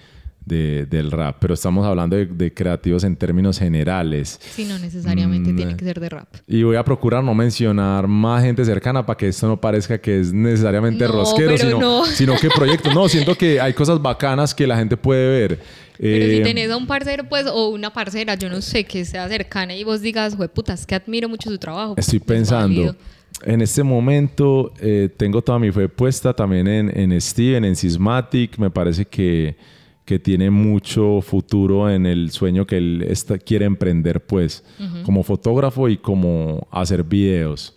del 0.47 1.11
rap, 1.11 1.37
pero 1.41 1.53
estamos 1.53 1.87
hablando 1.87 2.17
de, 2.17 2.55
creativos 2.55 3.05
en 3.05 3.15
términos 3.15 3.59
generales. 3.59 4.41
Sí, 4.41 4.65
no 4.65 4.79
necesariamente 4.79 5.53
mm, 5.53 5.57
tiene 5.57 5.77
que 5.77 5.85
ser 5.85 6.01
de 6.01 6.09
rap. 6.09 6.27
Y 6.47 6.63
voy 6.63 6.77
a 6.77 6.85
procurar 6.85 7.23
no 7.23 7.35
mencionar 7.35 8.09
más 8.09 8.43
gente 8.43 8.65
cercana 8.65 9.05
para 9.05 9.19
que 9.19 9.29
esto 9.29 9.47
no 9.47 9.61
parezca 9.61 10.01
que 10.01 10.21
es 10.21 10.33
necesariamente 10.33 11.07
rosquero, 11.07 11.59
sino, 11.59 12.07
sino 12.07 12.35
que 12.39 12.49
proyectos. 12.49 12.95
No, 12.95 13.11
siento 13.11 13.35
que 13.37 13.61
hay 13.61 13.75
cosas 13.75 14.01
bacanas 14.01 14.55
que 14.55 14.67
la 14.67 14.79
gente 14.79 14.97
puede 14.97 15.29
ver. 15.29 15.59
Pero 15.99 16.27
si 16.27 16.39
eh, 16.39 16.43
tenés 16.43 16.71
a 16.71 16.79
un 16.79 16.87
parcero, 16.87 17.29
pues, 17.29 17.47
o 17.47 17.69
una 17.69 17.93
parcera, 17.93 18.37
yo 18.37 18.49
no 18.49 18.63
sé, 18.63 18.85
que 18.85 19.05
sea 19.05 19.29
cercana 19.29 19.77
y 19.77 19.85
vos 19.85 20.01
digas, 20.01 20.35
putas, 20.55 20.87
que 20.87 20.95
admiro 20.95 21.29
mucho 21.29 21.51
su 21.51 21.59
trabajo. 21.59 21.95
Estoy 21.99 22.21
pensando 22.21 22.97
en 23.45 23.61
este 23.61 23.83
momento 23.83 24.73
eh, 24.81 25.09
tengo 25.17 25.43
toda 25.43 25.59
mi 25.59 25.71
fe 25.71 25.89
puesta 25.89 26.33
también 26.33 26.67
en, 26.69 26.99
en 26.99 27.21
Steven, 27.21 27.65
en 27.65 27.77
Sysmatic. 27.77 28.59
Me 28.59 28.71
parece 28.71 29.05
que, 29.05 29.57
que, 30.05 30.19
tiene 30.19 30.51
mucho 30.51 31.21
futuro 31.21 31.91
en 31.91 32.07
el 32.07 32.31
sueño 32.31 32.67
que 32.67 32.77
él 32.77 33.05
está, 33.09 33.39
quiere 33.39 33.65
emprender, 33.65 34.25
pues, 34.25 34.65
como 35.05 35.23
fotógrafo 35.23 35.89
y 35.89 35.97
como 35.97 36.67
hacer 36.71 37.05
videos. 37.05 37.77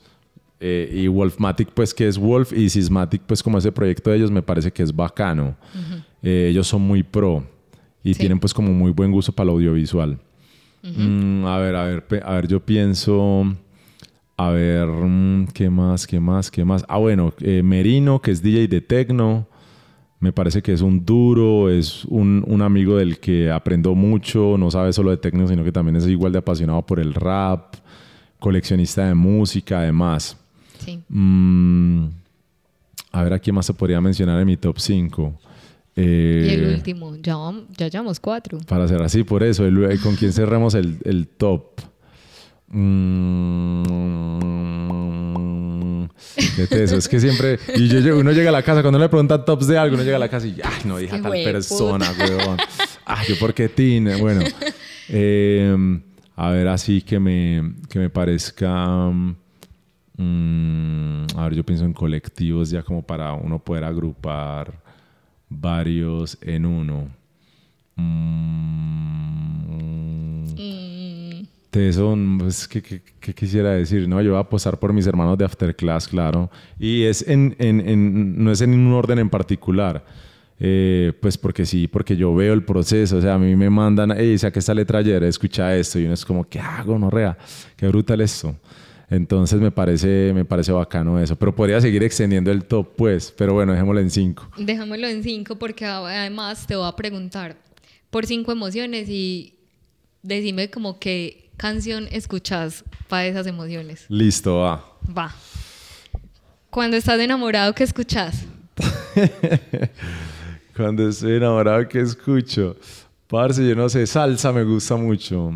Eh, 0.59 0.89
y 1.03 1.07
Wolfmatic, 1.07 1.69
pues, 1.71 1.93
que 1.93 2.07
es 2.07 2.17
Wolf, 2.17 2.53
y 2.53 2.69
Sysmatic, 2.69 3.21
pues, 3.23 3.43
como 3.43 3.57
ese 3.57 3.71
proyecto 3.71 4.09
de 4.09 4.17
ellos, 4.17 4.31
me 4.31 4.41
parece 4.41 4.71
que 4.71 4.83
es 4.83 4.95
bacano. 4.95 5.55
Eh, 6.23 6.47
ellos 6.49 6.67
son 6.67 6.81
muy 6.81 7.03
pro 7.03 7.45
y 8.03 8.13
tienen, 8.13 8.39
pues, 8.39 8.53
como 8.53 8.71
muy 8.71 8.91
buen 8.91 9.11
gusto 9.11 9.31
para 9.31 9.49
el 9.49 9.55
audiovisual. 9.55 10.17
Mm, 10.83 11.45
a 11.45 11.57
ver, 11.57 11.75
a 11.75 11.83
ver, 11.83 12.23
a 12.23 12.33
ver, 12.33 12.47
yo 12.47 12.59
pienso. 12.59 13.55
A 14.37 14.49
ver, 14.49 14.87
mm, 14.87 15.47
¿qué 15.53 15.69
más? 15.69 16.05
¿Qué 16.05 16.19
más? 16.19 16.51
¿Qué 16.51 16.65
más? 16.65 16.83
Ah, 16.89 16.97
bueno, 16.97 17.33
eh, 17.39 17.63
Merino, 17.63 18.21
que 18.21 18.31
es 18.31 18.41
DJ 18.41 18.67
de 18.67 18.81
Tecno. 18.81 19.47
Me 20.19 20.33
parece 20.33 20.61
que 20.61 20.73
es 20.73 20.81
un 20.81 21.05
duro, 21.05 21.69
es 21.69 22.03
un, 22.05 22.43
un, 22.47 22.61
amigo 22.61 22.97
del 22.97 23.19
que 23.19 23.51
aprendo 23.51 23.95
mucho, 23.95 24.55
no 24.57 24.71
sabe 24.71 24.91
solo 24.91 25.11
de 25.11 25.17
tecno, 25.17 25.47
sino 25.47 25.63
que 25.63 25.71
también 25.71 25.97
es 25.97 26.07
igual 26.07 26.31
de 26.31 26.39
apasionado 26.39 26.81
por 26.81 26.99
el 26.99 27.13
rap, 27.13 27.75
coleccionista 28.39 29.05
de 29.07 29.13
música, 29.13 29.79
además. 29.79 30.37
Sí. 30.79 30.99
Mm, 31.09 32.05
a 33.11 33.23
ver, 33.23 33.33
¿a 33.33 33.39
quién 33.39 33.55
más 33.55 33.65
se 33.65 33.73
podría 33.73 34.01
mencionar 34.01 34.39
en 34.39 34.47
mi 34.47 34.57
top 34.57 34.79
5? 34.79 35.33
y 35.97 36.01
el 36.01 36.65
eh, 36.65 36.73
último, 36.73 37.15
ya, 37.17 37.37
ya 37.77 37.87
llevamos 37.87 38.19
cuatro. 38.19 38.57
Para 38.67 38.87
ser 38.87 39.01
así, 39.01 39.23
por 39.23 39.43
eso, 39.43 39.63
¿con 40.03 40.15
quién 40.15 40.33
cerremos 40.33 40.73
el, 40.73 40.97
el 41.05 41.27
top? 41.27 41.63
Mm, 42.67 43.83
qué 46.55 46.67
teso. 46.67 46.97
Es 46.97 47.07
que 47.07 47.19
siempre. 47.19 47.59
Y 47.75 47.87
yo, 47.87 48.17
uno 48.17 48.31
llega 48.31 48.49
a 48.49 48.53
la 48.53 48.63
casa, 48.63 48.81
cuando 48.81 48.99
le 48.99 49.09
preguntan 49.09 49.45
tops 49.45 49.67
de 49.67 49.77
algo, 49.77 49.95
uno 49.95 50.03
llega 50.03 50.17
a 50.17 50.19
la 50.19 50.29
casa 50.29 50.47
y. 50.47 50.57
Ay, 50.63 50.81
no, 50.85 50.99
hija 50.99 51.21
tal 51.21 51.31
persona, 51.31 52.11
weón. 52.17 52.57
Ay, 53.05 53.27
yo, 53.29 53.39
¿por 53.39 53.53
qué 53.53 53.69
Tine? 53.69 54.15
Bueno. 54.15 54.43
Em, 55.07 56.01
a 56.35 56.49
ver, 56.49 56.67
así 56.67 57.01
que 57.03 57.19
me, 57.19 57.75
que 57.89 57.99
me 57.99 58.09
parezca... 58.09 59.11
Mm, 60.17 61.25
a 61.35 61.43
ver, 61.43 61.53
yo 61.55 61.63
pienso 61.63 61.85
en 61.85 61.93
colectivos 61.93 62.71
ya 62.71 62.81
como 62.81 63.03
para 63.03 63.33
uno 63.33 63.59
poder 63.59 63.83
agrupar 63.83 64.73
varios 65.49 66.37
en 66.41 66.65
uno. 66.65 67.09
Mm, 67.97 68.55
mm. 71.79 71.89
Eso, 71.89 72.17
pues, 72.39 72.67
¿qué, 72.67 72.81
qué, 72.81 73.33
quisiera 73.33 73.71
decir? 73.71 74.07
No, 74.07 74.21
yo 74.21 74.31
voy 74.31 74.39
a 74.39 74.43
posar 74.43 74.79
por 74.79 74.93
mis 74.93 75.07
hermanos 75.07 75.37
de 75.37 75.45
Afterclass, 75.45 76.07
claro. 76.07 76.49
Y 76.79 77.03
es 77.03 77.27
en, 77.27 77.55
en, 77.59 77.79
en, 77.87 78.43
no 78.43 78.51
es 78.51 78.61
en 78.61 78.73
un 78.73 78.93
orden 78.93 79.19
en 79.19 79.29
particular. 79.29 80.05
Eh, 80.59 81.11
pues 81.19 81.37
porque 81.37 81.65
sí, 81.65 81.87
porque 81.87 82.15
yo 82.15 82.33
veo 82.33 82.53
el 82.53 82.63
proceso, 82.63 83.17
o 83.17 83.21
sea, 83.21 83.33
a 83.33 83.37
mí 83.37 83.55
me 83.57 83.69
mandan, 83.69 84.13
hey, 84.15 84.37
saca 84.37 84.57
esta 84.57 84.73
letra 84.73 84.99
ayer, 84.99 85.21
escucha 85.23 85.75
esto, 85.75 85.99
y 85.99 86.05
uno 86.05 86.13
es 86.13 86.23
como, 86.23 86.47
¿qué 86.47 86.59
hago, 86.59 86.97
no 86.97 87.09
rea? 87.09 87.37
Qué 87.75 87.87
brutal 87.89 88.21
esto. 88.21 88.55
Entonces 89.09 89.59
me 89.59 89.71
parece, 89.71 90.31
me 90.33 90.45
parece 90.45 90.71
bacano 90.71 91.19
eso. 91.19 91.35
Pero 91.35 91.55
podría 91.55 91.79
seguir 91.79 92.03
extendiendo 92.03 92.51
el 92.51 92.65
top, 92.65 92.95
pues. 92.95 93.33
Pero 93.37 93.53
bueno, 93.53 93.71
dejémoslo 93.73 94.01
en 94.01 94.09
cinco. 94.09 94.49
Dejémoslo 94.57 95.07
en 95.07 95.23
cinco 95.23 95.55
porque 95.57 95.85
además 95.85 96.65
te 96.65 96.75
voy 96.75 96.87
a 96.87 96.95
preguntar 96.95 97.57
por 98.09 98.25
cinco 98.25 98.51
emociones 98.51 99.09
y 99.09 99.53
decime 100.23 100.69
como 100.69 100.99
qué 100.99 101.44
canción 101.57 102.07
escuchas 102.11 102.83
para 103.07 103.25
esas 103.25 103.47
emociones. 103.47 104.05
Listo, 104.09 104.57
va. 104.57 104.85
Va. 105.17 105.33
Cuando 106.69 106.97
estás 106.97 107.19
enamorado, 107.19 107.73
¿qué 107.73 107.83
escuchas? 107.83 108.45
Cuando 110.75 111.07
estoy 111.07 111.37
enamorado, 111.37 111.87
¿qué 111.87 112.01
escucho? 112.01 112.75
Parce, 113.27 113.67
yo 113.67 113.75
no 113.75 113.87
sé, 113.87 114.05
salsa 114.05 114.51
me 114.51 114.63
gusta 114.63 114.95
mucho. 114.95 115.53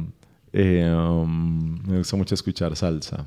Eh, 0.54 0.90
um, 0.90 1.78
me 1.88 1.98
gusta 1.98 2.16
mucho 2.16 2.36
escuchar 2.36 2.76
salsa 2.76 3.26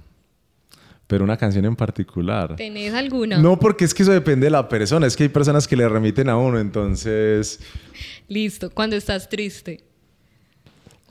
pero 1.12 1.24
una 1.24 1.36
canción 1.36 1.66
en 1.66 1.76
particular. 1.76 2.56
¿Tenés 2.56 2.94
alguna? 2.94 3.36
No, 3.36 3.58
porque 3.58 3.84
es 3.84 3.92
que 3.92 4.02
eso 4.02 4.12
depende 4.12 4.46
de 4.46 4.50
la 4.50 4.66
persona. 4.66 5.06
Es 5.06 5.14
que 5.14 5.24
hay 5.24 5.28
personas 5.28 5.68
que 5.68 5.76
le 5.76 5.86
remiten 5.86 6.30
a 6.30 6.38
uno, 6.38 6.58
entonces. 6.58 7.60
Listo. 8.28 8.70
Cuando 8.70 8.96
estás 8.96 9.28
triste. 9.28 9.84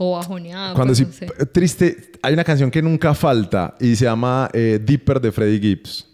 O 0.03 0.13
bajoneado. 0.13 0.73
Cuando 0.73 0.95
sí, 0.95 1.05
triste, 1.51 2.13
hay 2.23 2.33
una 2.33 2.43
canción 2.43 2.71
que 2.71 2.81
nunca 2.81 3.13
falta 3.13 3.75
y 3.79 3.95
se 3.95 4.05
llama 4.05 4.49
eh, 4.51 4.79
Deeper 4.83 5.21
de 5.21 5.31
Freddie 5.31 5.59
Gibbs. 5.59 6.07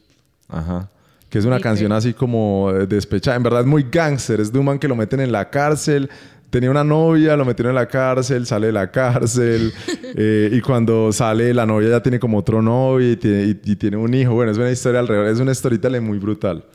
Ajá. 0.50 0.90
Que 1.30 1.40
es 1.40 1.46
una 1.46 1.62
canción 1.62 1.94
así 1.94 2.14
como 2.14 2.70
eh, 2.70 2.86
despechada. 2.86 3.38
En 3.38 3.44
verdad 3.44 3.62
es 3.62 3.66
muy 3.66 3.88
gangster. 3.90 4.42
Es 4.42 4.52
de 4.52 4.60
un 4.60 4.66
man 4.66 4.78
que 4.78 4.90
lo 4.90 4.96
meten 4.98 5.22
en 5.22 5.32
la 5.32 5.50
cárcel 5.50 6.10
tenía 6.50 6.70
una 6.70 6.84
novia, 6.84 7.38
lo 7.38 7.46
metieron 7.46 7.72
en 7.72 7.76
la 7.76 7.88
cárcel, 7.88 8.46
sale 8.46 8.68
de 8.68 8.74
la 8.74 8.92
cárcel 8.92 9.74
eh, 10.18 10.50
y 10.52 10.60
cuando 10.60 11.14
sale 11.14 11.54
la 11.54 11.66
novia 11.66 11.90
ya 11.90 12.04
tiene 12.04 12.20
como 12.20 12.38
otro 12.38 12.62
novio 12.62 13.10
y 13.10 13.16
tiene, 13.16 13.96
un 13.96 14.14
hijo. 14.14 14.34
Bueno, 14.34 14.52
es 14.52 14.58
una 14.58 14.70
historia 14.72 15.00
alrededor, 15.00 15.28
es 15.28 15.40
una 15.40 15.54
storytelling 15.54 16.04
muy 16.04 16.20
brutal. 16.20 16.66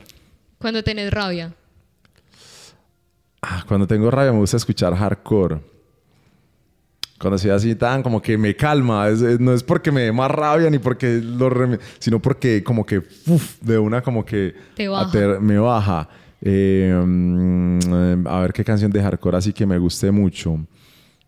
Cuando 0.57 0.83
tenés 0.83 1.11
rabia. 1.13 1.53
Ah, 3.39 3.63
cuando 3.67 3.85
tengo 3.85 4.09
rabia 4.09 4.31
me 4.31 4.39
gusta 4.39 4.57
escuchar 4.57 4.95
hardcore. 4.95 5.72
Cuando 7.19 7.37
soy 7.37 7.51
así 7.51 7.75
tan 7.75 8.03
como 8.03 8.21
que 8.21 8.37
me 8.37 8.55
calma, 8.55 9.07
no 9.39 9.53
es 9.53 9.63
porque 9.63 9.91
me 9.91 10.01
dé 10.01 10.11
más 10.11 10.29
rabia 10.29 10.69
ni 10.69 10.79
porque 10.79 11.21
lo 11.23 11.49
sino 11.99 12.19
porque 12.19 12.63
como 12.63 12.85
que 12.85 13.01
de 13.61 13.77
una 13.77 14.01
como 14.01 14.25
que 14.25 14.53
me 15.39 15.57
baja. 15.57 16.09
Eh, 16.45 16.93
a 18.25 18.39
ver 18.41 18.51
qué 18.51 18.65
canción 18.65 18.91
de 18.91 19.01
hardcore 19.01 19.37
así 19.37 19.53
que 19.53 19.65
me 19.65 19.77
guste 19.77 20.11
mucho. 20.11 20.59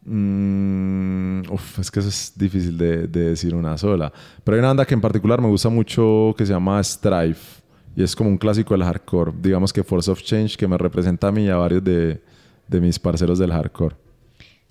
Mm, 0.06 1.42
es 1.80 1.90
que 1.90 2.00
eso 2.00 2.10
es 2.10 2.34
difícil 2.36 2.78
de, 2.78 3.08
decir 3.08 3.56
una 3.56 3.78
sola. 3.78 4.12
Pero 4.44 4.56
hay 4.56 4.60
una 4.60 4.70
banda 4.70 4.86
que 4.86 4.94
en 4.94 5.02
particular 5.02 5.42
me 5.42 5.48
gusta 5.48 5.70
mucho 5.70 6.36
que 6.38 6.46
se 6.46 6.54
llama 6.54 6.82
Strife. 6.84 7.62
Y 7.96 8.04
es 8.04 8.16
como 8.16 8.30
un 8.30 8.38
clásico 8.38 8.74
del 8.74 8.84
hardcore. 8.84 9.32
Digamos 9.42 9.72
que 9.72 9.84
Force 9.84 10.12
of 10.12 10.22
Change, 10.22 10.58
que 10.58 10.68
me 10.68 10.78
representa 10.78 11.30
a 11.30 11.32
mí 11.32 11.46
y 11.46 11.50
a 11.50 11.56
varios 11.56 11.84
de, 11.84 12.22
de 12.68 12.82
mis 12.82 13.00
parceros 13.00 13.40
del 13.40 13.52
hardcore. 13.52 13.96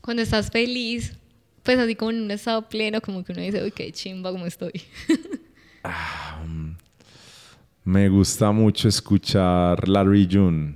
Cuando 0.05 0.23
estás 0.23 0.51
feliz, 0.51 1.15
pues 1.63 1.79
así 1.79 1.95
como 1.95 2.11
en 2.11 2.25
un 2.25 2.31
estado 2.31 2.69
pleno, 2.69 3.01
como 3.01 3.25
que 3.25 3.33
uno 3.33 3.41
dice, 3.41 3.65
uy, 3.65 3.71
qué 3.71 3.91
chimba 3.91 4.31
como 4.31 4.45
estoy. 4.45 4.83
ah, 5.83 6.43
mm, 6.47 6.73
me 7.85 8.11
gusta 8.11 8.53
mucho 8.53 8.87
escuchar 8.87 9.89
Larry 9.89 10.29
June. 10.31 10.75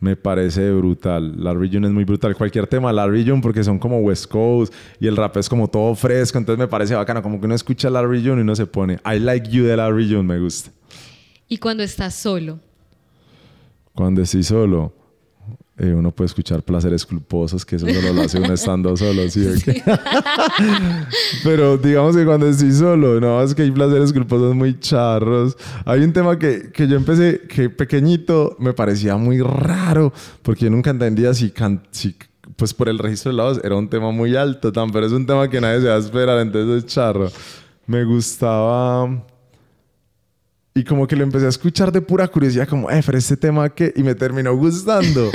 Me 0.00 0.16
parece 0.16 0.72
brutal. 0.72 1.44
Larry 1.44 1.68
June 1.70 1.88
es 1.88 1.92
muy 1.92 2.04
brutal. 2.04 2.34
Cualquier 2.34 2.66
tema, 2.66 2.90
Larry 2.90 3.22
June, 3.28 3.42
porque 3.42 3.62
son 3.62 3.78
como 3.78 3.98
West 3.98 4.28
Coast 4.28 4.72
y 4.98 5.08
el 5.08 5.16
rap 5.18 5.36
es 5.36 5.46
como 5.46 5.68
todo 5.68 5.94
fresco. 5.94 6.38
Entonces 6.38 6.58
me 6.58 6.68
parece 6.68 6.94
bacano. 6.94 7.22
Como 7.22 7.38
que 7.38 7.44
uno 7.44 7.54
escucha 7.54 7.90
Larry 7.90 8.22
June 8.24 8.38
y 8.38 8.40
uno 8.40 8.56
se 8.56 8.64
pone 8.64 8.98
I 9.04 9.18
like 9.18 9.50
you 9.50 9.64
de 9.64 9.76
Larry 9.76 10.10
June. 10.10 10.22
Me 10.22 10.38
gusta. 10.38 10.70
¿Y 11.48 11.58
cuando 11.58 11.82
estás 11.82 12.14
solo? 12.14 12.58
Cuando 13.92 14.22
estoy 14.22 14.42
solo. 14.42 15.01
Eh, 15.78 15.94
uno 15.94 16.10
puede 16.10 16.26
escuchar 16.26 16.62
placeres 16.62 17.06
culposos, 17.06 17.64
que 17.64 17.76
eso 17.76 17.86
solo 17.88 18.12
lo 18.12 18.22
hace 18.22 18.38
uno 18.38 18.52
estando 18.52 18.94
solo, 18.96 19.26
¿sí? 19.30 19.46
Pero 21.44 21.78
digamos 21.78 22.14
que 22.14 22.26
cuando 22.26 22.46
estoy 22.46 22.72
solo, 22.72 23.18
no, 23.18 23.42
es 23.42 23.54
que 23.54 23.62
hay 23.62 23.70
placeres 23.70 24.12
culposos 24.12 24.54
muy 24.54 24.78
charros. 24.78 25.56
Hay 25.86 26.00
un 26.02 26.12
tema 26.12 26.38
que, 26.38 26.70
que 26.72 26.86
yo 26.86 26.96
empecé, 26.96 27.40
que 27.48 27.70
pequeñito 27.70 28.54
me 28.58 28.74
parecía 28.74 29.16
muy 29.16 29.40
raro, 29.40 30.12
porque 30.42 30.66
yo 30.66 30.70
nunca 30.70 30.90
entendía 30.90 31.32
si, 31.32 31.52
si 31.90 32.14
pues 32.56 32.74
por 32.74 32.90
el 32.90 32.98
registro 32.98 33.30
de 33.30 33.38
la 33.38 33.44
voz 33.44 33.60
era 33.64 33.74
un 33.74 33.88
tema 33.88 34.10
muy 34.10 34.36
alto, 34.36 34.72
tan, 34.72 34.92
pero 34.92 35.06
es 35.06 35.12
un 35.12 35.26
tema 35.26 35.48
que 35.48 35.60
nadie 35.60 35.80
se 35.80 35.88
va 35.88 35.96
a 35.96 35.98
esperar, 35.98 36.38
entonces 36.40 36.84
es 36.84 36.92
charro. 36.92 37.30
Me 37.86 38.04
gustaba 38.04 39.24
y 40.74 40.84
como 40.84 41.06
que 41.06 41.16
lo 41.16 41.22
empecé 41.22 41.44
a 41.44 41.50
escuchar 41.50 41.92
de 41.92 42.00
pura 42.00 42.26
curiosidad, 42.28 42.66
como, 42.66 42.90
eh, 42.90 43.02
pero 43.04 43.18
este 43.18 43.36
tema 43.36 43.68
que... 43.68 43.92
Y 43.94 44.02
me 44.02 44.14
terminó 44.14 44.56
gustando. 44.56 45.30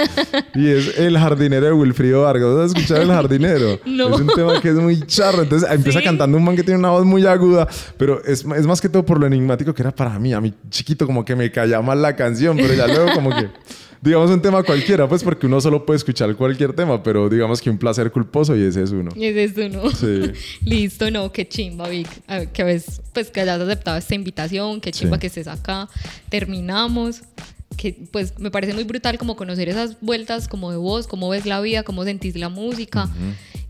y 0.55 0.67
es 0.67 0.97
El 0.97 1.15
jardinero 1.17 1.67
de 1.67 1.73
Wilfrido 1.73 2.23
Vargas. 2.23 2.55
¿Vas 2.55 2.63
a 2.63 2.65
escuchar 2.65 3.01
El 3.01 3.09
jardinero? 3.09 3.79
No. 3.85 4.13
Es 4.13 4.21
un 4.21 4.27
tema 4.27 4.59
que 4.61 4.69
es 4.69 4.75
muy 4.75 4.99
charro. 5.05 5.43
Entonces 5.43 5.69
empieza 5.71 6.01
cantando 6.01 6.37
un 6.37 6.43
man 6.43 6.55
que 6.55 6.63
tiene 6.63 6.79
una 6.79 6.89
voz 6.89 7.05
muy 7.05 7.25
aguda, 7.25 7.67
pero 7.97 8.23
es, 8.23 8.45
es 8.45 8.67
más 8.67 8.81
que 8.81 8.89
todo 8.89 9.05
por 9.05 9.19
lo 9.19 9.27
enigmático 9.27 9.73
que 9.73 9.81
era 9.81 9.91
para 9.91 10.17
mí. 10.19 10.33
A 10.33 10.41
mi 10.41 10.53
chiquito 10.69 11.05
como 11.05 11.23
que 11.23 11.35
me 11.35 11.51
calla 11.51 11.81
mal 11.81 12.01
la 12.01 12.15
canción, 12.15 12.57
pero 12.57 12.73
ya 12.73 12.87
luego 12.87 13.11
como 13.13 13.29
que 13.29 13.49
digamos 14.01 14.29
un 14.31 14.41
tema 14.41 14.63
cualquiera, 14.63 15.07
pues 15.07 15.23
porque 15.23 15.45
uno 15.45 15.59
solo 15.61 15.85
puede 15.85 15.97
escuchar 15.97 16.35
cualquier 16.35 16.73
tema, 16.73 17.01
pero 17.01 17.29
digamos 17.29 17.61
que 17.61 17.69
un 17.69 17.77
placer 17.77 18.11
culposo 18.11 18.55
y 18.55 18.63
ese 18.63 18.83
es 18.83 18.91
uno. 18.91 19.11
Y 19.15 19.25
ese 19.25 19.43
es 19.45 19.57
uno. 19.57 19.89
Sí. 19.91 20.31
Listo, 20.65 21.09
no, 21.11 21.31
qué 21.31 21.47
chimba, 21.47 21.87
Vic. 21.89 22.07
que 22.53 22.63
ves, 22.63 23.01
pues 23.13 23.31
que 23.31 23.41
hayas 23.41 23.59
aceptado 23.59 23.97
esta 23.97 24.15
invitación, 24.15 24.81
qué 24.81 24.91
chimba 24.91 25.19
que 25.19 25.27
estés 25.27 25.47
acá. 25.47 25.87
Terminamos. 26.29 27.21
Que 27.75 27.95
pues 28.11 28.39
me 28.39 28.49
parece 28.49 28.73
muy 28.73 28.85
brutal 28.85 29.19
como 29.19 29.35
conocer 29.35 29.69
esas 29.69 30.01
vueltas 30.01 30.47
como 30.47 30.71
de 30.71 30.77
voz, 30.77 31.05
cómo 31.05 31.29
ves 31.29 31.45
la 31.45 31.61
vida, 31.61 31.83
cómo 31.83 32.05
sentís 32.05 32.35
la 32.35 32.49
música 32.49 33.07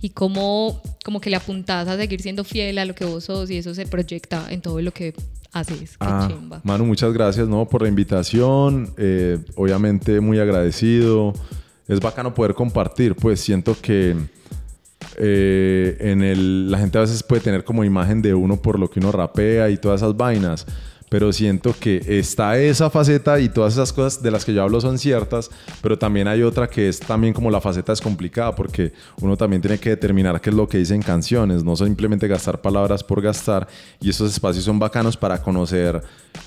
y 0.01 0.11
cómo 0.11 0.81
como 1.03 1.19
que 1.19 1.29
le 1.29 1.35
apuntás 1.35 1.87
a 1.87 1.97
seguir 1.97 2.21
siendo 2.21 2.43
fiel 2.43 2.77
a 2.77 2.85
lo 2.85 2.95
que 2.95 3.03
vos 3.05 3.25
sos 3.25 3.49
y 3.49 3.57
eso 3.57 3.73
se 3.73 3.85
proyecta 3.85 4.45
en 4.49 4.61
todo 4.61 4.81
lo 4.81 4.91
que 4.91 5.13
Así 5.51 5.79
es, 5.81 5.97
qué 5.97 6.07
ah, 6.07 6.27
chimba. 6.27 6.61
Manu, 6.63 6.85
muchas 6.85 7.13
gracias 7.13 7.47
¿no? 7.47 7.67
por 7.67 7.81
la 7.81 7.87
invitación. 7.87 8.93
Eh, 8.97 9.39
obviamente 9.55 10.19
muy 10.19 10.39
agradecido. 10.39 11.33
Es 11.87 11.99
bacano 11.99 12.33
poder 12.33 12.53
compartir, 12.53 13.15
pues 13.15 13.39
siento 13.39 13.75
que 13.81 14.15
eh, 15.17 15.97
en 15.99 16.21
el, 16.21 16.69
la 16.69 16.79
gente 16.79 16.97
a 16.97 17.01
veces 17.01 17.23
puede 17.23 17.41
tener 17.41 17.63
como 17.63 17.83
imagen 17.83 18.21
de 18.21 18.33
uno 18.33 18.57
por 18.57 18.77
lo 18.77 18.89
que 18.89 18.99
uno 18.99 19.11
rapea 19.11 19.69
y 19.69 19.77
todas 19.77 20.01
esas 20.01 20.15
vainas 20.17 20.65
pero 21.09 21.31
siento 21.31 21.73
que 21.79 22.01
está 22.19 22.57
esa 22.57 22.89
faceta 22.89 23.39
y 23.39 23.49
todas 23.49 23.73
esas 23.73 23.93
cosas 23.93 24.21
de 24.21 24.31
las 24.31 24.43
que 24.43 24.53
yo 24.53 24.63
hablo 24.63 24.81
son 24.81 24.97
ciertas, 24.97 25.49
pero 25.81 25.97
también 25.97 26.27
hay 26.27 26.43
otra 26.43 26.69
que 26.69 26.89
es 26.89 26.99
también 26.99 27.33
como 27.33 27.49
la 27.49 27.61
faceta 27.61 27.93
es 27.93 28.01
complicada 28.01 28.53
porque 28.53 28.91
uno 29.21 29.37
también 29.37 29.61
tiene 29.61 29.79
que 29.79 29.89
determinar 29.91 30.41
qué 30.41 30.49
es 30.49 30.55
lo 30.55 30.67
que 30.67 30.77
dicen 30.77 31.01
canciones, 31.01 31.63
no 31.63 31.75
simplemente 31.75 32.27
gastar 32.27 32.61
palabras 32.61 33.03
por 33.03 33.21
gastar 33.21 33.67
y 34.01 34.09
esos 34.09 34.31
espacios 34.31 34.65
son 34.65 34.79
bacanos 34.79 35.15
para 35.15 35.41
conocer 35.41 36.01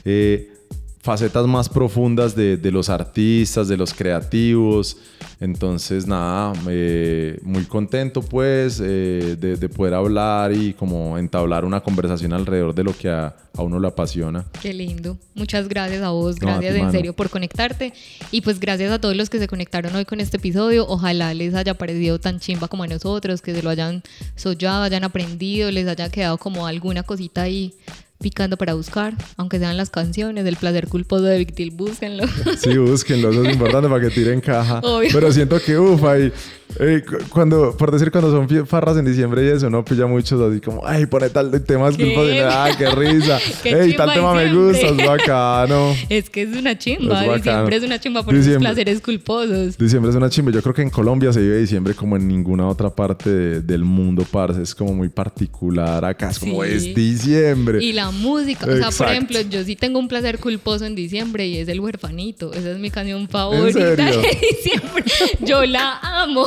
eh, 0.05 0.60
facetas 1.03 1.47
más 1.47 1.69
profundas 1.69 2.37
de, 2.37 2.57
de, 2.57 2.71
los 2.71 2.91
artistas, 2.91 3.69
de 3.69 3.77
los 3.77 3.95
creativos. 3.95 4.99
Entonces, 5.41 6.07
nada, 6.07 6.53
eh, 6.69 7.39
muy 7.43 7.65
contento 7.65 8.21
pues 8.21 8.81
eh, 8.85 9.37
de, 9.39 9.57
de, 9.57 9.69
poder 9.71 9.95
hablar 9.95 10.53
y 10.53 10.75
como 10.75 11.17
entablar 11.17 11.65
una 11.65 11.81
conversación 11.81 12.35
alrededor 12.35 12.75
de 12.75 12.85
lo 12.85 12.95
que 12.95 13.09
a, 13.09 13.35
a 13.57 13.63
uno 13.63 13.81
le 13.81 13.89
apasiona. 13.89 14.45
Qué 14.61 14.75
lindo. 14.75 15.17
Muchas 15.35 15.69
gracias 15.69 16.03
a 16.03 16.11
vos, 16.11 16.37
gracias 16.37 16.77
en 16.77 16.93
serio 16.93 17.15
por 17.15 17.31
conectarte 17.31 17.95
y 18.31 18.43
pues 18.43 18.61
gracias 18.61 18.93
a 18.93 19.01
todos 19.01 19.17
los 19.17 19.31
que 19.31 19.39
se 19.39 19.49
conectaron 19.49 19.95
hoy 19.97 20.05
con 20.05 20.21
este 20.21 20.37
episodio. 20.37 20.87
Ojalá 20.87 21.33
les 21.33 21.55
haya 21.55 21.73
parecido 21.73 22.19
tan 22.21 22.41
chimba 22.41 22.69
como 22.69 22.83
a 22.83 22.87
nosotros, 22.87 23.41
que 23.41 23.55
se 23.55 23.63
lo 23.63 23.71
hayan 23.71 24.03
soñado, 24.37 24.83
hayan 24.83 25.05
aprendido, 25.05 25.71
les 25.71 25.89
haya 25.89 26.11
quedado 26.11 26.37
como 26.37 26.67
alguna 26.67 27.03
cosita 27.03 27.43
ahí 27.43 27.75
picando 28.21 28.57
para 28.57 28.75
buscar, 28.75 29.15
aunque 29.37 29.59
sean 29.59 29.77
las 29.77 29.91
canciones, 29.91 30.45
el 30.45 30.57
placer 30.57 30.89
culposo 30.89 31.25
de 31.25 31.39
Victil, 31.39 31.71
búsquenlo. 31.71 32.25
Sí, 32.61 32.77
búsquenlo, 32.77 33.31
eso 33.31 33.45
es 33.45 33.55
importante 33.55 33.89
para 33.89 34.03
que 34.03 34.11
tiren 34.11 34.41
caja. 34.41 34.83
Pero 35.13 35.33
siento 35.33 35.59
que, 35.61 35.79
uff, 35.79 36.05
ahí, 36.05 36.31
eh, 36.79 37.03
cuando, 37.31 37.77
por 37.77 37.91
decir, 37.91 38.11
cuando 38.11 38.31
son 38.31 38.67
farras 38.67 38.97
en 38.97 39.05
diciembre 39.05 39.45
y 39.45 39.49
eso, 39.49 39.71
no 39.71 39.85
pilla 39.85 40.07
muchos 40.07 40.41
así 40.41 40.61
como, 40.61 40.87
ay, 40.87 41.07
pone 41.07 41.31
tal 41.31 41.51
tema 41.63 41.89
es 41.89 41.97
culposo, 41.97 42.31
ah, 42.45 42.71
qué 42.77 42.91
risa. 42.91 43.39
Ey, 43.65 43.97
tal 43.97 44.13
tema 44.13 44.35
me 44.35 44.53
gusta, 44.55 44.89
es 44.89 44.97
bacano. 44.97 45.95
Es 46.09 46.29
que 46.29 46.43
es 46.43 46.57
una 46.57 46.77
chimba, 46.77 47.37
diciembre 47.37 47.77
es 47.77 47.83
una 47.83 47.99
chimba 47.99 48.23
por 48.23 48.35
esos 48.35 48.57
placeres 48.59 49.01
culposos. 49.01 49.79
Diciembre 49.79 50.11
es 50.11 50.17
una 50.17 50.29
chimba, 50.29 50.53
yo 50.53 50.63
creo 50.63 50.75
que 50.75 50.83
en 50.83 50.91
Colombia 50.91 51.33
se 51.33 51.41
vive 51.41 51.59
diciembre 51.59 51.95
como 51.95 52.17
en 52.17 52.29
ninguna 52.29 52.67
otra 52.69 52.91
parte 52.91 53.61
del 53.61 53.85
mundo, 53.85 54.27
parce, 54.31 54.63
es 54.63 54.75
como 54.75 54.93
muy 54.93 55.09
particular, 55.09 56.05
acá 56.05 56.31
es 56.31 56.39
como 56.39 56.63
es 56.65 56.95
diciembre. 56.95 57.83
Y 57.83 57.93
la 57.93 58.10
música. 58.11 58.67
O 58.67 58.77
sea, 58.77 58.91
por 58.91 59.09
ejemplo, 59.09 59.41
yo 59.41 59.65
sí 59.65 59.77
tengo 59.77 59.99
un 59.99 60.09
placer 60.09 60.39
culposo 60.39 60.85
en 60.85 60.95
diciembre 60.95 61.47
y 61.47 61.59
es 61.59 61.69
El 61.69 61.81
Huerfanito. 61.81 62.53
Esa 62.53 62.73
es 62.73 62.79
mi 62.79 62.91
canción 62.91 63.29
favorita 63.29 63.95
de 63.95 64.39
diciembre. 64.51 65.05
Yo 65.41 65.65
la 65.65 65.99
amo. 66.01 66.47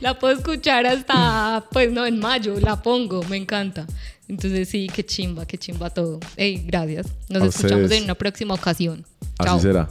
La 0.00 0.18
puedo 0.18 0.36
escuchar 0.36 0.86
hasta, 0.86 1.64
pues 1.70 1.92
no, 1.92 2.06
en 2.06 2.18
mayo. 2.18 2.58
La 2.60 2.82
pongo, 2.82 3.22
me 3.24 3.36
encanta. 3.36 3.86
Entonces 4.28 4.68
sí, 4.68 4.88
qué 4.94 5.04
chimba, 5.04 5.46
qué 5.46 5.58
chimba 5.58 5.90
todo. 5.90 6.20
Hey, 6.36 6.62
gracias. 6.66 7.06
Nos 7.28 7.54
escuchamos 7.54 7.90
en 7.90 8.04
una 8.04 8.14
próxima 8.14 8.54
ocasión. 8.54 9.04
Así 9.38 9.60
será. 9.60 9.88